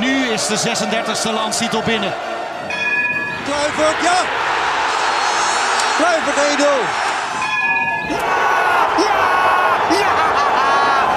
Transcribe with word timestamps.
nu 0.00 0.32
is 0.32 0.46
de 0.46 0.56
36e 0.56 1.32
landstitel 1.32 1.82
binnen. 1.82 2.12
Kluivert, 3.44 4.02
ja! 4.02 4.18
Kluivert 5.96 6.36
1-0. 6.36 7.12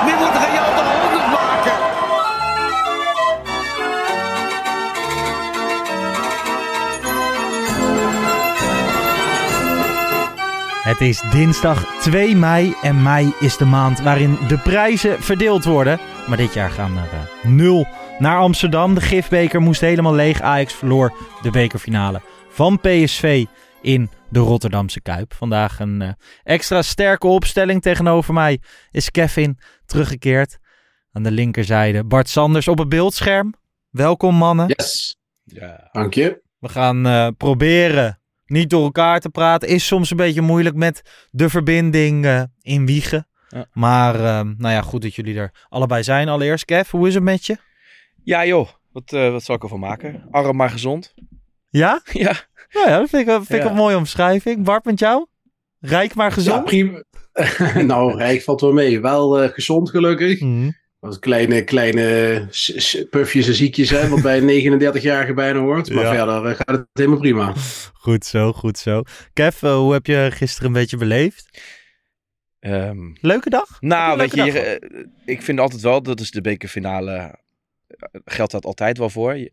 Nu 0.06 0.16
moet 0.16 0.34
Real 0.34 0.76
de 0.76 0.84
100 1.02 1.32
maken. 1.32 1.78
Het 10.84 11.02
is 11.02 11.22
dinsdag 11.32 11.86
2 12.00 12.36
mei 12.36 12.76
en 12.82 13.02
mei 13.02 13.34
is 13.40 13.58
de 13.58 13.66
maand 13.66 14.00
waarin 14.00 14.38
de 14.48 14.58
prijzen 14.58 15.24
verdeeld 15.24 15.64
worden. 15.64 16.00
Maar 16.28 16.38
dit 16.38 16.54
jaar 16.54 16.70
gaan 16.70 16.98
er 16.98 17.20
eh, 17.20 17.50
nul 17.50 17.88
naar 18.20 18.38
Amsterdam. 18.38 18.96
De 18.96 19.02
gifbeker 19.02 19.62
moest 19.62 19.82
helemaal 19.82 20.14
leeg. 20.14 20.42
Ajax 20.42 20.74
verloor 20.74 21.14
de 21.42 21.52
bekerfinale 21.52 22.22
van 22.50 22.80
PSV 22.80 23.46
in 23.82 24.10
de 24.30 24.40
Rotterdamse 24.40 25.02
Kuip. 25.02 25.34
Vandaag 25.34 25.80
een 25.80 26.02
eh, 26.02 26.12
extra 26.44 26.82
sterke 26.82 27.28
opstelling 27.28 27.82
tegenover 27.82 28.34
mij 28.34 28.60
is 28.92 29.12
Kevin 29.12 29.60
teruggekeerd. 29.86 30.58
Aan 31.12 31.24
de 31.24 31.32
linkerzijde 31.32 32.04
Bart 32.04 32.30
Sanders 32.30 32.68
op 32.68 32.78
het 32.78 32.90
beeldscherm. 32.90 33.54
Welkom 33.90 34.36
mannen. 34.36 34.68
Yes. 34.68 35.18
Ja. 35.44 35.90
Dank 35.92 36.14
je. 36.14 36.42
We 36.60 36.70
gaan 36.70 37.06
eh, 37.06 37.28
proberen 37.38 38.20
niet 38.46 38.70
door 38.70 38.84
elkaar 38.84 39.20
te 39.20 39.30
praten. 39.30 39.68
Is 39.68 39.88
soms 39.88 40.12
een 40.12 40.18
beetje 40.18 40.42
moeilijk 40.42 40.76
met 40.76 41.28
de 41.32 41.50
verbinding 41.50 42.26
eh, 42.26 42.44
in 42.62 42.86
Wiegen. 42.86 43.28
Ja. 43.48 43.66
Maar 43.74 44.16
eh, 44.16 44.42
nou 44.58 44.74
ja, 44.74 44.82
goed 44.82 45.02
dat 45.02 45.16
jullie 45.16 45.38
er 45.38 45.52
allebei 45.70 46.04
zijn. 46.04 46.30
Allereerst, 46.30 46.66
Kev, 46.66 46.92
hoe 46.92 47.08
is 47.08 47.14
het 47.14 47.24
met 47.24 47.46
je? 47.46 47.58
Ja 48.28 48.46
joh, 48.46 48.68
wat, 48.92 49.14
eh, 49.14 49.32
wat 49.32 49.44
zal 49.44 49.56
ik 49.56 49.64
ervan 49.64 49.80
maken? 49.80 50.28
Arm 50.32 50.56
maar 50.56 50.70
gezond. 50.70 51.14
Ja? 51.70 52.02
Ja. 52.12 52.34
Nou 52.72 52.90
ja, 52.90 53.00
dat 53.00 53.10
vind 53.10 53.22
ik, 53.22 53.28
wel- 53.28 53.38
vind 53.44 53.60
ik 53.60 53.66
Ja. 53.66 53.70
een 53.70 53.76
mooie 53.76 53.98
omschrijving. 53.98 54.64
Bart, 54.64 54.86
met 54.86 55.00
jou? 55.00 55.26
Rijk 55.80 56.16
maar 56.16 56.28
Ja, 56.30 56.34
gezond? 56.34 56.66
prima. 56.66 57.04
nou, 57.94 58.18
Rijk 58.18 58.42
valt 58.42 58.62
wel 58.62 58.74
mee. 58.74 59.02
Wel 59.02 59.42
eh, 59.42 59.50
gezond 59.50 59.90
gelukkig. 59.90 60.40
Mhm. 60.42 60.70
Wat 61.00 61.20
kleine, 61.20 61.64
kleine 61.64 62.48
pufjes 63.10 63.48
en 63.48 63.54
ziekjes 63.54 63.88
zijn, 63.88 64.10
wat 64.10 64.22
bij 64.22 64.38
een 64.42 64.82
39-jarige 64.82 65.34
bijna 65.34 65.60
hoort. 65.60 65.90
Maar 65.94 66.04
Ja. 66.04 66.14
verder 66.16 66.56
gaat 66.56 66.68
het 66.78 66.88
helemaal 66.94 67.20
prima. 67.20 67.54
Goed 67.94 68.26
zo, 68.26 68.54
goed 68.54 68.78
zo. 68.78 69.02
Kev, 69.34 69.64
eh, 69.64 69.76
hoe 69.76 69.94
heb 69.94 70.06
je 70.06 70.28
gisteren 70.34 70.68
een 70.68 70.74
beetje 70.74 70.98
beleefd? 70.98 71.62
Ehm, 72.60 72.98
Leuke 73.22 73.50
dag? 73.50 73.78
nou, 73.82 74.18
weet 74.18 74.34
je 74.36 74.52
eh, 74.60 75.00
ik 75.26 75.42
vind 75.42 75.60
altijd 75.60 75.82
wel, 75.82 76.02
dat 76.04 76.20
is 76.20 76.32
de 76.32 76.42
bekerfinale, 76.42 77.40
geldt 78.26 78.52
dat 78.52 78.66
altijd 78.66 78.98
wel 78.98 79.10
voor. 79.10 79.50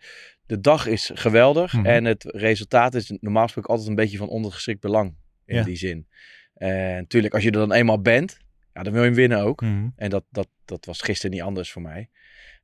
De 0.47 0.61
dag 0.61 0.87
is 0.87 1.11
geweldig 1.15 1.73
Mhm. 1.73 1.87
en 1.87 2.05
het 2.05 2.25
resultaat 2.25 2.95
is 2.95 3.17
normaal 3.21 3.43
gesproken 3.43 3.71
altijd 3.71 3.89
een 3.89 3.95
beetje 3.95 4.17
van 4.19 4.29
ondergeschikt 4.29 4.81
belang 4.81 5.15
in 5.45 5.57
Ja. 5.57 5.63
die 5.63 5.77
zin. 5.77 6.09
En 6.55 6.95
natuurlijk, 6.95 7.35
als 7.35 7.43
je 7.43 7.51
er 7.51 7.59
dan 7.59 7.73
eenmaal 7.73 8.01
bent, 8.01 8.39
ja, 8.73 8.83
dan 8.83 8.93
wil 8.93 9.03
je 9.03 9.09
hem 9.09 9.17
winnen 9.17 9.39
ook. 9.41 9.61
Mhm. 9.61 9.89
En 9.97 10.11
dat, 10.11 10.25
dat, 10.31 10.49
dat 10.65 10.85
was 10.85 11.01
gisteren 11.01 11.31
niet 11.37 11.43
anders 11.45 11.73
voor 11.73 11.83
mij. 11.83 12.09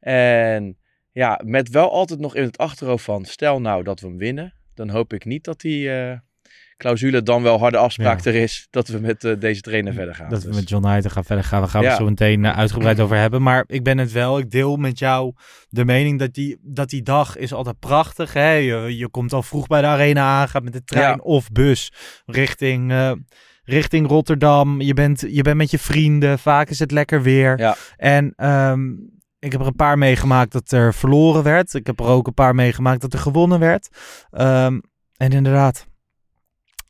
En 0.00 0.78
ja, 1.12 1.40
met 1.44 1.68
wel 1.68 1.90
altijd 1.92 2.20
nog 2.20 2.34
in 2.36 2.42
het 2.42 2.58
achterhoofd 2.58 3.04
van, 3.04 3.24
stel 3.24 3.60
nou 3.60 3.82
dat 3.82 4.00
we 4.00 4.06
hem 4.06 4.16
winnen, 4.18 4.54
dan 4.74 4.88
hoop 4.90 5.12
ik 5.12 5.24
niet 5.24 5.44
dat 5.44 5.60
die 5.60 5.90
clausule 6.80 7.22
dan 7.22 7.42
wel 7.42 7.58
harde 7.58 7.76
afspraak 7.76 8.24
Ja. 8.24 8.30
er 8.30 8.36
is, 8.36 8.66
dat 8.70 8.88
we 8.88 8.98
met 8.98 9.24
eh, 9.24 9.32
deze 9.38 9.60
trainer 9.60 9.92
verder 9.92 10.14
gaan. 10.14 10.28
Dat 10.30 10.42
we 10.42 10.48
Dus- 10.48 10.56
met 10.56 10.68
John 10.68 10.86
Hyde 10.88 11.10
gaan 11.10 11.24
verder 11.24 11.44
gaan. 11.44 11.62
We 11.62 11.68
gaan 11.68 11.82
het 11.82 11.90
Ja. 11.90 11.96
zo 11.96 12.04
meteen 12.04 12.44
eh, 12.44 12.58
uitgebreid 12.58 13.00
over 13.00 13.16
hebben. 13.16 13.42
Maar 13.42 13.64
ik 13.66 13.82
ben 13.84 13.98
het 13.98 14.12
wel. 14.12 14.38
Ik 14.38 14.50
deel 14.50 14.76
met 14.76 14.98
jou 14.98 15.32
de 15.68 15.84
mening 15.84 16.18
dat 16.18 16.34
die, 16.34 16.58
dat 16.62 16.88
die 16.90 17.02
dag 17.02 17.36
is 17.36 17.52
altijd 17.52 17.78
prachtig. 17.78 18.32
Hè? 18.32 18.50
Je, 18.52 18.96
je 18.96 19.08
komt 19.08 19.32
al 19.32 19.42
vroeg 19.42 19.66
bij 19.66 19.80
de 19.80 19.86
arena 19.86 20.40
aan. 20.40 20.48
Gaat 20.48 20.62
met 20.62 20.72
de 20.72 20.84
trein 20.84 21.08
Ja. 21.16 21.18
of 21.22 21.48
bus 21.48 21.92
richting, 22.26 22.90
eh, 22.90 23.12
richting 23.64 24.06
Rotterdam. 24.08 24.80
Je 24.80 24.94
bent, 24.94 25.24
je 25.28 25.42
bent 25.42 25.56
met 25.56 25.70
je 25.70 25.78
vrienden. 25.78 26.38
Vaak 26.38 26.68
is 26.70 26.78
het 26.78 26.90
lekker 26.90 27.22
weer. 27.22 27.74
En 27.96 28.32
ehm, 28.36 28.90
ik 29.38 29.52
heb 29.52 29.60
er 29.60 29.66
een 29.66 29.74
paar 29.74 29.98
meegemaakt 29.98 30.52
dat 30.52 30.70
er 30.72 30.94
verloren 30.94 31.42
werd. 31.42 31.74
Ik 31.74 31.86
heb 31.86 32.00
er 32.00 32.06
ook 32.06 32.26
een 32.26 32.34
paar 32.34 32.54
meegemaakt 32.54 33.00
dat 33.00 33.12
er 33.12 33.18
gewonnen 33.18 33.58
werd. 33.58 33.88
Ehm, 34.30 34.78
en 35.16 35.30
inderdaad, 35.30 35.86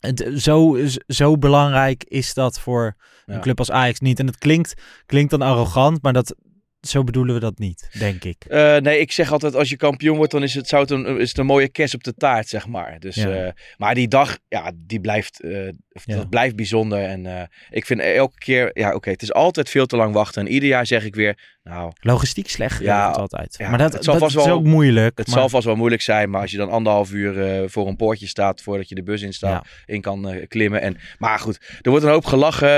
het, 0.00 0.30
zo, 0.36 0.78
zo 1.06 1.38
belangrijk 1.38 2.04
is 2.04 2.34
dat 2.34 2.60
voor 2.60 2.96
Ja. 3.26 3.34
een 3.34 3.40
club 3.40 3.58
als 3.58 3.70
Ajax 3.70 4.00
niet. 4.00 4.18
En 4.18 4.26
het 4.26 4.38
klinkt, 4.38 4.74
klinkt 5.06 5.30
dan 5.30 5.42
arrogant, 5.42 6.02
maar 6.02 6.12
dat, 6.12 6.34
zo 6.80 7.04
bedoelen 7.04 7.34
we 7.34 7.40
dat 7.40 7.58
niet, 7.58 7.88
denk 7.98 8.24
ik. 8.24 8.44
Eh, 8.48 8.76
nee, 8.76 8.98
ik 9.00 9.12
zeg 9.12 9.32
altijd 9.32 9.54
als 9.54 9.68
je 9.68 9.76
kampioen 9.76 10.16
wordt, 10.16 10.32
dan 10.32 10.42
is 10.42 10.54
het, 10.54 10.68
zou 10.68 10.82
het 10.82 10.90
een, 10.90 11.18
is 11.18 11.28
het 11.28 11.38
een 11.38 11.46
mooie 11.46 11.68
kerst 11.68 11.94
op 11.94 12.04
de 12.04 12.14
taart, 12.14 12.48
zeg 12.48 12.66
maar. 12.66 12.96
Dus, 12.98 13.14
Ja. 13.14 13.30
eh, 13.30 13.52
maar 13.76 13.94
die 13.94 14.08
dag, 14.08 14.38
ja, 14.48 14.72
die 14.76 15.00
blijft, 15.00 15.40
eh, 15.40 15.66
Ja. 16.04 16.16
dat 16.16 16.28
blijft 16.30 16.56
bijzonder. 16.56 17.02
En 17.04 17.48
ik 17.70 17.86
vind 17.86 18.00
elke 18.00 18.38
keer, 18.38 18.70
ja 18.72 18.94
oké, 18.94 19.10
het 19.10 19.22
is 19.22 19.32
altijd 19.32 19.70
veel 19.70 19.86
te 19.86 19.96
lang 19.96 20.14
wachten. 20.14 20.46
En 20.46 20.52
ieder 20.52 20.68
jaar 20.68 20.86
zeg 20.86 21.04
ik 21.04 21.14
weer, 21.14 21.38
nou, 21.62 21.92
Logistiek 22.00 22.48
slecht 22.48 22.80
Ja, 22.82 22.96
geregeld 23.00 23.16
altijd. 23.20 23.54
ja, 23.58 23.68
maar 23.68 23.78
dat, 23.78 23.92
het 23.92 24.04
zal 24.04 24.12
dat 24.14 24.22
vast 24.22 24.36
is 24.36 24.44
wel- 24.44 24.54
ook 24.54 24.64
moeilijk. 24.64 25.18
het 25.18 25.26
maar- 25.26 25.38
zal 25.38 25.48
vast 25.48 25.64
wel 25.64 25.76
moeilijk 25.76 26.02
zijn. 26.02 26.30
Maar 26.30 26.40
als 26.40 26.50
je 26.50 26.56
dan 26.56 26.70
anderhalf 26.70 27.12
uur 27.12 27.62
voor 27.70 27.86
een 27.88 27.96
poortje 27.96 28.26
staat, 28.26 28.62
voordat 28.62 28.88
je 28.88 28.94
de 28.94 29.02
bus 29.02 29.22
in, 29.22 29.32
staat, 29.32 29.66
in 29.86 30.00
kan 30.00 30.34
klimmen. 30.48 30.80
En, 30.80 30.96
maar 31.18 31.38
goed, 31.38 31.58
er 31.82 31.90
wordt 31.90 32.04
een 32.04 32.10
hoop 32.10 32.24
gelachen. 32.24 32.68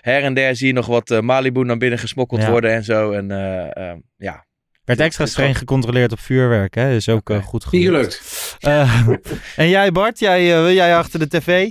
her 0.00 0.22
en 0.22 0.34
der 0.34 0.56
zie 0.56 0.66
je 0.66 0.72
nog 0.72 0.86
wat 0.86 1.20
Malibu 1.22 1.64
naar 1.64 1.76
binnen 1.76 1.98
gesmokkeld 1.98 2.44
worden 2.46 2.70
en 2.72 2.84
zo. 2.84 3.12
En 3.14 3.30
eh, 3.30 3.90
eh, 3.90 3.96
ja, 4.16 4.46
werd 4.84 5.00
extra 5.00 5.26
streng 5.26 5.58
gecontroleerd 5.58 6.12
op 6.12 6.18
vuurwerk, 6.18 6.74
hè? 6.74 6.94
Is 6.94 7.08
ook 7.08 7.30
eh, 7.30 7.42
goed 7.42 7.64
gelukt. 7.64 8.56
Eh, 8.60 9.08
en 9.56 9.68
jij 9.68 9.92
Bart, 9.92 10.18
jij, 10.18 10.64
eh, 10.64 10.74
jij 10.74 10.96
achter 10.96 11.18
de 11.18 11.28
tv? 11.28 11.70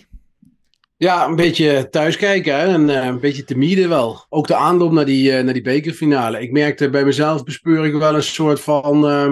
Ja, 1.03 1.25
een 1.25 1.35
beetje 1.35 1.89
thuiskijken 1.89 2.55
hè? 2.59 2.65
en 2.67 2.89
eh, 2.89 3.05
een 3.05 3.19
beetje 3.19 3.43
te 3.43 3.57
mieden 3.57 3.89
wel. 3.89 4.25
Ook 4.29 4.47
de 4.47 4.55
aanloop 4.55 4.91
naar 4.91 5.05
die, 5.05 5.31
eh, 5.31 5.43
naar 5.43 5.53
die 5.53 5.61
bekerfinale. 5.61 6.41
Ik 6.41 6.51
merkte 6.51 6.89
bij 6.89 7.05
mezelf, 7.05 7.43
bespeur 7.43 7.85
ik 7.85 7.93
wel 7.93 8.15
een 8.15 8.23
soort 8.23 8.61
van 8.61 9.07
eh, 9.07 9.29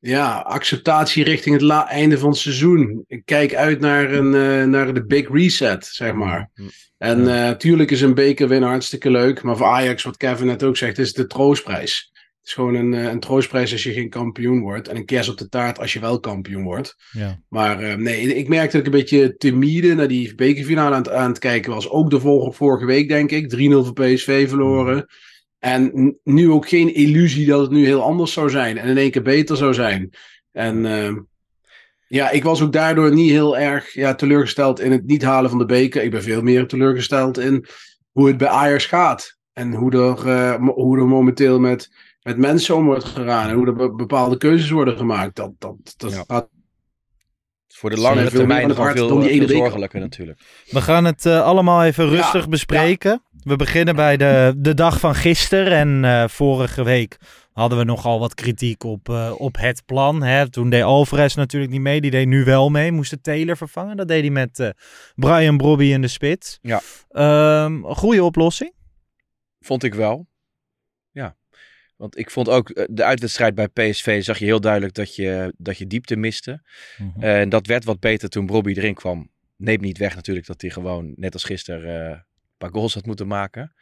ja, 0.00 0.38
acceptatie 0.38 1.24
richting 1.24 1.54
het 1.54 1.64
la- 1.64 1.88
einde 1.88 2.18
van 2.18 2.28
het 2.28 2.38
seizoen. 2.38 3.04
Ik 3.06 3.22
kijk 3.24 3.54
uit 3.54 3.80
naar, 3.80 4.12
een, 4.12 4.34
eh, 4.34 4.64
naar 4.68 4.94
de 4.94 5.06
big 5.06 5.28
reset, 5.32 5.86
zeg 5.86 6.12
maar. 6.12 6.50
En 6.98 7.22
natuurlijk 7.22 7.90
is 7.90 8.00
een 8.00 8.14
beker 8.14 8.48
winnen 8.48 8.68
hartstikke 8.68 9.10
leuk. 9.10 9.42
Maar 9.42 9.56
voor 9.56 9.66
Ajax, 9.66 10.02
wat 10.02 10.16
Kevin 10.16 10.46
net 10.46 10.62
ook 10.62 10.76
zegt, 10.76 10.98
is 10.98 11.06
het 11.06 11.16
de 11.16 11.26
troostprijs. 11.26 12.10
Het 12.12 12.46
is 12.46 12.52
gewoon 12.52 12.74
een, 12.74 12.94
eh, 12.94 13.12
een 13.12 13.20
troostprijs 13.20 13.72
als 13.72 13.82
je 13.82 13.92
geen 13.92 14.08
kampioen 14.08 14.60
wordt. 14.60 14.88
En 14.88 14.96
een 14.96 15.04
kers 15.04 15.28
op 15.28 15.38
de 15.38 15.48
taart 15.48 15.78
als 15.78 15.92
je 15.92 16.00
wel 16.00 16.20
kampioen 16.20 16.62
wordt. 16.62 16.96
Ja. 17.12 17.40
Maar 17.48 17.80
eh, 17.80 17.94
nee, 17.94 18.34
ik 18.34 18.48
merkte 18.48 18.76
dat 18.76 18.86
ik 18.86 18.92
een 18.92 18.98
beetje 18.98 19.36
timide 19.36 19.94
naar 19.94 20.08
die 20.08 20.34
bekerfinale 20.34 20.94
aan 20.94 21.02
het, 21.02 21.10
aan 21.10 21.28
het 21.28 21.38
kijken 21.38 21.72
was. 21.72 21.88
Ook 21.90 22.10
de 22.10 22.20
vorige, 22.20 22.52
vorige 22.52 22.86
week, 22.86 23.08
denk 23.08 23.30
ik. 23.30 23.48
3-0 23.48 23.84
voor 23.84 23.92
PSV 23.92 24.48
verloren. 24.48 25.06
En 25.58 26.16
nu 26.24 26.50
ook 26.50 26.68
geen 26.68 26.94
illusie 26.94 27.46
dat 27.46 27.60
het 27.60 27.70
nu 27.70 27.84
heel 27.84 28.02
anders 28.02 28.32
zou 28.32 28.50
zijn. 28.50 28.78
En 28.78 28.88
in 28.88 28.96
één 28.96 29.10
keer 29.10 29.22
beter 29.22 29.56
zou 29.56 29.74
zijn. 29.74 30.10
En 30.52 30.86
eh, 30.86 31.16
ja, 32.08 32.30
ik 32.30 32.44
was 32.44 32.62
ook 32.62 32.72
daardoor 32.72 33.14
niet 33.14 33.30
heel 33.30 33.58
erg 33.58 33.94
ja, 33.94 34.14
teleurgesteld 34.14 34.80
in 34.80 34.92
het 34.92 35.06
niet 35.06 35.22
halen 35.22 35.50
van 35.50 35.58
de 35.58 35.66
beker. 35.66 36.02
Ik 36.02 36.10
ben 36.10 36.22
veel 36.22 36.42
meer 36.42 36.66
teleurgesteld 36.66 37.38
in 37.38 37.66
hoe 38.12 38.26
het 38.26 38.36
bij 38.36 38.48
Ajax 38.48 38.86
gaat. 38.86 39.36
En 39.52 39.74
hoe 39.74 39.92
er, 39.92 40.28
eh, 40.28 40.68
hoe 40.68 40.98
er 40.98 41.06
momenteel 41.06 41.58
met 41.60 41.90
met 42.22 42.38
mensen 42.38 42.76
om 42.76 42.84
wordt 42.84 43.04
gegaan 43.04 43.48
en 43.48 43.54
hoe 43.54 43.66
er 43.66 43.74
be- 43.74 43.94
bepaalde 43.94 44.36
keuzes 44.36 44.70
worden 44.70 44.96
gemaakt. 44.96 45.36
Dat, 45.36 45.52
dat, 45.58 45.76
dat 45.96 46.12
Ja. 46.12 46.24
gaat 46.26 46.48
Voor 47.68 47.90
de 47.90 48.12
meer 48.14 48.30
termijn 48.30 48.70
hart 48.70 48.96
veel, 48.96 49.08
dan 49.08 49.20
die 49.20 49.30
ene 49.30 49.46
veel 49.46 49.56
zorgelijker 49.56 50.00
natuurlijk. 50.00 50.40
We 50.70 50.80
gaan 50.80 51.04
het 51.04 51.26
eh, 51.26 51.42
allemaal 51.44 51.84
even 51.84 52.08
rustig 52.08 52.42
Ja, 52.42 52.48
bespreken. 52.48 53.22
We 53.42 53.56
beginnen 53.56 53.96
bij 53.96 54.16
de, 54.16 54.54
de 54.56 54.74
dag 54.74 55.00
van 55.00 55.14
gisteren. 55.14 55.72
En 55.72 56.04
eh, 56.04 56.28
vorige 56.28 56.84
week 56.84 57.16
hadden 57.52 57.78
we 57.78 57.84
nogal 57.84 58.18
wat 58.18 58.34
kritiek 58.34 58.84
op, 58.84 59.08
eh, 59.08 59.34
op 59.36 59.56
het 59.56 59.82
plan. 59.86 60.22
Hè. 60.22 60.50
Toen 60.50 60.70
deed 60.70 60.82
Alvarez 60.82 61.34
natuurlijk 61.34 61.72
niet 61.72 61.80
mee. 61.80 62.00
Die 62.00 62.10
deed 62.10 62.26
nu 62.26 62.44
wel 62.44 62.68
mee. 62.70 62.92
Moest 62.92 63.10
de 63.10 63.20
Taylor 63.20 63.56
vervangen. 63.56 63.96
Dat 63.96 64.08
deed 64.08 64.20
hij 64.20 64.30
met 64.30 64.58
eh, 64.58 64.68
Brian 65.14 65.56
Brobby 65.56 65.84
in 65.84 66.00
de 66.00 66.08
spits. 66.08 66.58
Ja. 66.62 66.80
Ehm, 67.08 67.82
goede 67.82 68.24
oplossing. 68.24 68.72
Vond 69.60 69.82
ik 69.82 69.94
wel. 69.94 70.26
Ja. 71.10 71.36
Want 71.96 72.18
ik 72.18 72.30
vond 72.30 72.48
ook 72.48 72.86
de 72.90 73.04
uitwedstrijd 73.04 73.54
bij 73.54 73.68
PSV 73.68 74.22
zag 74.22 74.38
je 74.38 74.44
heel 74.44 74.60
duidelijk 74.60 74.94
dat 74.94 75.14
je, 75.14 75.54
dat 75.56 75.78
je 75.78 75.86
diepte 75.86 76.16
miste. 76.16 76.62
Mhm. 76.98 77.22
En 77.22 77.48
dat 77.48 77.66
werd 77.66 77.84
wat 77.84 78.00
beter 78.00 78.28
toen 78.28 78.46
Bobby 78.46 78.72
erin 78.72 78.94
kwam. 78.94 79.30
Neemt 79.56 79.80
niet 79.80 79.98
weg 79.98 80.14
natuurlijk 80.14 80.46
dat 80.46 80.60
hij 80.60 80.70
gewoon, 80.70 81.12
net 81.16 81.32
als 81.32 81.44
gisteren, 81.44 82.26
paar 82.58 82.70
goals 82.72 82.94
had 82.94 83.06
moeten 83.06 83.26
maken. 83.26 83.72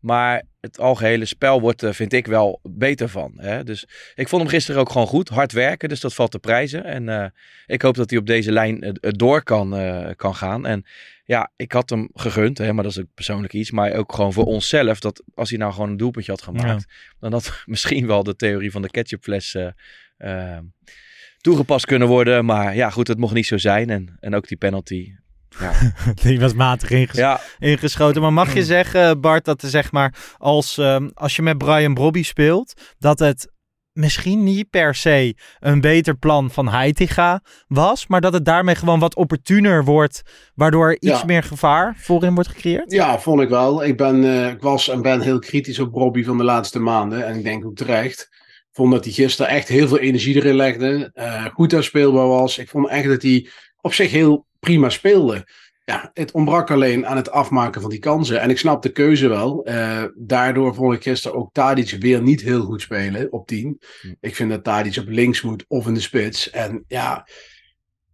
Maar 0.00 0.42
het 0.60 0.78
algehele 0.78 1.24
spel 1.24 1.60
wordt, 1.60 1.82
er, 1.82 1.94
vind 1.94 2.12
ik, 2.12 2.26
wel 2.26 2.60
beter 2.62 3.08
van. 3.08 3.32
Hè? 3.36 3.64
Dus 3.64 3.86
ik 4.14 4.28
vond 4.28 4.42
hem 4.42 4.50
gisteren 4.50 4.80
ook 4.80 4.90
gewoon 4.90 5.06
goed. 5.06 5.28
Hard 5.28 5.52
werken, 5.52 5.88
dus 5.88 6.00
dat 6.00 6.14
valt 6.14 6.30
te 6.30 6.38
prijzen. 6.38 6.84
En 6.84 7.08
eh, 7.08 7.26
ik 7.66 7.82
hoop 7.82 7.94
dat 7.94 8.10
hij 8.10 8.18
op 8.18 8.26
deze 8.26 8.52
lijn 8.52 8.82
eh, 8.82 8.88
eh, 8.88 8.94
door 9.00 9.42
kan, 9.42 9.76
eh, 9.76 10.10
kan 10.16 10.34
gaan. 10.34 10.66
En 10.66 10.84
ja, 11.30 11.50
ik 11.56 11.72
had 11.72 11.90
hem 11.90 12.08
gegund, 12.14 12.58
hè, 12.58 12.72
maar 12.72 12.82
dat 12.84 12.92
is 12.92 13.00
ook 13.00 13.14
persoonlijk 13.14 13.52
iets. 13.52 13.70
Maar 13.70 13.92
ook 13.92 14.12
gewoon 14.12 14.32
voor 14.32 14.44
onszelf, 14.44 15.00
dat 15.00 15.22
als 15.34 15.50
hij 15.50 15.58
nou 15.58 15.72
gewoon 15.72 15.88
een 15.90 15.96
doelpuntje 15.96 16.32
had 16.32 16.42
gemaakt... 16.42 16.86
dan 17.20 17.32
had 17.32 17.62
misschien 17.66 18.06
wel 18.06 18.22
de 18.22 18.36
theorie 18.36 18.70
van 18.70 18.82
de 18.82 18.90
ketchupfles 18.90 19.54
eh, 19.54 19.68
eh, 20.16 20.58
toegepast 21.40 21.86
kunnen 21.86 22.08
worden. 22.08 22.44
Maar 22.44 22.74
ja, 22.74 22.90
goed, 22.90 23.08
het 23.08 23.18
mocht 23.18 23.34
niet 23.34 23.46
zo 23.46 23.58
zijn. 23.58 23.90
En, 23.90 24.16
en 24.20 24.34
ook 24.34 24.48
die 24.48 24.56
penalty. 24.56 25.14
Ja, 25.58 25.72
Die 26.22 26.40
was 26.40 26.54
matig 26.54 26.90
inges- 26.90 27.16
ja 27.16 27.40
ingeschoten. 27.58 28.22
Maar 28.22 28.32
mag 28.32 28.54
je 28.54 28.64
zeggen, 28.64 29.20
Bart, 29.20 29.44
dat 29.44 29.62
er 29.62 29.68
zeg 29.68 29.92
maar 29.92 30.14
als, 30.36 30.78
ehm, 30.78 31.08
als 31.14 31.36
je 31.36 31.42
met 31.42 31.58
Brian 31.58 31.94
Brobby 31.94 32.22
speelt, 32.22 32.94
dat 32.98 33.18
het 33.18 33.48
misschien 33.92 34.42
niet 34.42 34.70
per 34.70 34.94
se 34.94 35.36
een 35.58 35.80
beter 35.80 36.16
plan 36.16 36.50
van 36.50 36.68
Heitinga 36.68 37.40
was, 37.68 38.06
maar 38.06 38.20
dat 38.20 38.32
het 38.32 38.44
daarmee 38.44 38.74
gewoon 38.74 38.98
wat 38.98 39.14
opportuner 39.16 39.84
wordt, 39.84 40.22
waardoor 40.54 40.86
er 40.88 40.94
iets 41.00 41.18
Ja. 41.20 41.24
meer 41.24 41.42
gevaar 41.42 41.94
voorin 41.98 42.34
wordt 42.34 42.48
gecreëerd? 42.50 42.92
Ja, 42.92 43.18
vond 43.18 43.40
ik 43.40 43.48
wel. 43.48 43.84
Ik, 43.84 43.96
ben, 43.96 44.24
eh, 44.24 44.48
ik 44.48 44.60
was 44.60 44.88
en 44.88 45.02
ben 45.02 45.20
heel 45.20 45.38
kritisch 45.38 45.78
op 45.78 45.94
Robbie 45.94 46.24
van 46.24 46.36
de 46.38 46.44
laatste 46.44 46.78
maanden. 46.78 47.26
En 47.26 47.36
ik 47.36 47.44
denk 47.44 47.64
ook 47.66 47.76
terecht. 47.76 48.20
Ik 48.30 48.76
vond 48.76 48.92
dat 48.92 49.04
hij 49.04 49.12
gisteren 49.12 49.50
echt 49.52 49.68
heel 49.68 49.88
veel 49.88 49.98
energie 49.98 50.34
erin 50.36 50.54
legde. 50.56 51.10
eh, 51.14 51.44
goed 51.44 51.76
speelbaar 51.80 52.26
was. 52.26 52.58
Ik 52.58 52.68
vond 52.68 52.88
echt 52.88 53.08
dat 53.08 53.22
hij 53.22 53.48
op 53.80 53.94
zich 53.94 54.10
heel 54.10 54.46
prima 54.60 54.88
speelde. 54.88 55.46
Ja, 55.84 56.10
het 56.14 56.32
ontbrak 56.32 56.70
alleen 56.70 57.06
aan 57.06 57.16
het 57.16 57.30
afmaken 57.30 57.80
van 57.80 57.90
die 57.90 57.98
kansen. 57.98 58.40
En 58.40 58.50
ik 58.50 58.58
snap 58.58 58.82
de 58.82 58.92
keuze 58.92 59.28
wel. 59.28 59.64
Eh, 59.64 60.04
daardoor 60.14 60.74
vond 60.74 60.94
ik 60.94 61.02
gisteren 61.02 61.36
ook 61.36 61.52
Tadic 61.52 61.96
weer 62.00 62.22
niet 62.22 62.40
heel 62.40 62.62
goed 62.62 62.80
spelen 62.80 63.32
op 63.32 63.46
10. 63.46 63.80
Ik 64.20 64.34
vind 64.34 64.50
dat 64.50 64.64
Tadic 64.64 64.96
op 64.96 65.08
links 65.08 65.42
moet 65.42 65.64
of 65.68 65.86
in 65.86 65.94
de 65.94 66.00
spits. 66.00 66.50
En 66.50 66.84
ja, 66.86 67.28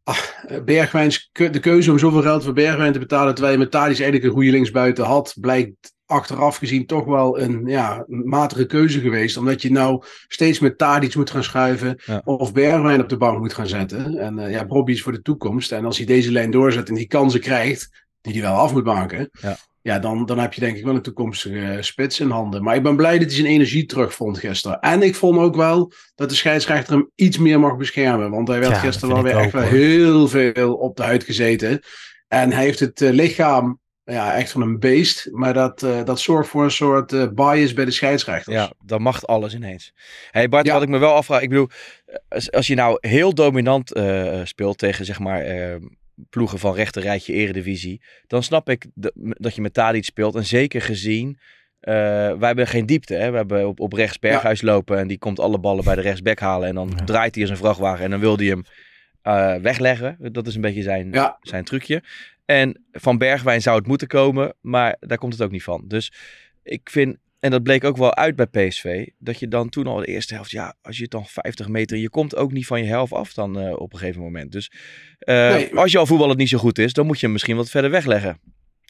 ah, 0.03 0.19
Bergwijns, 0.65 1.31
de 1.33 1.61
keuze 1.61 1.91
om 1.91 1.99
zoveel 1.99 2.23
geld 2.23 2.45
voor 2.45 2.53
Bergwijn 2.53 2.93
te 2.93 2.99
betalen, 2.99 3.35
terwijl 3.35 3.55
je 3.55 3.63
met 3.63 3.71
Tadic 3.71 3.97
eigenlijk 3.97 4.25
een 4.25 4.31
goede 4.31 4.51
linksbuiten 4.51 5.05
had, 5.05 5.37
blijkt 5.41 5.95
achteraf 6.07 6.57
gezien 6.57 6.87
toch 6.87 7.05
wel 7.05 7.41
een 7.41 7.63
ja, 7.67 8.05
matige 8.07 8.67
keuze 8.67 9.01
geweest. 9.01 9.37
Omdat 9.37 9.63
je 9.63 9.71
nou 9.71 10.03
steeds 10.29 10.59
met 10.59 10.79
Tadic 10.79 11.15
moet 11.15 11.31
gaan 11.31 11.45
schuiven 11.45 12.01
Ja. 12.05 12.23
of 12.25 12.53
Bergwijn 12.53 13.01
op 13.03 13.09
de 13.09 13.17
bank 13.17 13.39
moet 13.39 13.55
gaan 13.55 13.67
zetten. 13.67 14.19
En 14.19 14.39
eh, 14.39 14.51
ja, 14.51 14.65
Bobby 14.67 14.93
is 14.93 15.03
voor 15.03 15.13
de 15.13 15.23
toekomst. 15.23 15.73
En 15.73 15.85
als 15.85 15.97
hij 15.97 16.07
deze 16.07 16.33
lijn 16.33 16.51
doorzet 16.51 16.89
en 16.89 16.95
die 16.95 17.07
kansen 17.07 17.41
krijgt, 17.41 18.05
die 18.21 18.33
hij 18.33 18.43
wel 18.43 18.55
af 18.61 18.73
moet 18.73 18.85
maken, 18.85 19.29
Ja. 19.41 19.57
ja, 19.83 19.99
dan, 19.99 20.27
dan 20.27 20.39
heb 20.39 20.53
je 20.53 20.61
denk 20.61 20.77
ik 20.77 20.85
wel 20.85 20.95
een 20.95 21.03
toekomstige 21.03 21.59
eh, 21.61 21.83
spits 21.83 22.21
in 22.21 22.31
handen. 22.31 22.63
Maar 22.63 22.77
ik 22.77 22.83
ben 22.83 22.97
blij 22.97 23.19
dat 23.19 23.27
hij 23.27 23.37
zijn 23.37 23.47
energie 23.53 23.87
terugvond 23.87 24.39
gisteren. 24.39 24.81
En 24.81 25.03
ik 25.03 25.15
vond 25.15 25.39
ook 25.39 25.57
wel 25.57 25.93
dat 26.15 26.29
de 26.29 26.35
scheidsrechter 26.35 26.93
hem 26.95 27.11
iets 27.15 27.39
meer 27.39 27.61
mag 27.61 27.77
beschermen. 27.77 28.31
Want 28.31 28.49
hij 28.49 28.59
werd 28.59 28.73
Ja, 28.73 28.79
gisteren 28.79 29.15
wel 29.15 29.23
weer 29.25 29.37
echt 29.37 29.53
wel 29.53 29.63
heel 29.63 30.29
veel 30.29 30.75
op 30.75 30.97
de 30.97 31.03
huid 31.03 31.25
gezeten. 31.25 31.81
En 32.29 32.53
hij 32.53 32.65
heeft 32.65 32.81
het 32.81 33.01
eh, 33.01 33.11
lichaam 33.11 33.79
ja, 34.07 34.35
echt 34.35 34.51
van 34.51 34.63
een 34.63 34.79
beest. 34.79 35.29
Maar 35.33 35.55
dat, 35.55 35.83
eh, 35.83 36.05
dat 36.05 36.21
zorgt 36.21 36.49
voor 36.49 36.65
een 36.65 36.71
soort 36.71 37.13
eh, 37.13 37.27
bias 37.35 37.73
bij 37.73 37.85
de 37.85 37.91
scheidsrechters. 37.91 38.57
Ja, 38.57 38.73
dan 38.85 39.03
mag 39.03 39.27
alles 39.27 39.55
ineens. 39.55 39.93
hey 40.31 40.49
Bart, 40.49 40.67
Ja. 40.67 40.73
wat 40.73 40.83
ik 40.83 40.89
me 40.89 40.99
wel 40.99 41.13
afvraag. 41.15 41.41
Ik 41.41 41.49
bedoel, 41.49 41.69
als, 42.29 42.51
als 42.53 42.67
je 42.67 42.75
nou 42.75 42.99
heel 43.01 43.35
dominant 43.35 43.93
eh, 43.93 44.41
speelt 44.45 44.79
tegen 44.79 45.05
zeg 45.05 45.19
maar 45.19 45.41
eh, 45.41 45.75
ploegen 46.31 46.59
van 46.59 46.75
rechter 46.75 47.03
rijtje 47.03 47.33
eredivisie. 47.33 48.03
Dan 48.27 48.43
snap 48.43 48.69
ik 48.69 48.87
dat, 48.95 49.13
dat 49.17 49.55
je 49.55 49.61
met 49.61 49.75
Tadic 49.75 50.05
speelt. 50.05 50.35
En 50.35 50.45
zeker 50.45 50.83
gezien, 50.83 51.39
eh, 51.81 51.95
wij 51.95 52.47
hebben 52.47 52.67
geen 52.67 52.87
diepte. 52.87 53.15
Hè? 53.15 53.31
We 53.31 53.37
hebben 53.37 53.69
op, 53.69 53.81
op 53.81 53.93
rechts 53.93 54.19
Berghuis 54.19 54.63
lopen. 54.63 54.99
En 54.99 55.07
die 55.09 55.19
komt 55.19 55.41
alle 55.41 55.59
ballen 55.59 55.85
bij 55.85 55.95
de 55.95 56.01
rechtsback 56.01 56.39
halen. 56.39 56.69
En 56.69 56.75
dan 56.75 56.93
Ja. 56.97 57.05
draait 57.05 57.35
hij 57.35 57.43
als 57.45 57.53
een 57.53 57.57
vrachtwagen. 57.59 58.05
En 58.05 58.11
dan 58.11 58.21
wil 58.21 58.37
hij 58.37 58.47
hem 58.47 58.63
eh, 59.23 59.55
wegleggen. 59.55 60.17
Dat 60.33 60.47
is 60.47 60.55
een 60.55 60.61
beetje 60.61 60.83
zijn, 60.83 61.13
Ja. 61.13 61.39
zijn 61.43 61.65
trucje. 61.65 62.03
En 62.47 62.85
van 62.93 63.19
Bergwijn 63.19 63.63
zou 63.63 63.79
het 63.79 63.87
moeten 63.87 64.09
komen, 64.09 64.55
maar 64.61 64.97
daar 65.01 65.19
komt 65.19 65.33
het 65.33 65.43
ook 65.43 65.51
niet 65.51 65.63
van. 65.63 65.85
Dus 65.87 66.13
ik 66.63 66.91
vind, 66.91 67.17
en 67.41 67.51
dat 67.51 67.63
bleek 67.63 67.85
ook 67.85 67.97
wel 67.97 68.15
uit 68.15 68.37
bij 68.37 68.47
PSV, 68.47 69.07
dat 69.19 69.39
je 69.39 69.49
dan 69.49 69.69
toen 69.69 69.87
al 69.87 69.97
de 69.97 70.07
eerste 70.07 70.35
helft, 70.35 70.51
ja, 70.51 70.75
als 70.83 70.97
je 70.97 71.03
het 71.03 71.11
dan 71.11 71.27
50 71.27 71.69
meter, 71.69 71.97
je 71.99 72.11
komt 72.11 72.37
ook 72.37 72.53
niet 72.53 72.67
van 72.67 72.81
je 72.83 72.89
helft 72.89 73.13
af 73.13 73.33
dan 73.33 73.59
eh, 73.59 73.73
op 73.81 73.93
een 73.93 73.99
gegeven 73.99 74.23
moment. 74.23 74.53
Dus 74.53 74.73
eh, 75.19 75.51
Nee. 75.51 75.75
als 75.75 75.93
je 75.93 75.99
al 75.99 76.07
voetbal 76.07 76.35
niet 76.35 76.49
zo 76.49 76.59
goed 76.59 76.79
is, 76.79 76.93
dan 76.93 77.07
moet 77.07 77.17
je 77.17 77.23
hem 77.23 77.33
misschien 77.33 77.57
wat 77.57 77.71
verder 77.71 77.91
wegleggen. 77.91 78.41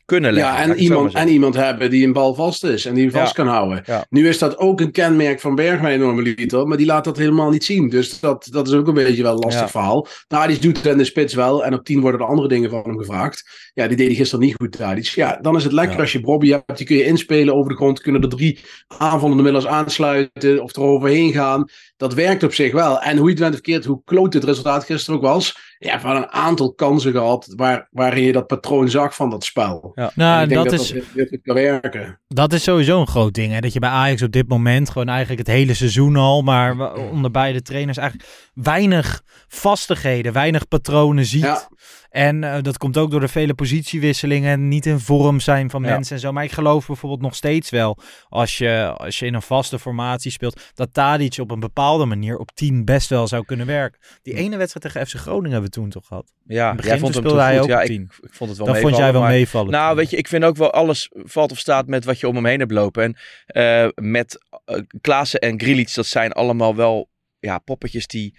Kunnen 0.07 0.33
leggen. 0.33 0.55
Ja, 0.55 0.63
en 0.63 0.79
iemand, 0.79 1.15
en 1.15 1.29
iemand 1.29 1.55
hebben 1.55 1.91
die 1.91 2.07
een 2.07 2.13
bal 2.13 2.35
vast 2.35 2.65
is 2.65 2.85
en 2.85 2.95
die 2.95 3.03
hem 3.03 3.13
vast 3.13 3.35
kan 3.35 3.47
houden. 3.47 3.83
Nu 4.09 4.29
is 4.29 4.39
dat 4.39 4.59
ook 4.59 4.81
een 4.81 4.93
kenmerk 4.93 5.41
van 5.41 5.55
Bergwijn 5.55 6.01
normaliter, 6.01 6.67
maar 6.67 6.77
die 6.77 6.87
laat 6.87 7.05
dat 7.05 7.17
helemaal 7.17 7.51
niet 7.51 7.65
zien. 7.65 7.89
Dus 7.89 8.21
dat, 8.21 8.49
dat 8.51 8.69
is 8.69 8.75
ook 8.75 8.89
een 8.89 8.95
beetje 8.95 9.23
wel 9.23 9.33
een 9.33 9.39
lastig 9.39 9.71
verhaal. 9.71 10.07
Tadic 10.27 10.63
doet 10.63 10.77
het 10.77 10.87
in 10.87 10.99
de 10.99 11.05
spits 11.05 11.35
wel 11.35 11.65
en 11.65 11.75
op 11.75 11.85
10 11.85 12.01
worden 12.01 12.21
er 12.21 12.27
andere 12.27 12.49
dingen 12.49 12.71
van 12.71 12.83
hem 12.83 12.99
gevraagd. 12.99 13.71
Ja, 13.75 13.87
die 13.87 13.97
deed 13.97 14.07
hij 14.07 14.17
gisteren 14.17 14.45
niet 14.45 14.55
goed, 14.55 14.73
Tadic. 14.73 15.07
Ja, 15.07 15.39
dan 15.43 15.57
is 15.57 15.65
het 15.65 15.73
lekker 15.73 16.01
als 16.01 16.13
je 16.13 16.21
Bobby 16.21 16.51
hebt, 16.51 16.77
die 16.77 16.87
kun 16.87 16.97
je 16.97 17.05
inspelen 17.05 17.55
over 17.55 17.71
de 17.71 17.77
grond, 17.77 18.01
kunnen 18.01 18.23
er 18.23 18.29
drie 18.29 18.61
aanvallende 18.87 19.43
middels 19.43 19.67
aansluiten 19.67 20.63
of 20.63 20.77
eroverheen 20.77 21.33
gaan. 21.33 21.69
Dat 21.97 22.15
werkt 22.15 22.43
op 22.43 22.55
zich 22.55 22.73
wel. 22.73 23.01
En 23.01 23.17
hoe 23.17 23.27
je 23.27 23.31
het 23.31 23.39
went 23.39 23.55
of 23.55 23.61
verkeerd, 23.61 23.85
hoe 23.85 24.03
kloot 24.05 24.35
het 24.35 24.45
resultaat 24.45 24.85
gisteren 24.85 25.21
ook 25.21 25.27
was. 25.27 25.66
Ja, 25.79 26.01
we 26.01 26.07
hadden 26.07 26.23
een 26.23 26.31
aantal 26.33 26.73
kansen 26.75 27.13
gehad 27.13 27.53
waar, 27.57 27.89
waarin 27.91 28.23
je 28.23 28.33
dat 28.33 28.47
patroon 28.47 28.89
zag 28.89 29.15
van 29.15 29.31
dat 29.31 29.45
spel. 29.45 29.93
Ja. 29.95 30.11
Nou, 30.15 30.37
En 30.37 30.43
ik 30.43 30.49
denk 30.49 30.63
dat, 30.63 30.71
dat 30.71 30.81
is, 30.81 30.93
dat 31.15 31.29
goed 31.29 31.41
kan 31.43 31.55
werken. 31.55 32.21
dat 32.29 32.53
is 32.53 32.63
sowieso 32.63 33.01
een 33.01 33.07
groot 33.07 33.35
ding. 33.35 33.53
Hè? 33.53 33.61
Dat 33.61 33.73
je 33.73 33.79
bij 33.79 33.91
Ajax 33.91 34.23
op 34.23 34.33
dit 34.33 34.49
moment 34.49 34.91
gewoon 34.91 35.09
eigenlijk 35.09 35.39
het 35.39 35.57
hele 35.57 35.75
seizoen 35.75 36.17
al, 36.17 36.43
maar 36.43 36.95
onder 36.95 37.31
beide 37.31 37.63
trainers 37.63 37.97
eigenlijk 37.97 38.31
weinig 38.55 39.23
vastigheden, 39.49 40.33
weinig 40.33 40.69
patronen 40.69 41.25
ziet. 41.25 41.43
Ja. 41.43 41.69
En 42.17 42.45
eh, 42.45 42.63
dat 42.63 42.79
komt 42.79 42.97
ook 42.97 43.11
door 43.11 43.21
de 43.21 43.29
vele 43.29 43.55
positiewisselingen 43.55 44.51
en 44.53 44.69
niet 44.69 44.87
in 44.87 44.99
vorm 44.99 45.41
zijn 45.41 45.71
van 45.71 45.83
Ja. 45.83 45.89
mensen 45.91 46.15
en 46.15 46.21
zo. 46.21 46.33
Maar 46.33 46.45
ik 46.45 46.53
geloof 46.53 46.87
bijvoorbeeld 46.87 47.21
nog 47.23 47.35
steeds 47.35 47.71
wel, 47.71 47.99
als 48.29 48.59
je, 48.59 48.93
als 48.97 49.19
je 49.19 49.27
in 49.27 49.35
een 49.35 49.43
vaste 49.43 49.79
formatie 49.79 50.31
speelt, 50.31 50.61
dat 50.75 50.89
Tadic 50.93 51.39
op 51.39 51.51
een 51.51 51.61
bepaalde 51.61 52.05
manier 52.05 52.39
op 52.39 52.51
10 52.55 52.85
best 52.85 53.09
wel 53.09 53.27
zou 53.27 53.45
kunnen 53.45 53.67
werken. 53.67 54.01
Die 54.23 54.35
ene 54.35 54.57
wedstrijd 54.57 54.87
tegen 54.95 55.07
FC 55.07 55.15
Groningen 55.23 55.51
hebben 55.51 55.71
we 55.71 55.77
toen 55.77 55.91
toch 55.91 56.07
gehad. 56.07 56.33
Ja, 56.47 56.75
begin 56.75 56.91
jij 56.91 56.99
vond 57.01 57.13
toen 57.13 57.23
hem 57.23 57.31
speelde 57.33 57.51
hij 57.51 57.61
ook 57.61 57.69
Ja, 57.69 57.77
op 57.77 57.81
ik, 57.83 57.87
10. 57.87 58.03
ik 58.23 58.35
vond 58.35 58.51
het 58.51 58.59
wel 58.59 58.67
Dat 58.69 58.79
vond 58.79 58.97
jij 58.97 59.13
wel 59.13 59.21
maar- 59.21 59.31
meevallen. 59.31 59.71
Nou, 59.71 59.89
toen. 59.89 59.97
weet 59.97 60.11
je, 60.11 60.17
ik 60.17 60.29
vind 60.29 60.45
ook 60.45 60.57
wel 60.57 60.71
alles 60.73 61.11
valt 61.13 61.51
of 61.51 61.59
staat 61.59 61.87
met 61.87 62.05
wat 62.05 62.21
je 62.21 62.29
om 62.29 62.35
hem 62.35 62.47
heen 62.47 62.59
hebt 62.59 62.73
lopen. 62.73 63.03
En 63.03 63.17
eh, 63.47 63.89
met 63.95 64.39
uh, 64.67 64.79
Klaassen 65.01 65.41
en 65.41 65.61
Grilic, 65.61 65.95
dat 65.95 66.07
zijn 66.07 66.33
allemaal 66.33 66.75
wel 66.77 67.09
ja, 67.39 67.59
poppetjes 67.59 68.07
die 68.07 68.39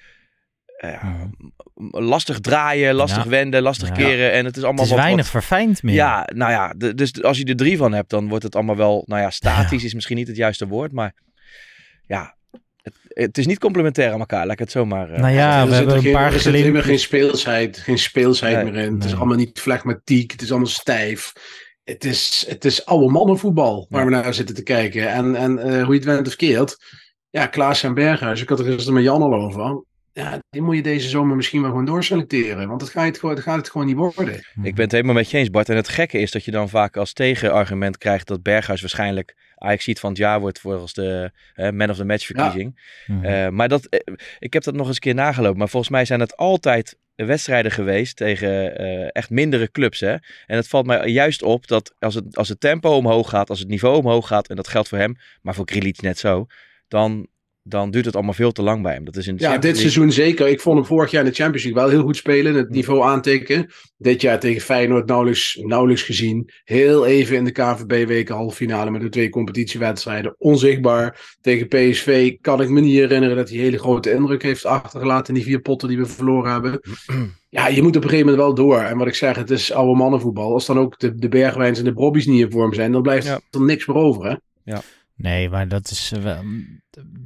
eh, 0.78 1.04
lastig 1.92 2.40
draaien, 2.40 2.94
lastig 2.96 3.24
Ja. 3.24 3.30
wenden, 3.30 3.62
lastig 3.62 3.88
Ja. 3.88 3.94
keren. 3.94 4.32
En 4.32 4.46
het 4.46 4.58
is 4.58 4.64
allemaal 4.64 4.84
Het 4.84 4.92
is 4.92 4.96
wat, 4.98 5.04
weinig 5.06 5.32
wat- 5.32 5.42
verfijnd 5.44 5.84
meer. 5.84 5.96
Ja, 5.96 6.30
nou 6.36 6.52
ja, 6.52 6.74
de- 6.78 6.94
dus 6.96 7.24
als 7.24 7.38
je 7.38 7.46
er 7.46 7.56
drie 7.56 7.78
van 7.78 7.94
hebt, 7.94 8.10
dan 8.10 8.28
wordt 8.28 8.44
het 8.44 8.56
allemaal 8.56 8.76
wel, 8.76 9.04
nou 9.06 9.22
ja, 9.22 9.30
statisch 9.30 9.84
is 9.84 9.94
misschien 9.94 10.18
niet 10.18 10.28
het 10.28 10.36
juiste 10.38 10.68
woord, 10.68 10.92
maar 10.92 11.14
ja, 12.08 12.36
het, 12.82 12.94
het 13.08 13.38
is 13.38 13.46
niet 13.48 13.60
complementair 13.60 14.12
aan 14.12 14.20
elkaar, 14.20 14.44
laat 14.44 14.54
ik 14.54 14.60
het 14.60 14.72
zomaar. 14.72 15.10
eh, 15.12 15.20
Nou 15.20 15.34
ja, 15.34 15.68
we 15.68 15.74
hebben 15.74 15.92
er 15.92 15.98
een 15.98 16.04
geen, 16.04 16.14
paar 16.14 16.26
er 16.34 16.40
zit 16.40 16.44
helemaal 16.44 16.62
glimpen. 16.64 16.84
geen 16.84 17.00
speelsheid, 17.00 17.78
geen 17.78 17.98
speelsheid 17.98 18.64
Nee, 18.64 18.72
meer 18.72 18.84
in. 18.84 18.94
Het 18.94 19.04
is 19.04 19.16
allemaal 19.16 19.38
niet 19.38 19.60
flegmatiek, 19.60 20.32
het 20.32 20.42
is 20.42 20.50
allemaal 20.50 20.68
stijf. 20.70 21.32
Het 21.84 22.06
is, 22.06 22.46
het 22.50 22.66
is 22.66 22.86
oude 22.86 23.12
mannenvoetbal 23.12 23.86
waar 23.90 24.00
Ja. 24.00 24.06
we 24.08 24.12
naar 24.14 24.34
zitten 24.34 24.56
te 24.56 24.64
kijken. 24.64 25.10
En, 25.10 25.36
en 25.36 25.60
eh, 25.60 25.84
hoe 25.84 25.94
je 25.94 26.00
het 26.00 26.06
went 26.10 26.28
of 26.28 26.36
keert. 26.36 26.78
Ja, 27.30 27.46
Klaas 27.48 27.84
en 27.84 27.94
Berghuis, 27.94 28.42
ik 28.42 28.50
had 28.50 28.60
er 28.60 28.66
gisteren 28.66 28.94
met 28.94 29.04
Jan 29.04 29.22
al 29.22 29.34
over. 29.34 29.84
Ja, 30.18 30.40
die 30.50 30.62
moet 30.62 30.76
je 30.76 30.82
deze 30.82 31.10
zomer 31.10 31.36
misschien 31.36 31.62
wel 31.62 31.70
gewoon 31.70 31.86
doorselecteren. 31.86 32.68
Want 32.68 32.80
dat 32.80 32.90
gaat 32.90 33.06
het 33.06 33.22
dat 33.22 33.40
gaat 33.40 33.58
het 33.58 33.70
gewoon 33.70 33.88
niet 33.88 33.96
worden. 33.96 34.36
Ik 34.64 34.76
ben 34.76 34.84
het 34.84 34.92
helemaal 34.92 35.14
met 35.14 35.32
je 35.32 35.38
eens, 35.38 35.50
Bart. 35.50 35.70
En 35.70 35.76
het 35.76 35.88
gekke 35.88 36.20
is 36.20 36.32
dat 36.32 36.46
je 36.46 36.52
dan 36.52 36.70
vaak 36.70 36.98
als 36.98 37.14
tegenargument 37.14 37.98
krijgt 37.98 38.28
dat 38.28 38.44
Berghuis 38.44 38.82
waarschijnlijk 38.82 39.36
Ajax 39.56 39.84
ziet 39.84 40.00
van 40.00 40.10
het 40.10 40.18
jaar 40.18 40.40
wordt 40.40 40.60
volgens 40.60 40.94
de 40.94 41.32
man 41.74 41.90
of 41.90 41.98
the 41.98 42.06
match 42.06 42.26
verkiezing. 42.26 42.80
Mhm. 43.08 43.26
Eh, 43.26 43.50
maar 43.50 43.68
dat, 43.68 43.86
eh, 43.86 44.14
ik 44.40 44.54
heb 44.54 44.64
dat 44.64 44.74
nog 44.74 44.88
eens 44.88 44.96
een 44.96 45.02
keer 45.02 45.14
nagelopen. 45.14 45.58
Maar 45.58 45.70
volgens 45.70 45.92
mij 45.92 46.06
zijn 46.06 46.20
het 46.20 46.38
altijd 46.38 46.98
wedstrijden 47.16 47.72
geweest 47.72 48.16
tegen 48.16 48.78
eh, 48.78 49.08
echt 49.12 49.30
mindere 49.30 49.72
clubs. 49.72 50.00
Hè? 50.00 50.12
En 50.46 50.56
het 50.56 50.68
valt 50.68 50.86
mij 50.86 51.08
juist 51.08 51.44
op 51.44 51.68
dat 51.68 51.96
als 52.00 52.16
het, 52.16 52.38
als 52.38 52.50
het 52.50 52.60
tempo 52.60 52.90
omhoog 52.96 53.30
gaat, 53.30 53.50
als 53.50 53.60
het 53.60 53.68
niveau 53.68 53.98
omhoog 53.98 54.28
gaat, 54.28 54.48
en 54.48 54.56
dat 54.56 54.68
geldt 54.68 54.88
voor 54.88 54.98
hem, 54.98 55.16
maar 55.42 55.56
voor 55.56 55.66
Krilic 55.66 56.02
net 56.02 56.20
zo, 56.20 56.46
dan, 56.88 57.28
dan 57.70 57.92
duurt 57.92 58.06
het 58.06 58.16
allemaal 58.16 58.34
veel 58.34 58.52
te 58.52 58.62
lang 58.62 58.82
bij 58.82 58.94
hem. 58.94 59.06
Dat 59.06 59.16
is 59.16 59.28
in 59.28 59.36
de 59.36 59.42
Ja, 59.44 59.50
Champions 59.50 59.76
dit 59.78 59.84
League- 59.84 59.92
seizoen 60.04 60.26
zeker. 60.26 60.48
Ik 60.48 60.62
vond 60.62 60.78
hem 60.78 60.86
vorig 60.86 61.12
jaar 61.12 61.24
in 61.24 61.30
de 61.30 61.36
Champions 61.36 61.64
League 61.64 61.82
wel 61.84 61.92
heel 61.92 62.02
goed 62.04 62.16
spelen. 62.16 62.56
Het 62.56 62.70
niveau 62.70 63.04
aantikken. 63.04 63.68
Dit 63.98 64.22
jaar 64.22 64.40
tegen 64.40 64.62
Feyenoord 64.62 65.06
nauwelijks, 65.08 65.60
nauwelijks 65.62 66.02
gezien. 66.04 66.50
Heel 66.64 67.06
even 67.06 67.36
in 67.36 67.44
de 67.44 67.52
KVB-weken 67.52 68.36
halffinale 68.36 68.92
met 68.92 69.02
de 69.02 69.10
twee 69.10 69.30
competitiewedstrijden. 69.30 70.36
Onzichtbaar. 70.38 71.36
Tegen 71.42 71.68
PSV 71.68 72.36
kan 72.42 72.62
ik 72.62 72.70
me 72.70 72.80
niet 72.82 72.96
herinneren 72.96 73.36
dat 73.36 73.50
hij 73.50 73.58
hele 73.58 73.80
grote 73.80 74.12
indruk 74.12 74.44
heeft 74.44 74.66
achtergelaten 74.66 75.28
in 75.28 75.34
die 75.34 75.44
vier 75.44 75.62
potten 75.62 75.88
die 75.88 75.98
we 75.98 76.06
verloren 76.06 76.52
hebben. 76.52 76.80
Ja, 77.50 77.68
je 77.68 77.82
moet 77.82 77.96
op 77.96 78.04
een 78.04 78.10
gegeven 78.10 78.30
moment 78.32 78.46
wel 78.46 78.56
door. 78.66 78.80
En 78.80 78.98
wat 78.98 79.08
ik 79.08 79.16
zeg, 79.16 79.36
het 79.36 79.50
is 79.50 79.72
oude 79.74 79.98
mannenvoetbal. 79.98 80.54
Als 80.54 80.66
dan 80.66 80.80
ook 80.80 81.00
de, 81.00 81.16
de 81.16 81.28
Bergwijns 81.28 81.80
en 81.80 81.86
de 81.86 81.94
Brobbies 81.94 82.26
niet 82.26 82.42
in 82.42 82.52
vorm 82.52 82.74
zijn, 82.74 82.92
dan 82.92 83.02
blijft 83.02 83.26
Ja. 83.28 83.40
er 83.52 83.62
niks 83.62 83.86
meer 83.86 83.96
over. 83.98 84.26
Hè? 84.30 84.36
Nee, 85.18 85.50
maar 85.50 85.68
dat 85.68 85.90
is 85.92 86.12
wel- 86.22 86.44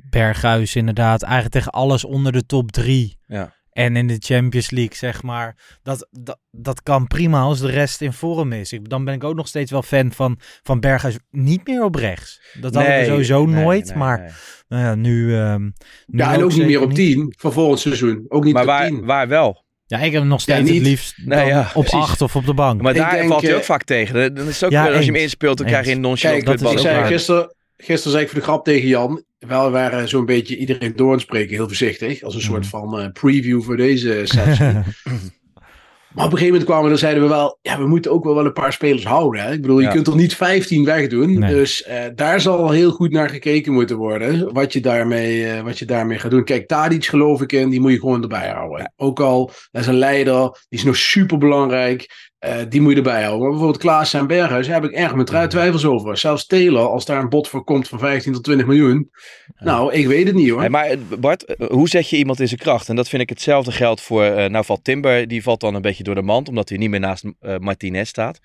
Berghuis 0.09 0.75
inderdaad. 0.75 1.21
Eigenlijk 1.23 1.53
tegen 1.53 1.71
alles 1.71 2.05
onder 2.05 2.31
de 2.31 2.45
top 2.45 2.71
drie. 2.71 3.17
Ja. 3.27 3.53
En 3.71 3.95
in 3.95 4.07
de 4.07 4.15
Champions 4.19 4.69
League, 4.69 4.95
zeg 4.95 5.23
maar. 5.23 5.55
Dat, 5.83 6.07
dat, 6.11 6.39
dat 6.51 6.83
kan 6.83 7.07
prima 7.07 7.39
als 7.39 7.59
de 7.59 7.69
rest 7.69 8.01
in 8.01 8.13
vorm 8.13 8.51
is. 8.51 8.73
Ik, 8.73 8.89
dan 8.89 9.05
ben 9.05 9.13
ik 9.13 9.23
ook 9.23 9.35
nog 9.35 9.47
steeds 9.47 9.71
wel 9.71 9.81
fan 9.81 10.11
van, 10.11 10.39
van 10.63 10.79
Berghuis. 10.79 11.17
Niet 11.29 11.67
meer 11.67 11.83
op 11.83 11.95
rechts. 11.95 12.41
Dat 12.59 12.73
hadden 12.75 12.91
we 12.93 12.97
Nee, 12.99 13.07
sowieso 13.07 13.45
nee, 13.45 13.63
nooit. 13.63 13.87
nee, 13.87 13.97
maar 13.97 14.19
nee. 14.19 14.29
Nou 14.67 14.83
ja, 14.83 14.95
nu, 14.95 15.35
ehm, 15.37 15.61
nu 15.61 15.71
Ja, 16.19 16.33
en 16.33 16.43
ook 16.43 16.53
niet 16.53 16.65
meer 16.65 16.81
op 16.81 16.93
10 16.93 17.33
van 17.37 17.53
volgend 17.53 17.79
seizoen. 17.79 18.25
Ook 18.27 18.43
niet 18.43 18.53
Maar 18.53 18.61
op 18.63 18.67
waar, 18.69 18.87
10. 18.87 19.05
waar 19.05 19.27
wel? 19.27 19.63
Ja, 19.85 19.97
ik 19.97 20.11
heb 20.11 20.21
hem 20.21 20.27
nog 20.29 20.41
steeds 20.41 20.69
Ja, 20.69 20.73
het 20.75 20.83
liefst 20.83 21.17
Nee, 21.25 21.45
ja, 21.45 21.61
op 21.73 21.83
precies. 21.85 21.99
8 22.09 22.21
of 22.21 22.35
op 22.35 22.45
de 22.45 22.53
bank. 22.53 22.81
Maar 22.81 22.91
Ik 22.91 22.97
daar 22.97 23.11
denk, 23.11 23.27
valt 23.29 23.41
hij 23.41 23.53
ook 23.53 23.59
eh, 23.59 23.65
vaak 23.65 23.83
tegen. 23.83 24.35
Dan 24.35 24.47
is 24.47 24.53
het 24.55 24.63
ook 24.63 24.71
Ja, 24.71 24.83
weer, 24.85 24.95
als 24.95 25.05
je 25.05 25.11
hem 25.11 25.21
inspeelt, 25.21 25.57
dan 25.57 25.65
Eens. 25.65 25.75
krijg 25.75 25.89
je 25.89 25.95
een 25.95 26.01
nonchalant 26.01 26.43
Kijk, 26.43 26.55
kutbal 26.55 26.71
ik 26.71 26.77
ook 26.79 26.85
zei 26.85 27.05
gisteren, 27.05 27.55
gisteren 27.83 28.11
zei 28.11 28.23
ik 28.23 28.29
voor 28.29 28.39
de 28.39 28.45
grap 28.45 28.65
tegen 28.65 28.87
Jan. 28.87 29.23
Wel, 29.39 29.65
we 29.65 29.71
waren 29.71 30.09
zo'n 30.09 30.25
beetje 30.25 30.57
iedereen 30.57 30.95
door 30.95 31.19
spreken, 31.19 31.55
heel 31.55 31.67
voorzichtig. 31.67 32.23
Als 32.23 32.35
een 32.35 32.41
soort 32.41 32.67
van 32.67 32.99
eh, 32.99 33.11
preview 33.11 33.61
voor 33.61 33.77
deze 33.77 34.21
sessie. 34.23 34.65
maar 36.13 36.25
op 36.25 36.31
een 36.31 36.37
gegeven 36.37 36.45
moment 36.47 36.63
kwamen 36.63 36.83
we, 36.83 36.89
dan 36.89 36.97
zeiden 36.97 37.23
we 37.23 37.29
wel, 37.29 37.57
ja, 37.61 37.77
we 37.77 37.87
moeten 37.87 38.11
ook 38.11 38.23
wel, 38.23 38.35
wel 38.35 38.45
een 38.45 38.53
paar 38.53 38.73
spelers 38.73 39.05
houden. 39.05 39.41
Hè? 39.41 39.51
Ik 39.51 39.61
bedoel, 39.61 39.79
je 39.79 39.87
kunt 39.87 40.07
er 40.07 40.15
niet 40.15 40.35
15 40.35 40.85
wegdoen. 40.85 41.39
Nee. 41.39 41.53
Dus 41.53 41.83
eh, 41.83 42.03
daar 42.15 42.41
zal 42.41 42.69
heel 42.69 42.91
goed 42.91 43.11
naar 43.11 43.29
gekeken 43.29 43.73
moeten 43.73 43.97
worden. 43.97 44.53
Wat 44.53 44.73
je, 44.73 44.79
daarmee, 44.79 45.47
eh, 45.47 45.61
wat 45.61 45.79
je 45.79 45.85
daarmee 45.85 46.19
gaat 46.19 46.31
doen. 46.31 46.43
Kijk, 46.43 46.67
Tadic 46.67 47.05
geloof 47.05 47.41
ik 47.41 47.51
in, 47.51 47.69
die 47.69 47.81
moet 47.81 47.91
je 47.91 47.99
gewoon 47.99 48.21
erbij 48.21 48.49
houden. 48.49 48.93
Ook 48.95 49.19
al, 49.19 49.51
dat 49.71 49.81
is 49.81 49.87
een 49.87 49.97
leider, 49.97 50.41
die 50.69 50.79
is 50.79 50.83
nog 50.83 50.95
super 50.95 51.37
belangrijk. 51.37 52.30
Eh, 52.41 52.55
die 52.69 52.81
moet 52.81 52.91
je 52.91 52.97
erbij 52.97 53.21
houden. 53.21 53.39
Maar 53.41 53.49
bijvoorbeeld 53.49 53.81
Klaas 53.81 54.13
en 54.13 54.27
Berghuis, 54.27 54.67
daar 54.67 54.81
heb 54.81 54.91
ik 54.91 54.97
erg 54.97 55.13
mijn 55.13 55.25
trui- 55.25 55.47
twijfels 55.47 55.85
over. 55.85 56.17
Zelfs 56.17 56.45
Taylor, 56.45 56.87
als 56.87 57.05
daar 57.05 57.19
een 57.19 57.29
bod 57.29 57.47
voor 57.47 57.63
komt 57.63 57.87
van 57.87 57.99
15 57.99 58.33
tot 58.33 58.43
20 58.43 58.67
miljoen. 58.67 59.11
Nou, 59.57 59.93
ik 59.93 60.07
weet 60.07 60.27
het 60.27 60.35
niet 60.35 60.49
hoor. 60.49 60.59
Hey, 60.59 60.69
maar 60.69 60.85
eh, 60.85 60.97
Bart, 61.19 61.45
eh, 61.45 61.67
hoe 61.67 61.89
zet 61.89 62.09
je 62.09 62.17
iemand 62.17 62.39
in 62.39 62.47
zijn 62.47 62.59
kracht? 62.59 62.89
En 62.89 62.95
dat 62.95 63.09
vind 63.09 63.21
ik 63.21 63.29
hetzelfde 63.29 63.71
geldt 63.71 64.01
voor, 64.01 64.23
eh, 64.23 64.49
nou 64.49 64.65
valt 64.65 64.83
Timber, 64.83 65.27
die 65.27 65.43
valt 65.43 65.59
dan 65.59 65.75
een 65.75 65.81
beetje 65.81 66.03
door 66.03 66.15
de 66.15 66.21
mand, 66.21 66.49
omdat 66.49 66.69
hij 66.69 66.77
niet 66.77 66.89
meer 66.89 66.99
naast 66.99 67.23
Martinez 67.59 68.09
staat. 68.09 68.39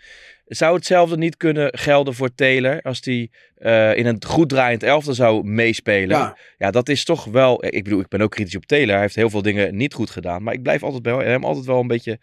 Zou 0.46 0.74
hetzelfde 0.74 1.16
niet 1.16 1.36
kunnen 1.36 1.78
gelden 1.78 2.14
voor 2.14 2.34
Taylor, 2.34 2.82
als 2.82 3.00
hij 3.02 3.30
eh, 3.56 3.96
in 3.96 4.06
een 4.06 4.24
goed 4.26 4.48
draaiend 4.48 4.82
elftal 4.82 5.14
zou 5.14 5.44
meespelen? 5.44 6.16
Ja. 6.16 6.36
Ja, 6.58 6.70
dat 6.70 6.88
is 6.88 7.04
toch 7.04 7.24
wel, 7.24 7.64
ik 7.64 7.84
bedoel, 7.84 8.00
ik 8.00 8.08
ben 8.08 8.20
ook 8.20 8.30
kritisch 8.30 8.56
op 8.56 8.66
Taylor, 8.66 8.92
hij 8.92 9.00
heeft 9.00 9.14
heel 9.14 9.30
veel 9.30 9.42
dingen 9.42 9.76
niet 9.76 9.94
goed 9.94 10.10
gedaan, 10.10 10.42
maar 10.42 10.54
ik 10.54 10.62
blijf 10.62 10.82
altijd 10.82 11.02
bij 11.02 11.26
hem 11.26 11.44
altijd 11.44 11.66
wel 11.66 11.80
een 11.80 11.86
beetje, 11.86 12.18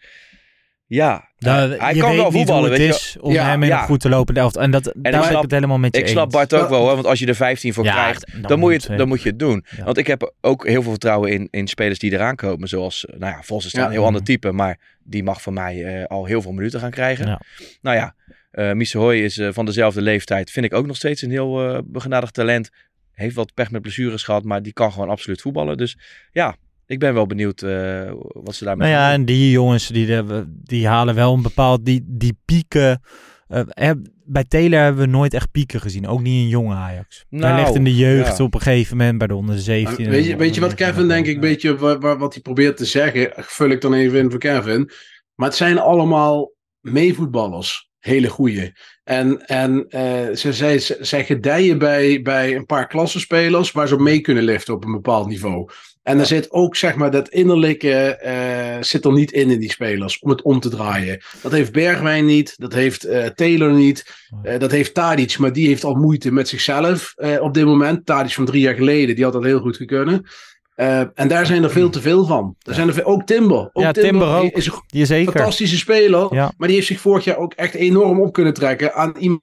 ja, 0.86 1.28
Nou, 1.38 1.74
hij 1.76 1.94
je 1.94 2.00
kan 2.00 2.10
weet 2.10 2.18
wel 2.18 2.30
voetballen, 2.30 2.62
hoe 2.62 2.70
het 2.70 2.78
weet 2.78 2.88
je 2.88 2.94
is 2.94 3.16
om 3.20 3.32
Ja, 3.32 3.44
hem 3.46 3.62
in 3.62 3.68
ja. 3.68 3.80
een 3.80 3.86
goed 3.86 4.00
te 4.00 4.08
lopen 4.08 4.34
elftal. 4.34 4.62
En 4.62 4.70
dat, 4.70 4.84
daar 4.84 4.94
ik 4.96 5.02
ben 5.02 5.14
ik 5.14 5.22
snap- 5.24 5.42
het 5.42 5.50
helemaal 5.50 5.78
met 5.78 5.94
je 5.96 6.02
Ik 6.02 6.08
snap. 6.08 6.30
Bart 6.30 6.54
ook 6.54 6.68
wel, 6.68 6.88
hè, 6.88 6.94
want 6.94 7.06
als 7.06 7.18
je 7.18 7.26
er 7.26 7.34
15 7.34 7.74
voor 7.74 7.84
Ja, 7.84 7.92
krijgt, 7.92 8.32
dan 8.32 8.42
dan, 8.42 8.58
moet 8.58 8.82
je 8.82 8.88
het, 8.88 8.98
dan 8.98 9.08
moet 9.08 9.22
je 9.22 9.28
het 9.28 9.38
doen. 9.38 9.64
Ja. 9.76 9.84
Want 9.84 9.98
ik 9.98 10.06
heb 10.06 10.34
ook 10.40 10.66
heel 10.66 10.82
veel 10.82 10.90
vertrouwen 10.90 11.30
in, 11.32 11.48
in 11.50 11.66
spelers 11.68 11.98
die 11.98 12.12
eraan 12.12 12.36
komen. 12.36 12.68
Zoals, 12.68 13.06
nou 13.16 13.32
ja, 13.32 13.42
Vos 13.42 13.64
is 13.66 13.72
dan 13.72 13.84
een 13.84 13.90
heel 13.90 14.04
ander 14.04 14.22
type, 14.22 14.52
maar 14.52 14.78
die 15.04 15.22
mag 15.22 15.42
van 15.42 15.52
mij 15.54 15.84
eh, 15.84 16.04
al 16.06 16.24
heel 16.24 16.42
veel 16.42 16.52
minuten 16.52 16.80
gaan 16.80 16.90
krijgen. 16.90 17.26
Ja. 17.26 17.40
Nou 17.82 17.96
ja, 17.96 18.14
eh 18.50 18.72
Mise 18.72 18.98
Hoy 18.98 19.16
is 19.16 19.38
eh, 19.38 19.48
van 19.52 19.64
dezelfde 19.64 20.02
leeftijd. 20.02 20.50
Vind 20.50 20.66
ik 20.66 20.74
ook 20.74 20.86
nog 20.86 20.96
steeds 20.96 21.22
een 21.22 21.30
heel 21.30 21.68
eh 21.74 21.78
begenadigd 21.84 22.34
talent. 22.34 22.70
Heeft 23.12 23.34
wat 23.34 23.54
pech 23.54 23.70
met 23.70 23.82
blessures 23.82 24.22
gehad, 24.22 24.44
maar 24.44 24.62
die 24.62 24.72
kan 24.72 24.92
gewoon 24.92 25.08
absoluut 25.08 25.40
voetballen. 25.40 25.76
Dus 25.76 25.98
ja, 26.32 26.56
ik 26.86 26.98
ben 26.98 27.14
wel 27.14 27.26
benieuwd 27.26 27.62
eh, 27.62 28.12
wat 28.32 28.54
ze 28.54 28.64
daarmee 28.64 28.90
Nou 28.90 29.00
ja, 29.00 29.10
doen. 29.10 29.18
en 29.20 29.24
die 29.24 29.50
jongens 29.50 29.88
die, 29.88 30.22
die 30.48 30.86
halen 30.86 31.14
wel 31.14 31.32
een 31.34 31.42
bepaald, 31.42 31.84
die, 31.84 32.04
die 32.06 32.38
pieken. 32.44 33.00
eh, 33.48 33.90
bij 34.26 34.44
Taylor 34.44 34.80
hebben 34.80 35.02
we 35.04 35.08
nooit 35.10 35.34
echt 35.34 35.50
pieken 35.50 35.80
gezien. 35.80 36.06
Ook 36.06 36.20
niet 36.20 36.42
in 36.42 36.48
jonge 36.48 36.74
Ajax. 36.74 37.24
Hij 37.30 37.38
Nou, 37.40 37.60
ligt 37.60 37.74
in 37.74 37.84
de 37.84 37.94
jeugd 37.94 38.38
ja. 38.38 38.44
op 38.44 38.54
een 38.54 38.60
gegeven 38.60 38.96
moment 38.96 39.18
bij 39.18 39.26
de 39.26 39.34
onder 39.34 39.58
17. 39.58 40.10
weet, 40.10 40.24
je, 40.26 40.36
weet 40.36 40.54
je 40.54 40.60
wat 40.60 40.74
Kevin, 40.74 41.08
denk 41.08 41.26
ik, 41.26 41.34
een 41.34 41.40
beetje 41.40 41.76
wat, 41.76 42.02
wat, 42.02 42.32
hij 42.34 42.42
probeert 42.42 42.76
te 42.76 42.84
zeggen? 42.84 43.32
Vul 43.36 43.68
ik 43.70 43.80
dan 43.80 43.94
even 43.94 44.18
in 44.18 44.30
voor 44.30 44.38
Kevin. 44.38 44.90
Maar 45.34 45.48
het 45.48 45.56
zijn 45.56 45.78
allemaal 45.78 46.52
meevoetballers. 46.80 47.88
Hele 47.98 48.28
goeie. 48.28 48.72
En, 49.04 49.46
en 49.46 49.86
eh, 49.88 50.34
ze, 50.34 50.52
zij, 50.52 50.78
ze- 50.78 50.98
zij 51.00 51.24
gedijen 51.24 51.78
bij, 51.78 52.22
bij 52.22 52.56
een 52.56 52.66
paar 52.66 52.86
klassenspelers 52.86 53.72
waar 53.72 53.88
ze 53.88 53.94
op 53.94 54.00
mee 54.00 54.20
kunnen 54.20 54.42
liften 54.44 54.74
op 54.74 54.84
een 54.84 54.92
bepaald 54.92 55.26
niveau. 55.28 55.68
En 56.04 56.18
er 56.18 56.26
zit 56.26 56.50
ook, 56.50 56.76
zeg 56.76 56.94
maar, 56.94 57.10
dat 57.10 57.28
innerlijke 57.28 57.92
eh, 58.16 58.76
zit 58.82 59.04
er 59.04 59.12
niet 59.12 59.32
in 59.32 59.50
in 59.50 59.58
die 59.60 59.70
spelers 59.70 60.18
om 60.18 60.30
het 60.30 60.42
om 60.42 60.60
te 60.60 60.68
draaien. 60.68 61.20
Dat 61.42 61.52
heeft 61.52 61.72
Bergwijn 61.72 62.24
niet, 62.24 62.54
dat 62.58 62.72
heeft 62.72 63.04
eh, 63.04 63.26
Taylor 63.26 63.72
niet, 63.72 64.04
eh, 64.42 64.58
dat 64.58 64.70
heeft 64.70 64.94
Tadic, 64.94 65.38
maar 65.38 65.52
die 65.52 65.66
heeft 65.68 65.84
al 65.84 65.94
moeite 65.94 66.32
met 66.32 66.48
zichzelf 66.48 67.12
eh, 67.16 67.42
op 67.42 67.54
dit 67.54 67.64
moment. 67.64 68.06
Tadic 68.06 68.32
van 68.32 68.44
drie 68.44 68.60
jaar 68.60 68.74
geleden, 68.74 69.14
die 69.14 69.24
had 69.24 69.32
dat 69.32 69.44
heel 69.44 69.60
goed 69.60 69.84
kunnen. 69.84 70.26
Eh, 70.74 71.00
en 71.14 71.28
daar 71.28 71.46
zijn 71.46 71.62
er 71.62 71.70
veel 71.70 71.90
te 71.90 72.00
veel 72.00 72.24
van. 72.24 72.56
Er 72.62 72.74
zijn 72.74 72.88
er 72.88 72.94
veel, 72.94 73.04
ook 73.04 73.26
Timber. 73.26 73.70
Ook 73.72 73.82
Ja, 73.82 73.92
Timber 73.92 74.28
ook. 74.36 74.52
is 74.52 74.66
een 74.66 74.72
Die 74.86 75.04
zeker. 75.06 75.32
fantastische 75.32 75.76
speler. 75.76 76.34
Ja. 76.34 76.52
Maar 76.56 76.66
die 76.68 76.76
heeft 76.76 76.88
zich 76.88 77.00
vorig 77.00 77.24
jaar 77.24 77.36
ook 77.36 77.52
echt 77.52 77.74
enorm 77.74 78.20
op 78.20 78.32
kunnen 78.32 78.54
trekken 78.54 78.94
aan 78.94 79.14
iemand 79.18 79.42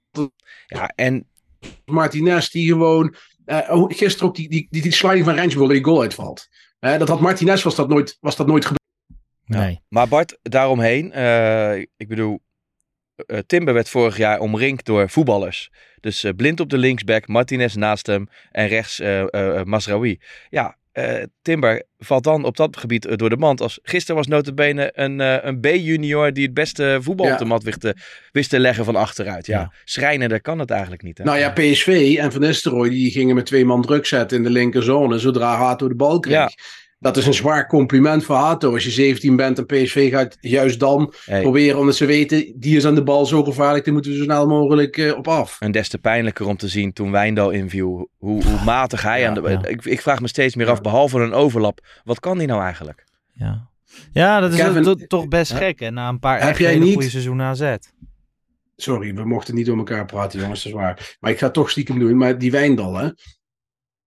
Ja, 0.67 0.91
en 0.95 1.27
Martinez, 1.85 2.49
die 2.49 2.67
gewoon. 2.67 3.15
Eh, 3.51 3.75
oh, 3.75 3.89
gisteren 3.89 4.27
ook 4.27 4.36
die, 4.36 4.50
die, 4.50 4.67
die, 4.70 4.81
die 4.81 4.91
sliding 4.91 5.25
van 5.25 5.36
Rensburg, 5.36 5.72
die 5.72 5.84
goal 5.84 6.01
uitvalt. 6.01 6.48
Eh, 6.79 6.98
dat 6.98 7.08
had 7.08 7.20
Martinez, 7.20 7.63
was 7.63 7.75
dat 7.75 7.89
nooit, 7.89 8.17
was 8.20 8.36
dat 8.36 8.48
nooit 8.48 8.63
gebeurd. 8.65 8.79
Nee. 9.46 9.81
Maar 9.89 10.08
Bart, 10.08 10.39
daaromheen, 10.41 11.12
eh, 11.12 11.77
ik 11.77 12.08
bedoel, 12.08 12.41
eh, 13.15 13.39
Timber 13.46 13.74
werd 13.74 13.89
vorig 13.89 14.17
jaar 14.17 14.39
omringd 14.39 14.86
door 14.86 15.10
voetballers. 15.10 15.72
Dus 16.00 16.24
eh, 16.24 16.34
blind 16.36 16.60
op 16.60 16.70
de 16.70 16.77
linksback, 16.77 17.27
Martinez 17.27 17.75
naast 17.75 18.08
hem 18.08 18.27
en 18.51 18.67
rechts 18.67 19.00
eh 19.00 19.34
eh, 19.34 19.63
Masraoui. 19.63 20.20
Ja, 20.50 20.77
eh, 20.91 21.24
Timber 21.41 21.83
valt 21.98 22.24
dan 22.24 22.43
op 22.43 22.57
dat 22.57 22.77
gebied 22.77 23.05
eh, 23.05 23.15
door 23.15 23.29
de 23.29 23.38
mand. 23.38 23.62
Als, 23.62 23.79
gisteren 23.83 24.15
was 24.15 24.27
notabene 24.27 24.91
een, 24.93 25.21
eh, 25.21 25.38
een 25.41 25.60
B-junior 25.60 26.33
die 26.33 26.45
het 26.45 26.53
beste 26.53 26.98
voetbal 27.01 27.25
Ja. 27.25 27.31
op 27.33 27.38
de 27.39 27.45
mat 27.45 27.63
wist 27.63 27.79
te, 27.79 27.95
wist 28.31 28.50
te 28.50 28.60
leggen 28.60 28.86
van 28.86 28.95
achteruit. 28.95 29.45
Ja, 29.45 29.60
Ja. 29.60 29.71
schrijnender 29.83 30.41
kan 30.41 30.60
het 30.60 30.69
eigenlijk 30.71 31.01
niet. 31.03 31.17
Hè? 31.17 31.24
Nou 31.24 31.38
ja, 31.38 31.50
PSV 31.50 32.15
en 32.19 32.31
Van 32.31 32.41
Nistelrooy 32.41 32.89
die 32.89 33.12
gingen 33.12 33.36
met 33.36 33.45
twee 33.45 33.65
man 33.65 33.81
druk 33.81 34.05
zetten 34.05 34.38
in 34.38 34.43
de 34.43 34.50
linkerzone 34.50 35.19
zodra 35.19 35.55
Hato 35.55 35.88
de 35.88 35.95
bal 35.95 36.19
kreeg. 36.19 36.33
Ja. 36.36 36.51
Dat 37.01 37.17
is 37.17 37.25
een 37.25 37.34
zwaar 37.34 37.67
compliment 37.67 38.24
voor 38.24 38.36
Hato. 38.36 38.74
Als 38.74 38.84
je 38.84 38.91
17 38.91 39.36
bent 39.36 39.58
en 39.58 39.65
PSV 39.65 40.12
gaat 40.12 40.38
juist 40.39 40.79
dan 40.79 41.13
Hey, 41.25 41.41
proberen, 41.41 41.79
omdat 41.79 41.96
ze 41.96 42.05
weten, 42.05 42.53
die 42.55 42.75
is 42.77 42.86
aan 42.86 42.96
de 42.96 43.03
bal 43.03 43.25
zo 43.25 43.43
gevaarlijk, 43.43 43.84
die 43.84 43.93
moeten 43.93 44.12
we 44.12 44.17
zo 44.17 44.24
snel 44.24 44.48
mogelijk 44.48 44.98
eh, 44.98 45.17
op 45.17 45.27
af. 45.27 45.55
En 45.60 45.72
des 45.72 45.89
te 45.89 45.98
pijnlijker 45.98 46.48
om 46.48 46.58
te 46.58 46.67
zien 46.67 46.93
toen 46.93 47.12
Wijndal 47.12 47.50
inviel, 47.50 48.10
hoe, 48.17 48.43
hoe 48.46 48.63
matig 48.65 49.01
hij 49.01 49.27
aan 49.27 49.34
de... 49.34 49.41
ja. 49.50 49.65
Ik, 49.65 49.86
ik 49.86 50.01
vraag 50.01 50.20
me 50.22 50.27
steeds 50.27 50.55
meer 50.55 50.70
af, 50.70 50.81
behalve 50.81 51.20
een 51.20 51.34
overlap, 51.34 51.79
wat 52.03 52.20
kan 52.20 52.38
die 52.38 52.48
nou 52.48 52.62
eigenlijk? 52.62 53.05
Ja. 53.34 53.70
ja, 54.12 54.39
dat 54.39 54.53
is 54.53 54.60
Kevin, 54.60 54.84
to- 54.84 54.96
toch 54.96 55.27
best 55.27 55.51
gek. 55.53 55.79
hè, 55.79 55.91
na 55.91 56.10
een 56.10 56.20
paar 56.20 56.39
heb 56.39 56.50
echt 56.50 56.58
jij 56.60 56.72
hele 56.72 56.84
niet- 56.84 56.93
goede 56.93 57.10
seizoenen 57.10 57.46
AZ. 57.46 57.75
Sorry, 58.75 59.13
we 59.13 59.25
mochten 59.25 59.55
niet 59.55 59.65
door 59.65 59.77
elkaar 59.77 60.05
praten, 60.05 60.39
jongens, 60.39 60.63
dat 60.63 60.72
is 60.74 60.77
waar. 60.79 61.17
Maar 61.20 61.31
ik 61.31 61.38
ga 61.38 61.46
het 61.46 61.53
toch 61.53 61.70
stiekem 61.70 62.00
doen. 62.00 62.17
Maar 62.17 62.38
die 62.38 62.51
Wijndal, 62.51 62.96
hè. 62.98 63.10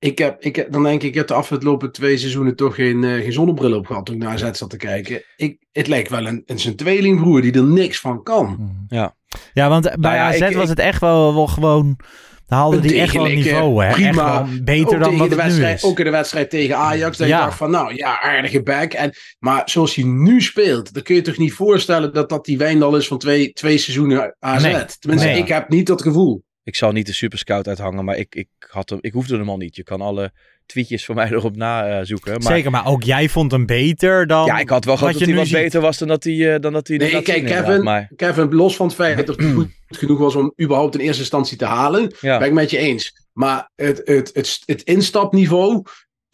Ik 0.04 0.18
heb, 0.18 0.42
ik 0.42 0.56
heb, 0.56 0.73
dan 0.73 0.82
denk 0.82 1.02
ik, 1.02 1.08
ik 1.08 1.14
heb 1.14 1.26
de 1.26 1.34
afgelopen 1.34 1.92
twee 1.92 2.16
seizoenen 2.18 2.56
toch 2.56 2.75
geen, 2.75 3.04
eh, 3.04 3.11
geen 3.12 3.32
zonnebril 3.32 3.76
op 3.76 3.87
gehad 3.87 4.06
toen 4.06 4.14
ik 4.14 4.23
naar 4.23 4.32
AZ 4.32 4.50
zat 4.58 4.70
te 4.70 4.76
kijken. 4.76 5.23
Ik, 5.37 5.56
het 5.73 5.87
lijkt 5.87 6.11
wel 6.11 6.26
een, 6.26 6.42
een 6.46 6.58
zijn 6.58 6.76
tweelingbroer 6.76 7.40
die 7.42 7.52
er 7.52 7.64
niks 7.64 8.00
van 8.00 8.23
kan. 8.23 8.70
Ja, 8.88 9.68
want 9.68 9.90
bij 10.00 10.14
ja, 10.14 10.26
AZ 10.26 10.40
ik- 10.40 10.56
was 10.56 10.68
het 10.68 10.78
echt 10.78 11.00
wel, 11.00 11.34
wel 11.34 11.46
gewoon 11.46 11.99
Dan 12.46 12.58
haalden 12.58 12.82
die 12.82 13.00
echt 13.00 13.14
wel 13.14 13.26
een 13.28 13.34
niveau, 13.34 13.84
hè? 13.84 13.92
Prima. 13.92 14.08
Echt 14.08 14.16
wel 14.16 14.46
beter 14.64 14.94
ook 14.96 15.02
dan 15.02 15.16
wat 15.16 15.18
de 15.18 15.23
het 15.23 15.30
nu 15.30 15.37
wedstrijd, 15.37 15.76
is. 15.76 15.84
Ook 15.84 15.99
in 15.99 16.04
de 16.04 16.11
wedstrijd 16.11 16.50
tegen 16.50 16.76
Ajax. 16.76 17.16
Dat 17.16 17.28
Ja. 17.28 17.38
je 17.38 17.44
dacht 17.44 17.56
van, 17.56 17.70
nou 17.70 17.94
ja, 17.94 18.20
aardige 18.20 18.62
back. 18.62 18.92
En, 18.92 19.12
maar 19.38 19.62
zoals 19.64 19.94
hij 19.94 20.04
nu 20.04 20.40
speelt, 20.40 20.94
dan 20.94 21.02
kun 21.02 21.14
je 21.14 21.20
toch 21.23 21.37
niet 21.38 21.52
voorstellen 21.52 22.12
dat 22.12 22.28
dat 22.28 22.44
die 22.44 22.58
Wijndal 22.58 22.96
is 22.96 23.06
van 23.06 23.18
twee, 23.18 23.52
twee 23.52 23.78
seizoenen 23.78 24.37
AZ. 24.38 24.62
Nee. 24.62 24.84
Tenminste, 24.99 25.28
Nee. 25.28 25.38
ik 25.38 25.49
heb 25.49 25.68
niet 25.68 25.87
dat 25.87 26.02
gevoel. 26.02 26.42
Ik 26.64 26.76
zal 26.76 26.92
niet 26.92 27.06
de 27.06 27.12
superscout 27.12 27.68
uithangen, 27.68 28.04
maar 28.04 28.16
ik, 28.16 28.35
ik, 28.35 28.49
had 28.68 28.90
hem, 28.90 28.99
ik 29.00 29.12
hoefde 29.12 29.37
hem 29.37 29.49
al 29.49 29.56
niet. 29.56 29.76
Je 29.76 29.83
kan 29.83 30.00
alle 30.00 30.33
tweetjes 30.66 31.04
van 31.04 31.14
mij 31.14 31.30
erop 31.33 31.56
nazoeken. 31.56 32.33
maar 32.33 32.52
Zeker, 32.52 32.71
maar 32.71 32.87
ook 32.87 33.02
jij 33.02 33.28
vond 33.28 33.50
hem 33.50 33.66
beter 33.66 34.26
dan 34.26 34.47
ja, 34.47 34.59
ik 34.59 34.68
had 34.68 34.85
wel 34.85 34.97
gehad 34.97 35.12
dat 35.12 35.23
hij 35.23 35.35
wat 35.35 35.47
ziet. 35.47 35.56
beter 35.56 35.80
was 35.80 35.99
dan 35.99 36.09
dat 36.09 36.25
hij, 36.25 36.54
eh, 36.54 36.61
dan 36.61 36.73
dat 36.73 36.88
hij 36.88 36.97
Nee, 36.97 37.23
kijk. 37.23 37.47
Kevin, 37.47 37.83
Maar 37.83 38.11
Kevin, 38.16 38.54
los 38.54 38.76
van 38.76 38.87
het 38.87 38.94
feit 38.94 39.26
dat 39.26 39.37
hij 39.37 39.50
goed 39.54 39.71
genoeg 39.88 40.18
was 40.18 40.35
om 40.35 40.52
überhaupt 40.62 40.94
in 40.94 41.00
eerste 41.00 41.21
instantie 41.21 41.56
te 41.56 41.64
halen, 41.64 42.14
ja. 42.21 42.38
ben 42.38 42.49
ik 42.49 42.54
met 42.54 42.71
je 42.71 42.78
eens. 42.78 43.23
Maar 43.33 43.71
het, 43.75 44.00
het, 44.04 44.30
het, 44.33 44.62
het 44.64 44.83
instapniveau, 44.83 45.83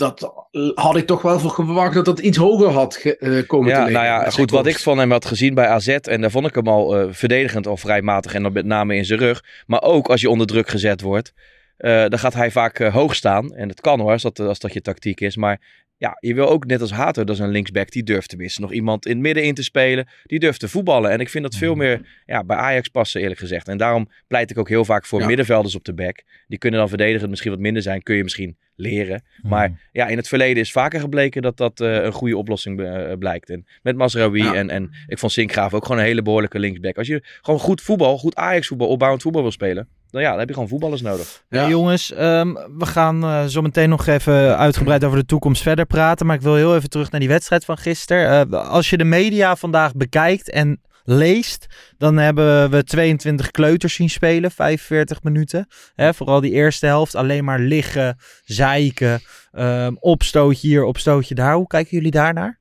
dat 0.00 0.32
had 0.74 0.96
ik 0.96 1.06
toch 1.06 1.22
wel 1.22 1.38
voor 1.38 1.50
verwacht 1.50 1.94
dat 1.94 2.04
dat 2.04 2.18
iets 2.18 2.36
hoger 2.38 2.68
had 2.68 2.96
ge- 2.96 3.16
eh, 3.16 3.46
komen 3.46 3.68
te 3.72 3.76
liggen. 3.76 3.92
nou 3.92 4.04
ja, 4.04 4.30
goed, 4.30 4.50
wat 4.50 4.66
ik 4.66 4.78
van 4.78 4.98
hem 4.98 5.10
had 5.10 5.24
gezien 5.24 5.54
bij 5.54 5.66
AZ, 5.66 5.88
en 5.88 6.20
daar 6.20 6.30
vond 6.30 6.46
ik 6.46 6.54
hem 6.54 6.68
al 6.68 6.96
eh, 6.96 7.06
verdedigend 7.10 7.66
al 7.66 7.76
vrij 7.76 8.02
matig 8.02 8.34
en 8.34 8.42
dan 8.42 8.52
met 8.52 8.64
name 8.64 8.96
in 8.96 9.04
zijn 9.04 9.18
rug. 9.18 9.44
Maar 9.66 9.82
ook 9.82 10.08
als 10.08 10.20
je 10.20 10.30
onder 10.30 10.46
druk 10.46 10.68
gezet 10.68 11.00
wordt, 11.00 11.32
eh, 11.76 12.06
dan 12.06 12.18
gaat 12.18 12.34
hij 12.34 12.50
vaak 12.50 12.78
hoog 12.78 13.14
staan. 13.14 13.54
En 13.54 13.68
dat 13.68 13.80
kan 13.80 14.00
hoor, 14.00 14.10
als 14.12 14.22
dat, 14.22 14.38
als 14.38 14.58
dat 14.58 14.72
je 14.72 14.80
tactiek 14.80 15.20
is. 15.20 15.36
Maar 15.36 15.60
ja, 16.00 16.16
je 16.20 16.34
wil 16.34 16.48
ook 16.48 16.66
net 16.66 16.80
als 16.80 16.90
Hato, 16.92 17.24
dat 17.24 17.34
is 17.36 17.42
een 17.42 17.50
linksback, 17.50 17.90
die 17.90 18.02
durft 18.02 18.28
tenminste 18.28 18.60
nog 18.60 18.72
iemand 18.72 19.06
in 19.06 19.12
het 19.12 19.20
midden 19.20 19.44
in 19.44 19.54
te 19.54 19.62
spelen. 19.62 20.08
Die 20.24 20.38
durft 20.38 20.60
te 20.60 20.68
voetballen. 20.68 21.10
En 21.10 21.20
ik 21.20 21.28
vind 21.28 21.44
dat 21.44 21.54
veel 21.56 21.74
meer 21.74 22.22
ja, 22.26 22.44
bij 22.44 22.56
Ajax 22.56 22.88
passen 22.88 23.20
eerlijk 23.20 23.40
gezegd. 23.40 23.68
En 23.68 23.78
daarom 23.78 24.08
pleit 24.26 24.50
ik 24.50 24.58
ook 24.58 24.68
heel 24.68 24.84
vaak 24.84 25.06
voor 25.06 25.20
Ja. 25.20 25.26
middenvelders 25.26 25.74
op 25.74 25.84
de 25.84 25.94
back. 25.94 26.22
Die 26.48 26.58
kunnen 26.58 26.80
dan 26.80 26.88
verdedigend 26.88 27.30
misschien 27.30 27.50
wat 27.50 27.60
minder 27.60 27.82
zijn, 27.82 28.02
kun 28.02 28.16
je 28.16 28.22
misschien 28.22 28.56
leren. 28.74 29.22
Maar 29.42 29.88
ja, 29.92 30.06
in 30.06 30.16
het 30.16 30.28
verleden 30.28 30.62
is 30.62 30.72
vaker 30.72 31.00
gebleken 31.00 31.42
dat 31.42 31.56
dat 31.56 31.80
eh, 31.80 31.94
een 31.94 32.12
goede 32.12 32.36
oplossing 32.36 32.80
eh, 32.80 33.12
blijkt. 33.18 33.50
En 33.50 33.66
met 33.82 33.96
Masraoui 33.96 34.42
Ja. 34.42 34.54
en, 34.54 34.70
en 34.70 34.90
ik 35.06 35.18
vond 35.18 35.32
Sinkgraaf 35.32 35.74
ook 35.74 35.84
gewoon 35.84 36.00
een 36.00 36.06
hele 36.06 36.22
behoorlijke 36.22 36.58
linksback. 36.58 36.96
Als 36.98 37.06
je 37.06 37.22
gewoon 37.42 37.60
goed 37.60 37.80
voetbal, 37.80 38.18
goed 38.18 38.34
Ajax 38.34 38.66
voetbal, 38.66 38.88
opbouwend 38.88 39.22
voetbal 39.22 39.42
wil 39.42 39.50
spelen, 39.50 39.88
dan 40.10 40.22
ja, 40.22 40.30
dan 40.30 40.38
heb 40.38 40.48
je 40.48 40.54
gewoon 40.54 40.68
voetballers 40.68 41.00
nodig. 41.02 41.42
Ja. 41.48 41.60
Hey, 41.60 41.68
jongens, 41.70 42.12
ehm, 42.12 42.52
we 42.52 42.86
gaan 42.86 43.22
eh, 43.22 43.44
zo 43.44 43.62
meteen 43.62 43.88
nog 43.88 44.06
even 44.06 44.58
uitgebreid 44.58 45.04
over 45.04 45.18
de 45.18 45.24
toekomst 45.24 45.62
verder 45.62 45.86
praten. 45.86 46.26
Maar 46.26 46.36
ik 46.36 46.42
wil 46.42 46.54
heel 46.54 46.76
even 46.76 46.90
terug 46.90 47.10
naar 47.10 47.20
die 47.20 47.28
wedstrijd 47.28 47.64
van 47.64 47.76
gisteren. 47.78 48.50
Eh, 48.50 48.68
als 48.68 48.90
je 48.90 48.96
de 48.96 49.04
media 49.04 49.56
vandaag 49.56 49.94
bekijkt 49.94 50.50
en 50.50 50.80
leest, 51.04 51.66
dan 51.98 52.16
hebben 52.16 52.70
we 52.70 52.84
22 52.84 53.50
kleuters 53.50 53.94
zien 53.94 54.10
spelen, 54.10 54.50
45 54.50 55.22
minuten. 55.22 55.66
Hè, 55.94 56.14
vooral 56.14 56.40
die 56.40 56.52
eerste 56.52 56.86
helft, 56.86 57.14
alleen 57.14 57.44
maar 57.44 57.58
liggen, 57.58 58.18
zeiken, 58.44 59.20
ehm, 59.52 59.94
opstootje 59.98 60.68
hier, 60.68 60.84
opstootje 60.84 61.34
daar. 61.34 61.54
Hoe 61.54 61.66
kijken 61.66 61.96
jullie 61.96 62.10
daarnaar? 62.10 62.58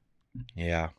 Ja. 0.54 0.94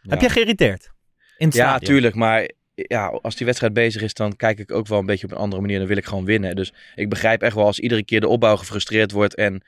Heb 0.00 0.20
Ja. 0.20 0.26
je 0.26 0.32
geïrriteerd? 0.32 0.90
In 1.36 1.46
het 1.46 1.56
Ja, 1.56 1.68
stadion? 1.68 1.90
tuurlijk. 1.90 2.14
Maar 2.14 2.50
ja, 2.76 3.06
als 3.06 3.36
die 3.36 3.46
wedstrijd 3.46 3.72
bezig 3.72 4.02
is, 4.02 4.14
dan 4.14 4.36
kijk 4.36 4.58
ik 4.58 4.72
ook 4.72 4.86
wel 4.86 4.98
een 4.98 5.06
beetje 5.06 5.26
op 5.26 5.32
een 5.32 5.38
andere 5.38 5.60
manier. 5.60 5.78
Dan 5.78 5.86
wil 5.86 5.96
ik 5.96 6.04
gewoon 6.04 6.24
winnen. 6.24 6.56
Dus 6.56 6.72
ik 6.94 7.08
begrijp 7.08 7.42
echt 7.42 7.54
wel 7.54 7.64
als 7.64 7.78
iedere 7.78 8.04
keer 8.04 8.20
de 8.20 8.28
opbouw 8.28 8.56
gefrustreerd 8.56 9.12
wordt. 9.12 9.34
En 9.34 9.62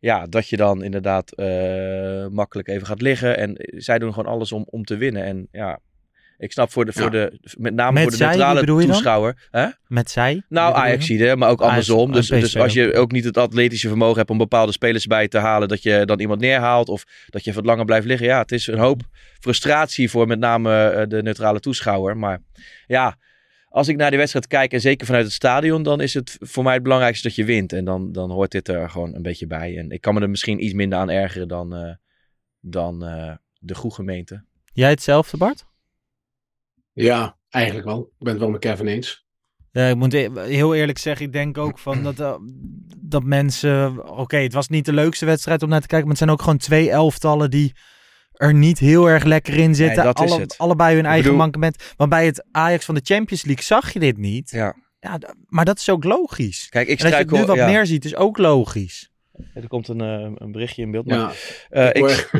ja, 0.00 0.26
dat 0.26 0.48
je 0.48 0.56
dan 0.56 0.82
inderdaad 0.82 1.32
eh, 1.32 2.26
makkelijk 2.26 2.68
even 2.68 2.86
gaat 2.86 3.02
liggen. 3.02 3.36
En 3.36 3.54
zij 3.76 3.98
doen 3.98 4.14
gewoon 4.14 4.32
alles 4.32 4.52
om, 4.52 4.66
om 4.70 4.84
te 4.84 4.96
winnen. 4.96 5.24
En 5.24 5.48
ja, 5.52 5.80
ik 6.38 6.52
snap 6.52 6.70
voor 6.72 6.84
de, 6.84 6.92
voor 6.92 7.02
Ja. 7.02 7.10
de 7.10 7.38
met 7.56 7.74
name 7.74 7.92
Met 7.92 8.02
voor 8.02 8.10
de 8.10 8.16
zij, 8.16 8.28
neutrale 8.28 8.64
toeschouwer. 8.64 9.48
Hè? 9.50 9.66
Met 9.86 10.10
zij? 10.10 10.42
Nou? 10.48 10.74
Ajaxide, 10.74 11.36
maar 11.36 11.48
ook 11.48 11.60
Ajax- 11.60 11.70
andersom. 11.70 12.12
Dus, 12.12 12.28
dus 12.28 12.56
als 12.56 12.72
je 12.72 12.94
ook. 12.94 13.12
niet 13.12 13.24
het 13.24 13.36
atletische 13.36 13.88
vermogen 13.88 14.16
hebt 14.16 14.30
om 14.30 14.38
bepaalde 14.38 14.72
spelers 14.72 15.06
bij 15.06 15.28
te 15.28 15.38
halen, 15.38 15.68
dat 15.68 15.82
je 15.82 16.02
dan 16.04 16.20
iemand 16.20 16.40
neerhaalt 16.40 16.88
of 16.88 17.04
dat 17.26 17.44
je 17.44 17.50
even 17.50 17.62
wat 17.62 17.70
langer 17.70 17.84
blijft 17.84 18.06
liggen. 18.06 18.26
Ja, 18.26 18.38
het 18.38 18.52
is 18.52 18.66
een 18.66 18.78
hoop 18.78 19.00
frustratie 19.40 20.10
voor 20.10 20.26
met 20.26 20.38
name 20.38 20.88
eh, 20.88 21.08
de 21.08 21.22
neutrale 21.22 21.60
toeschouwer. 21.60 22.16
Maar 22.16 22.42
ja, 22.86 23.16
als 23.68 23.88
ik 23.88 23.96
naar 23.96 24.08
die 24.10 24.18
wedstrijd 24.18 24.46
kijk 24.46 24.72
en 24.72 24.80
zeker 24.80 25.06
vanuit 25.06 25.24
het 25.24 25.32
stadion, 25.34 25.82
dan 25.82 26.00
is 26.00 26.14
het 26.14 26.36
voor 26.40 26.64
mij 26.64 26.74
het 26.74 26.82
belangrijkste 26.82 27.26
dat 27.26 27.36
je 27.36 27.44
wint. 27.44 27.72
En 27.72 27.84
dan, 27.84 28.12
dan 28.12 28.30
hoort 28.30 28.50
dit 28.50 28.68
er 28.68 28.90
gewoon 28.90 29.14
een 29.14 29.22
beetje 29.22 29.46
bij. 29.46 29.78
En 29.78 29.90
ik 29.90 30.00
kan 30.00 30.14
me 30.14 30.20
er 30.20 30.30
misschien 30.30 30.64
iets 30.64 30.74
minder 30.74 30.98
aan 30.98 31.10
ergeren 31.10 31.48
dan, 31.48 31.74
eh, 31.74 31.94
dan 32.60 33.04
eh, 33.04 33.32
de 33.58 33.74
goede 33.74 33.94
gemeente. 33.96 34.44
Jij 34.72 34.90
hetzelfde, 34.90 35.36
Bart? 35.36 35.66
Ja, 37.02 37.36
eigenlijk 37.48 37.86
wel. 37.86 37.98
Ik 38.00 38.24
ben 38.24 38.32
het 38.32 38.40
wel 38.40 38.50
met 38.50 38.60
Kevin 38.60 38.86
eens. 38.86 39.26
Ja, 39.70 39.86
ik 39.88 39.96
moet 39.96 40.12
e- 40.14 40.30
heel 40.34 40.74
eerlijk 40.74 40.98
zeggen, 40.98 41.26
ik 41.26 41.32
denk 41.32 41.58
ook 41.58 41.78
van 41.78 42.02
dat, 42.02 42.20
eh, 42.20 42.34
dat 42.96 43.22
mensen... 43.24 44.08
Oké, 44.18 44.36
het 44.36 44.52
was 44.52 44.68
niet 44.68 44.84
de 44.84 44.92
leukste 44.92 45.24
wedstrijd 45.26 45.62
om 45.62 45.68
naar 45.68 45.80
te 45.80 45.86
kijken, 45.86 46.06
maar 46.08 46.16
het 46.16 46.24
zijn 46.24 46.36
ook 46.36 46.42
gewoon 46.42 46.58
twee 46.58 46.90
elftallen 46.90 47.50
die 47.50 47.72
er 48.32 48.54
niet 48.54 48.78
heel 48.78 49.08
erg 49.08 49.24
lekker 49.24 49.54
in 49.56 49.74
zitten. 49.74 50.04
dat 50.04 50.20
is 50.20 50.30
Alle- 50.30 50.40
het. 50.40 50.58
Allebei 50.58 50.94
hun 50.94 51.04
eigen 51.04 51.22
bedoel- 51.22 51.38
mankement. 51.38 51.92
Want 51.96 52.10
bij 52.10 52.26
het 52.26 52.46
Ajax 52.50 52.84
van 52.84 52.94
de 52.94 53.00
Champions 53.04 53.44
League 53.44 53.64
zag 53.64 53.92
je 53.92 53.98
dit 53.98 54.16
niet. 54.16 54.50
Ja. 54.50 54.74
Ja, 55.00 55.18
maar 55.46 55.64
dat 55.64 55.78
is 55.78 55.88
ook 55.90 56.04
logisch. 56.04 56.66
Kijk, 56.68 56.88
ik 56.88 56.98
en 56.98 57.04
dat 57.04 57.12
je 57.12 57.18
het 57.18 57.30
nu 57.30 57.44
wat 57.44 57.56
ja. 57.56 57.66
meer 57.66 57.86
ziet, 57.86 58.04
is 58.04 58.14
ook 58.16 58.38
logisch. 58.38 59.07
Er 59.54 59.68
komt 59.68 59.88
een, 59.88 60.00
eh, 60.00 60.30
een 60.34 60.52
berichtje 60.52 60.82
in 60.82 60.90
beeld. 60.90 61.06
Maar, 61.06 61.18
Ja, 61.18 61.32
eh, 61.70 62.02
ik, 62.02 62.30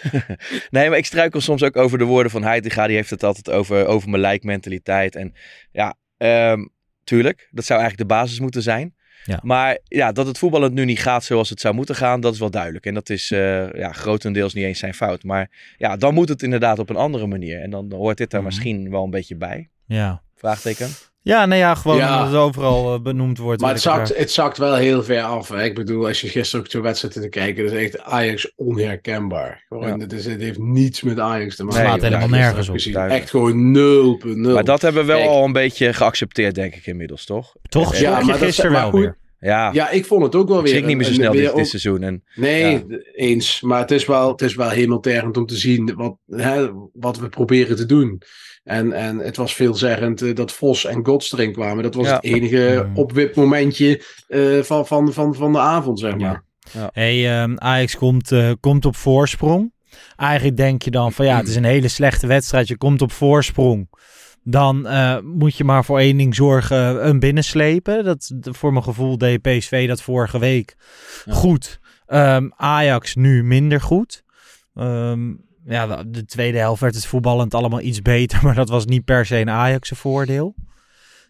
nee, 0.70 0.88
maar 0.88 0.98
ik 0.98 1.06
struikel 1.06 1.40
soms 1.40 1.62
ook 1.62 1.76
over 1.76 1.98
de 1.98 2.04
woorden 2.04 2.30
van 2.32 2.42
Heitinga. 2.42 2.86
Die 2.86 2.96
heeft 2.96 3.10
het 3.10 3.22
altijd 3.24 3.50
over, 3.50 3.86
over 3.86 4.08
mijn 4.08 4.20
lijkmentaliteit. 4.22 5.16
En 5.16 5.34
ja, 5.72 5.94
ehm, 6.16 6.64
tuurlijk, 7.04 7.48
dat 7.50 7.64
zou 7.64 7.80
eigenlijk 7.80 8.08
de 8.08 8.14
basis 8.16 8.40
moeten 8.40 8.62
zijn. 8.62 8.94
Ja. 9.24 9.40
Maar 9.42 9.78
ja, 9.84 10.12
dat 10.12 10.26
het 10.26 10.38
voetbal 10.38 10.62
het 10.62 10.72
nu 10.72 10.84
niet 10.84 10.98
gaat 11.00 11.24
zoals 11.24 11.50
het 11.50 11.60
zou 11.60 11.74
moeten 11.74 11.94
gaan, 11.94 12.20
dat 12.20 12.32
is 12.32 12.38
wel 12.38 12.50
duidelijk. 12.50 12.86
En 12.86 12.94
dat 12.94 13.08
is 13.10 13.30
eh, 13.30 13.72
ja, 13.72 13.92
grotendeels 13.92 14.54
niet 14.54 14.64
eens 14.64 14.78
zijn 14.78 14.94
fout. 14.94 15.22
Maar 15.22 15.50
ja, 15.76 15.96
dan 15.96 16.14
moet 16.14 16.28
het 16.28 16.42
inderdaad 16.42 16.78
op 16.78 16.90
een 16.90 16.96
andere 16.96 17.26
manier. 17.26 17.60
En 17.60 17.70
dan 17.70 17.92
hoort 17.92 18.16
dit 18.16 18.32
er 18.32 18.38
Mhm. 18.38 18.46
misschien 18.46 18.90
wel 18.90 19.04
een 19.04 19.10
beetje 19.10 19.36
bij. 19.36 19.68
Ja. 19.86 20.22
Vraagteken. 20.34 20.88
Ja, 21.26 21.46
nou 21.46 21.60
ja, 21.60 21.74
gewoon 21.74 21.96
Ja. 21.96 22.12
omdat 22.12 22.26
het 22.32 22.40
overal 22.40 22.94
eh, 22.94 23.00
benoemd 23.00 23.38
wordt. 23.38 23.60
Maar 23.60 23.74
het 23.74 23.84
er- 23.84 23.90
zakt, 23.90 24.16
het 24.16 24.30
zakt 24.30 24.58
wel 24.58 24.74
heel 24.74 25.02
ver 25.02 25.22
af. 25.22 25.48
Hè? 25.48 25.64
Ik 25.64 25.74
bedoel, 25.74 26.06
als 26.06 26.20
je 26.20 26.28
gisteren 26.28 26.64
ook 26.64 26.70
zo'n 26.70 26.82
wedstrijd 26.82 27.14
zit 27.14 27.22
te 27.22 27.28
kijken, 27.28 27.64
dat 27.64 27.72
is 27.72 27.82
echt 27.82 28.00
Ajax 28.02 28.52
onherkenbaar. 28.56 29.64
Gewoon, 29.68 29.86
Ja. 29.88 29.96
het, 29.96 30.12
is, 30.12 30.24
het 30.24 30.40
heeft 30.40 30.58
niets 30.58 31.02
met 31.02 31.20
Ajax 31.20 31.56
te 31.56 31.64
maken. 31.64 31.80
Slaat 31.80 31.90
Wat 32.00 32.02
ik 32.02 32.16
helemaal 32.16 32.38
nergens 32.38 32.68
op. 32.68 32.76
Echt 33.10 33.30
gewoon 33.30 33.72
0.0. 33.72 34.52
Maar 34.52 34.64
dat 34.64 34.82
hebben 34.82 35.00
we 35.00 35.06
wel 35.06 35.18
Kijk. 35.18 35.30
al 35.30 35.44
een 35.44 35.52
beetje 35.52 35.92
geaccepteerd, 35.92 36.54
denk 36.54 36.74
ik, 36.74 36.86
inmiddels, 36.86 37.24
toch? 37.24 37.54
Toch 37.68 37.96
Ja, 37.96 38.10
maar 38.20 38.26
dat- 38.26 38.36
gisteren 38.36 38.72
maar 38.72 38.80
wel 38.80 38.90
goed, 38.90 39.00
weer. 39.00 39.16
Ja, 39.38 39.70
Ja, 39.72 39.90
ik 39.90 40.06
vond 40.06 40.22
het 40.22 40.34
ook 40.34 40.48
wel 40.48 40.56
ik 40.58 40.62
weer. 40.64 40.72
schrik 40.72 40.86
niet 40.86 40.96
meer 40.96 41.06
zo 41.06 41.12
snel 41.12 41.32
dit, 41.32 41.66
seizoen. 41.68 42.02
En 42.02 42.22
Nee, 42.34 42.72
Ja. 42.72 42.82
eens. 43.14 43.60
Maar 43.60 43.80
het 43.80 43.90
is 43.90 44.04
wel, 44.06 44.30
het 44.30 44.42
is 44.42 44.54
wel 44.54 44.68
hemeltergend 44.68 45.36
om 45.36 45.46
te 45.46 45.56
zien 45.56 45.94
wat, 45.96 46.16
hè, 46.26 46.68
wat 46.92 47.18
we 47.18 47.28
proberen 47.28 47.76
te 47.76 47.86
doen. 47.86 48.22
En, 48.64 48.92
en 48.92 49.18
het 49.18 49.36
was 49.36 49.54
veelzeggend 49.54 50.22
eh, 50.22 50.34
dat 50.34 50.52
Vos 50.52 50.84
en 50.84 51.06
Godstring 51.06 51.52
kwamen. 51.52 51.82
Dat 51.82 51.94
was 51.94 52.06
Ja. 52.06 52.14
het 52.14 52.24
enige 52.24 52.84
Mm. 52.88 52.96
opwipmomentje 52.96 54.02
eh, 54.28 54.58
van, 54.62 54.86
van, 54.86 55.12
van, 55.12 55.34
van 55.34 55.52
de 55.52 55.58
avond, 55.58 55.98
zeg 56.00 56.16
maar. 56.16 56.44
Hey, 56.92 57.40
ehm, 57.40 57.54
Ajax 57.56 57.96
komt, 57.96 58.32
eh, 58.32 58.50
komt 58.60 58.84
op 58.84 58.96
voorsprong. 58.96 59.72
Eigenlijk 60.16 60.56
denk 60.56 60.82
je 60.82 60.90
dan 60.90 61.12
van 61.12 61.24
ja, 61.26 61.36
het 61.36 61.48
is 61.48 61.56
een 61.56 61.64
hele 61.64 61.88
slechte 61.88 62.26
wedstrijd. 62.26 62.68
Je 62.68 62.76
komt 62.76 63.02
op 63.02 63.12
voorsprong. 63.12 63.88
Dan 64.48 64.86
eh, 64.86 65.18
moet 65.22 65.56
je 65.56 65.64
maar 65.64 65.84
voor 65.84 65.98
één 65.98 66.16
ding 66.16 66.34
zorgen, 66.34 67.08
een 67.08 67.18
binnenslepen. 67.18 68.04
Dat, 68.04 68.32
voor 68.40 68.72
mijn 68.72 68.84
gevoel 68.84 69.18
deed 69.18 69.42
PSV 69.42 69.88
dat 69.88 70.02
vorige 70.02 70.38
week 70.38 70.76
Ja. 71.24 71.32
goed. 71.32 71.80
Ehm, 72.06 72.48
Ajax 72.56 73.14
nu 73.14 73.44
minder 73.44 73.80
goed. 73.80 74.22
Ehm, 74.74 75.32
ja, 75.64 75.86
de- 75.86 76.10
de 76.10 76.24
tweede 76.24 76.58
helft 76.58 76.80
werd 76.80 76.94
het 76.94 77.06
voetballend 77.06 77.54
allemaal 77.54 77.80
iets 77.80 78.02
beter. 78.02 78.38
Maar 78.44 78.54
dat 78.54 78.68
was 78.68 78.84
niet 78.84 79.04
per 79.04 79.26
se 79.26 79.36
een 79.40 79.50
Ajax 79.50 79.88
voordeel. 79.94 80.54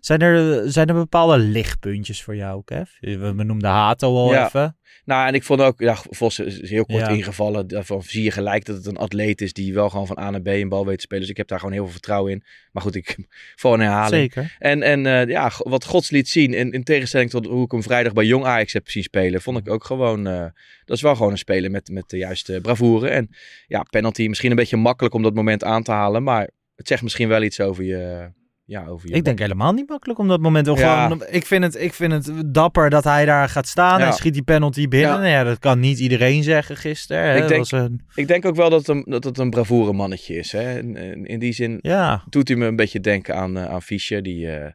Zijn 0.06 0.20
er, 0.20 0.62
zijn 0.72 0.88
er 0.88 0.94
bepaalde 0.94 1.38
lichtpuntjes 1.38 2.22
voor 2.22 2.36
jou, 2.36 2.62
Kev? 2.64 2.90
We, 3.00 3.34
we 3.34 3.42
noemden 3.44 3.70
Hato 3.70 4.16
al 4.16 4.32
Ja. 4.32 4.46
even. 4.46 4.76
Nou, 5.04 5.28
en 5.28 5.34
ik 5.34 5.42
vond 5.42 5.60
ook, 5.60 5.80
ja, 5.80 5.96
Vos 6.10 6.38
is 6.38 6.70
heel 6.70 6.84
kort 6.86 7.00
Ja. 7.06 7.08
ingevallen. 7.08 7.66
Daarvan 7.68 8.02
zie 8.02 8.22
je 8.22 8.30
gelijk 8.30 8.64
dat 8.64 8.76
het 8.76 8.86
een 8.86 8.96
atleet 8.96 9.40
is 9.40 9.52
die 9.52 9.74
wel 9.74 9.90
gewoon 9.90 10.06
van 10.06 10.18
A 10.18 10.30
naar 10.30 10.40
B 10.42 10.46
een 10.46 10.68
bal 10.68 10.86
weet 10.86 10.96
te 10.96 11.02
spelen. 11.02 11.22
Dus 11.22 11.30
ik 11.30 11.36
heb 11.36 11.48
daar 11.48 11.58
gewoon 11.58 11.74
heel 11.74 11.82
veel 11.84 11.92
vertrouwen 11.92 12.32
in. 12.32 12.42
Maar 12.72 12.82
goed, 12.82 12.94
ik 12.94 13.16
voor 13.60 13.74
een 13.74 13.80
herhaling. 13.80 14.32
Zeker. 14.32 14.56
En, 14.58 14.82
en 14.82 15.06
eh, 15.06 15.26
ja, 15.28 15.50
wat 15.56 15.84
Gods 15.84 16.10
liet 16.10 16.28
zien, 16.28 16.54
in, 16.54 16.72
in 16.72 16.84
tegenstelling 16.84 17.30
tot 17.30 17.46
hoe 17.46 17.64
ik 17.64 17.70
hem 17.70 17.82
vrijdag 17.82 18.12
bij 18.12 18.24
Jong 18.24 18.44
Ajax 18.44 18.72
heb 18.72 18.90
zien 18.90 19.02
spelen, 19.02 19.42
vond 19.42 19.58
ik 19.58 19.70
ook 19.70 19.84
gewoon, 19.84 20.26
eh, 20.26 20.40
dat 20.84 20.96
is 20.96 21.02
wel 21.02 21.16
gewoon 21.16 21.32
een 21.32 21.38
speler 21.38 21.70
met, 21.70 21.88
met 21.88 22.08
de 22.10 22.16
juiste 22.16 22.58
bravoure. 22.62 23.08
En 23.08 23.28
ja, 23.66 23.82
penalty 23.82 24.26
misschien 24.28 24.50
een 24.50 24.56
beetje 24.56 24.76
makkelijk 24.76 25.14
om 25.14 25.22
dat 25.22 25.34
moment 25.34 25.64
aan 25.64 25.82
te 25.82 25.92
halen, 25.92 26.22
maar 26.22 26.50
het 26.76 26.88
zegt 26.88 27.02
misschien 27.02 27.28
wel 27.28 27.42
iets 27.42 27.60
over 27.60 27.84
je, 27.84 28.30
ja, 28.68 28.86
over 28.86 29.08
je 29.08 29.14
Ik 29.14 29.24
denk 29.24 29.38
helemaal 29.38 29.72
niet 29.72 29.88
makkelijk 29.88 30.18
om 30.18 30.28
dat 30.28 30.40
moment. 30.40 30.66
wel 30.66 30.78
Ja. 30.78 31.02
Gewoon, 31.02 31.22
ik, 31.30 31.46
vind 31.46 31.64
het, 31.64 31.74
ik 31.80 31.92
vind 31.94 32.12
het 32.12 32.54
dapper 32.54 32.90
dat 32.90 33.04
hij 33.04 33.24
daar 33.24 33.48
gaat 33.48 33.66
staan 33.68 33.98
Ja. 34.00 34.06
en 34.06 34.12
schiet 34.12 34.32
die 34.32 34.42
penalty 34.42 34.88
binnen. 34.88 35.10
Ja. 35.10 35.16
Nou 35.16 35.28
ja, 35.30 35.44
dat 35.44 35.58
kan 35.58 35.80
niet 35.80 35.98
iedereen 35.98 36.42
zeggen 36.42 36.76
gisteren. 36.76 37.22
Hè? 37.22 37.34
Ik 37.34 37.40
Dat 37.40 37.48
denk- 37.48 37.60
was 37.70 37.80
een, 37.80 38.00
Ik 38.14 38.28
denk 38.28 38.44
ook 38.44 38.56
wel 38.56 38.70
dat 38.70 38.78
het 38.78 38.88
een, 38.88 39.04
dat 39.08 39.24
het 39.24 39.38
een 39.38 39.50
bravoure 39.50 39.92
mannetje 39.92 40.34
is. 40.34 40.52
Hè? 40.52 40.78
In, 40.78 41.26
in, 41.26 41.38
die 41.38 41.52
zin 41.52 41.78
ja, 41.80 42.24
doet 42.28 42.48
hij 42.48 42.56
me 42.56 42.66
een 42.66 42.76
beetje 42.76 43.00
denken 43.00 43.36
aan, 43.36 43.56
eh 43.56 43.64
aan 43.66 43.82
Fischer. 43.82 44.22
Die, 44.22 44.50
eh, 44.50 44.70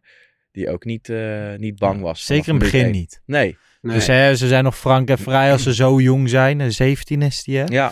die 0.52 0.70
ook 0.70 0.86
niet, 0.86 1.10
eh, 1.10 1.54
niet 1.58 1.80
bang 1.80 2.02
was. 2.02 2.26
Zeker 2.26 2.48
in 2.48 2.54
het 2.54 2.64
begin 2.64 2.92
niet. 2.92 3.22
Nee. 3.26 3.58
Nee. 3.82 3.94
Dus 3.96 4.08
hè, 4.08 4.36
ze 4.36 4.48
zijn 4.48 4.64
nog 4.64 4.78
frank 4.78 5.10
en 5.10 5.18
vrij 5.18 5.52
als 5.52 5.64
ze 5.64 5.74
zo 5.74 6.00
jong 6.02 6.30
zijn. 6.30 6.62
Eh, 6.62 6.68
17 6.70 7.22
is 7.22 7.44
die, 7.44 7.58
hè? 7.58 7.64
Ja. 7.66 7.92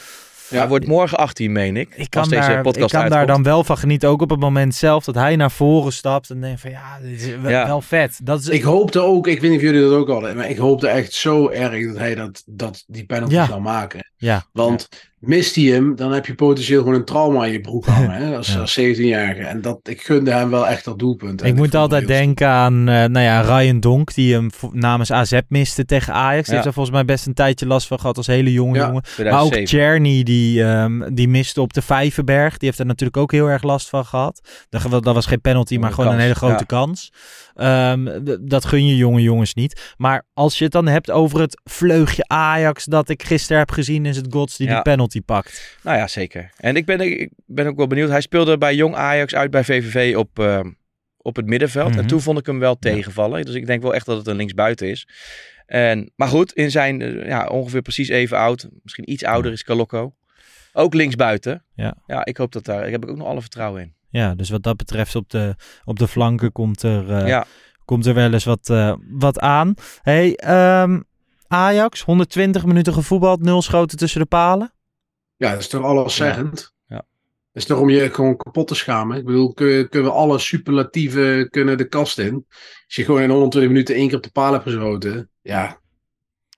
Ja. 0.50 0.58
Hij 0.58 0.68
wordt 0.68 0.88
morgen 0.88 1.18
18, 1.18 1.52
meen 1.52 1.78
ik. 1.78 1.90
Ik 1.96 2.10
kan, 2.10 2.24
deze 2.30 2.36
daar, 2.48 2.66
ik 2.78 2.88
kan 2.88 3.10
daar 3.10 3.28
dan 3.28 3.44
wel 3.44 3.64
van 3.64 3.78
genieten. 3.78 4.10
Ook 4.10 4.22
op 4.22 4.30
het 4.30 4.40
moment 4.40 4.76
zelf 4.76 5.04
dat 5.04 5.16
hij 5.16 5.36
naar 5.36 5.52
voren 5.52 5.94
stapt. 5.94 6.30
En 6.30 6.42
denk 6.42 6.60
van 6.60 6.70
ja, 6.70 7.00
dit 7.02 7.22
is 7.22 7.36
wel, 7.42 7.52
Ja. 7.52 7.66
wel 7.66 7.82
vet. 7.82 8.20
Dat 8.24 8.40
is, 8.40 8.48
Ik 8.48 8.62
hoopte 8.64 9.00
ook, 9.00 9.28
ik 9.28 9.42
weet 9.42 9.50
niet 9.50 9.60
of 9.60 9.66
jullie 9.66 9.82
dat 9.82 9.92
ook 9.92 10.08
hadden, 10.10 10.36
maar 10.36 10.50
ik 10.50 10.58
hoopte 10.58 10.88
echt 10.88 11.14
zo 11.14 11.50
erg 11.50 11.88
dat 11.88 11.98
hij 11.98 12.16
dat, 12.16 12.44
dat 12.46 12.84
die 12.88 13.06
penalty 13.06 13.34
Ja. 13.34 13.46
zou 13.46 13.62
maken. 13.62 14.12
ja, 14.18 14.46
Want 14.52 14.90
mist 15.20 15.56
hij 15.56 15.64
hem, 15.66 15.96
dan 15.96 16.12
heb 16.12 16.26
je 16.26 16.36
potentieel 16.36 16.80
gewoon 16.82 16.96
een 16.98 17.06
trauma 17.06 17.46
in 17.46 17.52
je 17.52 17.62
broek 17.62 17.86
hangen 17.86 18.12
hè, 18.28 18.36
als, 18.38 18.54
Ja. 18.54 18.60
als 18.60 18.80
17-jarige. 18.80 19.42
En 19.42 19.62
dat, 19.62 19.80
ik 19.84 20.02
gunde 20.02 20.32
hem 20.32 20.50
wel 20.50 20.68
echt 20.68 20.86
dat 20.86 21.00
doelpunt. 21.00 21.42
En 21.42 21.48
ik 21.48 21.56
moet 21.56 21.76
altijd 21.76 22.08
denken 22.08 22.48
aan 22.48 22.74
eh, 22.90 22.96
nou 23.06 23.20
ja, 23.20 23.42
Ryan 23.42 23.80
Donk. 23.80 24.14
Die 24.14 24.34
hem 24.34 24.50
namens 24.72 25.12
AZ 25.12 25.40
miste 25.48 25.86
tegen 25.86 26.14
Ajax. 26.14 26.38
Die 26.44 26.48
Ja. 26.48 26.54
heeft 26.54 26.66
er 26.66 26.74
volgens 26.74 26.96
mij 26.96 27.06
best 27.06 27.26
een 27.28 27.34
tijdje 27.34 27.66
last 27.68 27.88
van 27.88 28.00
gehad 28.00 28.18
als 28.18 28.28
hele 28.28 28.52
jonge 28.54 28.76
Ja. 28.78 28.86
jongen. 28.86 29.02
Maar 29.18 29.42
ook 29.42 29.52
2007. 29.52 29.66
Czerny, 29.66 30.24
die, 30.24 30.64
ehm, 30.64 31.14
die 31.14 31.28
miste 31.28 31.62
op 31.62 31.74
de 31.74 31.82
Vijverberg. 31.82 32.58
Die 32.58 32.68
heeft 32.68 32.80
er 32.80 32.86
natuurlijk 32.86 33.18
ook 33.18 33.32
heel 33.32 33.48
erg 33.48 33.64
last 33.64 33.90
van 33.90 34.06
gehad. 34.06 34.48
Dat, 34.70 35.04
dat 35.04 35.14
was 35.14 35.26
geen 35.26 35.42
penalty, 35.42 35.78
maar 35.78 35.92
gewoon 35.94 36.14
een 36.14 36.20
hele 36.20 36.36
grote 36.36 36.54
ja. 36.54 36.64
kans. 36.66 37.12
Ehm, 37.56 38.20
dat 38.42 38.66
gun 38.66 38.86
je 38.86 38.96
jonge 38.96 39.22
jongens 39.22 39.54
niet. 39.54 39.94
Maar 39.98 40.26
als 40.34 40.58
je 40.58 40.64
het 40.64 40.74
dan 40.74 40.88
hebt 40.88 41.12
over 41.12 41.40
het 41.40 41.62
vleugje 41.64 42.24
Ajax 42.28 42.86
dat 42.86 43.10
ik 43.10 43.24
gisteren 43.24 43.58
heb 43.58 43.72
gezien, 43.72 44.06
is 44.06 44.16
het 44.16 44.28
Gods 44.30 44.58
die 44.58 44.68
Ja. 44.68 44.74
die 44.74 44.82
penalty 44.82 45.09
pakt. 45.26 45.78
Nou 45.84 45.98
ja, 45.98 46.08
zeker. 46.08 46.52
En 46.58 46.76
ik 46.76 46.86
ben, 46.86 47.00
ik 47.00 47.30
ben 47.46 47.68
ook 47.68 47.78
wel 47.78 47.88
benieuwd. 47.88 48.10
Hij 48.10 48.22
speelde 48.22 48.58
bij 48.58 48.76
Jong 48.76 48.96
Ajax 48.96 49.36
uit 49.36 49.52
bij 49.52 49.64
VVV 49.64 50.16
op, 50.16 50.40
eh, 50.40 50.60
op 51.18 51.36
het 51.36 51.46
middenveld. 51.46 51.90
Mhm. 51.90 52.00
En 52.00 52.08
toen 52.08 52.22
vond 52.22 52.40
ik 52.40 52.46
hem 52.46 52.60
wel 52.60 52.76
tegenvallen. 52.80 53.46
Dus 53.46 53.56
ik 53.56 53.66
denk 53.66 53.82
wel 53.82 53.94
echt 53.94 54.06
dat 54.06 54.18
het 54.18 54.28
een 54.28 54.36
linksbuiten 54.36 54.90
is. 54.90 55.08
En, 55.66 56.12
maar 56.16 56.28
goed, 56.28 56.54
in 56.54 56.72
zijn 56.72 57.02
eh, 57.02 57.28
ja, 57.28 57.48
ongeveer 57.48 57.82
precies 57.82 58.08
even 58.08 58.38
oud. 58.38 58.68
Misschien 58.84 59.12
iets 59.12 59.24
ouder 59.24 59.52
is 59.52 59.64
Calocco. 59.64 60.14
Ook 60.74 60.94
linksbuiten. 60.94 61.64
Ja. 61.76 61.96
ja, 62.06 62.26
ik 62.26 62.38
hoop 62.38 62.52
dat 62.52 62.66
daar. 62.66 62.86
Ik 62.86 62.92
heb 62.92 63.06
ook 63.06 63.18
nog 63.18 63.28
alle 63.28 63.42
vertrouwen 63.42 63.82
in. 63.82 63.94
Ja, 64.10 64.36
dus 64.36 64.50
wat 64.50 64.64
dat 64.64 64.78
betreft 64.78 65.16
op 65.16 65.30
de, 65.30 65.56
op 65.86 66.00
de 66.00 66.08
flanken 66.08 66.52
komt 66.52 66.84
er, 66.84 67.12
eh, 67.12 67.28
ja, 67.28 67.46
komt 67.86 68.06
er 68.06 68.14
wel 68.14 68.34
eens 68.34 68.44
wat, 68.44 68.70
eh, 68.70 68.94
wat 69.10 69.40
aan. 69.40 69.74
Hey, 70.02 70.36
ehm, 70.36 71.00
Ajax, 71.48 72.02
120 72.02 72.66
minuten 72.66 72.94
gevoetbald, 72.94 73.42
nul 73.42 73.62
schoten 73.62 73.98
tussen 73.98 74.22
de 74.22 74.28
palen. 74.28 74.74
Ja, 75.40 75.52
dat 75.52 75.60
is 75.60 75.68
toch 75.68 75.84
alleszeggend. 75.84 76.74
Ja. 76.88 76.96
Dat 76.96 77.06
is 77.62 77.66
toch 77.66 77.80
om 77.80 77.90
je 77.90 78.10
gewoon 78.14 78.38
kapot 78.38 78.68
te 78.68 78.76
schamen. 78.76 79.18
Ik 79.18 79.26
bedoel, 79.26 79.54
kun- 79.54 79.90
kunnen 79.90 80.12
we 80.12 80.18
alle 80.18 80.40
superlatieven 80.40 81.50
kunnen 81.50 81.78
de 81.78 81.88
kast 81.88 82.20
in. 82.20 82.46
Als 82.86 82.96
je 82.96 83.04
gewoon 83.06 83.22
in 83.22 83.30
120 83.30 83.72
minuten 83.72 83.96
één 83.96 84.08
keer 84.08 84.18
op 84.18 84.24
de 84.24 84.32
paal 84.32 84.52
hebt 84.52 84.64
geschoten. 84.64 85.30
Ja, 85.42 85.66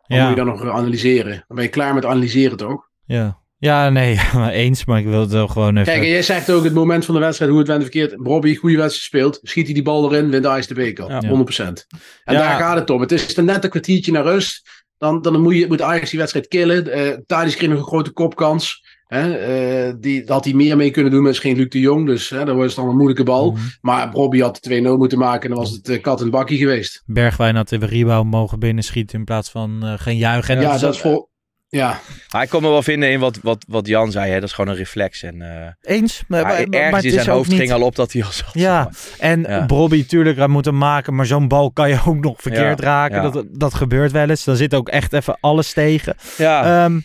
wat 0.08 0.18
Ja. 0.18 0.22
moet 0.22 0.30
je 0.38 0.44
dan 0.44 0.46
nog 0.46 0.70
analyseren? 0.70 1.32
Dan 1.48 1.56
ben 1.56 1.64
je 1.64 1.70
klaar 1.70 1.94
met 1.94 2.06
analyseren 2.06 2.58
toch? 2.58 2.90
Ja. 3.06 3.40
Ja, 3.58 3.90
nee, 3.90 4.16
maar 4.34 4.52
eens, 4.52 4.86
maar 4.86 5.00
ik 5.00 5.06
wil 5.06 5.20
het 5.20 5.32
wel 5.32 5.48
gewoon 5.48 5.78
even... 5.78 5.94
Kijk, 5.94 6.04
jij 6.06 6.22
zegt 6.22 6.52
ook 6.52 6.64
het 6.64 6.74
moment 6.74 7.06
van 7.06 7.14
de 7.16 7.22
wedstrijd, 7.22 7.52
hoe 7.52 7.60
het 7.60 7.70
went 7.70 7.82
verkeerd. 7.82 8.18
Bobby, 8.24 8.56
goede 8.56 8.78
wedstrijd 8.78 9.06
speelt. 9.06 9.40
Schiet 9.50 9.66
hij 9.66 9.74
die 9.74 9.84
bal 9.84 10.12
erin, 10.12 10.30
wint 10.30 10.46
Ajax 10.46 10.68
de 10.68 10.74
beker. 10.74 11.10
Ja. 11.10 11.22
100%. 11.30 11.86
En 12.24 12.34
Ja. 12.34 12.40
daar 12.40 12.60
gaat 12.60 12.78
het 12.80 12.90
om. 12.90 13.02
Het 13.02 13.12
is 13.12 13.36
net 13.36 13.64
een 13.64 13.70
kwartiertje 13.70 14.12
naar 14.12 14.24
rust. 14.24 14.81
Dan, 15.02 15.22
dan 15.22 15.42
moet, 15.42 15.56
je, 15.56 15.68
moet 15.68 15.82
Ajax 15.82 16.10
die 16.10 16.20
wedstrijd 16.20 16.48
killen. 16.48 16.98
Uh, 16.98 17.18
Thadis 17.26 17.56
kreeg 17.56 17.70
nog 17.70 17.80
een 17.80 17.86
grote 17.86 18.12
kopkans. 18.12 18.82
Hè? 19.08 19.34
Eh, 19.34 19.94
die, 20.00 20.24
daar 20.24 20.36
had 20.36 20.46
hij 20.46 20.54
meer 20.54 20.78
mee 20.78 20.92
kunnen 20.92 21.12
doen, 21.12 21.22
maar 21.22 21.32
is 21.32 21.40
geen 21.40 21.56
Luc 21.56 21.70
de 21.70 21.80
Jong. 21.80 22.06
Dus 22.06 22.30
hè, 22.30 22.46
dan 22.46 22.58
was 22.58 22.66
het 22.66 22.76
dan 22.76 22.88
een 22.88 22.96
moeilijke 22.96 23.24
bal. 23.24 23.52
Mhm. 23.52 23.62
Maar 23.82 24.10
Bobby 24.10 24.40
had 24.40 24.58
de 24.62 24.82
2-0 24.82 24.98
moeten 24.98 25.18
maken 25.18 25.42
en 25.42 25.50
dan 25.50 25.64
was 25.64 25.72
het 25.72 25.90
eh, 25.90 26.02
kat 26.02 26.22
en 26.22 26.30
bakkie 26.30 26.58
geweest. 26.58 27.04
Bergwijn 27.06 27.56
had 27.56 27.70
de 27.70 27.78
rebound 27.78 28.32
mogen 28.32 28.60
binnenschieten 28.60 29.20
in 29.20 29.26
plaats 29.26 29.50
van 29.50 29.84
eh, 29.84 29.94
geen 29.96 30.18
juichen. 30.18 30.56
En 30.56 30.62
ja, 30.62 30.72
dat 30.72 30.80
dat 30.80 30.94
is 30.94 31.00
vol... 31.00 31.30
Ja, 31.74 32.00
maar 32.32 32.44
ik 32.44 32.50
kon 32.50 32.62
me 32.62 32.68
wel 32.70 32.84
vinden 32.84 33.12
in 33.12 33.20
wat, 33.20 33.40
wat, 33.42 33.66
wat 33.68 33.88
Jan 33.88 34.12
zei. 34.12 34.32
Hè. 34.32 34.40
Dat 34.40 34.50
is 34.50 34.56
gewoon 34.56 34.72
een 34.72 34.78
reflex. 34.78 35.24
En 35.24 35.42
eh, 35.42 35.68
Eens, 35.96 36.24
maar, 36.28 36.44
maar, 36.44 36.52
maar- 36.54 36.68
maar 36.70 36.80
ergens 36.80 36.96
het 37.04 37.12
in 37.12 37.18
is 37.18 37.24
zijn 37.24 37.36
hoofd 37.36 37.50
niet... 37.50 37.60
ging 37.60 37.72
al 37.72 37.82
op 37.82 37.96
dat 37.96 38.12
hij 38.12 38.24
al 38.24 38.32
zat. 38.32 38.50
Ja. 38.54 38.90
En 39.20 39.42
Ja. 39.42 39.66
Bobby, 39.66 40.06
tuurlijk, 40.06 40.38
hij 40.38 40.48
moet 40.48 40.66
hem 40.66 40.78
maken, 40.78 41.16
maar 41.16 41.26
zo'n 41.26 41.48
bal 41.48 41.72
kan 41.72 41.90
je 41.90 42.02
ook 42.06 42.20
nog 42.24 42.42
verkeerd 42.42 42.80
Ja, 42.80 42.86
raken. 42.86 43.22
ja. 43.24 43.30
Dat, 43.30 43.46
dat 43.52 43.74
gebeurt 43.74 44.12
wel 44.12 44.30
eens. 44.30 44.44
Dan 44.44 44.56
zit 44.56 44.74
ook 44.74 44.90
echt 44.90 45.14
even 45.14 45.38
alles 45.40 45.74
tegen. 45.74 46.16
ja. 46.38 46.84
Ehm, 46.86 47.00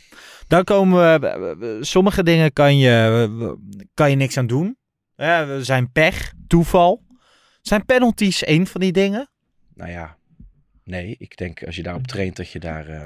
dan 0.46 0.64
komen 0.64 1.20
we. 1.20 1.78
Sommige 1.80 2.22
dingen 2.22 2.52
kan 2.52 2.78
je, 2.78 3.56
kan 3.94 4.10
je 4.10 4.16
niks 4.16 4.36
aan 4.36 4.46
doen. 4.46 4.76
Ja, 5.16 5.46
we 5.46 5.64
zijn 5.64 5.92
pech, 5.92 6.32
toeval. 6.46 7.02
Zijn 7.60 7.84
penalties 7.84 8.46
een 8.46 8.66
van 8.66 8.80
die 8.80 8.92
dingen? 8.92 9.30
Nou 9.74 9.90
ja, 9.90 10.16
nee. 10.84 11.14
Ik 11.18 11.36
denk 11.36 11.64
als 11.66 11.76
je 11.76 11.82
daarop 11.82 12.06
traint 12.06 12.36
dat 12.36 12.50
je 12.50 12.58
daar, 12.58 12.86
eh, 12.88 13.02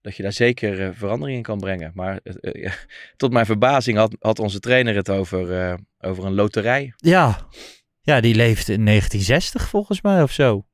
dat 0.00 0.16
je 0.16 0.22
daar 0.22 0.32
zeker 0.32 0.86
eh, 0.86 0.90
verandering 0.92 1.36
in 1.36 1.42
kan 1.42 1.58
brengen. 1.58 1.90
Maar 1.94 2.20
eh, 2.22 2.34
eh, 2.40 2.62
ja, 2.62 2.72
tot 3.16 3.32
mijn 3.32 3.46
verbazing 3.46 3.96
had, 3.96 4.16
had 4.20 4.38
onze 4.38 4.60
trainer 4.60 4.94
het 4.94 5.10
over, 5.10 5.58
eh, 5.60 5.74
over 6.00 6.24
een 6.24 6.34
loterij. 6.34 6.92
Ja. 6.96 7.46
Ja, 8.00 8.20
die 8.20 8.34
leefde 8.34 8.72
in 8.72 8.84
1960 8.84 9.68
volgens 9.68 10.02
mij 10.02 10.22
of 10.22 10.32
zo. 10.32 10.64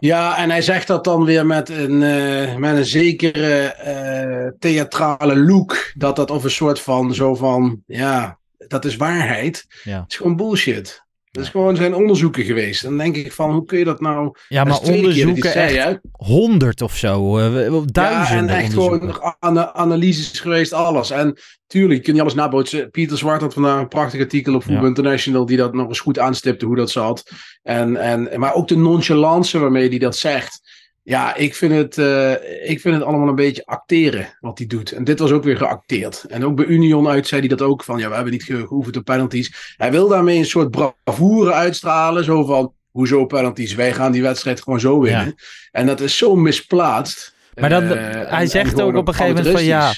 Ja, 0.00 0.38
en 0.38 0.50
hij 0.50 0.62
zegt 0.62 0.86
dat 0.86 1.04
dan 1.04 1.24
weer 1.24 1.46
met 1.46 1.68
een, 1.68 2.02
eh, 2.02 2.56
met 2.56 2.76
een 2.76 2.84
zekere 2.84 3.62
eh, 3.64 4.50
theatrale 4.58 5.36
look. 5.36 5.92
Dat 5.94 6.16
dat 6.16 6.30
of 6.30 6.44
een 6.44 6.50
soort 6.50 6.80
van, 6.80 7.14
zo 7.14 7.34
van, 7.34 7.82
ja, 7.86 8.38
dat 8.68 8.84
is 8.84 8.96
waarheid. 8.96 9.66
Ja. 9.82 10.00
Het 10.00 10.10
is 10.10 10.16
gewoon 10.16 10.36
bullshit. 10.36 11.04
Dat 11.32 11.44
is 11.44 11.50
gewoon 11.50 11.76
zijn 11.76 11.94
onderzoeken 11.94 12.44
geweest. 12.44 12.82
Dan 12.82 12.96
denk 12.98 13.16
ik 13.16 13.32
van, 13.32 13.52
hoe 13.52 13.64
kun 13.64 13.78
je 13.78 13.84
dat 13.84 14.00
nou... 14.00 14.34
Ja, 14.48 14.64
maar 14.64 14.78
onderzoeken 14.78 15.52
echt 15.54 15.98
honderd 16.12 16.82
of 16.82 16.96
zo. 16.96 17.38
eh, 17.38 17.64
Ja, 17.70 17.80
duizenden 17.84 18.56
en 18.56 18.62
echt 18.62 18.72
gewoon 18.72 19.06
nog 19.06 19.36
ana- 19.38 19.72
analyses 19.72 20.40
geweest, 20.40 20.72
alles. 20.72 21.10
En 21.10 21.38
tuurlijk, 21.66 21.92
je 21.96 22.00
kunt 22.00 22.12
niet 22.12 22.20
alles 22.20 22.34
nabootsen. 22.34 22.90
Pieter 22.90 23.18
Zwart 23.18 23.40
had 23.40 23.54
vandaag 23.54 23.80
een 23.80 23.88
prachtig 23.88 24.20
artikel 24.20 24.54
op 24.54 24.62
Voetbal 24.62 24.82
Ja. 24.82 24.88
International... 24.88 25.46
die 25.46 25.56
dat 25.56 25.74
nog 25.74 25.88
eens 25.88 26.00
goed 26.00 26.18
aanstipte, 26.18 26.66
hoe 26.66 26.76
dat 26.76 26.90
zat. 26.90 27.30
En, 27.62 27.96
en, 27.96 28.28
maar 28.40 28.54
ook 28.54 28.68
de 28.68 28.76
nonchalance 28.76 29.58
waarmee 29.58 29.88
hij 29.88 29.98
dat 29.98 30.16
zegt... 30.16 30.60
Ja, 31.04 31.34
ik 31.34 31.54
vind, 31.54 31.72
het, 31.72 31.98
eh, 31.98 32.30
ik 32.70 32.80
vind 32.80 32.94
het 32.94 33.04
allemaal 33.04 33.28
een 33.28 33.34
beetje 33.34 33.66
acteren 33.66 34.36
wat 34.40 34.58
hij 34.58 34.66
doet. 34.66 34.92
En 34.92 35.04
dit 35.04 35.18
was 35.18 35.30
ook 35.30 35.44
weer 35.44 35.56
geacteerd. 35.56 36.24
En 36.28 36.44
ook 36.44 36.56
bij 36.56 36.64
Union 36.64 37.08
uit 37.08 37.26
zei 37.26 37.40
hij 37.40 37.48
dat 37.50 37.62
ook 37.62 37.84
van... 37.84 37.98
ja, 37.98 38.08
we 38.08 38.14
hebben 38.14 38.32
niet 38.32 38.42
ge- 38.42 38.66
geoefend 38.66 38.96
op 38.96 39.04
penalties. 39.04 39.74
Hij 39.76 39.90
wil 39.90 40.08
daarmee 40.08 40.38
een 40.38 40.44
soort 40.44 40.70
bravoure 40.70 41.52
uitstralen. 41.52 42.24
Zo 42.24 42.44
van, 42.44 42.72
hoezo 42.90 43.26
penalties? 43.26 43.74
Wij 43.74 43.92
gaan 43.92 44.12
die 44.12 44.22
wedstrijd 44.22 44.62
gewoon 44.62 44.80
zo 44.80 45.00
winnen. 45.00 45.34
En 45.70 45.86
dat 45.86 46.00
is 46.00 46.16
zo 46.16 46.34
misplaatst. 46.36 47.34
Maar 47.60 47.68
dan, 47.70 47.82
Eh, 47.82 47.90
hij 48.10 48.24
en- 48.26 48.48
zegt 48.48 48.80
ook 48.80 48.96
op 48.96 49.08
een 49.08 49.14
gegeven 49.14 49.36
moment 49.36 49.54
van 49.54 49.64
ja, 49.64 49.92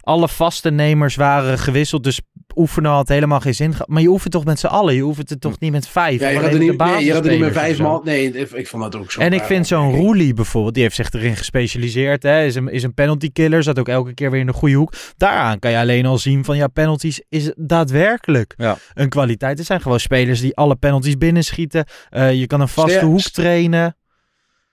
alle 0.00 0.28
vaste 0.28 0.70
nemers 0.70 1.16
waren 1.16 1.58
gewisseld, 1.58 2.04
dus 2.04 2.20
oefenen 2.56 2.90
had 2.90 3.08
helemaal 3.08 3.40
geen 3.40 3.54
zin 3.54 3.72
gehad. 3.72 3.88
Maar 3.88 4.02
je 4.02 4.08
oefent 4.08 4.32
toch 4.32 4.44
met 4.44 4.58
z'n 4.58 4.66
allen, 4.66 4.94
je 4.94 5.02
oefent 5.02 5.30
het 5.30 5.40
toch 5.40 5.58
niet 5.60 5.72
met 5.72 5.88
vijf? 5.88 6.20
Ja, 6.20 6.28
je 6.28 6.38
had 6.38 6.52
er 6.52 6.58
niet, 6.58 6.78
nee, 6.78 7.04
je 7.04 7.12
had 7.12 7.24
er 7.24 7.30
niet 7.30 7.40
meer 7.40 7.52
basisspelers 7.52 7.76
vijf 7.76 7.78
man. 7.78 8.00
Nee, 8.04 8.32
ik- 8.60 8.66
vond 8.68 8.82
dat 8.82 8.96
ook 8.96 9.10
zo. 9.10 9.20
En 9.20 9.32
ik 9.32 9.42
vind 9.42 9.66
zo'n 9.66 9.94
Roelie 9.94 10.34
bijvoorbeeld, 10.34 10.74
die 10.74 10.82
heeft 10.82 10.94
zich 10.96 11.10
erin 11.12 11.36
gespecialiseerd. 11.36 12.22
Hè, 12.22 12.44
is, 12.44 12.54
een, 12.54 12.68
is 12.68 12.82
een 12.82 12.94
penalty 12.94 13.32
killer, 13.32 13.62
zat 13.62 13.78
ook 13.78 13.88
elke 13.88 14.14
keer 14.14 14.30
weer 14.30 14.40
in 14.40 14.46
de 14.46 14.52
goede 14.52 14.74
hoek. 14.74 14.92
Daaraan 15.16 15.58
kan 15.58 15.70
je 15.70 15.78
alleen 15.78 16.06
al 16.06 16.18
zien 16.18 16.44
van 16.44 16.56
ja, 16.56 16.66
penalties 16.68 17.22
is 17.28 17.52
daadwerkelijk 17.56 18.54
Ja. 18.56 18.76
een 18.94 19.08
kwaliteit. 19.08 19.58
Er 19.58 19.64
zijn 19.64 19.80
gewoon 19.80 20.00
spelers 20.00 20.40
die 20.40 20.56
alle 20.56 20.76
penalties 20.76 21.16
binnenschieten. 21.16 21.84
Eh 22.10 22.32
je 22.32 22.46
kan 22.46 22.60
een 22.60 22.68
vaste 22.68 22.90
Ster- 22.90 23.02
hoek 23.04 23.20
trainen. 23.20 23.96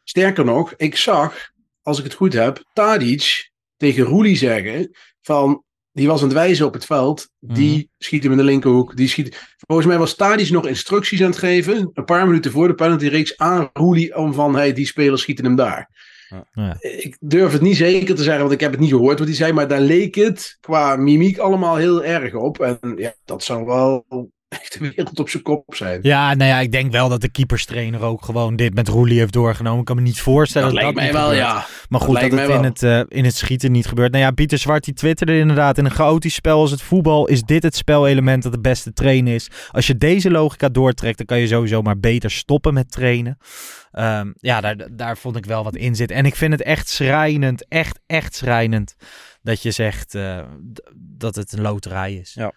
Sterker 0.03 0.45
nog, 0.45 0.73
ik 0.77 0.95
zag, 0.97 1.49
als 1.81 1.97
ik 1.97 2.03
het 2.03 2.13
goed 2.13 2.33
heb, 2.33 2.63
Tadic 2.73 3.51
tegen 3.77 4.03
Roelie 4.03 4.37
zeggen 4.37 4.95
van... 5.21 5.63
Die 5.97 6.07
was 6.07 6.21
aan 6.21 6.27
het 6.27 6.37
wijzen 6.37 6.65
op 6.65 6.73
het 6.73 6.85
veld. 6.85 7.29
Die 7.39 7.73
Mhm. 7.77 7.83
schiet 7.97 8.23
hem 8.23 8.31
in 8.31 8.37
de 8.37 8.43
linkerhoek. 8.43 8.95
Die 8.95 9.07
schiet... 9.07 9.55
Volgens 9.67 9.87
mij 9.87 9.97
was 9.97 10.15
Tadic 10.15 10.49
nog 10.49 10.67
instructies 10.67 11.21
aan 11.21 11.29
het 11.29 11.37
geven. 11.37 11.89
Een 11.93 12.05
paar 12.05 12.27
minuten 12.27 12.51
voor 12.51 12.67
de 12.67 12.73
penalty-reeks 12.73 13.37
aan 13.37 13.69
Roelie. 13.73 14.15
Om 14.17 14.33
van, 14.33 14.55
hey, 14.55 14.73
die 14.73 14.85
spelers 14.85 15.21
schieten 15.21 15.45
hem 15.45 15.55
daar. 15.55 15.89
Ja. 16.53 16.77
Ik 16.81 17.17
durf 17.19 17.51
het 17.51 17.61
niet 17.61 17.77
zeker 17.77 18.15
te 18.15 18.23
zeggen, 18.23 18.41
want 18.41 18.53
ik 18.53 18.59
heb 18.59 18.71
het 18.71 18.79
niet 18.79 18.89
gehoord 18.89 19.19
wat 19.19 19.27
hij 19.27 19.37
zei. 19.37 19.53
Maar 19.53 19.67
daar 19.67 19.81
leek 19.81 20.15
het 20.15 20.57
qua 20.59 20.95
mimiek 20.95 21.37
allemaal 21.37 21.75
heel 21.75 22.03
erg 22.03 22.33
op. 22.33 22.59
En 22.59 22.79
ja, 22.95 23.13
dat 23.25 23.43
zou 23.43 23.65
wel 23.65 24.05
echt 24.49 24.79
de 24.79 24.93
wereld 24.95 25.19
op 25.19 25.29
zijn 25.29 25.43
kop 25.43 25.75
zijn. 25.75 25.99
Ja, 26.01 26.33
nou 26.33 26.49
ja, 26.49 26.59
ik 26.59 26.71
denk 26.71 26.91
wel 26.91 27.09
dat 27.09 27.21
de 27.21 27.29
keeperstrainer 27.29 28.01
ook 28.01 28.25
gewoon 28.25 28.55
dit 28.55 28.73
met 28.73 28.87
Roelie 28.87 29.19
heeft 29.19 29.33
doorgenomen. 29.33 29.79
Ik 29.79 29.85
kan 29.85 29.95
me 29.95 30.01
niet 30.01 30.21
voorstellen 30.21 30.73
dat 30.73 30.81
dat, 30.81 30.83
lijkt 30.93 30.97
dat 30.97 31.05
niet 31.05 31.21
wel, 31.21 31.29
gebeurt. 31.29 31.47
ja. 31.47 31.53
Maar 31.89 31.99
Dat 31.99 32.09
goed, 32.09 32.19
dat, 32.19 32.31
lijkt 32.31 32.47
het 32.47 32.57
in 32.57 32.63
het, 32.63 32.83
eh, 32.83 33.17
in 33.17 33.25
het 33.25 33.35
schieten 33.35 33.71
niet 33.71 33.87
gebeurt. 33.87 34.11
Nou 34.11 34.23
ja, 34.23 34.31
Pieter 34.31 34.57
Zwart 34.57 34.83
die 34.83 34.93
twitterde 34.93 35.37
inderdaad. 35.37 35.77
In 35.77 35.85
een 35.85 35.91
chaotisch 35.91 36.33
spel 36.33 36.59
als 36.59 36.71
het 36.71 36.81
voetbal 36.81 37.27
is 37.27 37.41
dit 37.41 37.63
het 37.63 37.75
spelelement 37.75 38.43
dat 38.43 38.51
het 38.51 38.61
beste 38.61 38.93
trainen 38.93 39.33
is. 39.33 39.49
Als 39.71 39.87
je 39.87 39.97
deze 39.97 40.31
logica 40.31 40.69
doortrekt, 40.69 41.17
dan 41.17 41.25
kan 41.25 41.39
je 41.39 41.47
sowieso 41.47 41.81
maar 41.81 41.99
beter 41.99 42.31
stoppen 42.31 42.73
met 42.73 42.91
trainen. 42.91 43.37
Ehm, 43.91 44.31
ja, 44.39 44.61
daar, 44.61 44.87
daar 44.91 45.17
vond 45.17 45.35
ik 45.35 45.45
wel 45.45 45.63
wat 45.63 45.75
in 45.75 45.95
zitten. 45.95 46.17
En 46.17 46.25
ik 46.25 46.35
vind 46.35 46.51
het 46.51 46.61
echt 46.61 46.89
schrijnend, 46.89 47.65
echt, 47.67 47.99
echt 48.05 48.35
schrijnend. 48.35 48.95
Dat 49.47 49.61
je 49.61 49.71
zegt 49.71 50.15
eh, 50.15 50.45
dat 50.95 51.35
het 51.35 51.51
een 51.51 51.61
loterij 51.61 52.13
is. 52.13 52.33
Ja. 52.33 52.53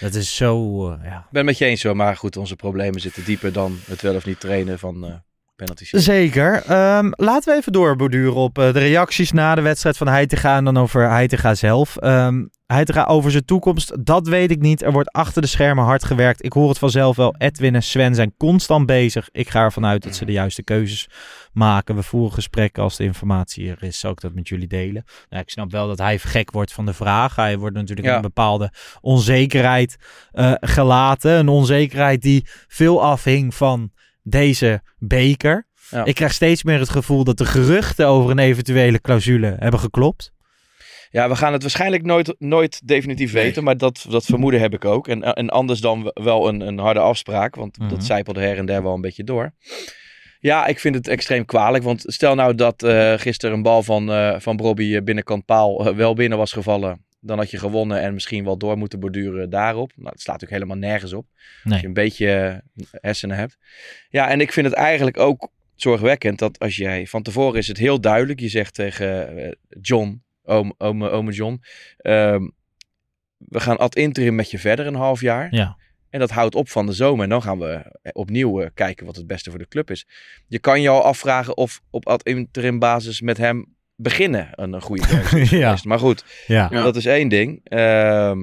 Dat 0.00 0.14
is 0.14 0.36
zo, 0.36 0.86
eh, 0.90 1.04
ja. 1.04 1.18
Ik 1.18 1.30
ben 1.30 1.36
het 1.40 1.44
met 1.44 1.58
je 1.58 1.64
eens 1.64 1.82
hoor, 1.82 1.96
maar 1.96 2.16
goed, 2.16 2.36
onze 2.36 2.56
problemen 2.56 3.00
zitten 3.00 3.24
dieper 3.24 3.52
dan 3.52 3.78
het 3.84 4.02
wel 4.02 4.14
of 4.14 4.26
niet 4.26 4.40
trainen 4.40 4.78
van 4.78 5.04
eh 5.04 5.14
penalty. 5.58 5.84
Zeker. 5.90 6.62
Ehm, 6.66 7.10
laten 7.16 7.52
we 7.52 7.58
even 7.58 7.72
doorborduren 7.72 8.34
op 8.34 8.58
eh, 8.58 8.72
de 8.72 8.78
reacties 8.78 9.32
na 9.32 9.54
de 9.54 9.60
wedstrijd 9.60 9.96
van 9.96 10.08
Heitinga 10.08 10.56
en 10.56 10.64
dan 10.64 10.76
over 10.76 11.08
Heitinga 11.10 11.54
zelf. 11.54 11.96
Heitinga 12.66 13.04
over 13.04 13.30
zijn 13.30 13.44
toekomst, 13.44 14.06
dat 14.06 14.28
weet 14.28 14.50
ik 14.50 14.60
niet. 14.60 14.82
Er 14.82 14.92
wordt 14.92 15.12
achter 15.12 15.42
de 15.42 15.48
schermen 15.48 15.84
hard 15.84 16.04
gewerkt. 16.04 16.44
Ik 16.44 16.52
hoor 16.52 16.68
het 16.68 16.78
vanzelf 16.78 17.16
wel. 17.16 17.34
Edwin 17.38 17.74
en 17.74 17.82
Sven 17.82 18.14
zijn 18.14 18.34
constant 18.36 18.86
bezig. 18.86 19.28
Ik 19.32 19.48
ga 19.50 19.62
ervan 19.62 19.86
uit 19.86 20.02
dat 20.02 20.14
ze 20.14 20.24
de 20.24 20.32
juiste 20.32 20.62
keuzes 20.62 21.08
maken. 21.52 21.94
We 21.94 22.02
voeren 22.02 22.32
gesprekken 22.32 22.82
als 22.82 22.96
de 22.96 23.04
informatie 23.04 23.70
er 23.70 23.82
is. 23.82 23.98
Zal 23.98 24.10
ik 24.10 24.20
dat 24.20 24.34
met 24.34 24.48
jullie 24.48 24.66
delen? 24.66 25.04
Nou, 25.28 25.42
ik 25.42 25.50
snap 25.50 25.70
wel 25.70 25.86
dat 25.86 25.98
hij 25.98 26.18
gek 26.18 26.50
wordt 26.50 26.72
van 26.72 26.86
de 26.86 26.92
vraag. 26.94 27.36
Hij 27.36 27.58
wordt 27.58 27.76
natuurlijk 27.76 28.06
Ja. 28.06 28.10
in 28.12 28.16
een 28.16 28.22
bepaalde 28.34 28.72
onzekerheid 29.00 29.96
eh, 30.32 30.52
gelaten. 30.60 31.32
Een 31.38 31.48
onzekerheid 31.48 32.22
die 32.22 32.46
veel 32.68 33.02
afhing 33.02 33.54
van 33.54 33.90
deze 34.28 34.82
beker. 34.98 35.66
Ja. 35.90 36.04
Ik 36.04 36.14
krijg 36.14 36.32
steeds 36.32 36.62
meer 36.62 36.78
het 36.78 36.88
gevoel 36.88 37.24
dat 37.24 37.38
de 37.38 37.44
geruchten 37.44 38.06
over 38.06 38.30
een 38.30 38.38
eventuele 38.38 39.00
clausule 39.00 39.56
hebben 39.58 39.80
geklopt. 39.80 40.32
Ja, 41.10 41.28
we 41.28 41.36
gaan 41.36 41.52
het 41.52 41.62
waarschijnlijk 41.62 42.02
nooit, 42.04 42.34
nooit 42.38 42.80
definitief 42.88 43.32
Nee. 43.32 43.42
weten, 43.44 43.64
maar 43.64 43.76
dat, 43.76 44.06
dat 44.08 44.24
vermoeden 44.24 44.60
heb 44.60 44.74
ik 44.74 44.84
ook. 44.84 45.08
En, 45.08 45.22
en 45.22 45.48
anders 45.50 45.80
dan 45.80 46.10
wel 46.14 46.48
een, 46.48 46.60
een 46.60 46.78
harde 46.78 47.00
afspraak, 47.00 47.54
want 47.54 47.78
Mhm. 47.78 47.88
dat 47.88 48.04
zijpelde 48.04 48.40
her 48.40 48.56
en 48.58 48.66
der 48.66 48.82
wel 48.82 48.94
een 48.94 49.00
beetje 49.00 49.24
door. 49.24 49.52
Ja, 50.40 50.66
ik 50.66 50.78
vind 50.78 50.94
het 50.94 51.08
extreem 51.08 51.44
kwalijk, 51.44 51.84
want 51.84 52.02
stel 52.06 52.34
nou 52.34 52.54
dat 52.54 52.82
eh 52.82 53.12
gisteren 53.16 53.56
een 53.56 53.62
bal 53.62 53.82
van, 53.82 54.10
eh 54.12 54.34
van 54.38 54.56
Bobby 54.56 54.94
eh, 54.94 55.02
binnenkant 55.02 55.44
paal 55.44 55.86
eh, 55.86 55.94
wel 55.94 56.14
binnen 56.14 56.38
was 56.38 56.52
gevallen. 56.52 57.06
Dan 57.20 57.38
had 57.38 57.50
je 57.50 57.58
gewonnen 57.58 58.00
en 58.00 58.14
misschien 58.14 58.44
wel 58.44 58.58
door 58.58 58.78
moeten 58.78 59.00
borduren 59.00 59.50
daarop. 59.50 59.92
Nou, 59.96 60.08
het 60.08 60.20
slaat 60.20 60.40
natuurlijk 60.40 60.62
helemaal 60.62 60.90
nergens 60.90 61.12
op. 61.12 61.26
Als 61.34 61.72
Nee. 61.72 61.80
je 61.80 61.86
een 61.86 61.92
beetje 61.92 62.30
eh, 62.76 62.84
hersenen 62.90 63.36
hebt. 63.36 63.58
Ja, 64.08 64.28
en 64.28 64.40
ik 64.40 64.52
vind 64.52 64.66
het 64.66 64.74
eigenlijk 64.74 65.18
ook 65.18 65.50
zorgwekkend 65.74 66.38
dat 66.38 66.58
als 66.58 66.76
jij... 66.76 67.06
Van 67.06 67.22
tevoren 67.22 67.58
is 67.58 67.68
het 67.68 67.78
heel 67.78 68.00
duidelijk. 68.00 68.40
Je 68.40 68.48
zegt 68.48 68.74
tegen 68.74 69.36
eh, 69.38 69.52
John, 69.80 70.22
oom, 70.42 70.74
oom, 70.78 71.04
ome 71.04 71.32
John... 71.32 71.62
ehm, 71.98 72.48
we 73.38 73.60
gaan 73.60 73.78
ad 73.78 73.96
interim 73.96 74.34
met 74.34 74.50
je 74.50 74.58
verder 74.58 74.86
een 74.86 74.94
half 74.94 75.20
jaar. 75.20 75.54
Ja. 75.54 75.76
En 76.10 76.20
dat 76.20 76.30
houdt 76.30 76.54
op 76.54 76.68
van 76.68 76.86
de 76.86 76.92
zomer. 76.92 77.24
En 77.24 77.30
dan 77.30 77.42
gaan 77.42 77.58
we 77.58 77.98
opnieuw 78.12 78.60
eh, 78.60 78.68
kijken 78.74 79.06
wat 79.06 79.16
het 79.16 79.26
beste 79.26 79.50
voor 79.50 79.58
de 79.58 79.68
club 79.68 79.90
is. 79.90 80.06
Je 80.46 80.58
kan 80.58 80.80
je 80.82 80.88
al 80.88 81.02
afvragen 81.02 81.56
of 81.56 81.80
op 81.90 82.06
ad 82.06 82.22
interim 82.22 82.78
basis 82.78 83.20
met 83.20 83.36
hem 83.36 83.76
beginnen 84.00 84.48
een, 84.52 84.72
een 84.72 84.80
goede 84.82 85.06
keuze 85.06 85.40
is 85.40 85.50
Ja. 85.58 85.64
geweest. 85.64 85.84
Maar 85.84 85.98
goed, 85.98 86.24
Ja. 86.46 86.68
Dat 86.68 86.96
is 86.96 87.06
één 87.06 87.28
ding. 87.28 87.60
Ehm, 87.64 88.38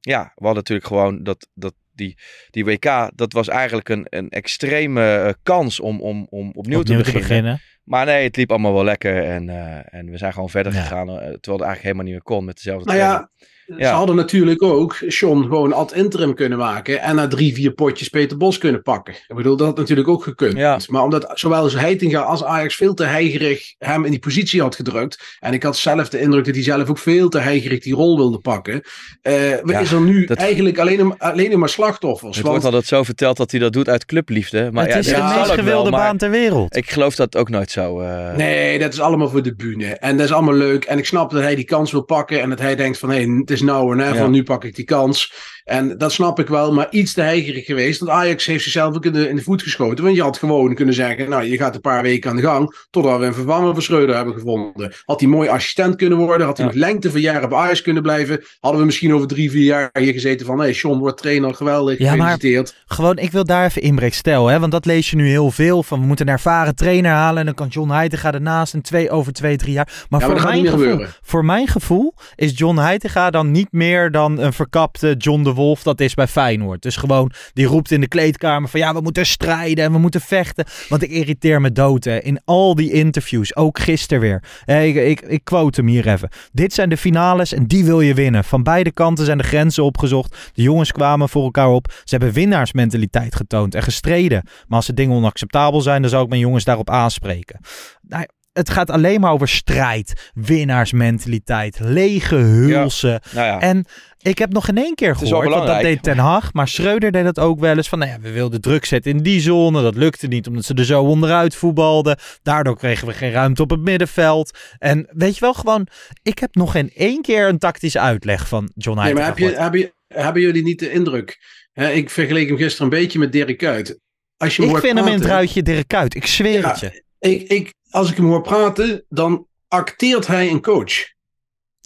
ja, 0.00 0.22
we 0.34 0.44
hadden 0.44 0.54
natuurlijk 0.54 0.86
gewoon 0.86 1.22
dat, 1.22 1.48
dat 1.54 1.74
die, 1.92 2.18
die 2.50 2.64
WK, 2.64 3.10
dat 3.14 3.32
was 3.32 3.48
eigenlijk 3.48 3.88
een, 3.88 4.06
een 4.08 4.28
extreme 4.28 5.14
eh, 5.16 5.32
kans 5.42 5.80
om, 5.80 6.00
om, 6.00 6.26
om 6.30 6.50
opnieuw, 6.54 6.80
Opnieuw 6.80 7.00
te, 7.02 7.12
beginnen. 7.12 7.60
Maar 7.84 8.06
nee, 8.06 8.24
het 8.24 8.36
liep 8.36 8.50
allemaal 8.50 8.72
wel 8.74 8.84
lekker 8.84 9.24
en, 9.24 9.48
eh, 9.48 9.94
en 9.94 10.10
we 10.10 10.16
zijn 10.18 10.32
gewoon 10.32 10.50
verder 10.50 10.72
Ja. 10.74 10.80
gegaan. 10.80 11.08
eh, 11.08 11.14
terwijl 11.16 11.32
het 11.32 11.48
eigenlijk 11.48 11.82
helemaal 11.82 12.04
niet 12.04 12.12
meer 12.12 12.22
kon 12.22 12.44
met 12.44 12.56
dezelfde 12.56 12.92
Nou 12.94 13.26
ja, 13.66 13.88
ze 13.88 13.94
hadden 13.94 14.16
natuurlijk 14.16 14.62
ook 14.62 14.96
Sean 15.06 15.42
gewoon 15.42 15.72
ad 15.72 15.92
interim 15.92 16.34
kunnen 16.34 16.58
maken. 16.58 17.00
En 17.00 17.14
na 17.16 17.26
drie, 17.26 17.54
vier 17.54 17.72
potjes 17.72 18.08
Peter 18.08 18.36
Bos 18.36 18.58
kunnen 18.58 18.82
pakken. 18.82 19.14
Ik 19.28 19.36
bedoel, 19.36 19.56
dat 19.56 19.66
had 19.66 19.76
natuurlijk 19.76 20.08
ook 20.08 20.22
gekund. 20.22 20.56
Ja. 20.56 20.78
Maar 20.88 21.02
omdat 21.02 21.30
zowel 21.34 21.70
Heitinga 21.70 22.20
als 22.20 22.44
Ajax 22.44 22.74
veel 22.76 22.94
te 22.94 23.04
heigerig 23.04 23.74
hem 23.78 24.04
in 24.04 24.10
die 24.10 24.20
positie 24.20 24.60
had 24.60 24.74
gedrukt. 24.74 25.36
En 25.38 25.52
ik 25.52 25.62
had 25.62 25.76
zelf 25.76 26.08
de 26.08 26.20
indruk 26.20 26.44
dat 26.44 26.54
hij 26.54 26.62
zelf 26.64 26.88
ook 26.88 26.98
veel 26.98 27.28
te 27.28 27.38
heigerig 27.38 27.80
die 27.80 27.94
rol 27.94 28.16
wilde 28.16 28.38
pakken. 28.38 28.82
eh 29.22 29.50
Ja, 29.64 29.80
is 29.80 29.92
er 29.92 30.00
nu 30.00 30.24
dat- 30.24 30.36
eigenlijk 30.38 30.78
alleen, 30.78 31.18
alleen 31.18 31.50
nog 31.50 31.58
maar 31.58 31.68
slachtoffers. 31.68 32.36
Het 32.36 32.46
Want- 32.46 32.48
wordt 32.62 32.64
altijd 32.64 32.86
zo 32.86 33.02
verteld 33.02 33.36
dat 33.36 33.50
hij 33.50 33.60
dat 33.60 33.72
doet 33.72 33.88
uit 33.88 34.04
clubliefde. 34.04 34.68
Maar 34.72 34.84
het 34.84 34.92
ja, 34.92 34.98
is 34.98 35.06
dat 35.06 35.16
de 35.16 35.22
meest 35.34 35.46
wel, 35.46 35.54
gewilde 35.56 35.90
maar 35.90 36.00
baan 36.00 36.16
ter 36.16 36.30
wereld. 36.30 36.76
Ik 36.76 36.90
geloof 36.90 37.14
dat 37.14 37.36
ook 37.36 37.48
nooit 37.48 37.70
zo. 37.70 38.00
eh, 38.00 38.34
Nee, 38.36 38.78
dat 38.78 38.92
is 38.92 39.00
allemaal 39.00 39.28
voor 39.28 39.42
de 39.42 39.54
bühne. 39.54 39.86
En 39.86 40.16
dat 40.16 40.26
is 40.26 40.32
allemaal 40.32 40.54
leuk. 40.54 40.84
En 40.84 40.98
ik 40.98 41.06
snap 41.06 41.30
dat 41.30 41.42
hij 41.42 41.54
die 41.54 41.64
kans 41.64 41.92
wil 41.92 42.02
pakken. 42.02 42.40
En 42.40 42.48
dat 42.48 42.58
hij 42.58 42.76
denkt 42.76 42.98
van, 42.98 43.10
hé, 43.10 43.20
het 43.44 43.50
is 43.56 43.62
nou 43.62 43.92
en 43.92 44.00
Ja. 44.14 44.20
van 44.20 44.30
nu 44.30 44.42
pak 44.42 44.64
ik 44.64 44.74
die 44.74 44.84
kans. 44.84 45.32
En 45.66 45.98
dat 45.98 46.12
snap 46.12 46.38
ik 46.38 46.48
wel, 46.48 46.72
maar 46.72 46.86
iets 46.90 47.12
te 47.12 47.20
heigerig 47.20 47.64
geweest. 47.64 48.00
Want 48.00 48.10
Ajax 48.10 48.46
heeft 48.46 48.62
zichzelf 48.62 48.94
ook 48.94 49.04
in 49.04 49.12
de, 49.12 49.28
in 49.28 49.36
de 49.36 49.42
voet 49.42 49.62
geschoten. 49.62 50.04
Want 50.04 50.16
je 50.16 50.22
had 50.22 50.38
gewoon 50.38 50.74
kunnen 50.74 50.94
zeggen, 50.94 51.28
nou, 51.28 51.44
je 51.44 51.56
gaat 51.56 51.74
een 51.74 51.80
paar 51.80 52.02
weken 52.02 52.30
aan 52.30 52.36
de 52.36 52.42
gang. 52.42 52.76
Totdat 52.90 53.18
we 53.18 53.26
een 53.26 53.34
vervanger 53.34 53.72
voor 53.72 53.82
Schreuder 53.82 54.16
hebben 54.16 54.34
gevonden. 54.34 54.92
Had 55.04 55.20
hij 55.20 55.28
mooi 55.28 55.48
assistent 55.48 55.96
kunnen 55.96 56.18
worden. 56.18 56.46
Had 56.46 56.56
hij 56.56 56.66
Ja. 56.66 56.72
nog 56.72 56.80
lengte 56.80 57.10
van 57.10 57.20
jaren 57.20 57.48
bij 57.48 57.58
Ajax 57.58 57.82
kunnen 57.82 58.02
blijven. 58.02 58.44
Hadden 58.60 58.80
we 58.80 58.86
misschien 58.86 59.14
over 59.14 59.26
drie, 59.26 59.50
vier 59.50 59.64
jaar 59.64 59.90
hier 59.92 60.12
gezeten 60.12 60.46
van, 60.46 60.60
hé, 60.60 60.72
Sean 60.72 60.98
wordt 60.98 61.18
trainer, 61.18 61.54
geweldig, 61.54 61.98
Ja, 61.98 62.04
maar- 62.04 62.30
gefeliciteerd. 62.30 62.74
Gewoon, 62.86 63.18
ik 63.18 63.30
wil 63.32 63.44
daar 63.44 63.64
even 63.64 63.82
inbreek 63.82 64.14
stellen, 64.14 64.52
hè, 64.52 64.60
want 64.60 64.72
dat 64.72 64.84
lees 64.84 65.10
je 65.10 65.16
nu 65.16 65.28
heel 65.28 65.50
veel 65.50 65.82
van. 65.82 66.00
We 66.00 66.06
moeten 66.06 66.26
een 66.26 66.32
ervaren 66.32 66.74
trainer 66.74 67.10
halen 67.12 67.38
en 67.38 67.44
dan 67.46 67.54
kan 67.54 67.68
John 67.68 67.90
Heitinga 67.90 68.32
ernaast 68.32 68.74
en 68.74 68.82
twee 68.82 69.10
over 69.10 69.32
twee, 69.32 69.56
drie 69.56 69.72
jaar. 69.72 70.04
Maar, 70.08 70.20
maar 70.20 70.30
voor, 70.30 70.48
mijn 70.50 70.66
gevoel, 70.66 71.06
voor 71.22 71.44
mijn 71.44 71.68
gevoel 71.68 72.14
is 72.34 72.52
John 72.58 72.78
Heitinga 72.78 73.30
dan 73.30 73.50
niet 73.50 73.72
meer 73.72 74.10
dan 74.10 74.38
een 74.38 74.52
verkapte 74.52 75.14
John 75.18 75.42
de 75.42 75.54
Wolf 75.56 75.82
dat 75.82 76.00
is 76.00 76.14
bij 76.14 76.26
Feyenoord. 76.26 76.82
Dus 76.82 76.96
gewoon, 76.96 77.30
die 77.52 77.66
roept 77.66 77.90
in 77.90 78.00
de 78.00 78.08
kleedkamer 78.08 78.68
van 78.68 78.80
ja, 78.80 78.94
we 78.94 79.00
moeten 79.00 79.26
strijden 79.26 79.84
en 79.84 79.92
we 79.92 79.98
moeten 79.98 80.20
vechten. 80.20 80.64
Want 80.88 81.02
ik 81.02 81.10
irriteer 81.10 81.60
me 81.60 81.72
dood 81.72 82.04
hè. 82.04 82.18
in 82.18 82.40
al 82.44 82.74
die 82.74 82.92
interviews, 82.92 83.56
ook 83.56 83.78
gisteren 83.78 84.20
weer. 84.20 84.42
Hè, 84.64 84.82
Ik, 84.82 84.94
ik, 84.96 85.20
ik 85.20 85.44
quote 85.44 85.80
hem 85.80 85.88
hier 85.90 86.08
even. 86.08 86.28
Dit 86.52 86.72
zijn 86.72 86.88
de 86.88 86.96
finales 86.96 87.52
en 87.52 87.66
die 87.66 87.84
wil 87.84 88.00
je 88.00 88.14
winnen. 88.14 88.44
Van 88.44 88.62
beide 88.62 88.92
kanten 88.92 89.24
zijn 89.24 89.38
de 89.38 89.44
grenzen 89.44 89.84
opgezocht. 89.84 90.50
De 90.52 90.62
jongens 90.62 90.92
kwamen 90.92 91.28
voor 91.28 91.44
elkaar 91.44 91.68
op. 91.68 91.92
Ze 92.04 92.16
hebben 92.16 92.32
winnaarsmentaliteit 92.32 93.34
getoond 93.34 93.74
en 93.74 93.82
gestreden. 93.82 94.42
Maar 94.66 94.76
als 94.76 94.86
de 94.86 94.94
dingen 94.94 95.16
onacceptabel 95.16 95.80
zijn, 95.80 96.00
dan 96.00 96.10
zou 96.10 96.22
ik 96.22 96.28
mijn 96.28 96.40
jongens 96.40 96.64
daarop 96.64 96.90
aanspreken. 96.90 97.60
Nou, 98.00 98.26
het 98.52 98.70
gaat 98.70 98.90
alleen 98.90 99.20
maar 99.20 99.32
over 99.32 99.48
strijd, 99.48 100.30
winnaarsmentaliteit, 100.34 101.78
lege 101.80 102.36
hulsen. 102.36 103.20
nou 103.32 103.46
ja, 103.46 103.60
En 103.60 103.84
ik 104.26 104.38
heb 104.38 104.52
nog 104.52 104.64
geen 104.64 104.76
één 104.76 104.94
keer 104.94 105.16
gehoord, 105.16 105.48
want 105.48 105.66
dat 105.66 105.80
deed 105.80 106.02
Ten 106.02 106.18
Hag. 106.18 106.52
Maar 106.52 106.68
Schreuder 106.68 107.12
deed 107.12 107.24
dat 107.24 107.38
ook 107.38 107.60
wel 107.60 107.76
eens. 107.76 107.88
Van, 107.88 107.98
nou 107.98 108.10
ja, 108.10 108.20
we 108.20 108.30
wilden 108.30 108.60
druk 108.60 108.84
zetten 108.84 109.10
in 109.10 109.22
die 109.22 109.40
zone. 109.40 109.82
Dat 109.82 109.96
lukte 109.96 110.26
niet, 110.26 110.46
omdat 110.46 110.64
ze 110.64 110.74
er 110.74 110.84
zo 110.84 111.02
onderuit 111.02 111.54
voetbalden. 111.54 112.18
Daardoor 112.42 112.76
kregen 112.76 113.06
we 113.06 113.12
geen 113.12 113.30
ruimte 113.30 113.62
op 113.62 113.70
het 113.70 113.80
middenveld. 113.80 114.58
En 114.78 115.08
weet 115.10 115.34
je 115.34 115.40
wel, 115.40 115.54
gewoon... 115.54 115.86
Ik 116.22 116.38
heb 116.38 116.54
nog 116.54 116.72
geen 116.72 116.90
één 116.94 117.22
keer 117.22 117.48
een 117.48 117.58
tactische 117.58 118.00
uitleg 118.00 118.48
van 118.48 118.70
John 118.74 119.00
Nee, 119.00 119.14
maar 119.14 119.24
heb 119.24 119.38
je, 119.38 119.44
gehoord. 119.44 119.62
heb 119.62 119.74
je, 119.74 119.92
hebben 120.08 120.42
jullie 120.42 120.62
niet 120.62 120.78
de 120.78 120.90
indruk? 120.90 121.38
Hè, 121.72 121.90
ik 121.90 122.10
vergeleek 122.10 122.48
hem 122.48 122.56
gisteren 122.56 122.92
een 122.92 122.98
beetje 122.98 123.18
met 123.18 123.32
Dirk 123.32 123.58
Kuyt. 123.58 123.98
Als 124.36 124.56
je 124.56 124.62
hem 124.62 124.70
Ik 124.70 124.76
hoort 124.76 124.86
vind 124.86 124.98
hem 124.98 125.08
in 125.08 125.18
het 125.18 125.28
ruitje 125.28 125.62
Dirk 125.62 125.88
Kuyt. 125.88 126.14
Ik 126.14 126.26
zweer 126.26 126.60
Ja, 126.60 126.68
het 126.68 126.80
je. 126.80 127.02
Ik, 127.18 127.48
ik, 127.48 127.74
als 127.90 128.10
ik 128.10 128.16
hem 128.16 128.26
hoor 128.26 128.42
praten, 128.42 129.04
dan 129.08 129.46
acteert 129.68 130.26
hij 130.26 130.50
een 130.50 130.62
coach. 130.62 131.14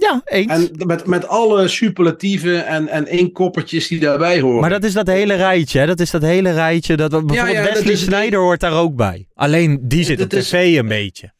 Ja, 0.01 0.21
eens. 0.25 0.51
En 0.53 0.87
met, 0.87 1.07
met 1.07 1.27
alle 1.29 1.69
superlatieven 1.69 2.67
en, 2.67 2.89
en 2.89 3.07
inkoppertjes 3.07 3.89
die 3.89 4.01
daarbij 4.01 4.41
horen. 4.41 4.61
Maar 4.61 4.71
dat 4.71 4.85
is 4.85 4.93
dat 4.93 5.07
hele 5.07 5.35
rijtje. 5.35 5.79
Hè? 5.79 5.87
Dat 5.87 6.01
is 6.01 6.11
dat 6.11 6.23
hele 6.23 6.53
rijtje. 6.53 6.97
Dat, 6.97 7.11
bijvoorbeeld 7.11 7.51
ja, 7.57 7.63
dat 7.65 7.73
Wesley 7.75 7.97
Sneijder 7.97 8.41
hoort 8.41 8.61
daar 8.61 8.73
ook 8.79 8.97
bij. 8.97 9.27
Alleen 9.35 9.79
die 9.83 10.05
zit 10.05 10.21
op 10.21 10.33
is- 10.33 10.49
tv 10.49 10.77
een 10.79 10.89
beetje. 10.89 11.33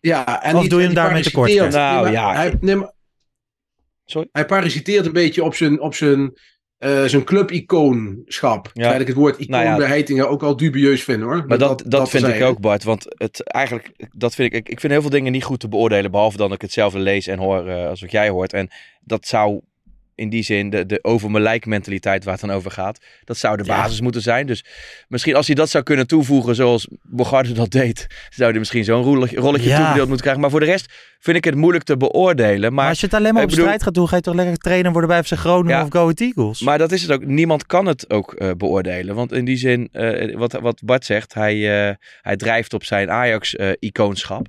ja, 0.00 0.42
en 0.42 0.54
Of 0.54 0.60
die- 0.60 0.70
doe 0.70 0.78
je 0.80 0.86
hem 0.86 0.94
daarmee 0.94 1.22
tekort? 1.22 1.54
Nou, 1.54 2.10
ja. 2.10 2.34
Hij, 2.34 2.54
nee, 2.60 2.76
maar- 2.76 2.92
Sorry? 4.04 4.28
hij 4.32 4.44
parasiteert 4.46 5.06
een 5.06 5.12
beetje 5.12 5.44
op 5.44 5.54
zijn, 5.54 5.80
op 5.80 5.94
zijn, 5.94 6.32
eh 6.80 7.04
zijn 7.04 7.24
clubicoonschap. 7.24 8.70
Terwijl 8.72 9.00
ik 9.00 9.06
het 9.06 9.16
woord 9.16 9.38
icoon 9.38 9.50
Nou 9.50 9.64
ja. 9.64 9.76
bij 9.76 9.86
Heitinga 9.86 10.24
ook 10.24 10.42
al 10.42 10.56
dubieus 10.56 11.02
vind 11.02 11.22
hoor. 11.22 11.44
Maar 11.46 11.58
dat, 11.58 11.82
dat, 11.86 12.10
vind 12.10 12.26
ik 12.26 12.42
ook, 12.42 12.60
Bart. 12.60 12.84
Want 12.84 13.06
het 13.08 13.42
eigenlijk, 13.42 13.90
dat 14.12 14.34
vind 14.34 14.52
ik, 14.52 14.58
ik, 14.58 14.68
ik 14.68 14.80
vind 14.80 14.92
heel 14.92 15.00
veel 15.00 15.10
dingen 15.10 15.32
niet 15.32 15.44
goed 15.44 15.60
te 15.60 15.68
beoordelen. 15.68 16.10
Behalve 16.10 16.36
dan 16.36 16.52
ik 16.52 16.60
hetzelfde 16.60 16.98
lees 16.98 17.26
en 17.26 17.38
hoor 17.38 17.68
eh, 17.68 17.88
als 17.88 18.00
wat 18.00 18.10
jij 18.10 18.28
hoort. 18.28 18.52
En 18.52 18.68
dat 19.00 19.26
zou 19.26 19.60
in 20.20 20.28
die 20.28 20.42
zin, 20.42 20.70
de, 20.70 20.86
de 20.86 20.98
over 21.02 21.30
mijn 21.30 21.42
lijk 21.42 21.66
mentaliteit 21.66 22.24
waar 22.24 22.32
het 22.32 22.42
dan 22.46 22.52
over 22.56 22.70
gaat. 22.70 22.98
Dat 23.24 23.36
zou 23.36 23.56
de 23.56 23.64
Ja. 23.64 23.76
basis 23.82 24.00
moeten 24.00 24.22
zijn. 24.22 24.46
Dus 24.46 24.64
misschien 25.08 25.34
als 25.34 25.46
hij 25.46 25.54
dat 25.56 25.70
zou 25.70 25.84
kunnen 25.84 26.06
toevoegen 26.06 26.54
zoals 26.54 26.88
Bogarde 27.02 27.52
dat 27.52 27.70
deed. 27.70 28.06
Zou 28.30 28.50
hij 28.50 28.58
misschien 28.58 28.84
zo'n 28.84 29.02
rolletje, 29.02 29.36
rolletje 29.36 29.68
Ja. 29.68 29.76
toebedeeld 29.76 30.02
moeten 30.06 30.20
krijgen. 30.20 30.40
Maar 30.42 30.50
voor 30.50 30.60
de 30.60 30.66
rest 30.66 30.92
vind 31.18 31.36
ik 31.36 31.44
het 31.44 31.54
moeilijk 31.54 31.84
te 31.84 31.96
beoordelen. 31.96 32.60
Maar, 32.60 32.72
Maar, 32.72 32.88
als 32.88 33.00
je 33.00 33.06
het 33.06 33.14
alleen 33.14 33.34
maar 33.34 33.42
op 33.42 33.48
bedoel- 33.48 33.64
strijd 33.64 33.82
gaat 33.82 33.94
doen, 33.94 34.08
ga 34.08 34.16
je 34.16 34.22
toch 34.22 34.34
lekker 34.34 34.56
trainer 34.56 34.92
worden 34.92 35.10
bij 35.10 35.22
FC 35.24 35.32
Groningen 35.32 35.76
Ja. 35.76 35.82
of 35.82 35.88
Go 35.90 36.00
Ahead 36.02 36.20
Eagles? 36.20 36.60
Maar 36.60 36.78
dat 36.78 36.92
is 36.92 37.02
het 37.02 37.10
ook. 37.10 37.24
Niemand 37.24 37.66
kan 37.66 37.86
het 37.86 38.10
ook 38.10 38.32
eh, 38.34 38.50
beoordelen. 38.56 39.14
Want 39.14 39.32
in 39.32 39.44
die 39.44 39.56
zin, 39.56 39.88
eh, 39.92 40.36
wat, 40.36 40.52
wat 40.52 40.80
Bart 40.84 41.04
zegt, 41.04 41.34
hij, 41.34 41.88
eh, 41.88 41.94
hij 42.22 42.36
drijft 42.36 42.74
op 42.74 42.84
zijn 42.84 43.10
Ajax-icoonschap. 43.10 44.46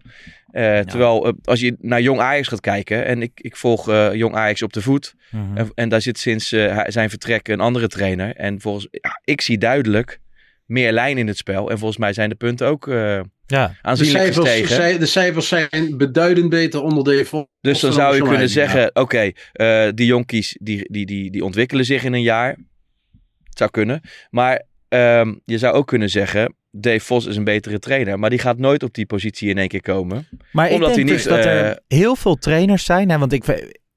Terwijl 0.51 1.27
eh, 1.27 1.33
als 1.43 1.59
je 1.59 1.75
naar 1.79 2.01
Jong 2.01 2.19
Ajax 2.19 2.47
gaat 2.47 2.59
kijken, 2.59 3.05
en 3.05 3.21
ik, 3.21 3.31
ik 3.35 3.55
volg 3.55 3.89
eh, 3.89 4.13
Jong 4.13 4.35
Ajax 4.35 4.61
op 4.61 4.73
de 4.73 4.81
voet. 4.81 5.13
Mhm. 5.29 5.57
En, 5.57 5.71
en 5.75 5.89
daar 5.89 6.01
zit 6.01 6.19
sinds 6.19 6.51
eh, 6.51 6.79
zijn 6.87 7.09
vertrek 7.09 7.47
een 7.47 7.59
andere 7.59 7.87
trainer. 7.87 8.35
En 8.35 8.61
volgens, 8.61 8.87
ja, 8.91 9.21
ik 9.23 9.41
zie 9.41 9.57
duidelijk 9.57 10.19
meer 10.65 10.91
lijn 10.91 11.17
in 11.17 11.27
het 11.27 11.37
spel. 11.37 11.69
En 11.69 11.77
volgens 11.77 11.99
mij 11.99 12.13
zijn 12.13 12.29
de 12.29 12.35
punten 12.35 12.67
ook 12.67 12.87
uh, 12.87 13.19
ja. 13.45 13.67
De 13.67 13.73
aanzienlijk 13.81 14.23
cijfers, 14.23 14.45
gestegen. 14.45 14.75
zij- 14.75 14.97
de 14.97 15.05
cijfers 15.05 15.47
zijn 15.47 15.97
beduidend 15.97 16.49
beter 16.49 16.81
onder 16.81 17.03
de. 17.03 17.47
Dus 17.61 17.79
dan 17.79 17.89
dan 17.89 17.99
zou 17.99 18.15
je 18.15 18.21
kunnen 18.21 18.49
zeggen, 18.49 18.95
oké, 18.95 19.31
eh, 19.51 19.87
die 19.93 20.05
jonkies 20.05 20.57
die, 20.61 20.91
die, 20.91 21.05
die, 21.05 21.31
die 21.31 21.43
ontwikkelen 21.45 21.85
zich 21.85 22.03
in 22.03 22.13
een 22.13 22.21
jaar. 22.21 22.49
Het 23.43 23.57
zou 23.57 23.69
kunnen. 23.69 24.01
Maar 24.29 24.65
ehm, 24.91 25.34
je 25.45 25.58
zou 25.58 25.73
ook 25.75 25.88
kunnen 25.88 26.10
zeggen, 26.10 26.56
Dave 26.71 26.99
Vos 26.99 27.25
is 27.25 27.36
een 27.36 27.43
betere 27.43 27.80
trainer. 27.80 28.19
Maar 28.19 28.30
die 28.30 28.39
gaat 28.39 28.58
nooit 28.58 28.84
op 28.84 28.93
die 28.93 29.06
positie 29.06 29.49
in 29.49 29.58
één 29.58 29.67
keer 29.67 29.82
komen. 29.82 30.27
Maar 30.51 30.69
Omdat 30.69 30.89
ik 30.89 30.95
denk 30.95 31.08
hij 31.08 31.17
dus 31.17 31.25
niet, 31.25 31.36
dat 31.36 31.45
eh, 31.45 31.60
er 31.67 31.80
heel 31.88 32.15
veel 32.15 32.36
trainers 32.36 32.86
zijn. 32.86 33.10
Hè, 33.10 33.17
want 33.17 33.32
ik 33.34 33.43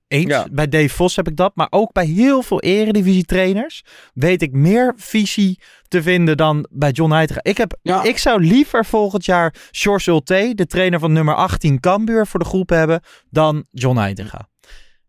eens, 0.08 0.30
Ja. 0.30 0.46
bij 0.52 0.68
Dave 0.68 0.88
Vos 0.88 1.16
heb 1.16 1.28
ik 1.28 1.36
dat. 1.36 1.52
Maar 1.54 1.66
ook 1.70 1.92
bij 1.92 2.06
heel 2.06 2.42
veel 2.42 2.60
eredivisie 2.60 3.24
trainers 3.24 3.84
weet 4.14 4.42
ik 4.42 4.52
meer 4.52 4.92
visie 4.96 5.60
te 5.88 6.02
vinden 6.02 6.36
dan 6.36 6.66
bij 6.70 6.90
John 6.90 7.12
Heitinga. 7.12 7.40
Ik, 7.42 7.56
heb, 7.56 7.78
Ja. 7.82 8.02
ik 8.02 8.18
zou 8.18 8.40
liever 8.44 8.84
volgend 8.84 9.24
jaar 9.24 9.54
George 9.70 10.10
Ulte, 10.10 10.52
de 10.54 10.66
trainer 10.66 10.98
van 10.98 11.12
nummer 11.12 11.34
18 11.34 11.80
Cambuur, 11.80 12.26
voor 12.26 12.40
de 12.40 12.46
groep 12.46 12.68
hebben 12.68 13.00
dan 13.30 13.64
John 13.70 13.98
Heitinga. 13.98 14.48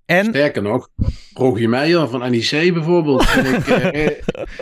En 0.05 0.25
Sterker 0.25 0.61
nog, 0.61 0.89
Rogier 1.33 1.69
Meijer 1.69 2.07
van 2.07 2.19
NEC 2.31 2.73
bijvoorbeeld. 2.73 3.21
ik, 3.21 3.67
eh, 3.67 3.85
eh, 4.05 4.11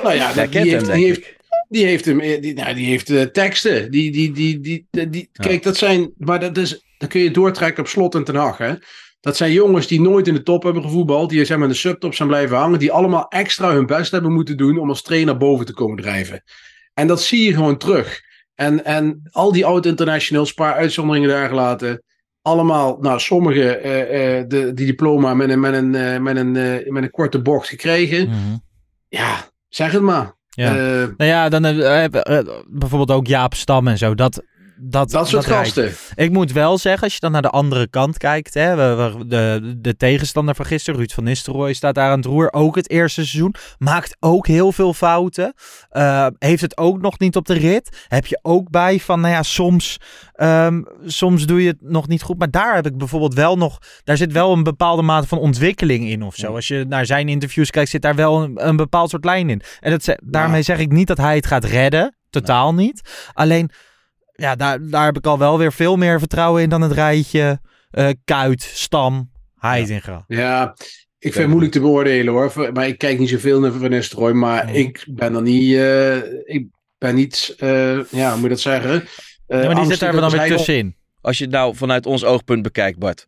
nou 0.03 0.15
ja, 0.15 0.33
die, 0.33 0.59
hem, 0.59 0.69
heeft, 0.69 0.93
die, 0.93 1.05
heeft, 1.05 1.35
die 1.69 1.85
heeft 1.85 2.05
hem, 2.05 2.19
eh, 2.19 2.41
die, 2.41 2.53
nou, 2.53 2.73
die 2.73 2.85
heeft 2.85 3.33
teksten. 3.33 3.91
Die, 3.91 4.11
die, 4.11 4.31
die, 4.31 4.59
die, 4.59 4.87
die, 4.89 5.29
Ja. 5.33 5.43
Kijk, 5.43 5.63
dat 5.63 5.77
zijn, 5.77 6.13
maar 6.17 6.39
dat 6.39 6.57
is, 6.57 6.83
dan 6.97 7.09
kun 7.09 7.21
je 7.21 7.31
doortrekken 7.31 7.83
op 7.83 7.89
Slot 7.89 8.15
en 8.15 8.23
Ten 8.23 8.35
Hag, 8.35 8.57
hè. 8.57 8.73
Dat 9.19 9.37
zijn 9.37 9.51
jongens 9.51 9.87
die 9.87 10.01
nooit 10.01 10.27
in 10.27 10.33
de 10.33 10.43
top 10.43 10.63
hebben 10.63 10.83
gevoetbald. 10.83 11.29
Die 11.29 11.45
zijn 11.45 11.59
met 11.59 11.69
de 11.69 11.75
subtop 11.75 12.13
zijn 12.13 12.27
blijven 12.27 12.57
hangen. 12.57 12.79
Die 12.79 12.91
allemaal 12.91 13.27
extra 13.27 13.73
hun 13.73 13.85
best 13.85 14.11
hebben 14.11 14.33
moeten 14.33 14.57
doen 14.57 14.77
om 14.77 14.89
als 14.89 15.01
trainer 15.01 15.37
boven 15.37 15.65
te 15.65 15.73
komen 15.73 16.01
drijven. 16.01 16.43
En 16.93 17.07
dat 17.07 17.21
zie 17.21 17.45
je 17.45 17.53
gewoon 17.53 17.77
terug. 17.77 18.21
En, 18.55 18.85
en 18.85 19.29
al 19.31 19.51
die 19.51 19.65
oud-internationals, 19.65 20.53
paar 20.53 20.73
uitzonderingen 20.73 21.29
daar 21.29 21.47
gelaten. 21.47 22.03
Allemaal, 22.43 22.97
nou, 23.01 23.19
sommigen 23.19 23.83
eh, 23.83 24.37
eh, 24.37 24.47
de, 24.47 24.73
die 24.73 24.85
diploma 24.85 25.33
met 25.33 25.49
een, 25.49 25.59
met, 25.59 25.73
een, 25.73 25.95
eh, 25.95 26.19
met, 26.19 26.37
een, 26.37 26.51
met 26.87 27.03
een 27.03 27.11
korte 27.11 27.41
bocht 27.41 27.67
gekregen. 27.67 28.29
Mhm. 28.29 28.55
Ja, 29.09 29.49
zeg 29.69 29.91
het 29.91 30.01
maar. 30.01 30.35
Ja. 30.49 30.73
Nou 31.17 31.29
ja, 31.29 31.49
dan 31.49 31.61
bijvoorbeeld 32.67 33.11
ook 33.11 33.27
Jaap 33.27 33.53
Stam 33.53 33.87
en 33.87 33.97
zo. 33.97 34.15
Dat, 34.15 34.43
dat, 34.83 35.11
dat 35.11 35.27
soort 35.27 35.45
gasten. 35.45 35.91
Ik 36.15 36.31
moet 36.31 36.51
wel 36.51 36.77
zeggen, 36.77 37.03
als 37.03 37.13
je 37.13 37.19
dan 37.19 37.31
naar 37.31 37.41
de 37.41 37.49
andere 37.49 37.87
kant 37.89 38.17
kijkt, 38.17 38.53
hè, 38.53 38.75
we- 38.75 38.95
we- 39.17 39.27
de, 39.27 39.75
de 39.77 39.95
tegenstander 39.97 40.55
van 40.55 40.65
gisteren, 40.65 40.99
Ruud 40.99 41.11
van 41.11 41.23
Nistelrooy, 41.23 41.73
staat 41.73 41.95
daar 41.95 42.09
aan 42.11 42.17
het 42.17 42.25
roer. 42.25 42.53
Ook 42.53 42.75
het 42.75 42.89
eerste 42.89 43.25
seizoen. 43.25 43.55
Maakt 43.77 44.17
ook 44.19 44.47
heel 44.47 44.71
veel 44.71 44.93
fouten. 44.93 45.53
Eh, 45.89 46.27
heeft 46.39 46.61
het 46.61 46.77
ook 46.77 47.01
nog 47.01 47.19
niet 47.19 47.35
op 47.35 47.45
de 47.45 47.53
rit. 47.53 48.05
Heb 48.07 48.25
je 48.25 48.39
ook 48.41 48.69
bij 48.69 48.99
van, 48.99 49.21
nou 49.21 49.33
ja, 49.33 49.43
soms, 49.43 49.97
ehm, 50.33 50.81
soms 51.05 51.45
doe 51.45 51.61
je 51.61 51.67
het 51.67 51.81
nog 51.81 52.07
niet 52.07 52.21
goed. 52.21 52.37
Maar 52.37 52.51
daar 52.51 52.75
heb 52.75 52.85
ik 52.85 52.97
bijvoorbeeld 52.97 53.33
wel 53.33 53.57
nog, 53.57 53.77
daar 54.03 54.17
zit 54.17 54.31
wel 54.31 54.53
een 54.53 54.63
bepaalde 54.63 55.01
mate 55.01 55.27
van 55.27 55.37
ontwikkeling 55.37 56.07
in 56.09 56.23
of 56.23 56.35
zo. 56.35 56.47
Ja. 56.49 56.55
Als 56.55 56.67
je 56.67 56.85
naar 56.87 57.05
zijn 57.05 57.29
interviews 57.29 57.69
kijkt, 57.69 57.89
zit 57.89 58.01
daar 58.01 58.15
wel 58.15 58.43
een, 58.43 58.67
een 58.67 58.75
bepaald 58.75 59.09
soort 59.09 59.25
lijn 59.25 59.49
in. 59.49 59.61
En 59.79 59.91
dat, 59.91 60.17
daarmee 60.23 60.61
zeg 60.61 60.79
ik 60.79 60.91
niet 60.91 61.07
dat 61.07 61.17
hij 61.17 61.35
het 61.35 61.45
gaat 61.45 61.63
redden. 61.63 62.17
Totaal 62.29 62.73
niet. 62.73 63.01
Alleen, 63.33 63.69
ja, 64.33 64.55
daar, 64.55 64.87
daar 64.89 65.05
heb 65.05 65.17
ik 65.17 65.25
al 65.25 65.37
wel 65.39 65.57
weer 65.57 65.73
veel 65.73 65.95
meer 65.95 66.19
vertrouwen 66.19 66.61
in 66.61 66.69
dan 66.69 66.81
het 66.81 66.91
rijtje 66.91 67.59
eh, 67.91 68.09
Kuit, 68.25 68.61
Stam, 68.61 69.31
Heitinga. 69.57 70.23
Ja, 70.27 70.75
ik 71.19 71.31
vind 71.31 71.35
het 71.35 71.47
moeilijk 71.47 71.71
te 71.73 71.79
beoordelen 71.79 72.33
hoor. 72.33 72.69
Maar 72.73 72.87
ik 72.87 72.97
kijk 72.97 73.19
niet 73.19 73.29
zoveel 73.29 73.59
naar 73.59 73.71
Van 73.71 73.89
Nistelrooy. 73.89 74.31
Maar 74.33 74.75
ik 74.75 75.05
ben 75.09 75.35
er 75.35 75.41
niet. 75.41 75.75
eh, 75.75 76.17
ik 76.43 76.67
ben 76.97 77.15
niet. 77.15 77.55
eh, 77.57 78.03
ja, 78.09 78.27
hoe 78.27 78.33
moet 78.33 78.41
je 78.43 78.49
dat 78.49 78.59
zeggen? 78.59 79.03
Eh, 79.47 79.61
Ja, 79.61 79.65
maar 79.65 79.75
die 79.75 79.85
zit 79.85 79.99
daar 79.99 80.11
dan 80.11 80.29
weer 80.31 80.47
tussenin. 80.47 80.95
Als 81.21 81.37
je 81.37 81.43
het 81.43 81.53
nou 81.53 81.75
vanuit 81.75 82.05
ons 82.05 82.23
oogpunt 82.23 82.61
bekijkt, 82.61 82.99
Bart. 82.99 83.25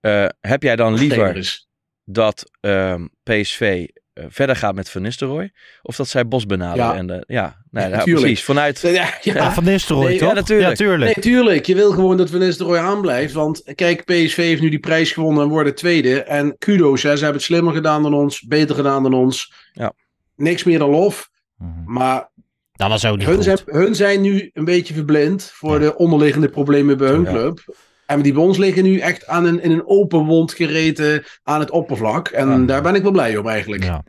eh, 0.00 0.26
heb 0.40 0.62
jij 0.62 0.76
dan 0.76 0.94
liever 0.94 1.64
dat 2.04 2.50
ehm, 2.60 3.06
PSV 3.22 3.86
verder 4.14 4.56
gaat 4.56 4.74
met 4.74 4.90
Van 4.90 5.02
Nistelrooy? 5.02 5.52
Of 5.82 5.96
dat 5.96 6.08
zij 6.08 6.28
Bos 6.28 6.46
benaderen? 6.46 6.84
Ja. 6.86 6.94
En 6.94 7.06
de, 7.06 7.24
ja, 7.26 7.56
nee, 7.70 7.84
Ja, 7.88 7.90
nou, 7.96 8.10
precies. 8.12 8.44
Vanuit, 8.44 8.80
Ja, 8.80 8.90
ja, 8.92 9.10
Ja, 9.22 9.52
van 9.52 9.64
Nistelrooy, 9.64 10.08
Nee, 10.08 10.18
toch? 10.18 10.28
ja, 10.28 10.34
natuurlijk. 10.34 10.68
Ja, 10.68 10.74
tuurlijk. 10.84 11.14
Nee, 11.16 11.24
tuurlijk. 11.34 11.66
Je 11.66 11.74
wil 11.74 11.90
gewoon 11.92 12.16
dat 12.16 12.30
Van 12.30 12.38
Nistelrooy 12.38 12.78
aanblijft. 12.78 13.32
Want 13.34 13.62
kijk, 13.74 14.04
PSV 14.04 14.36
heeft 14.36 14.60
nu 14.62 14.68
die 14.68 14.78
prijs 14.80 15.12
gewonnen 15.12 15.42
en 15.42 15.48
worden 15.48 15.74
tweede. 15.74 16.22
En 16.22 16.58
kudo's, 16.58 17.02
hè, 17.02 17.08
ze 17.16 17.22
hebben 17.22 17.36
het 17.36 17.42
slimmer 17.50 17.74
gedaan 17.74 18.02
dan 18.02 18.14
ons. 18.14 18.40
Beter 18.40 18.74
gedaan 18.74 19.02
dan 19.02 19.14
ons. 19.14 19.52
Ja. 19.72 19.92
Niks 20.36 20.64
meer 20.64 20.78
dan 20.78 20.90
lof. 20.90 21.28
Mhm. 21.56 21.70
Maar 21.92 22.30
Dat 22.72 22.88
was 22.88 23.04
ook 23.04 23.16
niet 23.16 23.26
hun 23.26 23.34
goed. 23.34 23.44
zijn, 23.44 23.58
hun 23.64 23.94
zijn 23.94 24.20
nu 24.20 24.50
een 24.52 24.64
beetje 24.64 24.94
verblind 24.94 25.50
voor 25.54 25.72
Ja. 25.74 25.78
de 25.88 25.96
onderliggende 25.96 26.48
problemen 26.48 26.96
bij 26.98 27.08
hun 27.08 27.22
Ja. 27.24 27.30
club. 27.30 27.74
En 28.12 28.22
die 28.22 28.32
bij 28.32 28.42
ons 28.42 28.58
liggen 28.58 28.82
nu 28.82 28.98
echt 28.98 29.26
aan 29.26 29.44
een, 29.44 29.62
in 29.62 29.70
een 29.70 29.86
open 29.86 30.24
wond 30.24 30.52
gereten 30.52 31.24
aan 31.42 31.60
het 31.60 31.70
oppervlak. 31.70 32.28
En 32.28 32.48
Ja. 32.48 32.58
daar 32.58 32.82
ben 32.82 32.94
ik 32.94 33.02
wel 33.02 33.12
blij 33.12 33.36
om 33.36 33.48
eigenlijk. 33.48 33.84
Ja. 33.84 34.04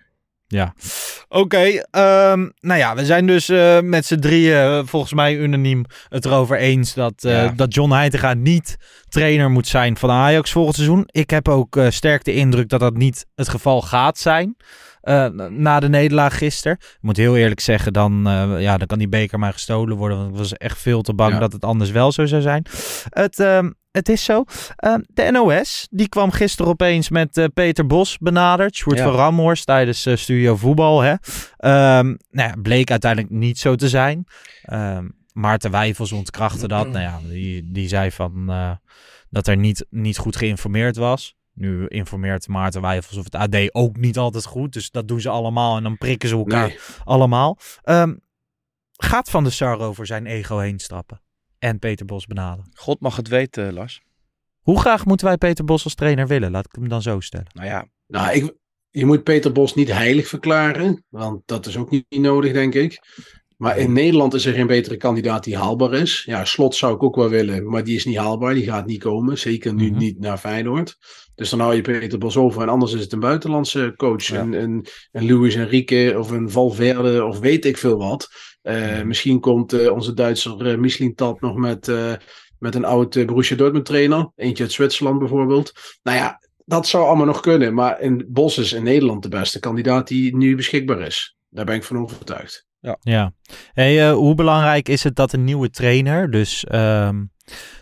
Ja. 0.48 0.74
Oké, 1.30 1.84
ehm, 1.92 2.50
nou 2.60 2.80
ja, 2.80 2.96
we 2.96 3.06
zijn 3.06 3.28
dus 3.28 3.50
eh, 3.50 3.80
met 3.80 4.06
z'n 4.06 4.20
drieën 4.20 4.56
eh, 4.56 4.82
volgens 4.86 5.14
mij 5.14 5.36
unaniem 5.38 5.86
het 6.10 6.26
erover 6.26 6.58
eens 6.58 6.94
dat, 6.94 7.14
eh, 7.24 7.32
Ja. 7.32 7.54
dat 7.56 7.74
John 7.74 7.92
Heitinga 7.92 8.34
niet 8.34 8.76
trainer 9.10 9.50
moet 9.52 9.68
zijn 9.68 9.98
van 9.98 10.10
Ajax 10.10 10.52
volgend 10.52 10.76
seizoen. 10.76 11.04
Ik 11.12 11.30
heb 11.30 11.48
ook 11.48 11.80
sterk 11.90 12.24
de 12.24 12.34
indruk 12.34 12.70
dat 12.70 12.80
dat 12.80 12.98
niet 12.98 13.26
het 13.36 13.50
geval 13.50 13.82
gaat 13.82 14.18
zijn. 14.18 14.56
na 15.50 15.80
de 15.80 15.90
nederlaag 15.90 16.38
gisteren. 16.38 16.78
Ik 16.80 16.98
moet 17.02 17.18
heel 17.18 17.38
eerlijk 17.38 17.60
zeggen, 17.60 17.94
dan, 17.94 18.22
ja, 18.60 18.78
dan 18.78 18.88
kan 18.88 18.98
die 18.98 19.10
beker 19.10 19.40
maar 19.40 19.54
gestolen 19.54 19.98
worden. 19.98 20.18
Want 20.18 20.30
ik 20.32 20.38
was 20.38 20.54
echt 20.54 20.78
veel 20.82 21.02
te 21.02 21.14
bang 21.14 21.34
Ja. 21.34 21.40
dat 21.40 21.54
het 21.54 21.66
anders 21.66 21.92
wel 21.92 22.12
zo 22.12 22.26
zou 22.26 22.42
zijn. 22.42 22.66
Het, 23.10 23.40
ehm, 23.40 23.70
het 23.94 24.10
is 24.10 24.24
zo. 24.24 24.44
Ehm, 24.76 25.00
de 25.08 25.32
NOS, 25.32 25.88
die 25.92 26.10
kwam 26.10 26.32
gisteren 26.32 26.72
opeens 26.72 27.10
met 27.10 27.38
eh, 27.38 27.46
Peter 27.54 27.88
Bos 27.88 28.18
benaderd. 28.18 28.76
Sjoerd 28.76 28.98
Ja. 28.98 29.04
van 29.04 29.14
Ramhorst 29.14 29.66
tijdens 29.66 30.06
eh, 30.06 30.16
Studio 30.16 30.56
Voetbal. 30.56 31.02
Hè. 31.02 31.14
Ehm, 31.58 32.06
nou 32.30 32.50
ja, 32.50 32.56
bleek 32.62 32.92
uiteindelijk 32.92 33.34
niet 33.34 33.60
zo 33.60 33.76
te 33.76 33.90
zijn. 33.90 34.26
Ehm 34.64 35.08
Maarten 35.34 35.72
Wijfels 35.72 36.12
ontkrachtte 36.12 36.68
dat. 36.68 36.88
Nou 36.88 37.00
ja, 37.00 37.20
die, 37.30 37.72
die 37.72 37.88
zei 37.88 38.12
van, 38.12 38.50
eh, 38.50 38.72
dat 39.30 39.48
er 39.48 39.58
niet, 39.58 39.86
niet 39.90 40.18
goed 40.18 40.36
geïnformeerd 40.36 40.96
was. 40.96 41.36
Nu 41.54 41.88
informeert 41.88 42.48
Maarten 42.48 42.82
Wijfels 42.82 43.18
of 43.18 43.24
het 43.24 43.36
AD 43.36 43.74
ook 43.76 43.98
niet 43.98 44.18
altijd 44.18 44.46
goed. 44.46 44.74
Dus 44.74 44.92
dat 44.92 45.08
doen 45.08 45.22
ze 45.22 45.30
allemaal 45.30 45.78
en 45.78 45.84
dan 45.84 45.98
prikken 45.98 46.30
ze 46.30 46.36
elkaar 46.36 46.68
Nee. 46.68 46.80
allemaal. 47.04 47.58
Gaat 48.98 49.30
Van 49.30 49.44
der 49.44 49.54
Sar 49.54 49.80
over 49.80 50.06
zijn 50.06 50.26
ego 50.26 50.58
heen 50.58 50.80
stappen? 50.80 51.22
En 51.64 51.80
Peter 51.80 52.06
Bos 52.06 52.26
benaderen? 52.26 52.72
God 52.74 53.00
mag 53.00 53.16
het 53.16 53.28
weten, 53.28 53.74
Lars. 53.74 54.02
Hoe 54.62 54.80
graag 54.80 55.06
moeten 55.06 55.28
wij 55.28 55.38
Peter 55.38 55.66
Bos 55.66 55.84
als 55.84 55.96
trainer 55.96 56.28
willen? 56.28 56.52
Laat 56.52 56.66
ik 56.66 56.72
hem 56.76 56.88
dan 56.90 57.02
zo 57.02 57.20
stellen. 57.20 57.48
Nou 57.54 57.68
ja, 57.68 57.88
Nou, 58.08 58.34
ik, 58.36 58.54
je 58.90 59.06
moet 59.06 59.24
Peter 59.24 59.52
Bos 59.52 59.76
niet 59.76 59.92
heilig 59.92 60.28
verklaren. 60.28 61.06
Want 61.10 61.42
dat 61.46 61.66
is 61.66 61.78
ook 61.78 61.90
niet, 61.90 62.06
niet 62.10 62.22
nodig, 62.22 62.54
denk 62.54 62.74
ik. 62.74 63.00
Maar 63.58 63.78
in 63.78 63.94
Nederland 63.94 64.34
is 64.34 64.46
er 64.46 64.54
geen 64.54 64.68
betere 64.68 64.98
kandidaat 64.98 65.44
die 65.44 65.58
haalbaar 65.58 65.94
is. 65.94 66.24
Ja, 66.26 66.46
Slot 66.46 66.76
zou 66.76 66.96
ik 66.96 67.04
ook 67.04 67.16
wel 67.16 67.30
willen, 67.30 67.70
maar 67.70 67.84
die 67.84 67.96
is 67.96 68.06
niet 68.06 68.18
haalbaar. 68.18 68.54
Die 68.54 68.64
gaat 68.64 68.86
niet 68.86 69.04
komen. 69.04 69.38
Zeker 69.38 69.74
nu 69.74 69.90
Mhm. 69.90 69.98
niet 69.98 70.20
naar 70.20 70.38
Feyenoord. 70.38 70.98
Dus 71.36 71.50
dan 71.50 71.60
hou 71.60 71.76
je 71.76 71.82
Peter 71.82 72.18
Bos 72.20 72.38
over. 72.38 72.62
En 72.62 72.70
anders 72.70 72.94
is 72.94 73.02
het 73.02 73.12
een 73.12 73.20
buitenlandse 73.20 73.94
coach. 73.98 74.26
Ja. 74.28 74.40
Een, 74.40 74.54
een, 74.54 74.86
een 75.12 75.26
Luis 75.32 75.56
Enrique 75.56 76.20
of 76.20 76.32
een 76.32 76.50
Valverde 76.50 77.26
of 77.26 77.40
weet 77.40 77.66
ik 77.66 77.78
veel 77.78 77.98
wat. 77.98 78.30
Eh, 78.64 79.02
Misschien 79.02 79.40
komt 79.40 79.74
eh, 79.74 79.92
onze 79.92 80.14
Duitser 80.14 80.72
uh, 80.72 80.78
Michelin 80.78 81.16
Tat 81.16 81.42
nog 81.42 81.56
met, 81.56 81.88
eh, 81.88 82.14
met 82.60 82.76
een 82.76 82.86
oud 82.86 83.16
eh, 83.16 83.26
Borussia 83.26 83.56
Dortmund 83.56 83.86
trainer. 83.86 84.32
Eentje 84.36 84.64
uit 84.64 84.72
Zwitserland 84.72 85.20
bijvoorbeeld. 85.20 85.74
Nou 86.04 86.18
ja, 86.18 86.40
dat 86.66 86.88
zou 86.88 87.06
allemaal 87.06 87.26
nog 87.26 87.40
kunnen. 87.40 87.74
Maar 87.74 88.02
in 88.02 88.26
Bos 88.28 88.58
is 88.58 88.74
in 88.74 88.84
Nederland 88.84 89.24
de 89.24 89.30
beste 89.30 89.60
kandidaat 89.60 90.08
die 90.08 90.36
nu 90.36 90.56
beschikbaar 90.56 91.00
is. 91.02 91.36
Daar 91.50 91.66
ben 91.66 91.76
ik 91.76 91.84
van 91.84 91.98
overtuigd. 91.98 92.66
Ja. 93.00 93.34
Hey, 93.74 94.10
eh, 94.10 94.14
hoe 94.14 94.36
belangrijk 94.36 94.90
is 94.90 95.04
het 95.04 95.16
dat 95.16 95.34
een 95.34 95.44
nieuwe 95.44 95.70
trainer 95.70 96.32
dus 96.32 96.64
ehm, 96.64 97.24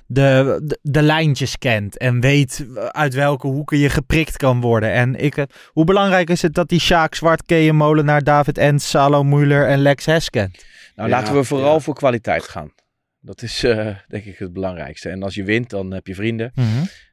de, 0.06 0.60
de, 0.63 0.80
de 0.82 1.02
lijntjes 1.02 1.58
kent 1.58 1.97
en 1.97 2.19
weet 2.19 2.65
uit 2.76 3.13
welke 3.13 3.47
hoeken 3.47 3.78
je 3.78 3.89
geprikt 3.89 4.38
kan 4.38 4.62
worden? 4.62 4.91
En 4.91 5.15
ik, 5.15 5.38
eh, 5.38 5.45
hoe 5.67 5.86
belangrijk 5.86 6.30
is 6.30 6.41
het 6.41 6.54
dat 6.54 6.69
die 6.69 6.80
Sjaak 6.80 7.15
Zwart, 7.15 7.45
Keeën 7.45 7.76
Molenaar, 7.76 8.24
David 8.24 8.58
Ent, 8.58 8.82
Salo 8.82 9.24
Muller 9.24 9.67
en 9.67 9.80
Lex 9.80 10.06
Hes 10.06 10.30
kent? 10.30 10.65
nou 10.95 11.10
Ja, 11.10 11.15
laten 11.15 11.34
we 11.34 11.43
vooral 11.43 11.74
ja. 11.74 11.80
voor 11.80 11.93
kwaliteit 11.93 12.43
gaan. 12.43 12.74
Dat 13.19 13.41
is 13.41 13.63
eh, 13.63 13.95
denk 14.08 14.26
ik 14.26 14.38
het 14.38 14.54
belangrijkste. 14.54 15.10
En 15.10 15.24
als 15.24 15.36
je 15.36 15.43
wint, 15.43 15.69
dan 15.69 15.91
heb 15.91 16.08
je 16.08 16.15
vrienden. 16.15 16.54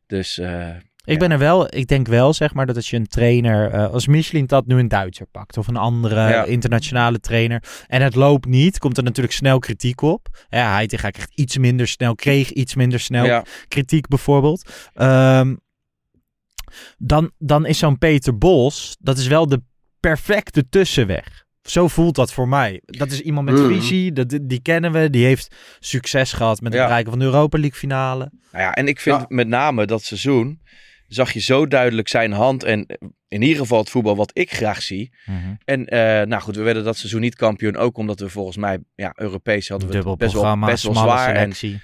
Dus 0.07 0.39
eh, 0.39 0.69
Ik 1.09 1.15
Ja. 1.15 1.19
ben 1.19 1.31
er 1.31 1.39
wel, 1.39 1.75
ik 1.75 1.87
denk 1.87 2.07
wel 2.07 2.33
zeg 2.33 2.55
maar 2.55 2.67
dat 2.67 2.77
als 2.77 2.91
je 2.91 2.97
een 2.97 3.07
trainer, 3.07 3.71
eh, 3.71 3.91
als 3.93 4.07
Michelin 4.07 4.47
dat 4.47 4.67
nu 4.67 4.79
een 4.79 4.89
Duitser 4.89 5.27
pakt 5.27 5.57
of 5.57 5.67
een 5.69 5.77
andere 5.77 6.21
Ja. 6.29 6.45
internationale 6.45 7.21
trainer 7.21 7.63
en 7.87 8.03
het 8.03 8.15
loopt 8.15 8.47
niet, 8.47 8.79
komt 8.79 8.97
er 8.97 9.03
natuurlijk 9.03 9.35
snel 9.35 9.59
kritiek 9.59 10.01
op. 10.03 10.29
Ja, 10.49 10.73
hij 10.73 10.87
tegen 10.87 11.13
echt 11.13 11.33
iets 11.35 11.59
minder 11.59 11.89
snel, 11.89 12.15
kreeg 12.15 12.51
iets 12.51 12.75
minder 12.75 13.01
snel 13.01 13.25
ja, 13.25 13.45
kritiek 13.69 14.07
bijvoorbeeld. 14.09 14.71
Ehm, 14.95 15.55
dan, 16.99 17.31
dan 17.39 17.67
is 17.67 17.79
zo'n 17.79 17.99
Peter 17.99 18.39
Bos, 18.39 18.97
dat 19.01 19.19
is 19.19 19.27
wel 19.27 19.49
de 19.49 19.63
perfecte 20.01 20.69
tussenweg. 20.69 21.47
Zo 21.63 21.89
voelt 21.89 22.15
dat 22.15 22.33
voor 22.33 22.49
mij. 22.49 22.81
Dat 22.85 23.11
is 23.11 23.21
iemand 23.21 23.51
met 23.51 23.59
Mm. 23.59 23.69
visie, 23.69 24.13
dat, 24.13 24.39
die 24.43 24.61
kennen 24.63 24.93
we. 24.93 25.11
Die 25.11 25.25
heeft 25.25 25.55
succes 25.79 26.33
gehad 26.33 26.61
met 26.61 26.73
het 26.73 26.81
Ja. 26.81 26.87
bereiken 26.87 27.11
van 27.11 27.19
de 27.21 27.25
Europa 27.25 27.59
League 27.59 27.79
finale. 27.79 28.31
Nou 28.53 28.65
ja, 28.65 28.75
en 28.75 28.89
ik 28.89 29.01
vind 29.01 29.17
Ja. 29.21 29.25
met 29.29 29.49
name 29.49 29.87
dat 29.87 30.03
seizoen 30.03 30.61
zag 31.09 31.33
je 31.33 31.41
zo 31.41 31.67
duidelijk 31.67 32.09
zijn 32.09 32.33
hand 32.33 32.63
en 32.65 32.87
in 33.29 33.43
ieder 33.43 33.57
geval 33.57 33.79
het 33.79 33.91
voetbal 33.91 34.17
wat 34.17 34.31
ik 34.35 34.53
graag 34.53 34.83
zie. 34.83 35.13
En 35.65 35.87
eh, 35.87 36.27
nou 36.27 36.43
goed, 36.43 36.57
we 36.57 36.63
werden 36.63 36.85
dat 36.85 36.97
seizoen 36.97 37.21
niet 37.21 37.35
kampioen, 37.37 37.77
ook 37.77 37.97
omdat 37.97 38.21
we 38.21 38.29
volgens 38.29 38.57
mij 38.57 38.79
ja, 38.95 39.13
Europees 39.17 39.69
hadden 39.69 39.89
we 39.89 39.95
Dubbel 39.95 40.17
best 40.17 40.33
wel, 40.33 40.59
best 40.59 40.83
wel 40.85 40.95
zwaar. 40.95 41.29
En 41.35 41.53
selectie. 41.53 41.81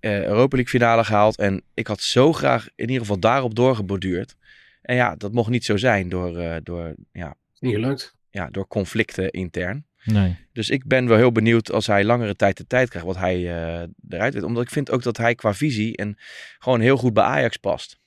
eh, 0.00 0.22
Europa 0.24 0.56
League 0.56 0.72
finale 0.80 1.04
gehaald. 1.04 1.38
En 1.38 1.62
ik 1.74 1.86
had 1.86 2.00
zo 2.00 2.32
graag 2.32 2.68
in 2.74 2.86
ieder 2.86 3.00
geval 3.00 3.18
daarop 3.18 3.54
doorgeborduurd. 3.54 4.36
En 4.82 4.94
ja, 4.96 5.16
dat 5.16 5.32
mocht 5.32 5.50
niet 5.50 5.64
zo 5.64 5.76
zijn 5.76 6.08
door, 6.08 6.36
eh, 6.38 6.56
door, 6.62 6.94
ja, 7.12 7.34
Niet 7.58 7.74
gelukt. 7.74 8.14
ja, 8.30 8.48
door 8.50 8.66
conflicten 8.66 9.30
intern. 9.30 9.86
Nee. 10.04 10.36
Dus 10.52 10.70
ik 10.70 10.86
ben 10.86 11.06
wel 11.08 11.16
heel 11.16 11.32
benieuwd 11.32 11.72
als 11.72 11.86
hij 11.86 12.04
langere 12.04 12.34
tijd 12.34 12.56
de 12.56 12.66
tijd 12.66 12.88
krijgt 12.88 13.06
wat 13.06 13.16
hij 13.16 13.34
eh, 13.36 13.88
eruit 14.08 14.34
weet. 14.34 14.42
Omdat 14.42 14.62
ik 14.62 14.70
vind 14.70 14.90
ook 14.90 15.02
dat 15.02 15.16
hij 15.16 15.34
qua 15.34 15.54
visie 15.54 15.96
en 15.96 16.18
gewoon 16.58 16.80
heel 16.80 16.96
goed 16.96 17.12
bij 17.12 17.24
Ajax 17.24 17.56
past. 17.56 17.98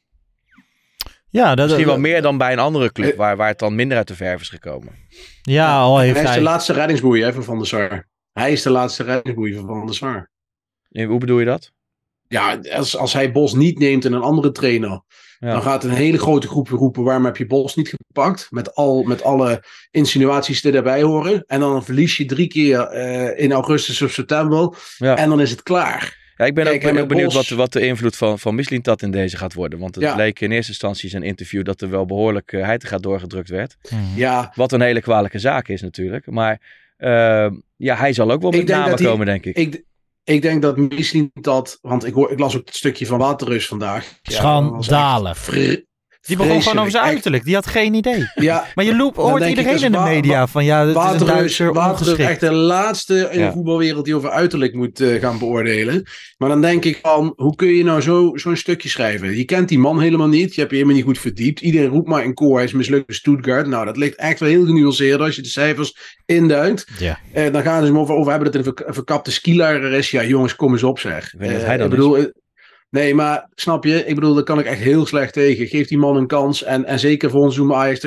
Ja, 1.29 1.55
dat, 1.55 1.65
Misschien 1.65 1.85
wel 1.85 1.93
dat- 1.93 2.03
meer 2.03 2.21
dan 2.21 2.37
bij 2.37 2.51
een 2.51 2.59
andere 2.59 2.91
club 2.91 3.11
Eh. 3.11 3.17
waar, 3.17 3.37
waar 3.37 3.47
het 3.47 3.59
dan 3.59 3.75
minder 3.75 3.97
uit 3.97 4.07
de 4.07 4.15
verf 4.15 4.41
is 4.41 4.49
gekomen. 4.49 4.93
Ja, 5.41 5.79
al 5.79 5.99
heeft 5.99 6.13
Hij 6.13 6.23
is 6.23 6.29
hij... 6.29 6.37
de 6.37 6.43
laatste 6.43 6.73
reddingsboei 6.73 7.23
hè, 7.23 7.33
van 7.33 7.43
Van 7.43 7.57
der 7.57 7.67
Sar. 7.67 8.07
Hij 8.33 8.51
is 8.51 8.61
de 8.61 8.69
laatste 8.69 9.03
reddingsboei 9.03 9.53
van 9.55 9.65
Van 9.65 9.85
der 9.85 9.95
Sar. 9.95 10.29
Nee, 10.89 11.05
Hoe 11.07 11.19
bedoel 11.19 11.39
je 11.39 11.45
dat? 11.45 11.71
Ja, 12.27 12.59
als, 12.71 12.97
als 12.97 13.13
hij 13.13 13.31
Bos 13.31 13.53
niet 13.53 13.79
neemt 13.79 14.05
en 14.05 14.13
een 14.13 14.21
andere 14.21 14.51
trainer, 14.51 15.01
Ja. 15.39 15.51
dan 15.51 15.61
gaat 15.61 15.83
een 15.83 15.89
hele 15.89 16.17
grote 16.17 16.47
groep 16.47 16.67
roepen: 16.67 17.03
waarom 17.03 17.25
heb 17.25 17.37
je 17.37 17.45
Bos 17.47 17.75
niet 17.75 17.95
gepakt? 18.07 18.47
Met, 18.49 18.75
al, 18.75 19.03
met 19.03 19.23
alle 19.23 19.63
insinuaties 19.91 20.61
die 20.61 20.71
daarbij 20.71 21.01
horen. 21.01 21.43
En 21.45 21.59
dan 21.59 21.83
verlies 21.85 22.17
je 22.17 22.25
drie 22.25 22.47
keer 22.47 22.79
eh, 22.81 23.43
in 23.43 23.51
augustus 23.51 24.01
of 24.01 24.11
september. 24.11 24.77
Ja. 24.97 25.15
En 25.17 25.29
dan 25.29 25.41
is 25.41 25.51
het 25.51 25.63
klaar. 25.63 26.25
Ja, 26.37 26.45
ik 26.45 26.53
ben 26.53 26.63
Kijk, 26.63 26.97
ook 26.99 27.07
benieuwd 27.07 27.33
Bos- 27.33 27.49
wat, 27.49 27.57
wat 27.57 27.73
de 27.73 27.85
invloed 27.87 28.15
van, 28.15 28.39
van 28.39 28.55
Mislintat 28.55 29.01
in 29.01 29.11
deze 29.11 29.37
gaat 29.37 29.53
worden. 29.53 29.79
Want 29.79 29.95
het 29.95 30.03
Ja. 30.03 30.13
bleek 30.15 30.39
in 30.39 30.51
eerste 30.51 30.71
instantie 30.71 31.09
zijn 31.09 31.23
interview 31.23 31.63
dat 31.63 31.81
er 31.81 31.89
wel 31.89 32.05
behoorlijk 32.05 32.51
uh, 32.51 32.73
gaat 32.77 33.03
doorgedrukt 33.03 33.49
werd. 33.49 33.77
Mhm. 33.89 34.01
Ja, 34.15 34.51
Wat 34.55 34.71
een 34.71 34.81
hele 34.81 35.01
kwalijke 35.01 35.39
zaak 35.39 35.67
is 35.67 35.81
natuurlijk. 35.81 36.25
Maar 36.31 36.61
uh, 36.97 37.47
ja, 37.75 37.95
hij 37.95 38.13
zal 38.13 38.31
ook 38.31 38.41
wel 38.41 38.51
met 38.51 38.67
namen 38.67 39.03
komen, 39.03 39.25
denk 39.25 39.45
ik. 39.45 39.55
ik, 39.55 39.83
ik 40.23 40.41
denk 40.41 40.61
dat 40.61 40.77
misschien 40.77 41.31
dat. 41.33 41.79
Want 41.81 42.05
ik, 42.05 42.13
hoor, 42.13 42.31
ik 42.31 42.39
las 42.39 42.57
ook 42.57 42.65
het 42.65 42.75
stukje 42.75 43.05
van 43.05 43.17
Waterreus 43.19 43.67
vandaag. 43.67 44.13
Ja, 44.21 44.33
Schandalig. 44.33 45.49
Die 46.27 46.37
begon 46.37 46.61
gewoon 46.61 46.77
over 46.79 46.91
zijn 46.91 47.03
uiterlijk. 47.03 47.43
Die 47.43 47.53
had 47.55 47.67
geen 47.67 47.93
idee. 47.93 48.25
Ja, 48.35 48.65
Maar 48.75 48.85
je 48.85 48.95
loop, 48.95 49.15
Dan 49.15 49.29
hoort 49.29 49.41
ik, 49.41 49.47
iedereen 49.49 49.73
dat 49.73 49.81
in 49.81 49.91
de 49.91 49.97
media 49.99 50.47
van 50.47 50.65
ja, 50.65 50.79
het 50.87 51.15
is 51.15 51.19
een 51.21 51.27
Duitser 51.27 52.19
echt 52.19 52.39
de 52.39 52.51
laatste 52.51 53.29
in 53.31 53.39
Ja. 53.39 53.45
de 53.47 53.51
voetbalwereld 53.53 54.05
die 54.05 54.15
over 54.15 54.29
uiterlijk 54.29 54.73
moet 54.73 54.99
eh, 54.99 55.21
gaan 55.21 55.39
beoordelen. 55.39 56.03
Maar 56.37 56.49
dan 56.49 56.61
denk 56.61 56.85
ik 56.85 56.99
van, 57.01 57.33
hoe 57.35 57.55
kun 57.55 57.67
je 57.67 57.83
nou 57.83 58.01
zo- 58.01 58.31
zo'n 58.35 58.55
stukje 58.55 58.89
schrijven? 58.89 59.37
Je 59.37 59.43
kent 59.45 59.69
die 59.69 59.79
man 59.79 59.99
helemaal 60.01 60.27
niet, 60.27 60.53
je 60.55 60.59
hebt 60.59 60.71
je 60.71 60.77
helemaal 60.77 60.97
niet 60.97 61.05
goed 61.07 61.19
verdiept. 61.19 61.59
Iedereen 61.61 61.87
roept 61.89 62.07
maar 62.07 62.23
in 62.23 62.33
koor, 62.33 62.55
hij 62.55 62.65
is 62.65 62.71
mislukt 62.73 63.05
bij 63.05 63.15
Stuttgart. 63.15 63.67
Nou, 63.67 63.85
dat 63.85 63.97
ligt 63.97 64.15
echt 64.15 64.39
wel 64.39 64.49
heel 64.49 64.65
genuanceerd 64.65 65.19
als 65.19 65.35
je 65.35 65.41
de 65.41 65.47
cijfers 65.47 66.15
induikt. 66.25 66.87
Ja. 66.99 67.19
Eh, 67.33 67.51
dan 67.53 67.61
gaan 67.61 67.79
ze 67.81 67.87
hem 67.87 67.99
over, 67.99 68.15
over 68.15 68.31
hebben 68.31 68.51
dat 68.51 68.57
het 68.59 68.67
een 68.67 68.73
verk- 68.75 68.87
een 68.87 68.93
verkapte 68.93 69.31
skileraar 69.31 69.91
is. 69.91 70.11
Ja, 70.11 70.23
jongens, 70.23 70.55
kom 70.55 70.71
eens 70.71 70.83
op 70.83 70.99
zeg. 70.99 71.33
Ik 71.33 71.39
weet 71.39 71.49
Eh, 71.49 71.65
hij 71.65 71.77
dan 71.77 71.85
ik 71.85 71.91
bedoel, 71.91 72.31
Nee, 72.89 73.15
maar 73.15 73.49
snap 73.55 73.83
je? 73.83 74.05
Ik 74.05 74.15
bedoel, 74.15 74.33
daar 74.33 74.43
kan 74.43 74.59
ik 74.59 74.65
echt 74.65 74.79
heel 74.79 75.05
slecht 75.05 75.33
tegen. 75.33 75.67
Geef 75.67 75.87
die 75.87 75.97
man 75.97 76.15
een 76.15 76.27
kans. 76.27 76.63
En, 76.63 76.85
en 76.85 76.99
zeker 76.99 77.29
voor 77.29 77.41
ons 77.41 77.55
doen 77.55 77.73
Ajax. 77.73 78.01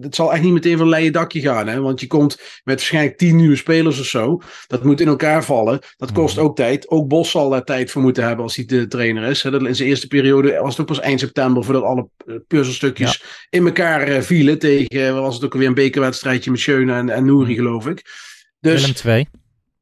Het 0.00 0.14
zal 0.14 0.32
echt 0.32 0.42
niet 0.42 0.52
meteen 0.52 0.76
van 0.76 0.80
een 0.86 0.88
leien 0.92 1.12
dakje 1.12 1.40
gaan. 1.40 1.66
Hè? 1.66 1.80
Want 1.80 2.00
je 2.00 2.06
komt 2.06 2.36
met 2.36 2.74
waarschijnlijk 2.76 3.16
tien 3.18 3.36
nieuwe 3.36 3.56
spelers 3.56 4.00
of 4.00 4.06
zo. 4.06 4.40
Dat 4.66 4.84
moet 4.84 5.00
in 5.00 5.08
elkaar 5.08 5.44
vallen. 5.44 5.78
Dat 5.96 6.12
kost 6.12 6.36
Mhm. 6.36 6.44
ook 6.44 6.56
tijd. 6.56 6.88
Ook 6.88 7.08
Bos 7.08 7.30
zal 7.30 7.50
daar 7.50 7.64
tijd 7.64 7.90
voor 7.90 8.02
moeten 8.02 8.24
hebben 8.24 8.44
als 8.44 8.56
hij 8.56 8.64
de 8.64 8.86
trainer 8.86 9.22
is. 9.30 9.42
Hè? 9.42 9.50
Dat 9.50 9.62
In 9.62 9.76
zijn 9.76 9.88
eerste 9.88 10.06
periode 10.06 10.58
was 10.60 10.70
het 10.70 10.80
ook 10.80 10.86
pas 10.86 11.00
eind 11.00 11.20
september. 11.20 11.64
Voordat 11.64 11.82
alle 11.82 12.08
eh, 12.26 12.34
puzzelstukjes 12.46 13.22
in 13.50 13.66
elkaar 13.66 14.02
eh, 14.02 14.20
vielen. 14.20 14.58
Tegen, 14.58 15.14
wat 15.14 15.22
was 15.22 15.34
het 15.34 15.44
ook 15.44 15.52
alweer, 15.52 15.68
een 15.68 15.74
bekerwedstrijdje 15.74 16.50
met 16.50 16.60
Schöne 16.60 16.92
en, 16.92 17.08
en 17.08 17.24
Nouri 17.24 17.54
geloof 17.54 17.86
ik. 17.86 18.02
Dus 18.60 18.80
Willem 18.80 18.94
2. 18.96 19.28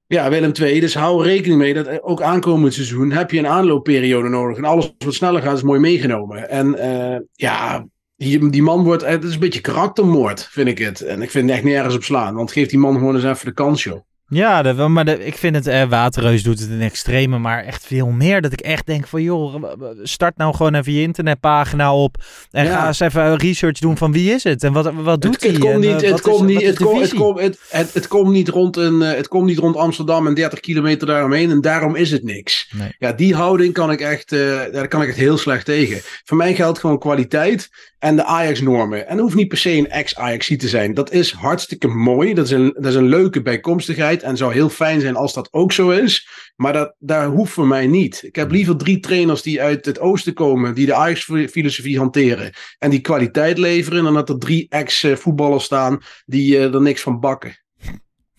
Ja, 0.06 0.30
Willem 0.30 0.52
II. 0.60 0.80
Dus 0.80 0.94
hou 0.94 1.24
rekening 1.24 1.60
mee 1.60 1.74
dat 1.74 2.02
ook 2.02 2.22
aankomend 2.22 2.74
seizoen 2.74 3.12
heb 3.12 3.30
je 3.30 3.38
een 3.38 3.46
aanloopperiode 3.46 4.28
nodig. 4.28 4.56
En 4.56 4.64
alles 4.64 4.94
wat 4.98 5.14
sneller 5.14 5.42
gaat 5.42 5.56
is 5.56 5.62
mooi 5.62 5.80
meegenomen. 5.80 6.48
En 6.48 6.78
eh, 6.78 7.20
ja, 7.32 7.86
die, 8.16 8.50
die 8.50 8.62
man 8.62 8.84
wordt... 8.84 9.04
Het 9.04 9.24
is 9.24 9.34
een 9.34 9.40
beetje 9.40 9.60
karaktermoord, 9.60 10.48
vind 10.50 10.68
ik 10.68 10.78
het. 10.78 11.00
En 11.00 11.22
ik 11.22 11.30
vind 11.30 11.48
het 11.48 11.54
echt 11.54 11.64
nergens 11.66 11.94
op 11.94 12.04
slaan. 12.04 12.34
Want 12.34 12.52
geef 12.52 12.68
die 12.68 12.78
man 12.78 12.94
gewoon 12.94 13.14
eens 13.14 13.24
even 13.24 13.46
de 13.46 13.52
kans, 13.52 13.84
joh. 13.84 14.00
Ja, 14.28 14.88
maar 14.88 15.04
de- 15.04 15.24
ik 15.24 15.36
vind 15.36 15.54
het, 15.56 15.66
eh, 15.66 15.88
Waterreus 15.88 16.42
doet 16.42 16.60
het 16.60 16.70
in 16.70 16.80
extreme, 16.80 17.38
maar 17.38 17.64
echt 17.64 17.86
veel 17.86 18.06
meer. 18.06 18.40
Dat 18.40 18.52
ik 18.52 18.60
echt 18.60 18.86
denk 18.86 19.06
van, 19.06 19.22
joh, 19.22 19.64
start 20.02 20.36
nou 20.36 20.54
gewoon 20.54 20.74
even 20.74 20.92
je 20.92 21.02
internetpagina 21.02 21.94
op. 21.94 22.16
En 22.50 22.64
Ja. 22.64 22.70
ga 22.80 22.86
eens 22.86 23.00
even 23.00 23.36
research 23.36 23.78
doen 23.78 23.96
van 23.96 24.12
wie 24.12 24.30
is 24.32 24.44
het 24.44 24.62
en 24.64 24.72
wat, 24.72 24.92
wat 24.94 25.22
doet 25.22 25.32
het, 25.32 25.42
hij. 25.42 25.50
het 25.50 25.60
komt 25.60 25.78
niet, 25.78 26.02
eh, 26.02 26.10
het 26.10 26.20
komt 26.20 26.46
niet, 26.46 26.62
het 26.62 26.78
komt, 26.78 27.00
het 27.00 27.14
komt, 27.14 27.40
het, 27.40 27.58
het, 27.68 27.94
het 27.94 28.08
komt 28.08 28.30
niet 28.32 28.48
rond 28.48 28.76
een, 28.76 29.02
eh, 29.02 29.16
het 29.16 29.28
komt 29.28 29.46
niet 29.46 29.58
rond 29.58 29.76
Amsterdam 29.76 30.26
en 30.26 30.34
30 30.34 30.60
kilometer 30.60 31.06
daaromheen 31.06 31.50
en 31.50 31.60
daarom 31.60 31.94
is 31.94 32.10
het 32.10 32.22
niks. 32.24 32.72
Nee. 32.76 32.94
Ja, 32.98 33.12
die 33.12 33.34
houding 33.34 33.72
kan 33.72 33.90
ik 33.90 34.00
echt, 34.00 34.32
eh, 34.32 34.38
daar 34.72 34.88
kan 34.88 35.02
ik 35.02 35.08
echt 35.08 35.16
heel 35.16 35.38
slecht 35.38 35.64
tegen. 35.64 36.00
Voor 36.24 36.36
mij 36.36 36.54
geldt 36.54 36.78
gewoon 36.78 36.98
kwaliteit 36.98 37.68
en 37.98 38.16
de 38.16 38.24
Ajax-normen. 38.24 39.06
En 39.08 39.14
dat 39.16 39.24
hoeft 39.24 39.36
niet 39.36 39.48
per 39.48 39.58
se 39.58 39.70
een 39.70 39.90
ex-Ajax 39.90 40.46
te 40.56 40.68
zijn. 40.68 40.94
Dat 40.94 41.12
is 41.12 41.32
hartstikke 41.32 41.88
mooi. 41.88 42.34
Dat 42.34 42.44
is, 42.44 42.50
een, 42.50 42.72
dat 42.76 42.86
is 42.86 42.94
een 42.94 43.08
leuke 43.08 43.42
bijkomstigheid 43.42 44.15
en 44.22 44.36
zou 44.36 44.52
heel 44.52 44.68
fijn 44.68 45.00
zijn 45.00 45.16
als 45.16 45.34
dat 45.34 45.48
ook 45.52 45.72
zo 45.72 45.90
is. 45.90 46.28
Maar 46.56 46.72
dat, 46.72 46.94
daar 46.98 47.26
hoeft 47.26 47.52
voor 47.52 47.66
mij 47.66 47.86
niet. 47.86 48.22
Ik 48.22 48.36
heb 48.36 48.50
liever 48.50 48.76
drie 48.76 49.00
trainers 49.00 49.42
die 49.42 49.62
uit 49.62 49.84
het 49.84 49.98
oosten 49.98 50.34
komen, 50.34 50.74
die 50.74 50.86
de 50.86 50.94
Ajax-filosofie 50.94 51.98
hanteren 51.98 52.52
en 52.78 52.90
die 52.90 53.00
kwaliteit 53.00 53.58
leveren, 53.58 54.04
dan 54.04 54.14
dat 54.14 54.28
er 54.28 54.38
drie 54.38 54.66
ex-voetballers 54.68 55.64
staan 55.64 56.02
die 56.26 56.56
eh, 56.56 56.74
er 56.74 56.82
niks 56.82 57.02
van 57.02 57.20
bakken. 57.20 57.65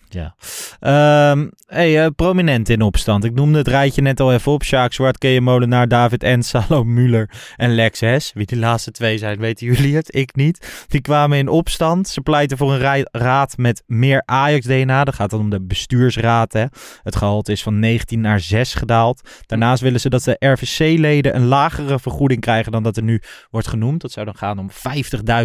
Ja. 0.08 0.34
Ehm, 0.80 1.48
hey, 1.66 2.04
eh, 2.04 2.10
prominent 2.16 2.68
in 2.68 2.82
opstand. 2.82 3.24
Ik 3.24 3.34
noemde 3.34 3.58
het 3.58 3.68
rijtje 3.68 4.02
net 4.02 4.20
al 4.20 4.32
even 4.32 4.52
op. 4.52 4.64
Sjaak 4.64 4.92
Zwart, 4.92 5.18
Kees 5.18 5.40
Molenaar, 5.40 5.88
David 5.88 6.22
En, 6.22 6.42
Salo 6.42 6.84
Muller 6.84 7.30
en 7.56 7.74
Lex 7.74 8.00
Hes. 8.00 8.32
Wie 8.34 8.46
die 8.46 8.58
laatste 8.58 8.90
twee 8.90 9.18
zijn, 9.18 9.38
weten 9.38 9.66
jullie 9.66 9.96
het. 9.96 10.14
Ik 10.14 10.34
niet. 10.34 10.84
Die 10.88 11.00
kwamen 11.00 11.38
in 11.38 11.48
opstand. 11.48 12.08
Ze 12.08 12.20
pleiten 12.20 12.56
voor 12.56 12.72
een 12.72 13.06
raad 13.10 13.56
met 13.56 13.82
meer 13.86 14.22
Ajax-DNA. 14.24 15.04
Dat 15.04 15.14
gaat 15.14 15.30
dan 15.30 15.40
om 15.40 15.50
de 15.50 15.60
bestuursraad. 15.60 16.52
Hè. 16.52 16.64
Het 17.02 17.16
gehalte 17.16 17.52
is 17.52 17.62
van 17.62 17.78
19 17.78 18.20
naar 18.20 18.40
6 18.40 18.74
gedaald. 18.74 19.28
Daarnaast 19.46 19.82
willen 19.82 20.00
ze 20.00 20.08
dat 20.08 20.22
de 20.22 20.36
RVC-leden 20.38 21.36
een 21.36 21.46
lagere 21.46 21.98
vergoeding 21.98 22.40
krijgen 22.40 22.72
dan 22.72 22.82
dat 22.82 22.96
er 22.96 23.02
nu 23.02 23.22
wordt 23.50 23.68
genoemd. 23.68 24.00
Dat 24.00 24.12
zou 24.12 24.26
dan 24.26 24.36
gaan 24.36 24.58
om 24.58 24.70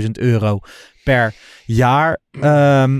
50.000 0.01 0.11
euro 0.11 0.59
per 1.03 1.33
jaar. 1.65 2.19
Ehm 2.31 2.99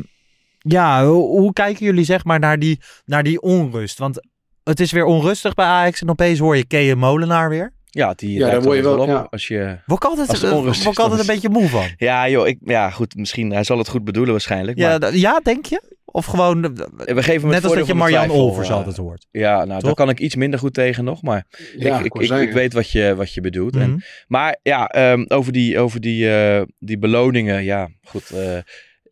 ja, 0.63 1.05
hoe, 1.05 1.39
hoe 1.39 1.53
kijken 1.53 1.85
jullie 1.85 2.03
zeg 2.05 2.23
maar 2.23 2.39
naar 2.39 2.59
die, 2.59 2.79
naar 3.05 3.23
die 3.23 3.41
onrust? 3.41 3.97
Want 3.99 4.27
het 4.63 4.79
is 4.79 4.91
weer 4.91 5.05
onrustig 5.05 5.53
bij 5.53 5.65
Ajax 5.65 6.01
en 6.01 6.09
opeens 6.09 6.39
hoor 6.39 6.57
je 6.57 6.65
Keeën 6.65 6.97
Molenaar 6.97 7.49
weer. 7.49 7.73
Ja, 7.85 8.13
die 8.15 8.37
Ja, 8.39 8.49
daar 8.49 8.61
word 8.61 8.77
je 8.77 8.83
wel- 8.83 8.99
op 8.99 9.07
ja. 9.07 9.27
als 9.29 9.47
je... 9.47 9.77
Word 9.85 10.03
ik 10.03 10.09
altijd, 10.09 10.43
eh, 10.43 10.51
word 10.51 10.85
ik 10.85 10.99
altijd 10.99 11.19
een 11.19 11.25
beetje 11.25 11.49
moe 11.49 11.69
van. 11.69 11.85
Ja 12.07 12.29
joh, 12.29 12.47
ik, 12.47 12.57
ja 12.65 12.89
goed, 12.89 13.15
misschien, 13.15 13.51
hij 13.51 13.63
zal 13.63 13.77
het 13.77 13.87
goed 13.89 14.03
bedoelen 14.03 14.31
waarschijnlijk. 14.31 14.77
Ja, 14.77 14.97
maar 14.97 15.11
d- 15.11 15.15
ja, 15.15 15.39
denk 15.43 15.65
je? 15.65 15.91
Of 16.05 16.25
gewoon, 16.25 16.63
eh, 16.63 17.15
we 17.15 17.23
geven 17.23 17.49
net 17.49 17.63
als 17.63 17.73
dat 17.73 17.87
je 17.87 17.93
Marjan 17.93 18.29
Olvers 18.29 18.69
eh, 18.69 18.75
altijd 18.75 18.97
hoort. 18.97 19.27
Ja, 19.31 19.55
nou, 19.57 19.69
Toch? 19.69 19.81
daar 19.81 19.93
kan 19.93 20.09
ik 20.09 20.19
iets 20.19 20.35
minder 20.35 20.59
goed 20.59 20.73
tegen 20.73 21.03
nog, 21.03 21.21
maar 21.21 21.45
Ja, 21.77 21.99
ik, 21.99 22.13
ik, 22.15 22.29
ik, 22.31 22.51
weet 22.51 22.73
wat 22.73 22.91
je, 22.91 23.13
wat 23.15 23.33
je 23.33 23.41
bedoelt. 23.41 23.75
En, 23.75 23.89
Mhm. 23.89 23.99
maar 24.27 24.57
ja, 24.63 24.87
ehm, 24.87 25.25
over, 25.27 25.51
die, 25.51 25.79
over 25.79 26.01
die, 26.01 26.35
eh, 26.35 26.61
die 26.79 26.97
beloningen, 26.97 27.63
ja, 27.63 27.89
goed. 28.03 28.29
eh, 28.29 28.57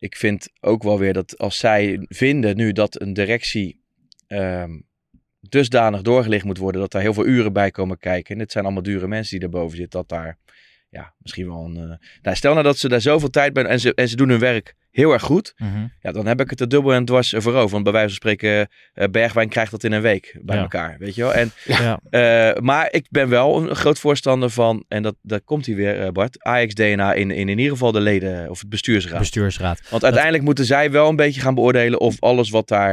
ik 0.02 0.16
vind 0.16 0.48
ook 0.60 0.82
wel 0.82 0.98
weer 0.98 1.12
dat 1.12 1.38
als 1.38 1.58
zij 1.58 2.06
vinden 2.08 2.56
nu 2.56 2.72
dat 2.72 3.00
een 3.00 3.12
directie 3.12 3.80
ehm, 4.26 4.80
dusdanig 5.40 6.02
doorgelicht 6.02 6.44
moet 6.44 6.58
worden, 6.58 6.80
dat 6.80 6.90
daar 6.90 7.02
heel 7.02 7.14
veel 7.14 7.26
uren 7.26 7.52
bij 7.52 7.70
komen 7.70 7.98
kijken. 7.98 8.32
En 8.32 8.38
dit 8.38 8.52
zijn 8.52 8.64
allemaal 8.64 8.82
dure 8.82 9.08
mensen 9.08 9.30
die 9.30 9.48
daarboven 9.48 9.76
zitten, 9.76 10.00
dat 10.00 10.08
daar 10.08 10.38
ja, 10.88 11.14
misschien 11.18 11.46
wel 11.46 11.64
een... 11.64 11.76
eh, 11.76 11.96
nou, 12.22 12.36
stel 12.36 12.52
nou 12.52 12.64
dat 12.64 12.78
ze 12.78 12.88
daar 12.88 13.00
zoveel 13.00 13.30
tijd 13.30 13.52
bij 13.52 13.64
en 13.64 13.80
ze, 13.80 13.94
en 13.94 14.08
ze 14.08 14.16
doen 14.16 14.28
hun 14.28 14.38
werk 14.38 14.74
heel 14.92 15.12
erg 15.12 15.22
goed. 15.22 15.52
Mhm. 15.56 15.86
Ja, 16.00 16.12
dan 16.12 16.26
heb 16.26 16.40
ik 16.40 16.50
het 16.50 16.60
er 16.60 16.68
dubbel 16.68 16.92
en 16.92 17.04
dwars 17.04 17.34
voor 17.36 17.54
over. 17.54 17.70
Want 17.70 17.84
bij 17.84 17.92
wijze 17.92 18.06
van 18.08 18.16
spreken, 18.16 18.68
eh, 18.94 19.08
Bergwijn 19.10 19.48
krijgt 19.48 19.70
dat 19.70 19.84
in 19.84 19.92
een 19.92 20.00
week 20.02 20.38
bij 20.42 20.56
Ja. 20.56 20.62
elkaar. 20.62 20.96
Weet 20.98 21.14
je 21.14 21.22
wel? 21.22 21.34
En, 21.34 21.52
Ja. 21.64 22.00
eh, 22.10 22.60
maar 22.62 22.88
ik 22.90 23.06
ben 23.10 23.28
wel 23.28 23.62
een 23.62 23.74
groot 23.76 23.98
voorstander 23.98 24.50
van, 24.50 24.84
en 24.88 25.02
dat, 25.02 25.14
daar 25.22 25.40
komt 25.40 25.66
hij 25.66 25.74
weer, 25.74 26.00
eh, 26.00 26.08
Bart, 26.10 26.42
Ajax-DNA 26.44 27.12
in, 27.12 27.30
in 27.30 27.48
in 27.48 27.58
ieder 27.58 27.72
geval 27.72 27.92
de 27.92 28.00
leden 28.00 28.50
of 28.50 28.60
het 28.60 28.68
bestuursraad. 28.68 29.18
Bestuursraad. 29.18 29.80
Want 29.90 30.04
uiteindelijk 30.04 30.44
moeten 30.44 30.64
zij 30.64 30.90
wel 30.90 31.08
een 31.08 31.16
beetje 31.16 31.40
gaan 31.40 31.54
beoordelen 31.54 32.00
of 32.00 32.16
alles 32.20 32.50
wat 32.50 32.68
daar 32.68 32.92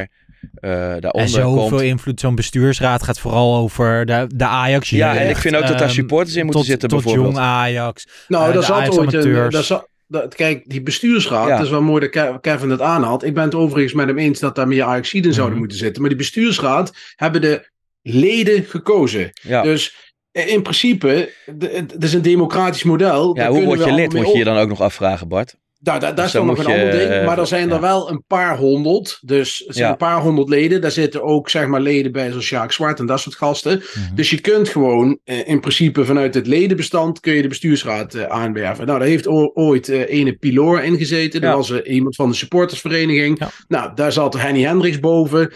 eh 0.53 0.69
daaronder 0.71 1.11
En 1.21 1.27
zoveel 1.29 1.67
komt. 1.69 1.81
invloed, 1.81 2.19
zo'n 2.19 2.35
bestuursraad 2.35 3.03
gaat 3.03 3.19
vooral 3.19 3.55
over 3.55 4.05
de, 4.05 4.25
de 4.35 4.45
Ajax. 4.45 4.89
Ja, 4.89 5.17
en 5.17 5.29
ik 5.29 5.37
vind 5.37 5.55
ook 5.55 5.61
dat 5.61 5.71
daar 5.71 5.81
ehm, 5.81 5.89
supporters 5.89 6.35
in 6.35 6.41
moeten 6.43 6.61
tot, 6.61 6.69
zitten 6.69 6.89
tot 6.89 7.03
bijvoorbeeld. 7.03 7.33
jong 7.35 7.45
Ajax. 7.47 8.07
Nou, 8.27 8.53
de 8.53 8.61
zat, 8.61 8.75
ooit 8.77 8.87
een, 8.87 8.99
Ajax-amateurs. 8.99 9.53
daar, 9.53 9.63
zat, 9.63 9.88
dat, 10.11 10.35
kijk, 10.35 10.63
die 10.69 10.81
bestuursraad, 10.81 11.47
Ja. 11.47 11.55
dat 11.55 11.65
is 11.65 11.71
wel 11.71 11.81
mooi 11.81 11.99
dat 12.01 12.09
Ke- 12.09 12.37
Kevin 12.41 12.69
het 12.69 12.81
aanhaalt. 12.81 13.23
Ik 13.23 13.33
ben 13.33 13.43
het 13.43 13.55
overigens 13.55 13.93
met 13.93 14.07
hem 14.07 14.17
eens 14.17 14.39
dat 14.39 14.55
daar 14.55 14.67
meer 14.67 14.83
Ajaxiden 14.83 15.31
zouden 15.33 15.51
Mhm. 15.51 15.59
moeten 15.59 15.77
zitten. 15.77 16.01
Maar 16.01 16.09
die 16.09 16.19
bestuursraad 16.19 16.93
hebben 17.15 17.41
de 17.41 17.69
leden 18.01 18.63
gekozen. 18.63 19.29
Ja. 19.41 19.61
Dus 19.61 19.95
eh, 20.31 20.47
in 20.47 20.61
principe, 20.61 21.33
het 21.71 22.03
is 22.03 22.13
een 22.13 22.21
democratisch 22.21 22.83
model. 22.83 23.35
ja, 23.35 23.49
hoe 23.49 23.63
word 23.65 23.83
je 23.83 23.93
lid, 23.93 24.13
moet 24.13 24.31
je 24.31 24.37
je 24.37 24.43
dan 24.43 24.57
ook 24.57 24.69
nog 24.69 24.81
afvragen, 24.81 25.27
Bart. 25.27 25.55
Daar, 25.81 25.99
daar, 25.99 26.15
daar 26.15 26.15
Dus 26.15 26.25
is 26.25 26.31
dan 26.31 26.47
dan 26.47 26.55
nog 26.55 26.65
een 26.65 26.71
je, 26.73 26.79
ander 26.79 26.99
ding. 27.09 27.25
Maar 27.25 27.39
er 27.39 27.47
zijn 27.47 27.67
ja. 27.67 27.73
er 27.75 27.81
wel 27.81 28.09
een 28.11 28.23
paar 28.27 28.57
honderd. 28.57 29.19
Dus 29.21 29.63
het 29.65 29.75
zijn 29.75 29.85
Ja. 29.85 29.91
een 29.91 29.97
paar 29.97 30.21
honderd 30.21 30.49
leden. 30.49 30.81
Daar 30.81 30.91
zitten 30.91 31.23
ook 31.23 31.49
zeg 31.49 31.67
maar 31.67 31.81
leden 31.81 32.11
bij 32.11 32.29
zoals 32.29 32.45
Sjaak 32.45 32.71
Zwart 32.71 32.99
en 32.99 33.05
dat 33.05 33.19
soort 33.19 33.35
gasten. 33.35 33.77
Mhm. 33.77 34.15
Dus 34.15 34.29
je 34.29 34.41
kunt 34.41 34.69
gewoon 34.69 35.19
eh, 35.23 35.47
in 35.47 35.59
principe 35.59 36.05
vanuit 36.05 36.33
het 36.33 36.47
ledenbestand 36.47 37.19
kun 37.19 37.33
je 37.33 37.41
de 37.41 37.47
bestuursraad 37.47 38.13
eh, 38.13 38.23
aanwerven. 38.23 38.85
Nou, 38.85 38.99
daar 38.99 39.07
heeft 39.07 39.27
ooit 39.53 39.89
eh, 39.89 40.09
ene 40.09 40.33
Piloor 40.33 40.81
in 40.83 40.97
gezeten. 40.97 41.41
Dat 41.41 41.49
Ja. 41.49 41.55
was 41.55 41.81
iemand 41.81 42.15
van 42.15 42.29
de 42.29 42.35
supportersvereniging. 42.35 43.41
Nou, 43.67 43.91
daar 43.95 44.11
zat 44.11 44.33
Henny 44.37 44.61
Hendricks 44.63 44.99
boven. 44.99 45.51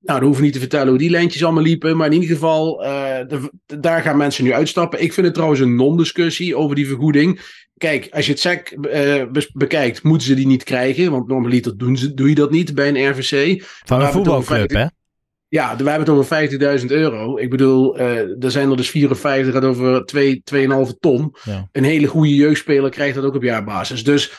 Nou, 0.00 0.18
dan 0.18 0.22
hoeven 0.28 0.38
we 0.40 0.44
niet 0.44 0.52
te 0.52 0.58
vertellen 0.68 0.88
hoe 0.88 0.98
die 0.98 1.10
lijntjes 1.10 1.44
allemaal 1.44 1.62
liepen. 1.62 1.96
Maar 1.96 2.06
in 2.06 2.12
ieder 2.12 2.28
geval, 2.28 2.76
de- 2.76 3.50
de- 3.66 3.80
daar 3.80 4.02
gaan 4.02 4.16
mensen 4.16 4.44
nu 4.44 4.52
uitstappen. 4.52 5.02
Ik 5.02 5.12
vind 5.12 5.26
het 5.26 5.34
trouwens 5.34 5.60
een 5.60 5.74
non-discussie 5.76 6.56
over 6.56 6.76
die 6.76 6.86
vergoeding. 6.86 7.40
Kijk, 7.78 8.08
als 8.10 8.26
je 8.26 8.32
het 8.32 8.40
SEC 8.40 8.70
eh, 8.70 9.22
bekijkt, 9.52 10.02
moeten 10.02 10.26
ze 10.26 10.34
die 10.34 10.46
niet 10.46 10.64
krijgen. 10.64 11.10
Want 11.10 11.28
normaliter 11.28 11.78
doen 11.78 11.96
ze, 11.96 12.14
doe 12.14 12.28
je 12.28 12.34
dat 12.34 12.50
niet 12.50 12.74
bij 12.74 12.88
een 12.88 13.10
RVC. 13.10 13.64
Van 13.84 14.00
een 14.00 14.12
voetbalclub, 14.12 14.70
hè? 14.70 14.86
Ja, 15.48 15.76
we 15.76 15.90
hebben 15.90 16.14
het 16.14 16.30
over 16.30 16.80
50.000 16.80 16.86
euro. 16.86 17.36
Ik 17.38 17.50
bedoel, 17.50 17.98
eh, 17.98 18.44
er 18.44 18.50
zijn 18.50 18.70
er 18.70 18.76
dus 18.76 18.90
54, 18.90 19.54
gaat 19.54 19.64
over 19.64 20.04
2, 20.04 20.42
2,5 20.44 20.92
ton. 21.00 21.34
Ja. 21.44 21.68
Een 21.72 21.84
hele 21.84 22.06
goede 22.06 22.34
jeugdspeler 22.34 22.90
krijgt 22.90 23.14
dat 23.14 23.24
ook 23.24 23.34
op 23.34 23.42
jaarbasis. 23.42 24.04
Dus 24.04 24.32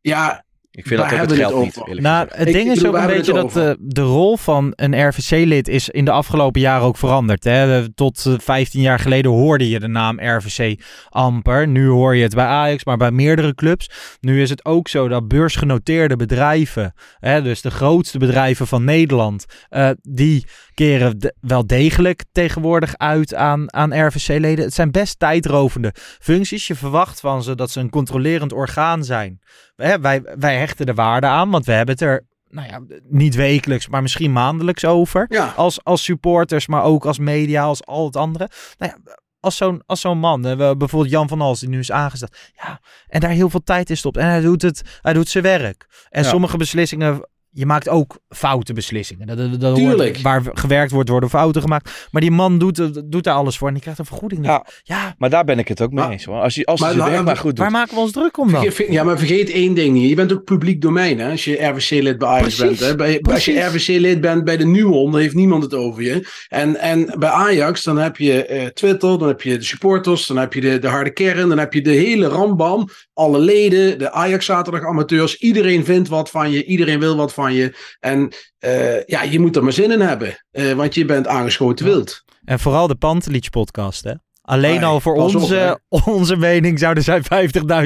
ja, 0.00 0.44
Ik 0.72 0.86
vind 0.86 1.00
Waar 1.00 1.10
dat 1.10 1.20
ook 1.20 1.28
het 1.28 1.38
geld 1.38 1.74
het 1.74 1.86
niet, 1.86 2.00
Nou, 2.00 2.26
het 2.30 2.48
Ik- 2.48 2.54
ding 2.54 2.66
ik 2.66 2.72
is 2.72 2.78
bedoel, 2.82 2.94
ook 2.96 3.00
een 3.00 3.06
beetje 3.16 3.32
dat 3.32 3.52
de, 3.52 3.76
de 3.80 4.00
rol 4.00 4.36
van 4.36 4.72
een 4.76 5.08
RVC-lid 5.08 5.68
is 5.68 5.88
in 5.88 6.04
de 6.04 6.10
afgelopen 6.10 6.60
jaren 6.60 6.86
ook 6.86 6.96
veranderd. 6.96 7.44
Hè? 7.44 7.88
Tot 7.94 8.26
eh, 8.26 8.34
15 8.38 8.80
jaar 8.80 8.98
geleden 8.98 9.30
hoorde 9.30 9.68
je 9.68 9.80
de 9.80 9.88
naam 9.88 10.20
RVC 10.20 10.80
amper. 11.08 11.68
Nu 11.68 11.88
hoor 11.88 12.16
je 12.16 12.22
het 12.22 12.34
bij 12.34 12.44
Ajax, 12.44 12.84
maar 12.84 12.96
bij 12.96 13.10
meerdere 13.10 13.54
clubs. 13.54 13.90
Nu 14.20 14.42
is 14.42 14.50
het 14.50 14.64
ook 14.64 14.88
zo 14.88 15.08
dat 15.08 15.28
beursgenoteerde 15.28 16.16
bedrijven, 16.16 16.92
hè, 17.18 17.42
dus 17.42 17.60
de 17.60 17.70
grootste 17.70 18.18
bedrijven 18.18 18.66
van 18.66 18.84
Nederland, 18.84 19.46
eh, 19.68 19.90
die 20.02 20.46
keren 20.86 21.18
de- 21.18 21.34
wel 21.40 21.66
degelijk 21.66 22.24
tegenwoordig 22.32 22.96
uit 22.98 23.34
aan, 23.34 23.74
aan 23.74 24.06
RVC-leden. 24.06 24.64
Het 24.64 24.74
zijn 24.74 24.90
best 24.90 25.18
tijdrovende 25.18 25.94
functies. 26.20 26.66
Je 26.66 26.74
verwacht 26.74 27.20
van 27.20 27.42
ze 27.42 27.54
dat 27.54 27.70
ze 27.70 27.80
een 27.80 27.90
controlerend 27.90 28.52
orgaan 28.52 29.04
zijn. 29.04 29.40
Hè, 29.76 30.00
wij, 30.00 30.22
wij 30.38 30.56
hechten 30.58 30.86
er 30.86 30.94
waarde 30.94 31.26
aan, 31.26 31.50
want 31.50 31.64
we 31.64 31.72
hebben 31.72 31.94
het 31.94 32.02
er 32.04 32.26
nou 32.48 32.68
ja, 32.68 32.80
niet 33.08 33.34
wekelijks, 33.34 33.88
maar 33.88 34.02
misschien 34.02 34.32
maandelijks 34.32 34.84
over. 34.84 35.26
ja. 35.28 35.52
Als, 35.56 35.84
als 35.84 36.04
supporters, 36.04 36.66
maar 36.66 36.82
ook 36.82 37.04
als 37.06 37.18
media, 37.18 37.62
als 37.62 37.84
al 37.86 38.04
het 38.04 38.16
andere. 38.16 38.48
Nou 38.78 38.92
ja, 39.04 39.12
als 39.40 39.56
zo'n, 39.56 39.82
als 39.86 40.00
zo'n 40.00 40.18
man, 40.18 40.42
we- 40.42 40.74
bijvoorbeeld 40.76 41.10
Jan 41.12 41.28
van 41.28 41.40
Hals, 41.40 41.60
die 41.60 41.68
nu 41.68 41.78
is 41.78 41.92
aangesteld. 41.92 42.36
Ja, 42.56 42.80
en 43.06 43.20
daar 43.20 43.30
heel 43.30 43.50
veel 43.50 43.62
tijd 43.62 43.90
in 43.90 43.96
stopt. 43.96 44.16
En 44.16 44.26
hij 44.26 44.40
doet, 44.40 44.62
het, 44.62 44.82
hij 45.00 45.12
doet 45.12 45.28
zijn 45.28 45.44
werk. 45.44 45.86
En 46.08 46.22
Ja. 46.22 46.28
sommige 46.28 46.56
beslissingen, 46.56 47.28
je 47.52 47.66
maakt 47.66 47.88
ook 47.88 48.18
foute 48.28 48.72
beslissingen. 48.72 49.26
Dat, 49.26 49.36
dat, 49.38 49.60
dat 49.60 49.74
Tuurlijk. 49.74 50.08
hoort- 50.10 50.20
waar 50.22 50.42
gewerkt 50.52 50.90
wordt, 50.92 51.08
worden 51.08 51.28
fouten 51.30 51.62
gemaakt. 51.62 52.08
Maar 52.10 52.20
die 52.20 52.30
man 52.30 52.58
doet, 52.58 53.02
doet 53.12 53.24
daar 53.24 53.34
alles 53.34 53.58
voor 53.58 53.66
en 53.66 53.72
die 53.72 53.82
krijgt 53.82 53.98
een 54.00 54.06
vergoeding. 54.06 54.44
Ja, 54.46 54.66
ja 54.82 55.14
maar 55.18 55.30
daar 55.30 55.44
ben 55.44 55.58
ik 55.58 55.68
het 55.68 55.80
ook 55.82 55.90
mee 55.92 56.04
Maar- 56.04 56.12
eens. 56.12 56.24
Hoor. 56.24 56.40
Als 56.40 56.54
je, 56.54 56.64
als 56.66 56.80
je 56.80 56.86
maar 56.96 57.10
werk 57.10 57.24
maar 57.24 57.36
goed 57.36 57.44
doet. 57.50 57.58
waar 57.58 57.70
maken 57.70 57.94
we 57.94 58.00
ons 58.00 58.12
druk 58.12 58.38
om 58.38 58.52
dan? 58.52 58.62
Vergeet- 58.62 58.92
Ja, 58.92 59.04
maar 59.04 59.18
vergeet 59.18 59.50
één 59.50 59.74
ding 59.74 59.94
niet. 59.94 60.08
Je 60.08 60.14
bent 60.14 60.32
ook 60.32 60.44
publiek 60.44 60.80
domein 60.80 61.18
hè, 61.18 61.30
als 61.30 61.44
je 61.44 61.64
RVC-lid 61.64 62.18
bij 62.18 62.28
Ajax 62.28 62.56
Precies, 62.56 62.78
bent. 62.78 62.90
Hè. 62.90 62.96
Bij, 62.96 63.20
als 63.32 63.44
je. 63.44 63.60
RVC-lid 63.60 64.20
bent 64.20 64.44
bij 64.44 64.56
de 64.56 64.66
Nuon, 64.66 65.10
dan 65.10 65.20
heeft 65.20 65.34
niemand 65.34 65.62
het 65.62 65.74
over 65.74 66.02
je. 66.02 66.28
En, 66.48 66.76
en 66.76 67.14
bij 67.18 67.28
Ajax, 67.30 67.82
dan 67.82 67.98
heb 67.98 68.16
je 68.16 68.44
eh, 68.46 68.66
Twitter, 68.66 69.18
dan 69.18 69.28
heb 69.28 69.42
je 69.42 69.58
de 69.58 69.64
supporters, 69.64 70.26
dan 70.26 70.36
heb 70.36 70.52
je 70.54 70.60
de, 70.60 70.78
de 70.78 70.88
harde 70.88 71.12
kern, 71.12 71.48
dan 71.48 71.58
heb 71.58 71.72
je 71.74 71.82
de 71.82 71.90
hele 71.90 72.26
rambam. 72.26 72.88
Alle 73.14 73.38
leden, 73.38 73.98
de 73.98 74.12
Ajax-zaterdag-amateurs. 74.12 75.36
Iedereen 75.36 75.84
vindt 75.84 76.08
wat 76.08 76.30
van 76.30 76.50
je, 76.50 76.64
iedereen 76.64 76.98
wil 76.98 77.16
wat 77.16 77.32
van 77.32 77.39
je. 77.48 77.72
En 78.00 78.28
eh, 78.58 79.04
ja, 79.04 79.22
je 79.22 79.40
moet 79.40 79.56
er 79.56 79.62
maar 79.64 79.72
zin 79.72 79.90
in 79.90 80.00
hebben, 80.00 80.44
eh, 80.50 80.72
want 80.72 80.94
je 80.94 81.04
bent 81.04 81.26
aangeschoten 81.26 81.86
wild. 81.86 82.22
En 82.44 82.58
vooral 82.60 82.86
de 82.86 82.94
Pantelich 82.96 83.50
podcast, 83.50 84.04
hè? 84.04 84.12
Alleen 84.42 84.74
Nee, 84.74 84.84
al 84.84 85.00
voor 85.00 85.14
op, 85.14 85.34
onze, 85.34 85.80
onze 86.04 86.36
mening 86.36 86.78
zouden 86.78 87.02
zij 87.02 87.20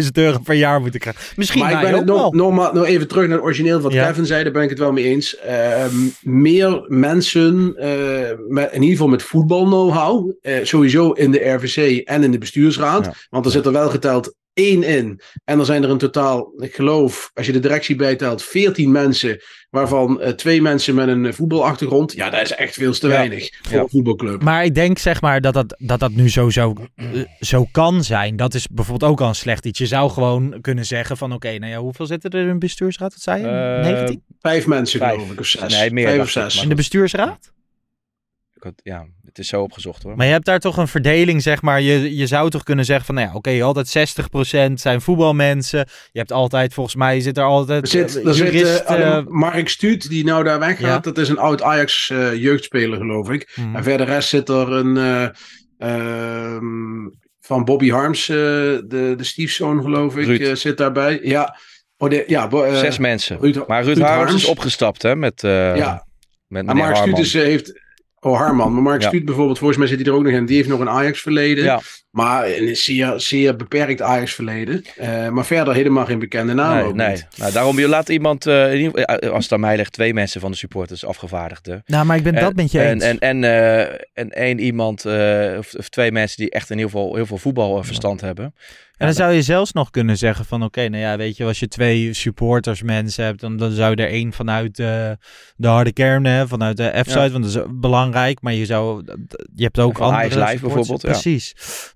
50.000 0.03 0.11
euro 0.13 0.39
per 0.39 0.55
jaar 0.55 0.81
moeten 0.81 1.01
krijgen. 1.01 1.23
Misschien 1.37 1.63
maar 1.63 1.73
ik 1.73 1.81
ben 1.81 1.95
het 1.95 2.05
nog, 2.05 2.33
nogmaals, 2.33 2.73
nog 2.73 2.85
even 2.87 3.09
terug 3.09 3.27
naar 3.27 3.37
het 3.37 3.45
origineel 3.45 3.81
wat 3.81 3.93
Ja. 3.93 4.07
Kevin 4.07 4.27
zei, 4.27 4.43
daar 4.43 4.53
ben 4.53 4.63
ik 4.63 4.69
het 4.71 4.79
wel 4.79 4.93
mee 4.93 5.05
eens. 5.05 5.37
Ehm, 5.39 5.95
meer 6.21 6.85
mensen, 6.89 7.75
eh, 7.77 8.39
met, 8.49 8.69
in 8.73 8.81
ieder 8.81 8.91
geval 8.97 9.09
met 9.09 9.23
voetbal-know-how, 9.23 10.31
eh, 10.41 10.65
sowieso 10.65 11.11
in 11.11 11.31
de 11.31 11.49
RVC 11.49 12.07
en 12.09 12.23
in 12.23 12.31
de 12.31 12.39
bestuursraad, 12.39 13.05
Ja. 13.05 13.13
want 13.31 13.45
er 13.47 13.51
zit 13.53 13.67
er 13.67 13.73
wel 13.73 13.89
geteld 13.91 14.35
één 14.55 14.83
in. 14.83 15.21
En 15.45 15.59
er 15.59 15.65
zijn 15.65 15.83
er 15.83 15.91
in 15.91 15.99
totaal, 15.99 16.53
ik 16.59 16.75
geloof, 16.75 17.31
als 17.35 17.47
je 17.47 17.53
de 17.53 17.61
directie 17.61 17.97
bijtelt, 17.97 18.43
14 18.43 18.93
mensen, 18.93 19.41
waarvan 19.71 20.21
eh, 20.21 20.33
twee 20.33 20.63
mensen 20.63 20.95
met 20.95 21.09
een 21.09 21.27
eh, 21.27 21.33
voetbalachtergrond. 21.33 22.13
Ja, 22.13 22.31
dat 22.31 22.41
is 22.41 22.53
echt 22.53 22.75
veel 22.75 22.93
te 22.93 23.07
Ja. 23.09 23.13
weinig 23.13 23.49
voor 23.63 23.77
Ja. 23.77 23.83
een 23.83 23.89
voetbalclub. 23.89 24.43
Maar 24.43 24.65
ik 24.65 24.75
denk 24.75 24.99
zeg 24.99 25.21
maar 25.21 25.41
dat 25.41 25.55
dat, 25.55 25.75
dat, 25.79 26.01
dat 26.01 26.13
nu 26.13 26.31
zo, 26.31 26.51
zo, 26.51 26.73
eh, 26.95 27.07
zo 27.41 27.67
kan 27.73 28.05
zijn. 28.05 28.37
Dat 28.37 28.55
is 28.55 28.67
bijvoorbeeld 28.69 29.11
ook 29.11 29.21
al 29.21 29.29
een 29.29 29.35
slecht 29.35 29.67
iets. 29.67 29.79
Je 29.79 29.87
zou 29.87 30.11
gewoon 30.11 30.59
kunnen 30.61 30.87
zeggen 30.87 31.17
van 31.17 31.33
oké, 31.33 31.59
nou 31.59 31.73
ja, 31.73 31.79
hoeveel 31.79 32.07
zitten 32.07 32.31
er 32.31 32.41
in 32.41 32.53
de 32.53 32.59
bestuursraad? 32.59 33.13
Wat 33.13 33.23
zei 33.23 33.41
je? 33.41 33.47
Eh, 33.49 33.83
19? 33.85 34.23
Vijf 34.41 34.67
mensen, 34.67 34.99
Vijf. 34.99 35.13
geloof 35.15 35.31
ik, 35.33 35.41
of 35.41 35.47
zes. 35.47 35.79
Nee, 35.79 35.91
meer, 35.91 36.07
Vijf 36.07 36.21
of 36.21 36.31
zes. 36.31 36.63
In 36.63 36.69
de 36.69 36.75
bestuursraad? 36.75 37.53
Had- 38.65 38.81
Ja, 38.83 39.07
het 39.25 39.39
is 39.39 39.49
zo 39.49 39.63
opgezocht 39.63 40.03
hoor. 40.03 40.17
Maar 40.17 40.27
je 40.27 40.33
hebt 40.33 40.45
daar 40.45 40.59
toch 40.59 40.77
een 40.77 40.89
verdeling, 40.89 41.43
zeg 41.43 41.63
maar. 41.63 41.81
Je, 41.81 42.17
je 42.17 42.27
zou 42.27 42.51
toch 42.51 42.63
kunnen 42.63 42.85
zeggen 42.85 43.07
van, 43.07 43.15
nou 43.15 43.29
ja, 43.29 43.35
oké, 43.35 43.63
altijd 43.63 43.87
60% 44.69 44.73
zijn 44.75 45.01
voetbalmensen. 45.01 45.79
Je 46.13 46.19
hebt 46.19 46.33
altijd, 46.33 46.75
volgens 46.75 46.97
mij 46.97 47.21
zit 47.21 47.39
er 47.39 47.45
altijd 47.45 47.83
Er 47.83 47.89
zit, 47.89 48.17
eh, 48.23 48.27
er 48.29 48.35
zit 48.35 48.53
jurist, 48.53 48.79
eh, 48.81 49.17
eh, 49.17 49.27
Mark 49.27 49.69
Stuut, 49.69 50.09
die 50.09 50.25
nou 50.25 50.45
daar 50.45 50.59
weggaat. 50.59 50.81
Ja. 50.81 50.99
Dat 50.99 51.19
is 51.19 51.29
een 51.29 51.39
oud 51.39 51.63
Ajax 51.63 52.11
eh, 52.11 52.35
jeugdspeler, 52.35 52.99
geloof 52.99 53.31
ik. 53.31 53.51
hmm. 53.55 53.77
En 53.77 53.83
verder 53.83 54.07
rest 54.07 54.29
zit 54.29 54.49
er 54.49 54.73
een 54.73 54.97
eh, 54.97 55.29
ehm, 55.79 57.09
van 57.41 57.65
Bobby 57.65 57.89
Harms, 57.91 58.29
eh, 58.29 58.37
de, 58.37 59.15
de 59.17 59.25
stiefzoon, 59.25 59.83
geloof 59.83 60.17
ik, 60.17 60.27
Ruud. 60.27 60.41
eh, 60.41 60.55
zit 60.55 60.77
daarbij. 60.77 61.21
Ja, 61.23 61.57
oh, 61.97 62.11
de, 62.11 62.25
ja 62.27 62.49
bo- 62.49 62.75
Zes 62.75 62.99
mensen. 62.99 63.39
Ruud- 63.41 63.67
maar 63.67 63.85
Ruud, 63.85 63.97
Ruud 63.97 64.07
Harms 64.09 64.35
is 64.35 64.45
opgestapt 64.45 65.03
hè, 65.03 65.17
met, 65.17 65.45
eh 65.45 65.77
ja, 65.77 66.07
met 66.47 66.67
en 66.67 66.77
Mark 66.77 66.97
Stuut 66.97 67.33
heeft... 67.33 67.83
Oh, 68.25 68.37
Harman. 68.39 68.73
Maar 68.73 68.83
Mark 68.83 69.03
Ja. 69.03 69.09
Stuut 69.09 69.25
bijvoorbeeld, 69.25 69.59
volgens 69.59 69.79
mij 69.79 69.89
zit 69.89 69.99
hij 69.99 70.07
er 70.07 70.15
ook 70.15 70.23
nog 70.23 70.33
in. 70.33 70.47
Die 70.47 70.57
heeft 70.57 70.69
nog 70.69 70.81
een 70.81 70.89
Ajax-verleden. 70.89 71.65
Ja, 71.65 71.81
Maar 72.15 72.47
een 72.47 72.77
zeer, 72.77 73.13
zeer 73.17 73.57
beperkt 73.57 74.03
Ajax-verleden. 74.03 74.85
Eh, 74.97 75.29
maar 75.29 75.47
verder 75.47 75.75
helemaal 75.75 76.05
geen 76.05 76.19
bekende 76.19 76.55
naam 76.55 76.75
nee, 76.75 76.85
ook 76.85 76.95
nee. 76.95 77.11
niet. 77.11 77.27
Nou, 77.37 77.53
daarom 77.53 77.79
je 77.79 77.89
laat 77.89 78.09
iemand, 78.09 78.47
in 78.47 78.77
ieder 78.77 79.01
geval, 79.01 79.33
als 79.33 79.45
het 79.45 79.53
aan 79.53 79.61
mij 79.61 79.77
ligt, 79.77 79.93
twee 79.93 80.15
mensen 80.15 80.41
van 80.41 80.51
de 80.51 80.57
supporters 80.57 81.05
afgevaardigden. 81.05 81.83
Nou, 81.87 82.07
maar 82.07 82.17
ik 82.17 82.23
ben 82.23 82.35
dat 82.35 82.55
met 82.55 82.71
je 82.71 82.81
en, 82.81 82.93
eens. 82.93 83.05
En, 83.05 83.19
en, 83.19 83.45
eh, 83.45 83.99
en 84.13 84.31
één 84.31 84.59
iemand, 84.59 85.05
eh, 85.05 85.55
of, 85.59 85.75
of 85.75 85.89
twee 85.89 86.13
mensen 86.13 86.37
die 86.37 86.51
echt 86.51 86.71
in 86.71 86.77
ieder 86.77 86.91
geval 86.91 87.15
heel 87.15 87.27
veel 87.27 87.39
voetbalverstand 87.39 88.21
hebben. 88.21 88.55
En 88.97 89.07
dan 89.07 89.15
zou 89.15 89.33
je 89.33 89.43
zelfs 89.43 89.73
nog 89.73 89.91
kunnen 89.91 90.19
zeggen 90.19 90.45
van 90.45 90.63
oké, 90.63 90.89
nou 90.89 91.03
ja, 91.03 91.17
weet 91.17 91.37
je, 91.37 91.45
als 91.45 91.59
je 91.59 91.69
twee 91.69 92.13
supporters 92.13 92.83
mensen 92.83 93.25
hebt, 93.25 93.41
dan, 93.41 93.57
dan 93.57 93.71
zou 93.71 93.91
je 93.91 94.03
er 94.03 94.09
één 94.09 94.33
vanuit 94.33 94.79
eh, 94.79 95.11
de 95.57 95.69
harde 95.69 95.93
kern, 95.93 96.25
hè, 96.25 96.49
vanuit 96.49 96.77
de 96.77 96.93
F-site, 97.05 97.21
Ja. 97.21 97.31
want 97.31 97.45
dat 97.45 97.55
is 97.55 97.63
belangrijk, 97.71 98.41
maar 98.41 98.53
je 98.53 98.67
zou, 98.67 99.05
je 99.55 99.63
hebt 99.63 99.79
ook 99.79 99.99
En 99.99 100.05
andere 100.05 100.23
Ajax 100.23 100.35
Live 100.51 100.67
bijvoorbeeld, 100.67 101.03
ja. 101.03 101.41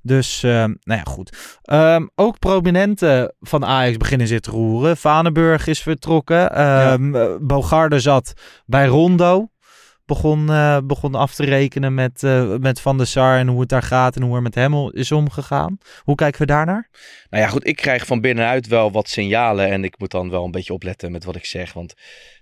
Dus, 0.08 0.42
ehm, 0.42 0.74
nou 0.82 0.98
ja, 0.98 1.02
goed. 1.02 1.58
Ehm, 1.62 2.06
ook 2.14 2.38
prominenten 2.38 3.34
van 3.40 3.64
Ajax 3.64 3.96
beginnen 3.96 4.26
zich 4.26 4.40
te 4.40 4.50
roeren. 4.50 4.96
Vanenburg 4.96 5.66
is 5.66 5.82
vertrokken. 5.82 6.54
Eh, 6.54 6.94
Bogarde 7.40 8.00
zat 8.00 8.32
bij 8.66 8.86
Rondo. 8.86 9.48
Begon, 10.06 10.50
eh, 10.50 10.78
begon 10.84 11.14
af 11.14 11.34
te 11.34 11.44
rekenen 11.44 11.94
met, 11.94 12.22
eh, 12.22 12.56
met 12.56 12.80
Van 12.80 12.96
der 12.96 13.06
Sar 13.06 13.38
en 13.38 13.48
hoe 13.48 13.60
het 13.60 13.68
daar 13.68 13.82
gaat 13.82 14.16
en 14.16 14.22
hoe 14.22 14.36
er 14.36 14.42
met 14.42 14.54
hem 14.54 14.90
is 14.90 15.12
omgegaan. 15.12 15.78
Hoe 16.02 16.14
kijken 16.14 16.40
we 16.40 16.46
daarnaar? 16.46 16.88
Nou 17.30 17.42
ja, 17.42 17.48
goed, 17.48 17.66
ik 17.66 17.76
krijg 17.76 18.06
van 18.06 18.20
binnenuit 18.20 18.66
wel 18.66 18.90
wat 18.92 19.08
signalen. 19.08 19.68
En 19.68 19.84
ik 19.84 19.98
moet 19.98 20.10
dan 20.10 20.30
wel 20.30 20.44
een 20.44 20.50
beetje 20.50 20.72
opletten 20.72 21.12
met 21.12 21.24
wat 21.24 21.36
ik 21.36 21.44
zeg. 21.44 21.72
Want 21.72 21.94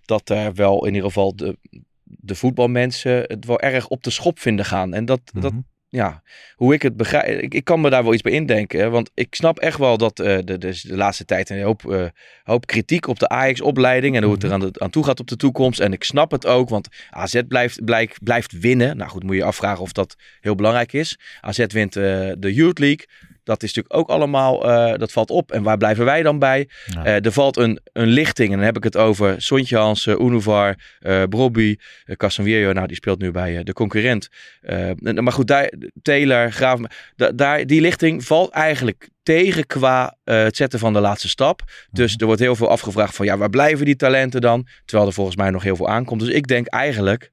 dat 0.05 0.29
er 0.29 0.55
wel 0.55 0.87
in 0.87 0.95
ieder 0.95 1.09
geval 1.09 1.37
de, 1.37 1.59
de 2.05 2.35
voetbalmensen 2.35 3.23
het 3.27 3.45
wel 3.45 3.61
erg 3.61 3.89
op 3.89 4.03
de 4.03 4.11
schop 4.11 4.39
vinden 4.39 4.65
gaan. 4.65 4.95
En 4.95 5.05
dat, 5.05 5.21
dat 5.33 5.53
Mhm. 5.53 5.61
Ja, 5.89 6.23
hoe 6.55 6.75
ik 6.75 6.83
het 6.83 6.97
begrijp, 6.97 7.41
ik, 7.41 7.55
ik 7.55 7.65
kan 7.65 7.81
me 7.81 7.91
daar 7.91 8.03
wel 8.03 8.13
iets 8.13 8.23
bij 8.23 8.33
indenken. 8.33 8.91
Want 8.91 9.11
ik 9.15 9.35
snap 9.35 9.59
echt 9.59 9.79
wel 9.79 9.97
dat 9.99 10.21
eh 10.21 10.39
de, 10.45 10.59
de, 10.59 10.81
de 10.83 10.97
laatste 10.97 11.25
tijd 11.25 11.51
een 11.51 11.63
hoop, 11.63 11.91
eh, 11.93 12.05
hoop 12.43 12.67
kritiek 12.67 13.07
op 13.09 13.19
de 13.19 13.29
Ajax-opleiding 13.29 14.17
en 14.17 14.23
hoe 14.23 14.33
het 14.35 14.43
er 14.43 14.53
aan, 14.53 14.61
de- 14.61 14.73
aan 14.79 14.91
toe 14.91 15.05
gaat 15.05 15.21
op 15.21 15.29
de 15.29 15.37
toekomst. 15.37 15.81
En 15.81 15.93
ik 15.93 16.05
snap 16.05 16.31
het 16.31 16.47
ook, 16.47 16.69
want 16.69 16.89
AZ 17.11 17.41
blijft, 17.49 17.85
blijkt, 17.85 18.23
blijft 18.25 18.59
winnen. 18.59 18.97
Nou 18.97 19.11
goed, 19.11 19.23
moet 19.23 19.33
je 19.33 19.39
je 19.39 19.45
afvragen 19.45 19.83
of 19.83 19.93
dat 19.93 20.17
heel 20.41 20.55
belangrijk 20.55 20.93
is. 20.93 21.19
AZ 21.41 21.65
wint 21.69 21.97
eh, 21.97 22.03
de 22.39 22.55
Youth 22.55 22.79
League. 22.79 23.07
Dat 23.47 23.63
is 23.63 23.75
natuurlijk 23.75 23.95
ook 24.11 24.17
allemaal, 24.17 24.71
eh, 24.71 24.99
dat 24.99 25.13
valt 25.13 25.31
op. 25.31 25.53
En 25.53 25.63
waar 25.63 25.77
blijven 25.77 26.05
wij 26.05 26.23
dan 26.23 26.39
bij? 26.39 26.69
Ja. 26.87 27.05
Eh, 27.05 27.25
er 27.25 27.33
valt 27.33 27.57
een, 27.57 27.81
een 27.93 28.07
lichting, 28.07 28.51
en 28.51 28.57
dan 28.57 28.65
heb 28.65 28.77
ik 28.77 28.85
het 28.85 28.97
over 28.97 29.43
Sontje 29.43 29.77
Hansen, 29.77 30.23
Unuvar, 30.23 30.75
eh 30.99 31.23
Brobby, 31.29 31.77
uh, 32.07 32.17
Casemiro, 32.17 32.73
nou 32.73 32.87
die 32.87 32.97
speelt 32.97 33.21
nu 33.21 33.31
bij 33.31 33.63
de 33.63 33.73
concurrent. 33.73 34.29
En- 34.61 35.23
maar 35.25 35.33
goed, 35.33 35.47
daar, 35.47 35.73
Taylor, 36.03 36.53
Graaf, 36.53 36.81
da- 37.17 37.33
daar, 37.33 37.67
die 37.67 37.81
lichting 37.81 38.25
valt 38.25 38.51
eigenlijk 38.51 39.09
tegen 39.23 39.67
qua 39.67 40.17
het 40.25 40.57
zetten 40.57 40.79
van 40.79 40.93
de 40.93 41.01
laatste 41.01 41.29
stap. 41.29 41.63
Dus 41.91 42.15
er 42.17 42.27
wordt 42.27 42.41
heel 42.41 42.57
veel 42.57 42.69
afgevraagd 42.69 43.15
van, 43.17 43.27
ja, 43.27 43.37
waar 43.37 43.51
blijven 43.51 43.85
die 43.85 43.97
talenten 43.97 44.41
dan? 44.41 44.67
Terwijl 44.85 45.09
er 45.09 45.15
volgens 45.15 45.37
mij 45.37 45.51
nog 45.51 45.63
heel 45.63 45.77
veel 45.77 45.89
aankomt. 45.89 46.21
Dus 46.21 46.29
ik 46.31 46.47
denk 46.47 46.67
eigenlijk 46.67 47.31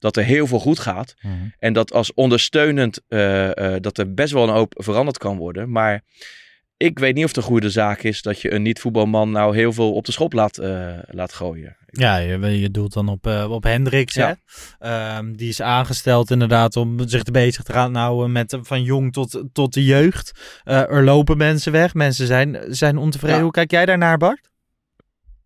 dat 0.00 0.16
er 0.16 0.24
heel 0.24 0.46
veel 0.46 0.58
goed 0.60 0.78
gaat. 0.78 1.14
Mhm. 1.20 1.34
En 1.58 1.72
dat 1.72 1.92
als 1.92 2.14
ondersteunend, 2.14 3.00
eh, 3.08 3.74
eh, 3.74 3.80
dat 3.82 3.98
er 3.98 4.14
best 4.14 4.32
wel 4.32 4.42
een 4.42 4.54
hoop 4.54 4.72
veranderd 4.76 5.18
kan 5.18 5.36
worden. 5.36 5.70
Maar 5.70 6.02
ik 6.76 6.98
weet 6.98 7.14
niet 7.14 7.24
of 7.24 7.30
het 7.30 7.38
een 7.38 7.50
goede 7.50 7.70
zaak 7.70 8.02
is 8.02 8.22
dat 8.22 8.40
je 8.40 8.52
een 8.52 8.62
niet-voetbalman 8.62 9.30
nou 9.30 9.56
heel 9.56 9.72
veel 9.72 9.92
op 9.92 10.04
de 10.04 10.12
schop 10.12 10.32
laat, 10.32 10.58
eh, 10.58 10.98
laat 11.08 11.32
gooien. 11.32 11.76
Ja, 11.86 12.16
je, 12.16 12.60
je 12.60 12.70
doet 12.70 12.92
dan 12.92 13.08
op, 13.08 13.26
eh, 13.26 13.50
op 13.50 13.62
Hendricks, 13.64 14.14
Ja. 14.14 14.38
hè? 14.78 14.88
Ehm, 14.88 15.32
die 15.32 15.48
is 15.48 15.62
aangesteld 15.62 16.30
inderdaad 16.30 16.76
om 16.76 17.08
zich 17.08 17.22
te 17.22 17.30
bezig 17.30 17.62
te 17.62 17.72
gaan 17.72 17.94
houden 17.94 18.32
met 18.32 18.58
van 18.62 18.82
jong 18.82 19.12
tot, 19.12 19.42
tot 19.52 19.74
de 19.74 19.84
jeugd. 19.84 20.60
Er 20.64 21.04
lopen 21.04 21.36
mensen 21.36 21.72
weg, 21.72 21.94
mensen 21.94 22.26
zijn, 22.26 22.58
zijn 22.68 22.96
ontevreden. 22.96 23.36
Ja. 23.36 23.42
Hoe 23.42 23.52
kijk 23.52 23.70
jij 23.70 23.86
daarnaar, 23.86 24.18
Bart? 24.18 24.49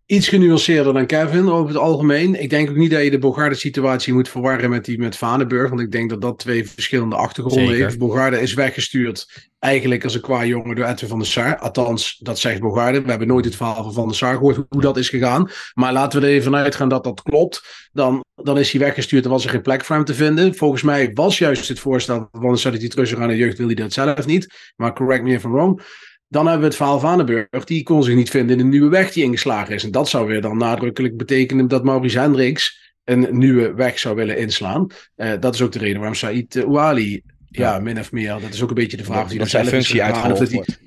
Iets 0.05 0.27
genuanceerder 0.27 0.93
dan 0.93 1.05
Kevin 1.05 1.49
over 1.49 1.67
het 1.67 1.77
algemeen. 1.77 2.41
Ik 2.41 2.49
denk 2.49 2.69
ook 2.69 2.75
niet 2.75 2.91
dat 2.91 3.03
je 3.03 3.11
de 3.11 3.17
Bogarde 3.17 3.55
situatie 3.55 4.13
moet 4.13 4.29
verwarren 4.29 4.69
met 4.69 4.85
die 4.85 4.97
met 4.97 5.17
Vanenburg. 5.17 5.69
Want 5.69 5.81
ik 5.81 5.91
denk 5.91 6.09
dat 6.09 6.21
dat 6.21 6.39
twee 6.39 6.69
verschillende 6.69 7.15
achtergronden 7.15 7.67
Zeker. 7.67 7.83
heeft. 7.83 7.97
Bogarde 7.97 8.41
is 8.41 8.53
weggestuurd 8.53 9.49
eigenlijk 9.59 10.03
als 10.03 10.15
een 10.15 10.21
qua 10.21 10.45
jongen 10.45 10.75
door 10.75 10.85
Edwin 10.85 11.09
van 11.09 11.19
der 11.19 11.27
Sar. 11.27 11.57
Althans, 11.57 12.17
dat 12.17 12.39
zegt 12.39 12.59
Bogarde. 12.59 13.01
We 13.01 13.09
hebben 13.09 13.27
nooit 13.27 13.45
het 13.45 13.55
verhaal 13.55 13.83
van 13.83 13.93
Van 13.93 14.07
der 14.07 14.15
Sar 14.15 14.33
gehoord 14.33 14.65
hoe 14.69 14.81
dat 14.81 14.97
is 14.97 15.09
gegaan. 15.09 15.49
Maar 15.73 15.93
laten 15.93 16.19
we 16.19 16.25
er 16.25 16.31
even 16.31 16.43
vanuit 16.43 16.75
gaan 16.75 16.89
dat 16.89 17.03
dat 17.03 17.21
klopt. 17.21 17.89
Dan, 17.91 18.23
dan 18.35 18.57
is 18.57 18.71
hij 18.71 18.81
weggestuurd 18.81 19.23
en 19.23 19.29
was 19.29 19.43
er 19.43 19.49
geen 19.49 19.61
plek 19.61 19.85
voor 19.85 19.95
hem 19.95 20.05
te 20.05 20.13
vinden. 20.13 20.55
Volgens 20.55 20.81
mij 20.81 21.11
was 21.13 21.37
juist 21.37 21.67
het 21.67 21.79
voorstel 21.79 22.17
van 22.17 22.41
Van 22.41 22.49
der 22.49 22.59
Sar 22.59 22.71
dat 22.71 22.81
hij 22.81 22.89
terug 22.89 23.07
zou 23.07 23.19
gaan 23.19 23.27
naar 23.27 23.37
de 23.37 23.43
jeugd. 23.43 23.57
Wil 23.57 23.67
hij 23.67 23.75
dat 23.75 23.93
zelf 23.93 24.25
niet. 24.25 24.73
Maar 24.75 24.93
correct 24.93 25.23
me 25.23 25.33
if 25.33 25.43
I'm 25.43 25.51
wrong. 25.51 25.81
Dan 26.27 26.43
hebben 26.43 26.59
we 26.61 26.67
het 26.67 26.75
verhaal 26.75 26.99
van 26.99 27.09
Vanenburg. 27.09 27.63
Die 27.63 27.83
kon 27.83 28.03
zich 28.03 28.15
niet 28.15 28.29
vinden 28.29 28.57
in 28.57 28.63
de 28.63 28.69
nieuwe 28.69 28.89
weg 28.89 29.11
die 29.11 29.23
ingeslagen 29.23 29.75
is. 29.75 29.83
En 29.83 29.91
dat 29.91 30.09
zou 30.09 30.27
weer 30.27 30.41
dan 30.41 30.57
nadrukkelijk 30.57 31.17
betekenen 31.17 31.67
dat 31.67 31.83
Maurice 31.83 32.19
Hendricks 32.19 32.93
een 33.03 33.27
nieuwe 33.31 33.73
weg 33.73 33.99
zou 33.99 34.15
willen 34.15 34.37
inslaan. 34.37 34.87
Eh, 35.15 35.31
dat 35.39 35.53
is 35.53 35.61
ook 35.61 35.71
de 35.71 35.79
reden 35.79 35.97
waarom 35.97 36.15
Said 36.15 36.55
uh, 36.55 36.63
Ouali, 36.63 37.21
ja, 37.49 37.79
min 37.79 37.99
of 37.99 38.11
meer, 38.11 38.39
dat 38.41 38.53
is 38.53 38.63
ook 38.63 38.69
een 38.69 38.75
beetje 38.75 38.97
de 38.97 39.03
vraag 39.03 39.23
of 39.23 39.27
hij 39.27 39.37
dat 39.37 39.39
dat 39.39 39.49
zijn 39.49 39.65
functie 39.65 39.97
dat 39.97 40.39
hij- 40.39 40.49
wordt. 40.51 40.79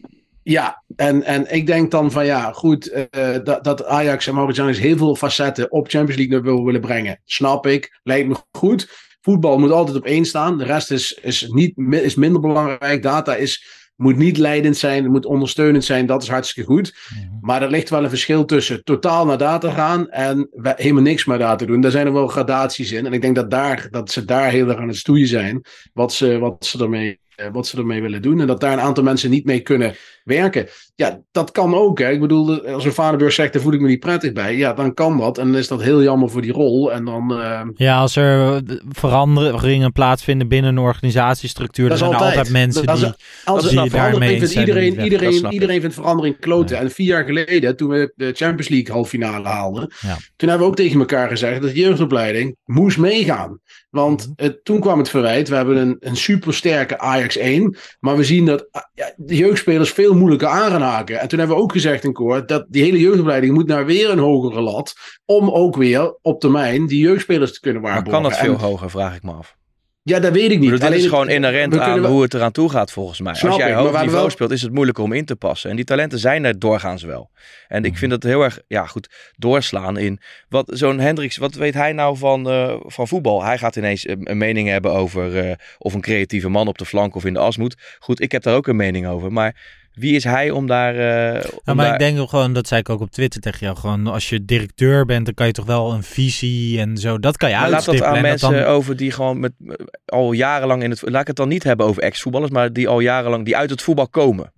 ja, 0.43 0.83
en, 0.97 1.23
en 1.23 1.55
ik 1.55 1.67
denk 1.67 1.91
dan 1.91 2.11
van 2.11 2.27
ja, 2.27 2.53
goed, 2.53 2.87
eh, 2.91 3.37
dat, 3.45 3.65
dat 3.65 3.85
Ajax 3.85 4.27
en 4.27 4.35
Maurice 4.35 4.61
Hendricks 4.61 4.87
heel 4.87 4.97
veel 4.97 5.17
facetten 5.17 5.73
op 5.73 5.89
Champions 5.89 6.21
League 6.21 6.41
wil 6.43 6.65
willen 6.65 6.81
brengen. 6.81 7.21
Snap 7.25 7.67
ik, 7.67 8.01
lijkt 8.03 8.29
me 8.29 8.37
goed. 8.51 8.89
Voetbal 9.21 9.59
moet 9.59 9.71
altijd 9.71 9.97
op 9.97 10.05
één 10.05 10.25
staan. 10.25 10.59
De 10.59 10.65
rest 10.65 10.91
is, 10.91 11.19
is, 11.23 11.47
niet, 11.49 11.79
is 11.91 12.15
minder 12.15 12.41
belangrijk. 12.41 13.03
Data 13.03 13.35
is, 13.35 13.67
moet 13.99 14.17
niet 14.17 14.37
leidend 14.37 14.77
zijn, 14.77 15.03
het 15.03 15.13
moet 15.13 15.27
ondersteunend 15.27 15.85
zijn. 15.85 16.07
Dat 16.07 16.23
is 16.23 16.29
hartstikke 16.29 16.71
goed. 16.71 16.95
Maar 17.41 17.63
er 17.63 17.71
ligt 17.71 17.91
wel 17.91 18.03
een 18.03 18.09
verschil 18.09 18.45
tussen 18.45 18.85
totaal 18.85 19.27
naar 19.27 19.39
data 19.39 19.71
gaan 19.71 20.11
en 20.11 20.49
helemaal 20.53 21.03
niks 21.03 21.25
met 21.25 21.39
data 21.39 21.67
doen. 21.67 21.81
Daar 21.81 21.91
zijn 21.91 22.07
er 22.07 22.13
wel 22.13 22.27
gradaties 22.27 22.93
in. 22.93 23.07
En 23.07 23.13
ik 23.13 23.21
denk 23.21 23.35
dat, 23.35 23.51
daar, 23.51 23.89
dat 23.91 24.11
ze 24.11 24.25
daar 24.25 24.51
heel 24.51 24.69
erg 24.69 24.79
aan 24.79 24.89
het 24.89 24.97
stoeien 24.97 25.27
zijn. 25.27 25.65
Wat 25.93 26.13
ze, 26.13 26.39
wat, 26.39 26.67
ze 26.67 26.83
ermee, 26.83 27.21
eh, 27.35 27.47
wat 27.53 27.67
ze 27.67 27.77
ermee 27.77 28.03
willen 28.03 28.23
doen. 28.23 28.41
En 28.41 28.47
dat 28.47 28.61
daar 28.61 28.73
een 28.73 28.81
aantal 28.81 29.05
mensen 29.05 29.31
niet 29.31 29.45
mee 29.45 29.61
kunnen 29.61 29.95
werken. 30.25 30.69
Ja, 30.99 31.21
dat 31.31 31.51
kan 31.51 31.75
ook. 31.75 31.99
Hè. 31.99 32.11
Ik 32.11 32.21
bedoel, 32.21 32.67
als 32.67 32.85
een 32.85 32.93
vaderbeurs 32.93 33.35
zegt, 33.35 33.53
daar 33.53 33.63
voel 33.63 33.73
ik 33.73 33.81
me 33.81 33.89
niet 33.89 34.01
prettig 34.01 34.33
bij. 34.33 34.57
Ja, 34.57 34.73
dan 34.73 34.95
kan 34.95 35.19
dat. 35.19 35.39
En 35.39 35.47
dan 35.47 35.57
is 35.57 35.69
dat 35.69 35.83
heel 35.83 36.03
jammer 36.03 36.31
voor 36.31 36.43
die 36.43 36.53
rol. 36.53 36.93
En 36.93 37.05
dan... 37.05 37.41
eh, 37.41 37.61
Ja, 37.75 37.99
als 37.99 38.17
er 38.17 38.55
eh, 38.55 38.77
veranderingen 38.89 39.93
plaatsvinden 39.93 40.49
binnen 40.49 40.71
een 40.77 40.83
organisatiestructuur, 40.83 41.89
dan 41.89 41.99
Dat 41.99 42.09
is 42.09 42.15
zijn 42.15 42.21
er 42.21 42.27
altijd. 42.27 42.47
altijd 42.49 42.65
mensen 42.65 42.87
Dat 42.87 42.97
is- 42.97 43.03
die, 43.03 43.13
Als 43.45 43.69
die 43.69 43.91
daarmee 43.91 44.39
vindt 44.39 44.55
iedereen, 44.55 44.95
weg. 44.95 45.05
Iedereen, 45.05 45.53
iedereen 45.53 45.81
vindt 45.81 45.95
verandering 45.95 46.39
kloten. 46.41 46.79
En 46.79 46.91
vier 46.91 47.07
jaar 47.07 47.25
geleden, 47.25 47.77
toen 47.77 47.89
we 47.89 48.13
de 48.15 48.33
Champions 48.35 48.69
League 48.69 48.95
halffinale 48.95 49.47
haalden, 49.49 49.93
Ja. 50.01 50.17
toen 50.37 50.49
hebben 50.49 50.67
we 50.67 50.73
ook 50.73 50.79
tegen 50.79 50.99
elkaar 51.01 51.29
gezegd 51.29 51.61
dat 51.63 51.71
de 51.71 51.81
jeugdopleiding 51.81 52.57
moest 52.65 52.99
meegaan. 52.99 53.59
Want 53.91 54.23
Mhm. 54.37 54.45
het, 54.47 54.65
toen 54.65 54.81
kwam 54.81 54.99
het 54.99 55.09
verwijt, 55.09 55.49
we 55.49 55.55
hebben 55.57 55.77
een, 55.77 55.97
een 56.01 56.17
supersterke 56.17 56.99
Ajax 56.99 57.37
1, 57.37 57.77
maar 58.01 58.17
we 58.17 58.25
zien 58.25 58.45
dat 58.47 58.69
ah, 58.71 58.83
ja, 58.95 59.13
de 59.17 59.37
jeugdspelers 59.37 59.91
veel 59.91 60.15
moeilijker 60.15 60.49
aan 60.49 60.71
gaan 60.71 60.83
En 60.97 61.29
toen 61.29 61.39
hebben 61.39 61.57
we 61.57 61.63
ook 61.63 61.73
gezegd 61.73 62.05
in 62.05 62.13
koor, 62.13 62.47
dat 62.47 62.67
die 62.69 62.83
hele 62.83 62.99
jeugdopleiding 63.01 63.55
moet 63.55 63.67
naar 63.67 63.87
weer 63.87 64.11
een 64.11 64.19
hogere 64.19 64.61
lat, 64.61 64.95
om 65.25 65.51
ook 65.51 65.77
weer 65.77 66.17
op 66.23 66.41
termijn 66.41 66.87
die 66.87 67.01
jeugdspelers 67.01 67.53
te 67.53 67.61
kunnen 67.61 67.83
Maar 67.83 67.93
waarborgen. 67.93 68.23
kan 68.23 68.31
dat 68.31 68.41
veel 68.41 68.57
hoger, 68.69 68.91
vraag 68.91 69.17
ik 69.17 69.23
me 69.23 69.33
af. 69.33 69.57
Ja, 70.03 70.21
dat 70.21 70.33
weet 70.33 70.51
ik 70.51 70.59
niet. 70.59 70.83
Alleen 70.83 70.99
is 70.99 71.07
gewoon 71.07 71.29
inherent 71.29 71.75
we 71.75 71.81
aan 71.81 72.05
hoe 72.05 72.23
het 72.23 72.35
eraan 72.35 72.53
toe 72.53 72.69
gaat 72.71 72.93
volgens 72.93 73.21
mij. 73.21 73.35
Snap 73.35 73.51
Als 73.51 73.61
jij 73.61 73.69
ik, 73.69 73.75
maar 73.75 73.85
hoog 73.85 73.93
niveau 74.01 74.21
wel- 74.21 74.31
speelt, 74.31 74.51
is 74.51 74.63
het 74.63 74.73
moeilijker 74.73 75.05
om 75.05 75.13
in 75.13 75.25
te 75.25 75.37
passen. 75.37 75.71
En 75.71 75.77
die 75.77 75.85
talenten 75.85 76.19
zijn 76.19 76.45
er 76.45 76.59
doorgaans 76.59 77.03
wel. 77.03 77.31
En 77.69 77.85
ik 77.85 77.97
vind 77.97 78.11
dat 78.11 78.23
heel 78.23 78.43
erg, 78.43 78.61
ja 78.67 78.87
goed, 78.87 79.33
doorslaan 79.37 79.97
in... 79.99 80.21
Wat 80.49 80.71
zo'n 80.75 80.99
Hendricks, 80.99 81.37
wat 81.37 81.55
weet 81.55 81.75
hij 81.75 81.93
nou 81.93 82.17
van, 82.17 82.51
eh, 82.51 82.75
van 82.81 83.09
voetbal? 83.09 83.43
Hij 83.43 83.59
gaat 83.59 83.77
ineens 83.77 84.09
een, 84.09 84.31
een 84.31 84.39
mening 84.39 84.69
hebben 84.69 84.93
over 84.93 85.39
eh, 85.39 85.55
of 85.79 85.95
een 85.95 86.01
creatieve 86.01 86.49
man 86.49 86.69
op 86.69 86.79
de 86.79 86.87
flank 86.87 87.15
of 87.15 87.25
in 87.25 87.33
de 87.33 87.39
as 87.39 87.57
moet. 87.57 87.77
Goed, 87.99 88.21
ik 88.21 88.33
heb 88.33 88.43
daar 88.43 88.57
ook 88.57 88.67
een 88.67 88.77
mening 88.77 89.07
over. 89.07 89.33
Maar 89.33 89.77
wie 89.99 90.15
is 90.15 90.25
hij 90.25 90.51
om 90.51 90.67
daar... 90.67 90.95
eh, 90.97 91.45
om 91.51 91.61
Ja, 91.65 91.75
maar 91.75 91.85
daar- 91.85 91.93
ik 91.95 91.99
denk 92.01 92.19
ook 92.19 92.29
gewoon, 92.29 92.53
dat 92.53 92.67
zei 92.69 92.81
ik 92.81 92.89
ook 92.89 93.01
op 93.01 93.11
Twitter 93.11 93.41
tegen 93.41 93.59
jou, 93.67 93.77
gewoon 93.79 94.07
als 94.07 94.29
je 94.29 94.45
directeur 94.45 95.05
bent, 95.05 95.25
dan 95.25 95.35
kan 95.35 95.47
je 95.47 95.53
toch 95.53 95.67
wel 95.67 95.93
een 95.93 96.03
visie 96.03 96.81
en 96.81 96.97
zo, 96.97 97.19
dat 97.19 97.37
kan 97.37 97.49
je 97.51 97.57
Maar 97.57 97.71
laat 97.71 97.85
dat 97.85 98.03
aan 98.03 98.17
en 98.17 98.23
mensen 98.23 98.53
dan- 98.53 98.63
over 98.65 98.97
die 98.97 99.11
gewoon 99.11 99.41
met, 99.41 99.53
eh, 99.67 99.75
al 100.07 100.33
jarenlang 100.33 100.83
in 100.83 100.91
het... 100.91 101.03
Laat 101.05 101.21
ik 101.21 101.27
het 101.27 101.37
dan 101.37 101.49
niet 101.49 101.63
hebben 101.63 101.87
over 101.87 102.03
ex-voetballers, 102.03 102.53
maar 102.53 102.73
die 102.73 102.89
al 102.89 103.01
jarenlang, 103.01 103.45
die 103.45 103.57
uit 103.57 103.71
het 103.71 103.83
voetbal 103.83 104.09
komen. 104.09 104.53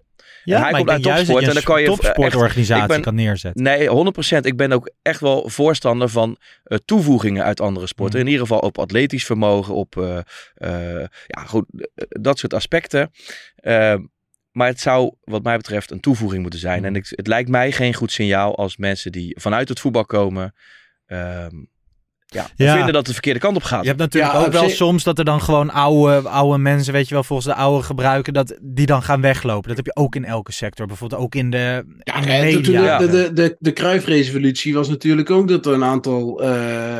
ja, 0.44 0.60
hij 0.60 0.70
maar 0.70 0.78
komt 0.80 0.90
uit 0.90 1.02
topsport 1.02 1.44
en 1.46 1.54
dan 1.54 1.62
kan 1.62 1.76
een 1.76 1.82
je, 1.82 1.88
eh, 1.88 1.94
topsportorganisatie 1.94 2.74
echt- 2.74 2.82
ik 2.82 2.88
ben- 2.96 3.00
kan 3.02 3.14
neerzetten. 3.14 3.62
Nee, 3.62 3.88
100%. 3.88 4.46
Ik 4.46 4.56
ben 4.56 4.72
ook 4.72 4.90
echt 5.02 5.20
wel 5.20 5.48
voorstander 5.48 6.08
van 6.08 6.36
toevoegingen 6.84 7.44
uit 7.44 7.60
andere 7.60 7.86
sporten. 7.86 8.18
Mm. 8.20 8.24
In 8.26 8.30
ieder 8.32 8.46
geval 8.46 8.62
op 8.62 8.78
atletisch 8.78 9.24
vermogen, 9.24 9.74
op 9.74 9.94
ja, 11.26 11.44
goed, 11.46 11.64
dat 12.08 12.38
soort 12.38 12.54
aspecten. 12.54 13.10
Maar 14.52 14.66
het 14.66 14.80
zou, 14.80 15.14
wat 15.20 15.42
mij 15.42 15.56
betreft, 15.56 15.90
een 15.90 16.00
toevoeging 16.00 16.42
moeten 16.42 16.60
zijn. 16.60 16.78
Mm. 16.78 16.84
En 16.84 16.96
ik, 16.96 17.06
het 17.08 17.26
lijkt 17.26 17.48
mij 17.48 17.72
geen 17.72 17.94
goed 17.94 18.12
signaal 18.12 18.56
als 18.56 18.76
mensen 18.76 19.12
die 19.12 19.40
vanuit 19.40 19.68
het 19.68 19.80
voetbal 19.80 20.04
komen. 20.04 20.54
ehm, 21.06 21.54
ja, 22.34 22.46
Ja. 22.56 22.72
vinden 22.74 22.86
dat 22.86 22.96
het 22.96 23.06
de 23.06 23.12
verkeerde 23.12 23.38
kant 23.40 23.56
op 23.56 23.62
gaat. 23.62 23.82
Je 23.82 23.88
hebt 23.88 24.00
natuurlijk 24.00 24.32
Ja, 24.32 24.38
ook 24.44 24.52
wel 24.52 24.68
soms 24.68 25.04
dat 25.04 25.18
er 25.18 25.24
dan 25.24 25.40
gewoon 25.40 25.70
oude, 25.70 26.28
oude 26.28 26.58
mensen, 26.58 26.92
weet 26.92 27.08
je 27.08 27.14
wel, 27.14 27.24
volgens 27.24 27.48
de 27.48 27.54
oude 27.54 27.82
gebruiken, 27.84 28.32
dat 28.32 28.58
die 28.62 28.86
dan 28.86 29.02
gaan 29.02 29.20
weglopen. 29.20 29.68
Dat 29.68 29.76
heb 29.76 29.86
je 29.86 29.96
ook 29.96 30.14
in 30.14 30.24
elke 30.24 30.52
sector. 30.52 30.86
Bijvoorbeeld 30.86 31.20
ook 31.20 31.34
in 31.34 31.50
de, 31.50 31.84
Ja, 32.02 32.14
in 32.14 32.22
de 32.22 32.28
en 32.32 32.62
toen 32.62 32.74
media. 32.74 32.98
de, 32.98 33.06
de, 33.08 33.32
de, 33.32 33.56
de 33.58 33.72
Cruijff-revolutie 33.72 34.74
was 34.74 34.88
natuurlijk 34.88 35.30
ook 35.30 35.48
dat 35.48 35.66
er 35.66 35.72
een 35.72 35.84
aantal 35.84 36.42
eh, 36.42 36.96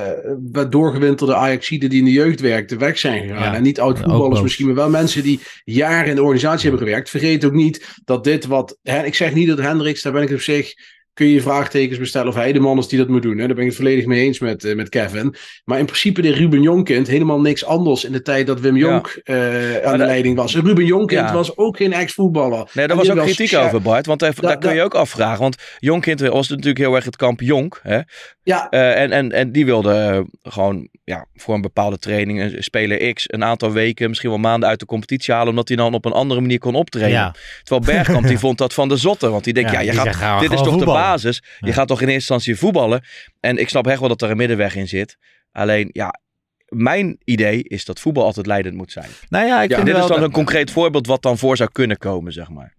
wat 0.52 0.72
doorgewinterde 0.72 1.34
Ajaxiden 1.34 1.90
die 1.90 1.98
in 1.98 2.04
de 2.04 2.12
jeugd 2.12 2.40
werkten 2.40 2.78
weg 2.78 2.98
zijn 2.98 3.22
gegaan. 3.28 3.42
Ja, 3.42 3.54
En 3.54 3.62
niet 3.62 3.80
oud 3.80 3.98
voetballers 3.98 4.40
misschien, 4.42 4.66
maar 4.66 4.74
wel 4.74 4.90
mensen 4.90 5.22
die 5.22 5.40
jaren 5.64 6.08
in 6.08 6.14
de 6.14 6.22
organisatie 6.22 6.68
hebben 6.68 6.86
gewerkt. 6.86 7.10
Vergeet 7.10 7.44
ook 7.44 7.52
niet 7.52 7.86
dat 8.04 8.24
dit 8.24 8.46
wat... 8.46 8.78
Hè, 8.82 9.04
ik 9.04 9.14
zeg 9.14 9.34
niet 9.34 9.48
dat 9.48 9.58
Hendricks, 9.58 10.02
daar 10.02 10.12
ben 10.12 10.22
ik 10.22 10.30
op 10.30 10.40
zich... 10.40 10.74
Kun 11.14 11.26
je 11.26 11.40
vraagtekens 11.40 11.98
bestellen 11.98 12.28
of 12.28 12.34
hij 12.34 12.52
de 12.52 12.60
man 12.60 12.78
is 12.78 12.88
die 12.88 12.98
dat 12.98 13.08
moet 13.08 13.22
doen. 13.22 13.38
Hè? 13.38 13.46
Daar 13.46 13.54
ben 13.54 13.58
ik 13.64 13.66
het 13.70 13.76
volledig 13.76 14.06
mee 14.06 14.24
eens 14.24 14.38
met, 14.38 14.64
eh, 14.64 14.74
met 14.74 14.88
Kevin. 14.88 15.34
Maar 15.64 15.78
in 15.78 15.84
principe 15.84 16.22
de 16.22 16.32
Ruben 16.32 16.62
Jonkind 16.62 17.06
helemaal 17.06 17.40
niks 17.40 17.64
anders 17.64 18.04
in 18.04 18.12
de 18.12 18.22
tijd 18.22 18.46
dat 18.46 18.60
Wim 18.60 18.76
Ja. 18.76 18.88
Jonk 18.88 19.20
eh, 19.24 19.34
aan 19.84 19.98
de 19.98 20.04
leiding 20.04 20.36
was. 20.36 20.54
En 20.54 20.64
Ruben 20.64 20.84
Jonkind 20.84 21.20
Ja. 21.28 21.32
was 21.34 21.56
ook 21.56 21.76
geen 21.76 21.92
ex-voetballer. 21.92 22.70
Nee, 22.72 22.86
daar 22.86 22.96
was 22.96 23.10
ook 23.10 23.16
was 23.16 23.24
kritiek 23.34 23.58
over, 23.58 23.82
Bart. 23.82 24.06
Want 24.06 24.20
daar, 24.20 24.34
Da- 24.34 24.40
daar 24.48 24.58
kun 24.58 24.70
je 24.70 24.76
da- 24.76 24.82
ook 24.82 24.94
afvragen. 24.94 25.40
Want 25.40 25.56
Jonkind 25.78 26.20
was 26.20 26.48
natuurlijk 26.48 26.78
heel 26.78 26.94
erg 26.94 27.04
het 27.04 27.16
kamp 27.16 27.40
Jonk. 27.40 27.80
Hè? 27.82 27.98
Ja, 28.42 28.68
Eh, 28.70 29.02
en, 29.02 29.10
en, 29.10 29.32
en 29.32 29.52
die 29.52 29.64
wilde 29.64 30.26
gewoon 30.42 30.88
ja, 31.04 31.26
voor 31.34 31.54
een 31.54 31.60
bepaalde 31.60 31.98
training, 31.98 32.40
een 32.40 32.62
speler 32.62 33.12
X, 33.12 33.24
een 33.26 33.44
aantal 33.44 33.72
weken, 33.72 34.08
misschien 34.08 34.30
wel 34.30 34.38
maanden 34.38 34.68
uit 34.68 34.78
de 34.80 34.86
competitie 34.86 35.34
halen, 35.34 35.48
omdat 35.48 35.68
hij 35.68 35.76
dan 35.76 35.94
op 35.94 36.04
een 36.04 36.12
andere 36.12 36.40
manier 36.40 36.58
kon 36.58 36.74
optreden. 36.74 37.08
Ja. 37.10 37.34
Terwijl 37.62 37.94
Bergkamp 37.96 38.26
die 38.32 38.38
vond 38.38 38.58
dat 38.58 38.74
van 38.74 38.88
de 38.88 38.96
zotte, 38.96 39.30
want 39.30 39.44
die 39.44 39.52
denkt, 39.52 39.70
Ja, 39.70 39.74
ja, 39.80 39.84
je 39.84 39.90
die 39.90 39.96
gaat, 39.98 40.06
zegt, 40.08 40.18
ga 40.18 40.40
dit 40.40 40.52
is 40.52 40.56
toch 40.58 40.66
voetballen. 40.68 40.99
de 40.99 40.99
basis. 41.00 41.42
Je 41.58 41.66
Ja. 41.66 41.72
gaat 41.72 41.88
toch 41.88 42.00
in 42.00 42.08
eerste 42.08 42.32
instantie 42.32 42.56
voetballen. 42.56 43.02
En 43.40 43.56
ik 43.56 43.68
snap 43.68 43.86
echt 43.86 44.00
wel 44.00 44.08
dat 44.08 44.22
er 44.22 44.30
een 44.30 44.36
middenweg 44.36 44.74
in 44.76 44.88
zit. 44.88 45.16
Alleen, 45.52 45.90
ja, 45.92 46.14
mijn 46.68 47.18
idee 47.24 47.62
is 47.62 47.84
dat 47.84 48.00
voetbal 48.00 48.24
altijd 48.24 48.46
leidend 48.46 48.74
moet 48.74 48.92
zijn. 48.92 49.10
Nou 49.28 49.46
ja, 49.46 49.62
ik 49.62 49.68
Ja, 49.70 49.74
vind 49.74 49.86
dit 49.86 49.94
wel 49.96 50.04
is 50.04 50.10
dan 50.10 50.20
dat- 50.20 50.28
een 50.28 50.34
concreet 50.34 50.70
voorbeeld 50.70 51.06
wat 51.06 51.22
dan 51.22 51.38
voor 51.38 51.56
zou 51.56 51.70
kunnen 51.72 51.96
komen, 51.98 52.32
zeg 52.32 52.48
maar. 52.48 52.74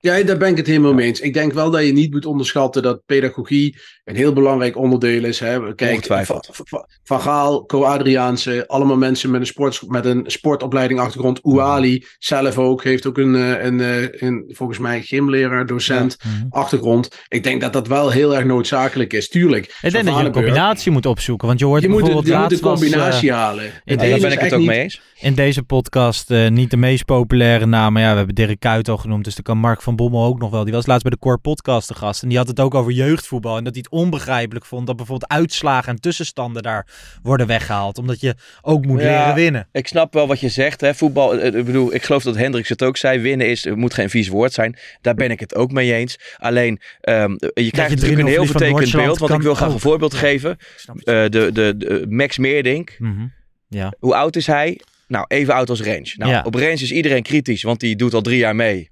Ja, 0.00 0.22
daar 0.22 0.36
ben 0.36 0.48
ik 0.48 0.56
het 0.56 0.66
helemaal 0.66 0.94
mee 0.94 1.06
eens. 1.06 1.20
Ik 1.20 1.34
denk 1.34 1.52
wel 1.52 1.70
dat 1.70 1.86
je 1.86 1.92
niet 1.92 2.10
moet 2.12 2.26
onderschatten 2.26 2.82
dat 2.82 3.02
pedagogie 3.06 3.76
een 4.04 4.16
heel 4.16 4.32
belangrijk 4.32 4.76
onderdeel 4.76 5.24
is. 5.24 5.38
Hè. 5.40 5.74
Kijk. 5.74 6.06
Van, 6.06 6.44
van- 7.04 7.20
Gaal, 7.20 7.66
Co 7.66 7.82
Adriaanse, 7.84 8.64
allemaal 8.66 8.96
mensen 8.96 9.30
met 9.30 9.40
een, 9.40 9.46
sport, 9.46 9.82
met 9.86 10.04
een 10.04 10.24
sportopleiding 10.26 11.00
achtergrond. 11.00 11.42
Ouali 11.42 12.04
zelf 12.18 12.58
ook, 12.58 12.84
heeft 12.84 13.06
ook 13.06 13.18
een, 13.18 13.34
eh, 13.34 13.64
een, 13.64 13.80
eh, 13.80 14.02
een 14.10 14.44
volgens 14.48 14.78
mij 14.78 15.02
gymleraar, 15.02 15.66
docent 15.66 16.16
Mhm. 16.24 16.46
achtergrond. 16.50 17.08
Ik 17.28 17.42
denk 17.42 17.60
dat 17.60 17.72
dat 17.72 17.86
wel 17.88 18.10
heel 18.10 18.36
erg 18.36 18.44
noodzakelijk 18.44 19.12
is. 19.12 19.28
Tuurlijk, 19.28 19.64
Ik 19.82 19.92
denk 19.92 20.04
dat 20.04 20.18
je 20.18 20.24
een 20.24 20.32
combinatie 20.32 20.92
moet 20.92 21.06
opzoeken. 21.06 21.46
Want 21.46 21.58
je 21.58 21.64
hoort 21.66 21.82
Je 21.82 21.88
moet, 21.88 21.96
bijvoorbeeld 21.98 22.26
je 22.26 22.32
moet 22.38 22.48
de 22.48 22.54
laatst 22.54 22.64
was, 22.64 22.80
eh, 22.82 22.88
combinatie 22.88 23.32
halen. 23.32 23.64
In 23.84 23.96
daar 23.96 24.18
ben 24.18 24.32
ik 24.32 24.38
het 24.38 24.52
ook 24.54 24.62
mee 24.64 24.80
eens. 24.80 25.00
in 25.20 25.34
deze 25.34 25.62
podcast 25.62 26.28
niet 26.48 26.70
de 26.70 26.76
meest 26.76 27.04
populaire 27.04 27.66
naam. 27.66 27.92
Maar 27.92 28.02
ja, 28.02 28.10
we 28.10 28.16
hebben 28.16 28.34
Dirk 28.34 28.60
Kuyt 28.60 28.88
al 28.88 28.96
genoemd. 28.96 29.24
Dus 29.24 29.34
dan 29.34 29.42
kan 29.44 29.58
Mark 29.58 29.82
van 29.82 29.89
Bommel 29.96 30.24
ook 30.24 30.38
nog 30.38 30.50
wel. 30.50 30.64
Die 30.64 30.72
was 30.72 30.86
laatst 30.86 31.02
bij 31.02 31.10
de 31.12 31.18
Core 31.18 31.38
Podcast 31.38 31.86
te 31.88 31.94
gast. 31.94 32.22
En 32.22 32.28
die 32.28 32.38
had 32.38 32.48
het 32.48 32.60
ook 32.60 32.74
over 32.74 32.92
jeugdvoetbal. 32.92 33.56
En 33.56 33.64
dat 33.64 33.74
hij 33.74 33.82
het 33.90 34.00
onbegrijpelijk 34.00 34.64
vond 34.64 34.86
dat 34.86 34.96
bijvoorbeeld 34.96 35.30
uitslagen 35.32 35.92
en 35.92 36.00
tussenstanden 36.00 36.62
daar 36.62 36.86
worden 37.22 37.46
weggehaald. 37.46 37.98
Omdat 37.98 38.20
je 38.20 38.34
ook 38.62 38.86
moet 38.86 39.00
Ja. 39.00 39.18
leren 39.18 39.34
winnen. 39.34 39.68
Ik 39.72 39.86
snap 39.86 40.12
wel 40.14 40.26
wat 40.26 40.40
je 40.40 40.48
zegt. 40.48 40.80
Hè? 40.80 40.94
Voetbal, 40.94 41.34
eh, 41.38 41.54
ik 41.58 41.64
bedoel, 41.64 41.94
ik 41.94 42.02
geloof 42.02 42.22
dat 42.22 42.36
Hendricks 42.36 42.68
het 42.68 42.82
ook 42.82 42.96
zei. 42.96 43.18
Winnen 43.18 43.48
is, 43.48 43.64
het 43.64 43.76
moet 43.76 43.94
geen 43.94 44.10
vies 44.10 44.28
woord 44.28 44.52
zijn. 44.52 44.76
Daar 45.00 45.14
ben 45.14 45.30
ik 45.30 45.40
het 45.40 45.54
ook 45.54 45.72
mee 45.72 45.94
eens. 45.94 46.18
Alleen, 46.36 46.80
ehm, 47.00 47.30
je 47.38 47.70
krijgt 47.70 47.74
natuurlijk 47.76 48.00
3-0 48.00 48.18
een 48.18 48.26
heel 48.26 48.36
van 48.36 48.46
vertekend 48.46 48.92
beeld. 48.92 49.18
Want 49.18 49.32
ik 49.32 49.42
wil 49.42 49.54
graag 49.54 49.72
een 49.72 49.80
voorbeeld 49.80 50.12
Ja. 50.12 50.18
geven. 50.18 50.56
Eh, 50.86 50.94
de, 51.04 51.28
de, 51.52 51.74
de 51.76 52.06
Max 52.08 52.38
Meerdink. 52.38 52.96
Mhm. 52.98 53.26
Ja. 53.68 53.92
Hoe 53.98 54.14
oud 54.14 54.36
is 54.36 54.46
hij? 54.46 54.80
Nou, 55.08 55.24
even 55.28 55.54
oud 55.54 55.70
als 55.70 55.80
Range. 55.82 56.12
Nou, 56.16 56.30
Ja. 56.30 56.42
op 56.46 56.54
Range 56.54 56.72
is 56.72 56.92
iedereen 56.92 57.22
kritisch, 57.22 57.62
want 57.62 57.80
die 57.80 57.96
doet 57.96 58.14
al 58.14 58.20
drie 58.20 58.38
jaar 58.38 58.56
mee. 58.56 58.90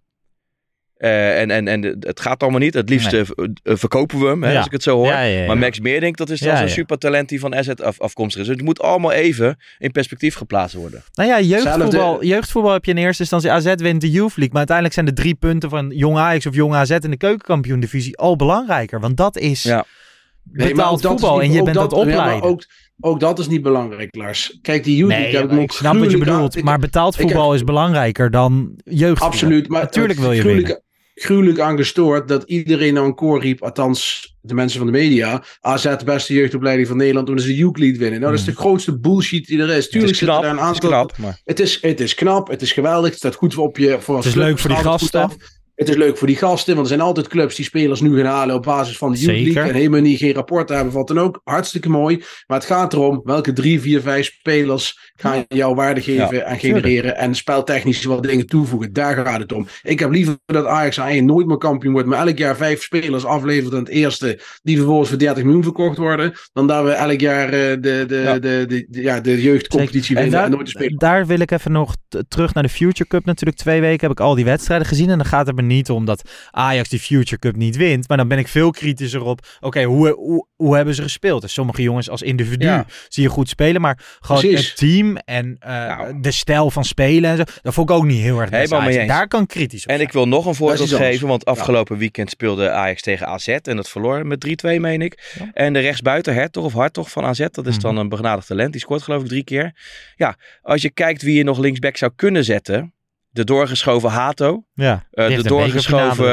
Eh, 0.98 1.40
en, 1.40 1.50
en, 1.50 1.68
en 1.68 1.82
het 2.00 2.20
gaat 2.20 2.42
allemaal 2.42 2.60
niet. 2.60 2.74
Het 2.74 2.88
liefst 2.88 3.12
Nee. 3.12 3.20
eh, 3.22 3.44
eh, 3.62 3.76
verkopen 3.76 4.18
we 4.18 4.26
hem, 4.26 4.42
hè, 4.42 4.50
Ja. 4.50 4.56
als 4.56 4.66
ik 4.66 4.72
het 4.72 4.82
zo 4.82 4.96
hoor. 4.96 5.06
Ja, 5.06 5.20
ja, 5.22 5.40
ja. 5.40 5.46
Maar 5.46 5.58
Max 5.58 5.80
Meerdink, 5.80 6.16
dat 6.16 6.30
is 6.30 6.40
dan 6.40 6.48
Ja, 6.48 6.56
zo'n 6.56 6.66
ja. 6.66 6.72
supertalent 6.72 7.28
die 7.28 7.40
van 7.40 7.54
AZ 7.54 7.68
af, 7.68 8.00
afkomstig 8.00 8.40
is. 8.40 8.46
Dus 8.46 8.56
het 8.56 8.64
moet 8.64 8.80
allemaal 8.80 9.12
even 9.12 9.58
in 9.78 9.90
perspectief 9.92 10.34
geplaatst 10.34 10.74
worden. 10.76 11.02
Nou 11.12 11.28
ja, 11.28 11.40
jeugdvoetbal, 11.40 12.24
jeugdvoetbal 12.24 12.72
heb 12.72 12.84
je 12.84 12.90
in 12.90 12.96
eerste 12.96 13.22
instantie. 13.22 13.50
AZ 13.50 13.74
wint 13.76 14.00
de 14.00 14.10
Youth 14.10 14.28
League. 14.36 14.48
Maar 14.48 14.56
uiteindelijk 14.56 14.94
zijn 14.94 15.06
de 15.06 15.12
drie 15.12 15.34
punten 15.34 15.70
van 15.70 15.90
Jong 15.94 16.16
Ajax 16.16 16.46
of 16.46 16.54
Jong 16.54 16.74
AZ 16.74 16.90
in 16.90 17.10
de 17.10 17.16
keukenkampioen 17.16 17.80
divisie 17.80 18.16
al 18.18 18.36
belangrijker. 18.36 19.00
Want 19.00 19.16
dat 19.16 19.36
is. 19.38 19.64
Nee, 19.64 20.68
betaald 20.68 21.02
dat 21.02 21.14
is 21.14 21.20
voetbal. 21.20 21.38
niet- 21.38 21.46
en 21.46 21.52
je 21.52 21.58
ook 21.58 21.64
bent 21.64 21.76
dat, 21.76 21.92
opleiden. 21.92 22.42
ook, 22.42 22.64
ook 23.00 23.20
dat 23.20 23.38
is 23.38 23.48
niet 23.48 23.62
belangrijk, 23.62 24.14
Lars. 24.16 24.58
Kijk, 24.62 24.84
die 24.84 24.96
youth 24.96 25.10
Nee, 25.10 25.20
League 25.32 25.40
heb 25.40 25.60
ik 25.60 25.72
snap 25.72 25.94
wat 25.96 26.10
je 26.10 26.12
aan- 26.12 26.18
bedoelt. 26.24 26.56
ik- 26.56 26.64
maar 26.64 26.78
betaald 26.78 27.16
heb- 27.16 27.26
voetbal 27.26 27.54
is 27.54 27.64
belangrijker 27.64 28.30
dan 28.30 28.72
jeugdvoetbal. 28.84 29.28
Absoluut. 29.28 29.68
Maar 29.68 29.82
Natuurlijk 29.82 30.18
wil 30.18 30.32
je 30.32 30.42
winnen. 30.42 30.82
Gruwelijk 31.22 31.60
aan 31.60 31.76
gestoord 31.76 32.28
dat 32.28 32.42
iedereen 32.46 32.94
nou 32.94 33.06
een 33.06 33.14
koor 33.14 33.40
riep, 33.40 33.62
althans 33.62 34.26
de 34.40 34.54
mensen 34.54 34.78
van 34.78 34.86
de 34.86 34.98
media. 34.98 35.44
AZ, 35.60 35.82
de 35.82 36.04
beste 36.04 36.34
jeugdopleiding 36.34 36.88
van 36.88 36.96
Nederland, 36.96 37.26
toen 37.26 37.38
ze 37.38 37.46
de 37.46 37.56
Youth 37.56 37.78
League 37.78 37.98
winnen. 37.98 38.20
Nou, 38.20 38.32
dat 38.32 38.40
is 38.40 38.46
de 38.46 38.56
grootste 38.60 38.98
bullshit 38.98 39.46
die 39.46 39.60
er 39.60 39.70
is. 39.70 39.82
Het 39.82 39.90
Tuurlijk 39.90 40.16
knap, 40.16 40.42
daar 40.42 40.50
een 40.50 40.56
het 40.56 40.66
is 40.66 40.72
aantal... 40.72 40.88
knap, 40.88 41.18
maar... 41.18 41.40
Het 41.44 41.60
is, 41.60 41.78
het 41.80 42.00
is 42.00 42.14
knap, 42.14 42.48
het 42.48 42.62
is 42.62 42.72
geweldig, 42.72 43.10
het 43.10 43.18
staat 43.18 43.34
goed 43.34 43.56
op 43.56 43.78
je... 43.78 44.00
Voor 44.00 44.16
als 44.16 44.26
is 44.26 44.34
leuk 44.34 44.58
voor 44.58 44.70
die 44.70 44.78
het 44.78 44.86
gasten. 44.86 45.30
Het 45.78 45.88
is 45.88 45.96
leuk 45.96 46.16
voor 46.18 46.26
die 46.26 46.36
gasten, 46.36 46.74
want 46.74 46.86
er 46.86 46.94
zijn 46.94 47.06
altijd 47.06 47.28
clubs 47.28 47.54
die 47.54 47.64
spelers 47.64 48.00
nu 48.00 48.16
gaan 48.16 48.32
halen 48.32 48.54
op 48.54 48.62
basis 48.62 48.98
van 48.98 49.12
de 49.12 49.18
Youth 49.18 49.30
Zeker. 49.30 49.52
League. 49.52 49.72
En 49.72 49.78
helemaal 49.78 50.00
niet 50.00 50.18
geen 50.18 50.32
rapport 50.34 50.68
hebben, 50.68 50.92
wat 50.92 51.08
dan 51.08 51.18
ook. 51.18 51.40
Hartstikke 51.44 51.88
mooi. 51.88 52.22
Maar 52.46 52.58
het 52.58 52.66
gaat 52.66 52.92
erom 52.92 53.20
welke 53.24 53.52
drie, 53.52 53.80
vier, 53.80 54.00
vijf 54.00 54.26
spelers 54.26 55.12
gaan 55.14 55.44
jou 55.48 55.74
waarde 55.74 56.00
geven 56.00 56.46
en 56.46 56.58
genereren. 56.58 57.16
En 57.16 57.34
speltechnisch 57.34 58.04
wat 58.04 58.22
dingen 58.22 58.46
toevoegen. 58.46 58.92
Daar 58.92 59.26
gaat 59.26 59.40
het 59.40 59.52
om. 59.52 59.66
Ik 59.82 59.98
heb 59.98 60.10
liever 60.10 60.36
dat 60.46 60.66
Ajax 60.66 60.96
eigenlijk 60.96 61.32
nooit 61.32 61.46
meer 61.46 61.58
kampioen 61.58 61.92
wordt, 61.92 62.08
maar 62.08 62.26
elk 62.26 62.38
jaar 62.38 62.56
vijf 62.56 62.82
spelers 62.82 63.24
aflevert 63.24 63.72
aan 63.72 63.78
het 63.78 63.88
eerste, 63.88 64.40
die 64.62 64.76
vervolgens 64.76 65.08
voor 65.08 65.18
30 65.18 65.44
miljoen 65.44 65.62
verkocht 65.62 65.98
worden. 65.98 66.32
Dan 66.52 66.66
dat 66.66 66.84
we 66.84 66.90
elk 66.90 67.20
jaar 67.20 67.44
eh, 67.44 67.52
de, 67.52 68.04
de, 68.08 68.16
Ja. 68.24 68.38
de, 68.38 68.64
de, 68.68 68.86
de, 68.88 69.02
ja, 69.02 69.20
de 69.20 69.42
jeugdcompetitie. 69.42 70.16
En 70.16 70.22
winnen 70.22 70.40
en, 70.40 70.50
daar, 70.50 70.58
nooit 70.58 70.78
de 70.78 70.96
daar 70.96 71.26
wil 71.26 71.40
ik 71.40 71.50
even 71.50 71.72
nog 71.72 71.96
terug 72.28 72.54
naar 72.54 72.62
de 72.62 72.68
Future 72.68 73.08
Cup. 73.08 73.24
Natuurlijk 73.24 73.58
twee 73.58 73.80
weken 73.80 74.00
heb 74.00 74.18
ik 74.18 74.24
al 74.24 74.34
die 74.34 74.44
wedstrijden 74.44 74.86
gezien. 74.86 75.10
En 75.10 75.18
dan 75.18 75.26
gaat 75.26 75.46
het 75.46 75.56
me 75.56 75.62
niet 75.68 75.90
om 75.90 76.04
dat 76.04 76.30
Ajax 76.50 76.88
die 76.88 76.98
Future 77.00 77.38
Cup 77.38 77.56
niet 77.56 77.76
wint. 77.76 78.08
Maar 78.08 78.16
dan 78.16 78.28
ben 78.28 78.38
ik 78.38 78.48
veel 78.48 78.70
kritischer 78.70 79.22
op, 79.22 79.46
oké, 79.60 79.82
hoe, 79.82 80.08
hoe, 80.12 80.46
hoe 80.56 80.76
hebben 80.76 80.94
ze 80.94 81.02
gespeeld? 81.02 81.40
Dus 81.42 81.52
sommige 81.52 81.82
jongens 81.82 82.10
als 82.10 82.22
individu 82.22 82.64
Ja. 82.66 82.86
zie 83.08 83.22
je 83.22 83.28
goed 83.28 83.48
spelen. 83.48 83.80
Maar 83.80 84.00
gewoon 84.20 84.40
Precies. 84.42 84.66
het 84.68 84.76
team 84.76 85.16
en 85.16 85.56
eh, 85.58 85.70
Nou. 85.70 86.20
de 86.20 86.30
stijl 86.30 86.70
van 86.70 86.84
spelen 86.84 87.30
en 87.30 87.36
zo. 87.36 87.42
Dat 87.62 87.74
vond 87.74 87.90
ik 87.90 87.96
ook 87.96 88.04
niet 88.04 88.20
heel 88.20 88.40
erg 88.40 88.50
Helemaal 88.50 88.88
eens. 88.88 89.08
Daar 89.08 89.28
kan 89.28 89.42
ik 89.42 89.48
kritisch 89.48 89.82
op 89.84 89.88
En 89.90 89.96
zijn. 89.96 90.06
ik 90.06 90.12
wil 90.14 90.28
nog 90.28 90.46
een 90.46 90.54
voorbeeld 90.54 90.92
geven, 90.92 91.28
want 91.28 91.44
afgelopen 91.44 91.96
weekend 91.98 92.30
speelde 92.30 92.70
Ajax 92.70 93.02
tegen 93.02 93.26
AZ 93.26 93.48
en 93.48 93.76
dat 93.76 93.88
verloor 93.88 94.26
met 94.26 94.40
3-2, 94.40 94.80
meen 94.80 95.02
ik. 95.02 95.32
Ja. 95.38 95.50
En 95.52 95.72
de 95.72 95.78
rechtsbuiten 95.78 96.34
Hertog 96.34 96.64
of 96.64 96.72
Hartog 96.72 97.10
van 97.10 97.24
AZ, 97.24 97.46
dat 97.50 97.66
is 97.66 97.72
Mhm. 97.74 97.82
dan 97.82 97.96
een 97.96 98.08
begnadigd 98.08 98.46
talent, 98.46 98.72
die 98.72 98.80
scoort 98.80 99.02
geloof 99.02 99.22
ik 99.22 99.28
drie 99.28 99.44
keer. 99.44 99.72
Ja, 100.16 100.36
als 100.62 100.82
je 100.82 100.90
kijkt 100.90 101.22
wie 101.22 101.36
je 101.36 101.44
nog 101.44 101.58
linksback 101.58 101.96
zou 101.96 102.12
kunnen 102.16 102.44
zetten, 102.44 102.92
de 103.38 103.44
doorgeschoven 103.44 104.10
Hato, 104.10 104.64
ja, 104.74 105.04
eh, 105.10 105.36
de 105.36 105.42
doorgeschoven, 105.42 106.26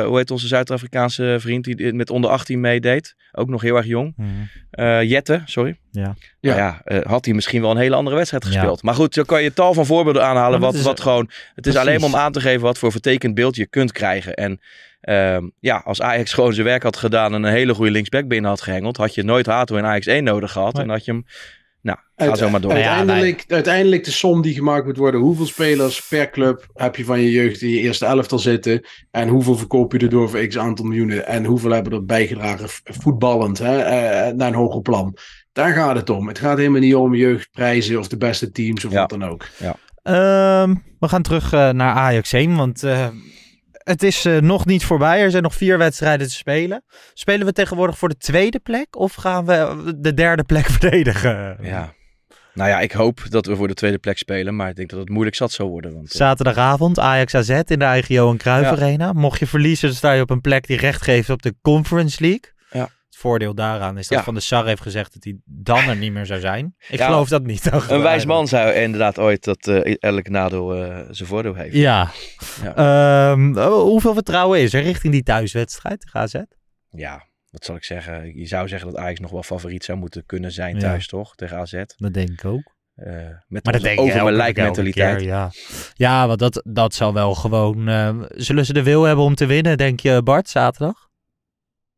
eh, 0.00 0.04
hoe 0.06 0.16
heet 0.16 0.30
onze 0.30 0.46
Zuid-Afrikaanse 0.46 1.36
vriend 1.40 1.64
die 1.64 1.92
met 1.92 2.10
onder 2.10 2.30
18 2.30 2.60
meedeed, 2.60 3.14
ook 3.32 3.48
nog 3.48 3.62
heel 3.62 3.76
erg 3.76 3.86
jong. 3.86 4.12
Mhm. 4.16 4.28
Eh, 4.70 5.02
Jette, 5.02 5.42
sorry. 5.44 5.78
Ja. 5.90 6.14
Ja. 6.40 6.54
Nou 6.54 6.56
ja, 6.58 6.80
eh, 6.84 7.00
had 7.10 7.24
hij 7.24 7.34
misschien 7.34 7.60
wel 7.60 7.70
een 7.70 7.76
hele 7.76 7.94
andere 7.94 8.16
wedstrijd 8.16 8.44
Ja. 8.44 8.50
gespeeld. 8.50 8.82
Maar 8.82 8.94
goed, 8.94 9.14
zo 9.14 9.22
kan 9.22 9.42
je 9.42 9.52
tal 9.52 9.74
van 9.74 9.86
voorbeelden 9.86 10.24
aanhalen. 10.26 10.60
Wat, 10.60 10.74
is- 10.74 10.82
wat 10.82 11.00
gewoon, 11.00 11.30
het 11.54 11.66
is 11.66 11.76
alleen 11.76 12.00
maar 12.00 12.08
om 12.08 12.16
aan 12.16 12.32
te 12.32 12.40
geven 12.40 12.60
wat 12.60 12.78
voor 12.78 12.90
vertekend 12.90 13.34
beeld 13.34 13.56
je 13.56 13.66
kunt 13.66 13.92
krijgen. 13.92 14.34
En 14.34 14.60
ehm, 15.00 15.48
ja, 15.60 15.82
als 15.84 16.00
Ajax 16.02 16.32
gewoon 16.32 16.52
zijn 16.54 16.66
werk 16.66 16.82
had 16.82 16.96
gedaan 16.96 17.34
en 17.34 17.42
een 17.42 17.52
hele 17.52 17.74
goede 17.74 17.90
linksback 17.90 18.28
binnen 18.28 18.50
had 18.50 18.60
gehengeld, 18.60 18.96
had 18.96 19.14
je 19.14 19.22
nooit 19.22 19.46
Hato 19.46 19.76
in 19.76 19.84
Ajax 19.84 20.06
1 20.06 20.24
nodig 20.24 20.52
gehad. 20.52 20.74
Nee. 20.74 20.82
En 20.82 20.88
had 20.90 21.04
je 21.04 21.12
hem, 21.12 21.24
nou, 21.82 21.98
ga 22.16 22.24
Uit- 22.26 22.38
zo 22.38 22.50
maar 22.50 22.60
door. 22.60 22.76
Ja, 22.76 22.96
Uiteindelijk, 22.96 23.44
uiteindelijk 23.48 24.04
de 24.04 24.10
som 24.10 24.42
die 24.42 24.54
gemaakt 24.54 24.86
moet 24.86 24.96
worden. 24.96 25.20
Hoeveel 25.20 25.46
spelers 25.46 26.06
per 26.08 26.30
club 26.30 26.66
heb 26.74 26.96
je 26.96 27.04
van 27.04 27.20
je 27.20 27.30
jeugd 27.30 27.62
in 27.62 27.68
je 27.68 27.78
eerste 27.80 28.06
elftal 28.06 28.38
zitten? 28.38 28.84
En 29.10 29.28
hoeveel 29.28 29.56
verkoop 29.56 29.92
je 29.92 29.98
er 29.98 30.08
door 30.08 30.30
voor 30.30 30.46
x 30.46 30.58
aantal 30.58 30.84
miljoenen? 30.84 31.26
En 31.26 31.44
hoeveel 31.44 31.70
hebben 31.70 31.92
er 31.92 32.04
bijgedragen 32.04 32.68
voetballend 32.84 33.58
hè, 33.58 33.78
eh, 33.78 34.32
naar 34.34 34.48
een 34.48 34.54
hoger 34.54 34.82
plan? 34.82 35.16
Daar 35.52 35.72
gaat 35.72 35.96
het 35.96 36.10
om. 36.10 36.28
Het 36.28 36.38
gaat 36.38 36.58
helemaal 36.58 36.80
niet 36.80 36.94
om 36.94 37.14
jeugdprijzen 37.14 37.98
of 37.98 38.08
de 38.08 38.16
beste 38.16 38.50
teams 38.50 38.84
of 38.84 38.92
Ja. 38.92 39.00
wat 39.00 39.10
dan 39.10 39.24
ook. 39.24 39.46
Ehm, 40.02 40.74
we 40.98 41.08
gaan 41.08 41.22
terug 41.22 41.52
eh, 41.52 41.70
naar 41.70 41.94
Ajax 41.94 42.30
heen, 42.30 42.56
want 42.56 42.82
eh, 42.82 43.06
het 43.84 44.02
is 44.02 44.24
eh, 44.24 44.36
nog 44.36 44.66
niet 44.66 44.84
voorbij. 44.84 45.20
Er 45.20 45.30
zijn 45.30 45.42
nog 45.42 45.54
vier 45.54 45.78
wedstrijden 45.78 46.26
te 46.26 46.32
spelen. 46.34 46.84
Spelen 47.14 47.46
we 47.46 47.52
tegenwoordig 47.52 47.98
voor 47.98 48.08
de 48.08 48.16
tweede 48.16 48.58
plek 48.58 48.96
of 48.96 49.14
gaan 49.14 49.44
we 49.46 49.92
de 49.96 50.14
derde 50.14 50.44
plek 50.44 50.66
verdedigen? 50.78 51.56
Ja. 51.60 51.92
Nou 52.54 52.68
ja, 52.70 52.80
ik 52.80 52.92
hoop 52.92 53.20
dat 53.28 53.46
we 53.46 53.56
voor 53.56 53.68
de 53.68 53.74
tweede 53.74 53.98
plek 53.98 54.18
spelen, 54.18 54.56
maar 54.56 54.68
ik 54.68 54.76
denk 54.76 54.90
dat 54.90 54.98
het 54.98 55.08
moeilijk 55.08 55.36
zat 55.36 55.52
zou 55.52 55.68
worden. 55.68 55.94
Want, 55.94 56.10
eh, 56.10 56.16
Zaterdagavond 56.16 56.98
Ajax 56.98 57.34
AZ 57.34 57.48
in 57.64 57.78
de 57.78 57.84
eigen 57.84 58.14
Johan 58.14 58.36
Cruijff 58.36 58.64
Ja. 58.70 58.76
Arena. 58.76 59.12
Mocht 59.12 59.38
je 59.38 59.46
verliezen, 59.46 59.88
dan 59.88 59.96
sta 59.96 60.12
je 60.12 60.22
op 60.22 60.30
een 60.30 60.40
plek 60.40 60.66
die 60.66 60.76
recht 60.76 61.02
geeft 61.02 61.30
op 61.30 61.42
de 61.42 61.54
Conference 61.62 62.16
League. 62.20 62.50
Voordeel 63.22 63.54
daaraan 63.54 63.98
is 63.98 64.08
dat 64.08 64.18
Ja. 64.18 64.24
Van 64.24 64.34
der 64.34 64.42
Sar 64.42 64.66
heeft 64.66 64.82
gezegd 64.82 65.12
dat 65.14 65.24
hij 65.24 65.36
dan 65.44 65.88
er 65.88 65.96
niet 65.96 66.12
meer 66.12 66.26
zou 66.26 66.40
zijn. 66.40 66.74
Ik 66.88 66.98
Ja. 66.98 67.06
geloof 67.06 67.28
dat 67.28 67.42
niet. 67.42 67.72
een 67.90 68.02
wijs 68.02 68.24
man 68.24 68.48
zou 68.48 68.72
inderdaad 68.72 69.18
ooit 69.18 69.44
dat 69.44 69.66
eh, 69.66 69.94
elk 70.00 70.28
nadeel 70.28 70.74
eh, 70.74 70.98
zijn 71.10 71.28
voordeel 71.28 71.54
heeft. 71.54 71.74
Ja. 71.74 72.10
Ehm, 72.74 73.56
oh, 73.58 73.82
hoeveel 73.82 74.14
vertrouwen 74.14 74.60
is 74.60 74.72
er 74.74 74.82
richting 74.82 75.12
die 75.12 75.22
thuiswedstrijd 75.22 76.00
tegen 76.00 76.20
AZ? 76.20 76.34
Ja, 76.88 77.24
wat 77.50 77.64
zal 77.64 77.74
ik 77.76 77.84
zeggen? 77.84 78.38
Je 78.38 78.46
zou 78.46 78.68
zeggen 78.68 78.90
dat 78.90 78.98
Ajax 79.00 79.20
nog 79.20 79.30
wel 79.30 79.42
favoriet 79.42 79.84
zou 79.84 79.98
moeten 79.98 80.26
kunnen 80.26 80.52
zijn 80.52 80.74
Ja. 80.74 80.80
thuis, 80.80 81.06
toch? 81.06 81.34
Tegen 81.34 81.56
AZ. 81.56 81.82
Dat 81.96 82.14
denk 82.14 82.28
ik 82.30 82.44
ook. 82.44 82.74
Eh, 82.94 83.12
met 83.48 83.64
Maar 83.64 83.72
dat 83.72 83.82
denk 83.82 83.98
ik 83.98 84.04
over 84.04 84.22
mijn 84.22 84.36
lijk 84.36 84.56
mentaliteit. 84.56 85.16
keer, 85.16 85.26
ja, 85.26 85.50
ja 85.94 86.26
want 86.26 86.38
dat, 86.38 86.62
dat 86.68 86.94
zal 86.94 87.12
wel 87.14 87.34
gewoon... 87.34 87.88
eh, 87.88 88.16
zullen 88.28 88.66
ze 88.66 88.72
de 88.72 88.82
wil 88.82 89.02
hebben 89.02 89.24
om 89.24 89.34
te 89.34 89.46
winnen, 89.46 89.76
denk 89.78 90.00
je 90.00 90.22
Bart, 90.22 90.48
zaterdag? 90.48 91.10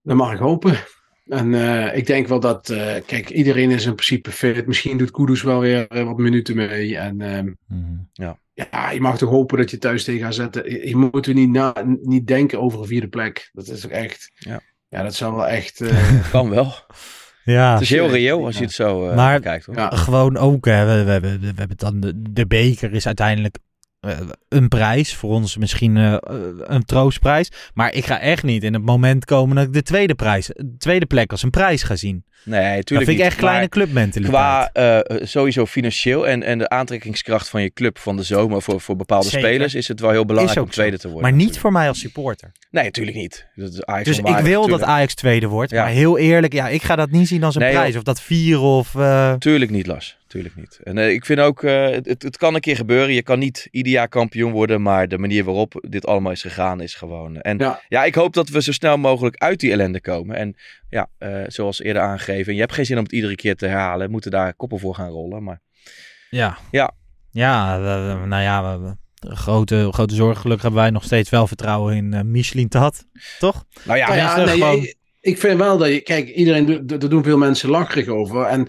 Dat 0.02 0.16
mag 0.16 0.32
ik 0.32 0.38
hopen. 0.38 0.76
En 1.24 1.54
eh, 1.54 1.96
ik 1.96 2.06
denk 2.06 2.26
wel 2.28 2.40
dat, 2.40 2.70
eh, 2.70 2.94
kijk, 3.06 3.30
iedereen 3.30 3.70
is 3.70 3.86
in 3.86 3.94
principe 3.94 4.30
fit. 4.30 4.66
Misschien 4.66 4.98
doet 4.98 5.10
Kudus 5.10 5.42
wel 5.42 5.60
weer 5.60 5.86
eh, 5.88 6.04
wat 6.04 6.16
minuten 6.18 6.56
mee. 6.56 6.96
En 6.98 7.20
ehm, 7.20 7.48
ja, 8.12 8.90
je 8.90 9.00
mag 9.00 9.18
toch 9.18 9.30
hopen 9.30 9.58
dat 9.58 9.70
je 9.70 9.78
thuis 9.78 10.04
tegen 10.04 10.24
gaat 10.24 10.34
zetten. 10.34 10.70
Je, 10.70 10.88
je 10.88 10.96
moet 10.96 11.26
er 11.26 11.34
niet, 11.34 11.50
na, 11.50 11.74
niet 12.02 12.26
denken 12.26 12.60
over 12.60 12.80
een 12.80 12.86
vierde 12.86 13.08
plek. 13.08 13.50
Dat 13.52 13.68
is 13.68 13.80
toch 13.80 13.90
echt, 13.90 14.30
Ja. 14.34 14.60
ja, 14.88 15.02
dat 15.02 15.14
zou 15.14 15.34
wel 15.34 15.46
echt... 15.46 15.80
eh, 15.90 16.30
Kan 16.30 16.50
wel. 16.50 16.72
Ja. 17.44 17.72
Het 17.72 17.80
is 17.82 17.90
heel 17.90 18.06
Ja. 18.06 18.12
reëel 18.12 18.44
als 18.44 18.56
je 18.58 18.64
het 18.64 18.72
zo 18.72 19.08
eh, 19.08 19.16
Maar- 19.16 19.40
kijkt. 19.40 19.66
Hoor. 19.66 19.76
Ja. 19.76 19.88
Gewoon 19.90 20.36
ook, 20.36 20.64
hè, 20.64 20.86
we, 20.86 21.04
we, 21.04 21.10
hebben- 21.10 21.40
we, 21.40 21.52
hebben 21.56 21.76
dan 21.76 22.00
de, 22.00 22.22
de 22.30 22.46
beker 22.46 22.92
is 22.92 23.06
uiteindelijk 23.06 23.58
een 24.48 24.68
prijs. 24.68 25.14
Voor 25.14 25.30
ons 25.30 25.56
misschien 25.56 25.96
eh, 25.96 26.16
een 26.58 26.84
troostprijs. 26.84 27.48
Maar 27.74 27.92
ik 27.94 28.04
ga 28.06 28.20
echt 28.20 28.42
niet 28.42 28.62
in 28.62 28.72
het 28.74 28.84
moment 28.84 29.24
komen 29.24 29.56
dat 29.56 29.64
ik 29.64 29.72
de 29.72 29.82
tweede, 29.82 30.14
prijs, 30.14 30.46
de 30.46 30.74
tweede 30.78 31.06
plek 31.06 31.30
als 31.30 31.42
een 31.42 31.50
prijs 31.50 31.82
ga 31.82 31.96
zien. 31.96 32.24
Nee, 32.44 32.60
tuurlijk 32.60 32.88
Dat 32.88 32.98
vind 32.98 33.08
ik 33.08 33.16
niet. 33.16 33.24
echt 33.26 33.36
kleine 33.36 33.68
clubmentaliteit. 33.68 34.34
Qua 34.34 34.70
eh, 34.72 35.26
sowieso 35.26 35.66
financieel 35.66 36.28
en, 36.28 36.42
en 36.42 36.58
de 36.58 36.68
aantrekkingskracht 36.68 37.48
van 37.48 37.62
je 37.62 37.70
club 37.72 37.98
van 37.98 38.16
de 38.16 38.22
zomer 38.22 38.62
voor, 38.62 38.80
voor 38.80 38.96
bepaalde 38.96 39.28
Zeker. 39.28 39.48
spelers 39.48 39.74
is 39.74 39.88
het 39.88 40.00
wel 40.00 40.10
heel 40.10 40.24
belangrijk 40.24 40.60
om 40.60 40.70
tweede 40.70 40.96
zo. 40.96 41.02
te 41.02 41.08
worden. 41.08 41.30
Maar 41.30 41.38
niet 41.38 41.58
voor 41.58 41.72
mij 41.72 41.88
als 41.88 41.98
supporter. 42.00 42.52
Nee, 42.70 42.84
natuurlijk 42.84 43.16
niet. 43.16 43.46
Dat 43.54 43.72
is 43.72 43.84
Ajax 43.84 44.04
Dus 44.08 44.18
ik 44.18 44.36
wil 44.36 44.68
dat. 44.68 44.82
Ajax 44.82 45.14
tweede 45.14 45.46
wordt. 45.46 45.70
Ja. 45.70 45.82
Maar 45.82 45.92
heel 45.92 46.18
eerlijk, 46.18 46.52
ja, 46.52 46.68
ik 46.68 46.82
ga 46.82 46.96
dat 46.96 47.10
niet 47.10 47.28
zien 47.28 47.42
als 47.44 47.54
een 47.54 47.60
Nee, 47.60 47.72
prijs. 47.72 47.96
Of 47.96 48.02
dat 48.02 48.20
vier 48.20 48.60
of... 48.60 48.94
eh, 48.94 49.32
Tuurlijk 49.34 49.70
niet, 49.70 49.86
Lars. 49.86 50.18
Tuurlijk 50.34 50.56
niet. 50.56 50.80
En 50.82 50.98
eh, 50.98 51.10
ik 51.10 51.24
vind 51.24 51.40
ook, 51.40 51.62
eh, 51.62 51.88
het, 51.90 52.22
het, 52.22 52.36
kan 52.36 52.54
een 52.54 52.60
keer 52.60 52.76
gebeuren. 52.76 53.14
Je 53.14 53.22
kan 53.22 53.38
niet 53.38 53.68
ieder 53.70 53.92
jaar 53.92 54.08
kampioen 54.08 54.52
worden, 54.52 54.82
maar 54.82 55.08
de 55.08 55.18
manier 55.18 55.44
waarop 55.44 55.84
dit 55.88 56.06
allemaal 56.06 56.32
is 56.32 56.42
gegaan 56.42 56.80
is 56.80 56.94
gewoon... 56.94 57.40
En 57.40 57.58
Ja. 57.58 57.80
ja, 57.88 58.04
ik 58.04 58.14
hoop 58.14 58.32
dat 58.34 58.48
we 58.48 58.62
zo 58.62 58.72
snel 58.72 58.96
mogelijk 58.96 59.36
uit 59.36 59.60
die 59.60 59.72
ellende 59.72 60.00
komen. 60.00 60.36
En 60.36 60.56
ja, 60.88 61.08
eh, 61.18 61.42
zoals 61.46 61.80
eerder 61.82 62.02
aangegeven, 62.02 62.54
je 62.54 62.60
hebt 62.60 62.72
geen 62.72 62.86
zin 62.86 62.96
om 62.96 63.02
het 63.02 63.12
iedere 63.12 63.34
keer 63.34 63.56
te 63.56 63.66
herhalen. 63.66 64.06
We 64.06 64.12
moeten 64.12 64.30
daar 64.30 64.54
koppen 64.54 64.78
voor 64.78 64.94
gaan 64.94 65.08
rollen, 65.08 65.42
maar... 65.42 65.60
Ja. 66.30 66.58
Ja. 66.70 66.92
Ja, 67.30 67.78
nou 68.26 68.42
ja, 68.42 68.78
we, 68.78 68.84
we- 69.18 69.34
grote, 69.34 69.88
grote 69.92 70.14
zorg. 70.14 70.38
Gelukkig 70.40 70.62
hebben 70.62 70.80
wij 70.82 70.90
nog 70.90 71.04
steeds 71.04 71.30
wel 71.30 71.46
vertrouwen 71.46 71.96
in 71.96 72.14
eh 72.14 72.20
Michelin 72.22 72.68
Tat. 72.68 73.06
Toch? 73.38 73.64
Nou 73.84 73.98
ja, 73.98 74.06
Nou 74.06 74.18
ja, 74.18 74.36
nee, 74.36 74.46
gewoon- 74.46 74.82
ik, 74.82 74.96
ik 75.20 75.38
vind 75.38 75.58
wel 75.58 75.78
dat 75.78 75.88
je, 75.88 76.00
kijk, 76.00 76.28
iedereen, 76.28 76.66
doet- 76.66 76.88
daar 77.00 77.08
doen 77.08 77.22
veel 77.22 77.38
mensen 77.38 77.68
lacherig 77.70 78.06
over. 78.08 78.44
En 78.44 78.68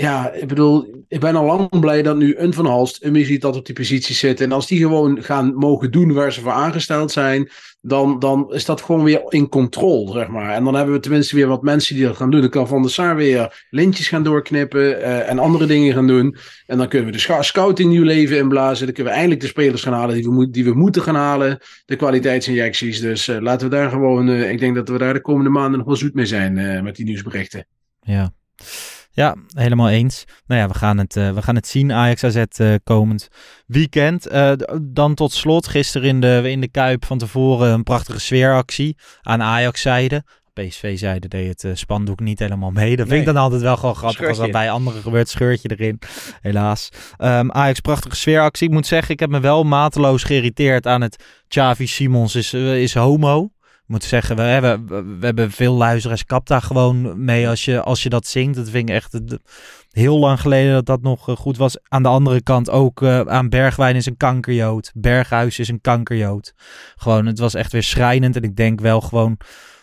ja, 0.00 0.32
ik 0.32 0.48
bedoel, 0.48 1.04
ik 1.08 1.20
ben 1.20 1.36
al 1.36 1.44
lang 1.44 1.80
blij 1.80 2.02
dat 2.02 2.16
nu 2.16 2.36
een 2.36 2.54
Van 2.54 2.66
Halst, 2.66 3.04
een 3.04 3.12
Missie 3.12 3.38
dat 3.38 3.56
op 3.56 3.66
die 3.66 3.74
positie 3.74 4.14
zit. 4.14 4.40
En 4.40 4.52
als 4.52 4.66
die 4.66 4.78
gewoon 4.78 5.22
gaan 5.22 5.54
mogen 5.54 5.90
doen 5.90 6.12
waar 6.12 6.32
ze 6.32 6.40
voor 6.40 6.52
aangesteld 6.52 7.12
zijn, 7.12 7.50
dan, 7.80 8.18
dan 8.18 8.54
is 8.54 8.64
dat 8.64 8.82
gewoon 8.82 9.04
weer 9.04 9.22
in 9.28 9.48
controle, 9.48 10.12
zeg 10.12 10.28
maar. 10.28 10.54
En 10.54 10.64
dan 10.64 10.74
hebben 10.74 10.94
we 10.94 11.00
tenminste 11.00 11.36
weer 11.36 11.46
wat 11.46 11.62
mensen 11.62 11.94
die 11.94 12.04
dat 12.04 12.16
gaan 12.16 12.30
doen. 12.30 12.40
Dan 12.40 12.50
kan 12.50 12.68
Van 12.68 12.82
der 12.82 12.90
Sar 12.90 13.16
weer 13.16 13.66
lintjes 13.70 14.08
gaan 14.08 14.22
doorknippen 14.22 15.02
eh, 15.02 15.30
en 15.30 15.38
andere 15.38 15.66
dingen 15.66 15.94
gaan 15.94 16.06
doen. 16.06 16.36
En 16.66 16.78
dan 16.78 16.88
kunnen 16.88 17.12
we 17.12 17.26
de 17.26 17.42
scouting 17.42 17.90
nieuw 17.90 18.04
leven 18.04 18.36
inblazen. 18.36 18.84
Dan 18.84 18.94
kunnen 18.94 19.12
we 19.12 19.18
eindelijk 19.18 19.44
de 19.44 19.50
spelers 19.50 19.82
gaan 19.82 19.92
halen 19.92 20.14
die 20.14 20.30
we, 20.30 20.50
die 20.50 20.64
we 20.64 20.74
moeten 20.74 21.02
gaan 21.02 21.14
halen. 21.14 21.58
De 21.86 21.96
kwaliteitsinjecties. 21.96 23.00
Dus 23.00 23.28
eh, 23.28 23.40
laten 23.40 23.68
we 23.68 23.74
daar 23.74 23.90
gewoon, 23.90 24.28
eh, 24.28 24.50
ik 24.50 24.58
denk 24.58 24.74
dat 24.74 24.88
we 24.88 24.98
daar 24.98 25.14
de 25.14 25.20
komende 25.20 25.50
maanden 25.50 25.78
nog 25.78 25.86
wel 25.86 25.96
zoet 25.96 26.14
mee 26.14 26.26
zijn 26.26 26.82
met 26.84 26.96
die 26.96 27.04
nieuwsberichten. 27.04 27.66
Ja. 28.02 28.32
Ja, 29.18 29.36
helemaal 29.54 29.88
eens. 29.88 30.24
Nou 30.46 30.60
ja, 30.60 30.68
we 30.68 30.74
gaan 30.74 30.98
het, 30.98 31.16
eh, 31.16 31.32
we 31.32 31.42
gaan 31.42 31.54
het 31.54 31.66
zien. 31.66 31.92
Ajax 31.92 32.24
AZ 32.24 32.36
eh, 32.36 32.74
komend 32.84 33.28
weekend. 33.66 34.26
Eh, 34.26 34.52
dan 34.82 35.14
tot 35.14 35.32
slot, 35.32 35.66
gisteren 35.66 36.08
in 36.08 36.20
de, 36.20 36.42
in 36.44 36.60
de 36.60 36.68
Kuip 36.68 37.04
van 37.04 37.18
tevoren 37.18 37.72
een 37.72 37.82
prachtige 37.82 38.20
sfeeractie 38.20 38.96
aan 39.22 39.42
Ajax-zijde. 39.42 40.24
PSV-zijde 40.52 41.28
deed 41.28 41.62
het 41.62 41.78
spandoek 41.78 42.20
niet 42.20 42.38
helemaal 42.38 42.70
mee. 42.70 42.96
Dat 42.96 43.06
vind 43.08 43.20
ik 43.20 43.24
Nee. 43.24 43.34
dan 43.34 43.42
altijd 43.42 43.62
wel 43.62 43.76
gewoon 43.76 43.96
grappig 43.96 44.28
als 44.28 44.38
dat 44.38 44.50
bij 44.50 44.70
anderen 44.70 45.02
gebeurt. 45.02 45.28
Scheurtje 45.28 45.76
erin, 45.76 45.98
helaas. 46.40 46.88
Ehm, 47.16 47.50
Ajax, 47.50 47.80
prachtige 47.80 48.16
sfeeractie. 48.16 48.68
Ik 48.68 48.74
moet 48.74 48.86
zeggen, 48.86 49.10
ik 49.10 49.20
heb 49.20 49.30
me 49.30 49.40
wel 49.40 49.64
mateloos 49.64 50.22
geïrriteerd 50.22 50.86
aan 50.86 51.00
het 51.00 51.24
Xavi 51.48 51.86
Simons 51.86 52.34
is, 52.34 52.54
is 52.54 52.94
homo. 52.94 53.50
Ik 53.88 53.94
moet 53.94 54.04
zeggen, 54.04 54.36
we 54.36 54.42
hebben, 54.42 54.86
we 55.20 55.26
hebben 55.26 55.50
veel 55.50 55.74
luisteraars. 55.74 56.24
Kap 56.24 56.46
daar 56.46 56.62
gewoon 56.62 57.24
mee 57.24 57.48
als 57.48 57.64
je, 57.64 57.82
als 57.82 58.02
je 58.02 58.08
dat 58.08 58.26
zingt. 58.26 58.56
Dat 58.56 58.70
vind 58.70 58.88
ik 58.88 58.94
echt 58.94 59.20
heel 59.90 60.18
lang 60.18 60.40
geleden 60.40 60.72
dat 60.72 60.86
dat 60.86 61.02
nog 61.02 61.28
eh, 61.28 61.36
goed 61.36 61.56
was. 61.56 61.76
Aan 61.88 62.02
de 62.02 62.08
andere 62.08 62.42
kant 62.42 62.70
ook 62.70 63.02
eh, 63.02 63.20
aan 63.20 63.48
Bergwijn 63.48 63.96
is 63.96 64.06
een 64.06 64.16
kankerjood. 64.16 64.90
Berghuis 64.94 65.58
is 65.58 65.68
een 65.68 65.80
kankerjood. 65.80 66.54
Gewoon, 66.96 67.26
het 67.26 67.38
was 67.38 67.54
echt 67.54 67.72
weer 67.72 67.82
schrijnend. 67.82 68.36
En 68.36 68.42
ik 68.42 68.56
denk 68.56 68.80
wel 68.80 69.00
gewoon, 69.00 69.36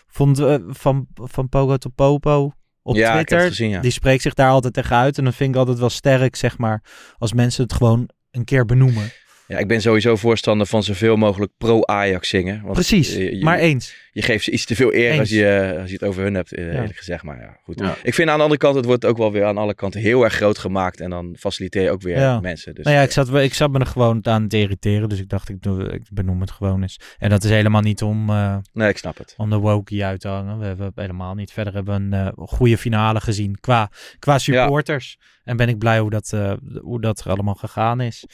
vond 0.07 0.39
eh, 0.39 0.55
van, 0.67 1.07
van 1.13 1.49
Pogo 1.49 1.77
to 1.77 1.89
Popo 1.95 2.51
op 2.81 2.95
Ja, 2.95 3.13
Twitter. 3.13 3.39
gezien, 3.39 3.69
ja. 3.69 3.81
Die 3.81 3.91
spreekt 3.91 4.21
zich 4.21 4.33
daar 4.33 4.49
altijd 4.49 4.73
tegen 4.73 4.95
uit. 4.95 5.17
En 5.17 5.23
dan 5.23 5.33
vind 5.33 5.49
ik 5.49 5.55
altijd 5.55 5.79
wel 5.79 5.89
sterk, 5.89 6.35
zeg 6.35 6.57
maar, 6.57 6.83
als 7.17 7.33
mensen 7.33 7.63
het 7.63 7.73
gewoon 7.73 8.09
een 8.31 8.43
keer 8.45 8.65
benoemen. 8.65 9.11
Ja, 9.47 9.57
ik 9.57 9.67
ben 9.67 9.81
sowieso 9.81 10.15
voorstander 10.15 10.67
van 10.67 10.83
zoveel 10.83 11.15
mogelijk 11.15 11.51
pro-Ajax 11.57 12.29
zingen. 12.29 12.61
Want 12.61 12.73
Precies, 12.73 13.13
je, 13.13 13.37
je- 13.37 13.43
maar 13.43 13.59
eens. 13.59 13.95
Je 14.15 14.21
geeft 14.21 14.43
ze 14.43 14.51
iets 14.51 14.65
te 14.65 14.75
veel 14.75 14.93
eer 14.93 15.09
Eens. 15.11 15.19
als 15.19 15.29
je, 15.29 15.75
als 15.79 15.87
je 15.89 15.93
het 15.93 16.03
over 16.03 16.23
hun 16.23 16.33
hebt, 16.33 16.53
eh, 16.53 16.65
Ja. 16.65 16.71
eerlijk 16.79 16.97
gezegd. 16.97 17.23
Maar 17.23 17.39
ja, 17.41 17.57
goed. 17.63 17.79
Ja. 17.79 17.95
Ik 18.03 18.13
vind 18.13 18.29
aan 18.29 18.35
de 18.37 18.41
andere 18.43 18.59
kant, 18.61 18.75
het 18.75 18.85
wordt 18.85 19.05
ook 19.05 19.17
wel 19.17 19.31
weer 19.31 19.45
aan 19.45 19.57
alle 19.57 19.73
kanten 19.75 20.01
heel 20.01 20.23
erg 20.23 20.33
groot 20.33 20.57
gemaakt. 20.57 20.99
En 20.99 21.09
dan 21.09 21.35
faciliteer 21.39 21.81
je 21.81 21.91
ook 21.91 22.01
weer 22.01 22.17
Ja. 22.17 22.39
mensen. 22.39 22.75
Dus, 22.75 22.83
nou 22.85 22.95
ja, 22.97 23.03
ik 23.03 23.11
zat, 23.11 23.33
ik 23.33 23.53
zat 23.53 23.71
me 23.71 23.79
er 23.79 23.85
gewoon 23.85 24.25
aan 24.25 24.47
te 24.47 24.57
irriteren. 24.57 25.09
Dus 25.09 25.19
ik 25.19 25.29
dacht, 25.29 25.49
ik, 25.49 25.61
doe, 25.61 25.83
ik 25.91 26.01
benoem 26.11 26.41
het 26.41 26.51
gewoon 26.51 26.81
eens. 26.81 26.99
En 27.17 27.29
dat 27.29 27.43
is 27.43 27.49
helemaal 27.49 27.81
niet 27.81 28.01
om, 28.01 28.29
eh, 28.29 28.57
Nee, 28.73 28.89
ik 28.89 28.97
snap 28.97 29.17
het. 29.17 29.33
om 29.37 29.49
de 29.49 29.57
wokie 29.57 30.05
uit 30.05 30.19
te 30.19 30.27
hangen. 30.27 30.59
We 30.59 30.65
hebben 30.65 30.91
helemaal 30.95 31.33
niet. 31.33 31.51
Verder 31.51 31.73
hebben 31.73 32.09
we 32.09 32.17
een 32.17 32.25
eh, 32.27 32.31
goede 32.35 32.77
finale 32.77 33.21
gezien 33.21 33.57
qua, 33.59 33.89
qua 34.19 34.37
supporters. 34.37 35.17
En 35.43 35.57
ben 35.57 35.69
ik 35.69 35.77
blij 35.77 35.99
hoe 35.99 36.09
dat, 36.09 36.31
eh, 36.33 36.53
hoe 36.81 37.01
dat 37.01 37.19
er 37.19 37.31
allemaal 37.31 37.53
gegaan 37.53 38.01
is. 38.01 38.25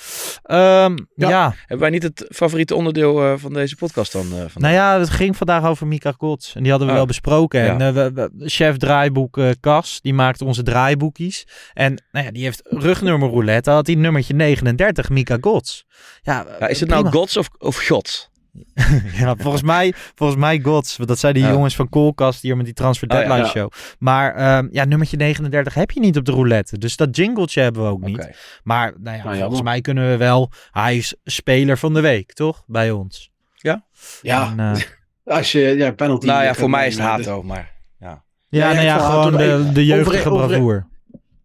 Ehm, 0.43 0.97
ja. 1.15 1.29
Ja. 1.29 1.49
Hebben 1.59 1.79
wij 1.79 1.89
niet 1.89 2.03
het 2.03 2.25
favoriete 2.29 2.75
onderdeel 2.75 3.21
eh, 3.23 3.34
van 3.38 3.53
deze 3.53 3.75
podcast 3.75 4.11
dan? 4.11 4.21
eh, 4.21 4.29
vandaag? 4.29 4.55
Nou 4.57 4.73
ja, 4.73 4.99
het 4.99 5.09
ging 5.09 5.38
vandaag 5.38 5.63
over 5.63 5.70
Mika 5.80 6.13
Gods. 6.17 6.55
En 6.55 6.61
die 6.61 6.69
hadden 6.72 6.88
we 6.88 6.93
Oh. 6.93 6.99
wel 6.99 7.07
besproken. 7.09 7.63
Ja. 7.63 7.74
En 7.74 7.82
eh, 7.82 7.93
we- 7.93 8.11
we- 8.13 8.49
chef 8.49 8.78
draaiboek 8.78 9.38
eh 9.38 9.49
Cas, 9.59 9.99
die 10.01 10.13
maakte 10.13 10.45
onze 10.45 10.63
draaiboekjes. 10.63 11.47
En 11.74 12.03
nou 12.11 12.26
ja, 12.26 12.32
die 12.32 12.43
heeft 12.43 12.61
rugnummer 12.63 13.30
roulette. 13.30 13.69
Had 13.72 13.88
hij 13.88 13.95
nummertje 13.95 14.34
39, 14.34 15.09
Mika 15.09 15.38
Gods. 15.41 15.86
Ja, 16.22 16.45
Ja, 16.59 16.67
is 16.67 16.80
het 16.80 16.89
prima. 16.89 17.03
nou 17.03 17.15
Gods 17.15 17.38
of, 17.38 17.49
of 17.57 17.86
God? 17.88 18.30
Ja, 19.19 19.36
volgens 19.36 19.63
mij, 19.63 19.93
volgens 20.15 20.39
mij 20.39 20.59
Gods. 20.59 20.97
Want 20.97 21.09
dat 21.09 21.19
zijn 21.19 21.34
die 21.34 21.43
Ja. 21.43 21.51
jongens 21.51 21.76
van 21.76 21.89
Koolkast 21.89 22.41
hier 22.41 22.55
met 22.57 22.65
die 22.65 22.74
Transfer 22.74 23.07
Oh, 23.07 23.13
ja. 23.15 23.19
Deadline 23.22 23.45
Ja. 23.45 23.51
show. 23.51 23.72
Maar 23.99 24.36
ehm, 24.36 24.67
ja, 24.72 24.86
nummertje 24.86 25.17
39 25.17 25.74
heb 25.74 25.91
je 25.91 25.99
niet 25.99 26.17
op 26.17 26.26
de 26.26 26.32
roulette. 26.32 26.78
Dus 26.78 26.95
dat 26.95 27.15
jingletje 27.15 27.61
hebben 27.61 27.84
we 27.84 27.89
ook 27.89 28.01
niet. 28.01 28.30
Maar 28.63 28.93
nou 28.99 28.99
ja, 28.99 29.03
Nou, 29.03 29.19
volgens 29.22 29.39
jammer. 29.39 29.63
mij 29.63 29.82
kunnen 29.82 30.09
we 30.09 30.17
wel... 30.17 30.51
Hij 30.72 30.97
is 30.97 31.15
speler 31.24 31.78
van 31.78 31.93
de 31.93 32.01
week, 32.01 32.34
toch? 32.34 32.63
Bij 32.67 32.91
ons. 32.91 33.30
Ja, 34.22 34.51
En, 34.51 34.59
eh, 34.59 34.74
als 35.24 35.51
je 35.51 35.59
ja, 35.59 35.91
penalty... 35.91 36.26
Nou 36.26 36.43
ja, 36.43 36.53
voor 36.53 36.69
mij 36.69 36.88
is 36.88 36.93
het 36.93 37.03
Hato, 37.03 37.43
maar 37.43 37.72
ja. 37.99 38.24
ja, 38.49 38.67
Ja, 38.69 38.74
nou 38.74 38.86
ja, 38.86 38.97
gewoon 38.97 39.38
de, 39.38 39.69
de 39.74 39.86
jeugdige 39.86 40.30
bravoer. 40.30 40.88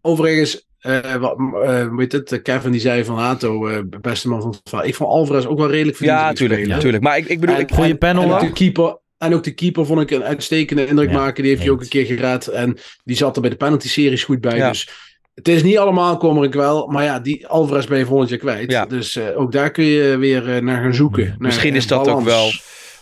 Overigens, 0.00 0.66
eh 0.78 1.14
wat, 1.14 1.36
eh, 1.38 1.86
hoe 1.86 1.94
heet 2.00 2.12
het? 2.12 2.42
Kevin 2.42 2.70
die 2.70 2.80
zei 2.80 3.04
van 3.04 3.18
Hato, 3.18 3.66
eh, 3.68 3.78
beste 4.00 4.28
man 4.28 4.40
van 4.40 4.50
het 4.50 4.60
verhaal. 4.64 4.86
Ik 4.86 4.94
vond 4.94 5.10
Alvarez 5.10 5.44
ook 5.44 5.58
wel 5.58 5.70
redelijk 5.70 5.96
verdiend. 5.96 6.18
Ja, 6.18 6.22
in 6.22 6.28
die 6.28 6.36
tuurlijk, 6.38 6.58
spelen. 6.60 6.76
natuurlijk. 6.76 7.02
Maar 7.04 7.16
ik, 7.18 7.26
ik 7.26 7.40
bedoel, 7.40 7.54
En- 7.56 7.60
ik, 7.62 7.72
Goeie 7.72 7.90
en- 7.90 7.98
panel 7.98 8.22
en 8.22 8.28
ook 8.28 8.34
ook. 8.34 8.40
de 8.40 8.52
keeper. 8.52 8.98
En 9.18 9.34
ook 9.34 9.44
de 9.44 9.54
keeper 9.54 9.86
vond 9.86 10.00
ik 10.00 10.10
een 10.10 10.24
uitstekende 10.24 10.86
indruk 10.86 11.10
Ja, 11.10 11.16
maken. 11.16 11.42
Die 11.42 11.50
heeft 11.52 11.62
hij 11.62 11.72
ook 11.72 11.80
een 11.80 11.88
keer 11.88 12.06
geraad. 12.06 12.46
En 12.46 12.78
die 13.04 13.16
zat 13.16 13.34
er 13.36 13.40
bij 13.40 13.50
de 13.50 13.56
penalty-series 13.56 14.24
goed 14.24 14.40
bij. 14.40 14.56
Ja. 14.56 14.68
Dus 14.68 14.88
het 15.34 15.48
is 15.48 15.62
niet 15.62 15.78
allemaal 15.78 16.16
kommer 16.16 16.44
ik 16.44 16.52
wel. 16.54 16.86
Maar 16.86 17.04
ja, 17.04 17.20
die 17.20 17.46
Alvarez 17.46 17.86
ben 17.86 17.98
je 17.98 18.06
volgend 18.06 18.28
jaar 18.28 18.38
kwijt. 18.38 18.70
Ja. 18.70 18.86
Dus 18.86 19.16
eh, 19.16 19.40
ook 19.40 19.52
daar 19.52 19.70
kun 19.70 19.84
je 19.84 20.16
weer 20.16 20.54
eh, 20.56 20.62
naar 20.62 20.82
gaan 20.82 20.94
zoeken. 20.94 21.22
Ja. 21.22 21.28
Naar, 21.28 21.36
Misschien 21.38 21.74
is 21.74 21.86
dat 21.86 22.08
ook 22.08 22.20
wel 22.24 22.50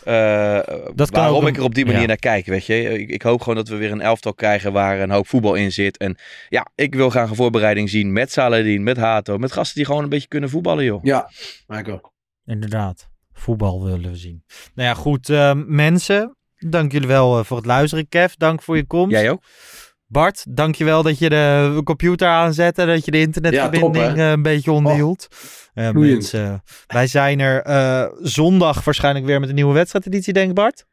Dat 0.05 1.11
kan 1.11 1.21
waarom 1.21 1.43
ook 1.43 1.49
ik 1.49 1.57
er 1.57 1.63
op 1.63 1.75
die 1.75 1.85
manier 1.85 2.01
ja. 2.01 2.07
naar 2.07 2.17
kijk, 2.17 2.47
weet 2.47 2.67
je. 2.67 2.99
Ik, 2.99 3.09
ik 3.09 3.23
hoop 3.23 3.41
gewoon 3.41 3.55
dat 3.55 3.69
we 3.69 3.77
weer 3.77 3.93
een 3.93 4.01
elftal 4.01 4.35
krijgen 4.35 4.73
waar 4.73 5.01
een 5.01 5.11
hoop 5.11 5.29
voetbal 5.29 5.55
in 5.55 5.73
zit. 5.73 5.97
En 5.97 6.17
ja, 6.49 6.67
ik 6.75 6.95
wil 6.95 7.11
graag 7.11 7.31
een 7.31 7.37
voorbereiding 7.37 7.91
zien 7.91 8.13
met 8.13 8.33
Saladin, 8.33 8.83
met 8.83 8.97
Hato, 8.97 9.39
met 9.39 9.53
gasten 9.53 9.77
die 9.77 9.85
gewoon 9.85 10.03
een 10.03 10.09
beetje 10.09 10.29
kunnen 10.29 10.51
voetballen, 10.51 10.85
joh. 10.85 11.05
Ja, 11.05 11.31
ook. 11.91 12.13
Inderdaad. 12.47 13.09
Voetbal 13.33 13.85
willen 13.85 14.11
we 14.11 14.17
zien. 14.17 14.45
Nou 14.75 14.89
ja, 14.89 14.95
goed. 14.95 15.29
ehm, 15.29 15.65
mensen, 15.67 16.37
dank 16.59 16.93
jullie 16.93 17.09
wel 17.09 17.39
eh, 17.39 17.45
voor 17.45 17.57
het 17.57 17.67
luisteren. 17.67 18.09
Kev, 18.09 18.33
dank 18.35 18.63
voor 18.63 18.77
je 18.77 18.87
komst. 18.87 19.11
Jij 19.11 19.31
ook? 19.31 19.43
Bart, 20.15 20.45
dank 20.49 20.75
je 20.75 20.85
wel 20.85 21.03
dat 21.03 21.19
je 21.19 21.29
de 21.29 21.81
computer 21.85 22.29
aanzette. 22.29 22.87
Dat 22.87 23.05
je 23.05 23.11
de 23.11 23.21
internetverbinding 23.21 23.97
Ja, 23.97 24.07
top, 24.09 24.17
hè? 24.17 24.23
eh, 24.25 24.31
een 24.31 24.43
beetje 24.43 24.73
onderhield. 24.73 25.29
Eh, 25.75 25.89
Vloeiend. 25.89 26.13
mensen, 26.13 26.63
wij 26.87 27.07
zijn 27.07 27.41
er 27.41 27.63
eh, 27.63 28.05
zondag 28.23 28.85
waarschijnlijk 28.85 29.27
weer 29.27 29.41
met 29.41 29.49
een 29.49 29.55
nieuwe 29.55 29.75
wedstrijdeditie, 29.75 30.33
denk 30.33 30.49
ik 30.49 30.55
Bart? 30.55 30.87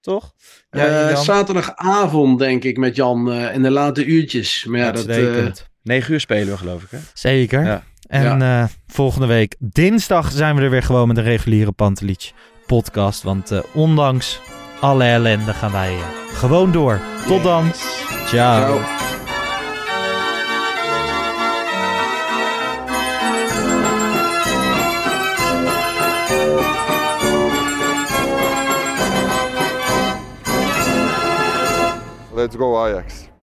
Toch? 0.00 0.32
Ja, 0.70 1.14
zaterdagavond 1.16 2.38
denk 2.38 2.64
ik 2.64 2.76
met 2.76 2.96
Jan 2.96 3.32
eh, 3.32 3.54
in 3.54 3.62
de 3.62 3.70
late 3.70 4.04
uurtjes. 4.04 4.64
Maar 4.64 4.78
ja, 4.80 4.90
dat, 4.92 5.06
eh, 5.06 5.16
Uitstekend. 5.16 5.68
9 5.82 6.12
uur 6.12 6.20
spelen 6.20 6.48
we, 6.52 6.56
geloof 6.58 6.82
ik, 6.82 6.90
hè? 6.90 6.98
Zeker. 7.14 7.64
Ja. 7.64 7.82
En 8.06 8.42
eh, 8.42 8.64
volgende 8.86 9.26
week 9.26 9.56
dinsdag 9.58 10.30
zijn 10.32 10.56
we 10.56 10.62
er 10.62 10.70
weer 10.70 10.82
gewoon 10.82 11.08
met 11.08 11.16
een 11.16 11.22
reguliere 11.24 11.72
Pantelich 11.72 12.30
podcast. 12.66 13.22
Want 13.22 13.50
eh, 13.50 13.58
ondanks 13.74 14.40
alle 14.82 15.04
ellende 15.04 15.54
gaan 15.54 15.72
wij 15.72 15.94
eh, 15.94 16.36
gewoon 16.38 16.72
door. 16.72 17.00
Tot 17.26 17.42
dan. 17.42 17.72
Ciao. 18.26 18.26
Ciao. 18.26 18.80
Let's 32.34 32.56
go 32.56 32.76
Ajax. 32.76 33.30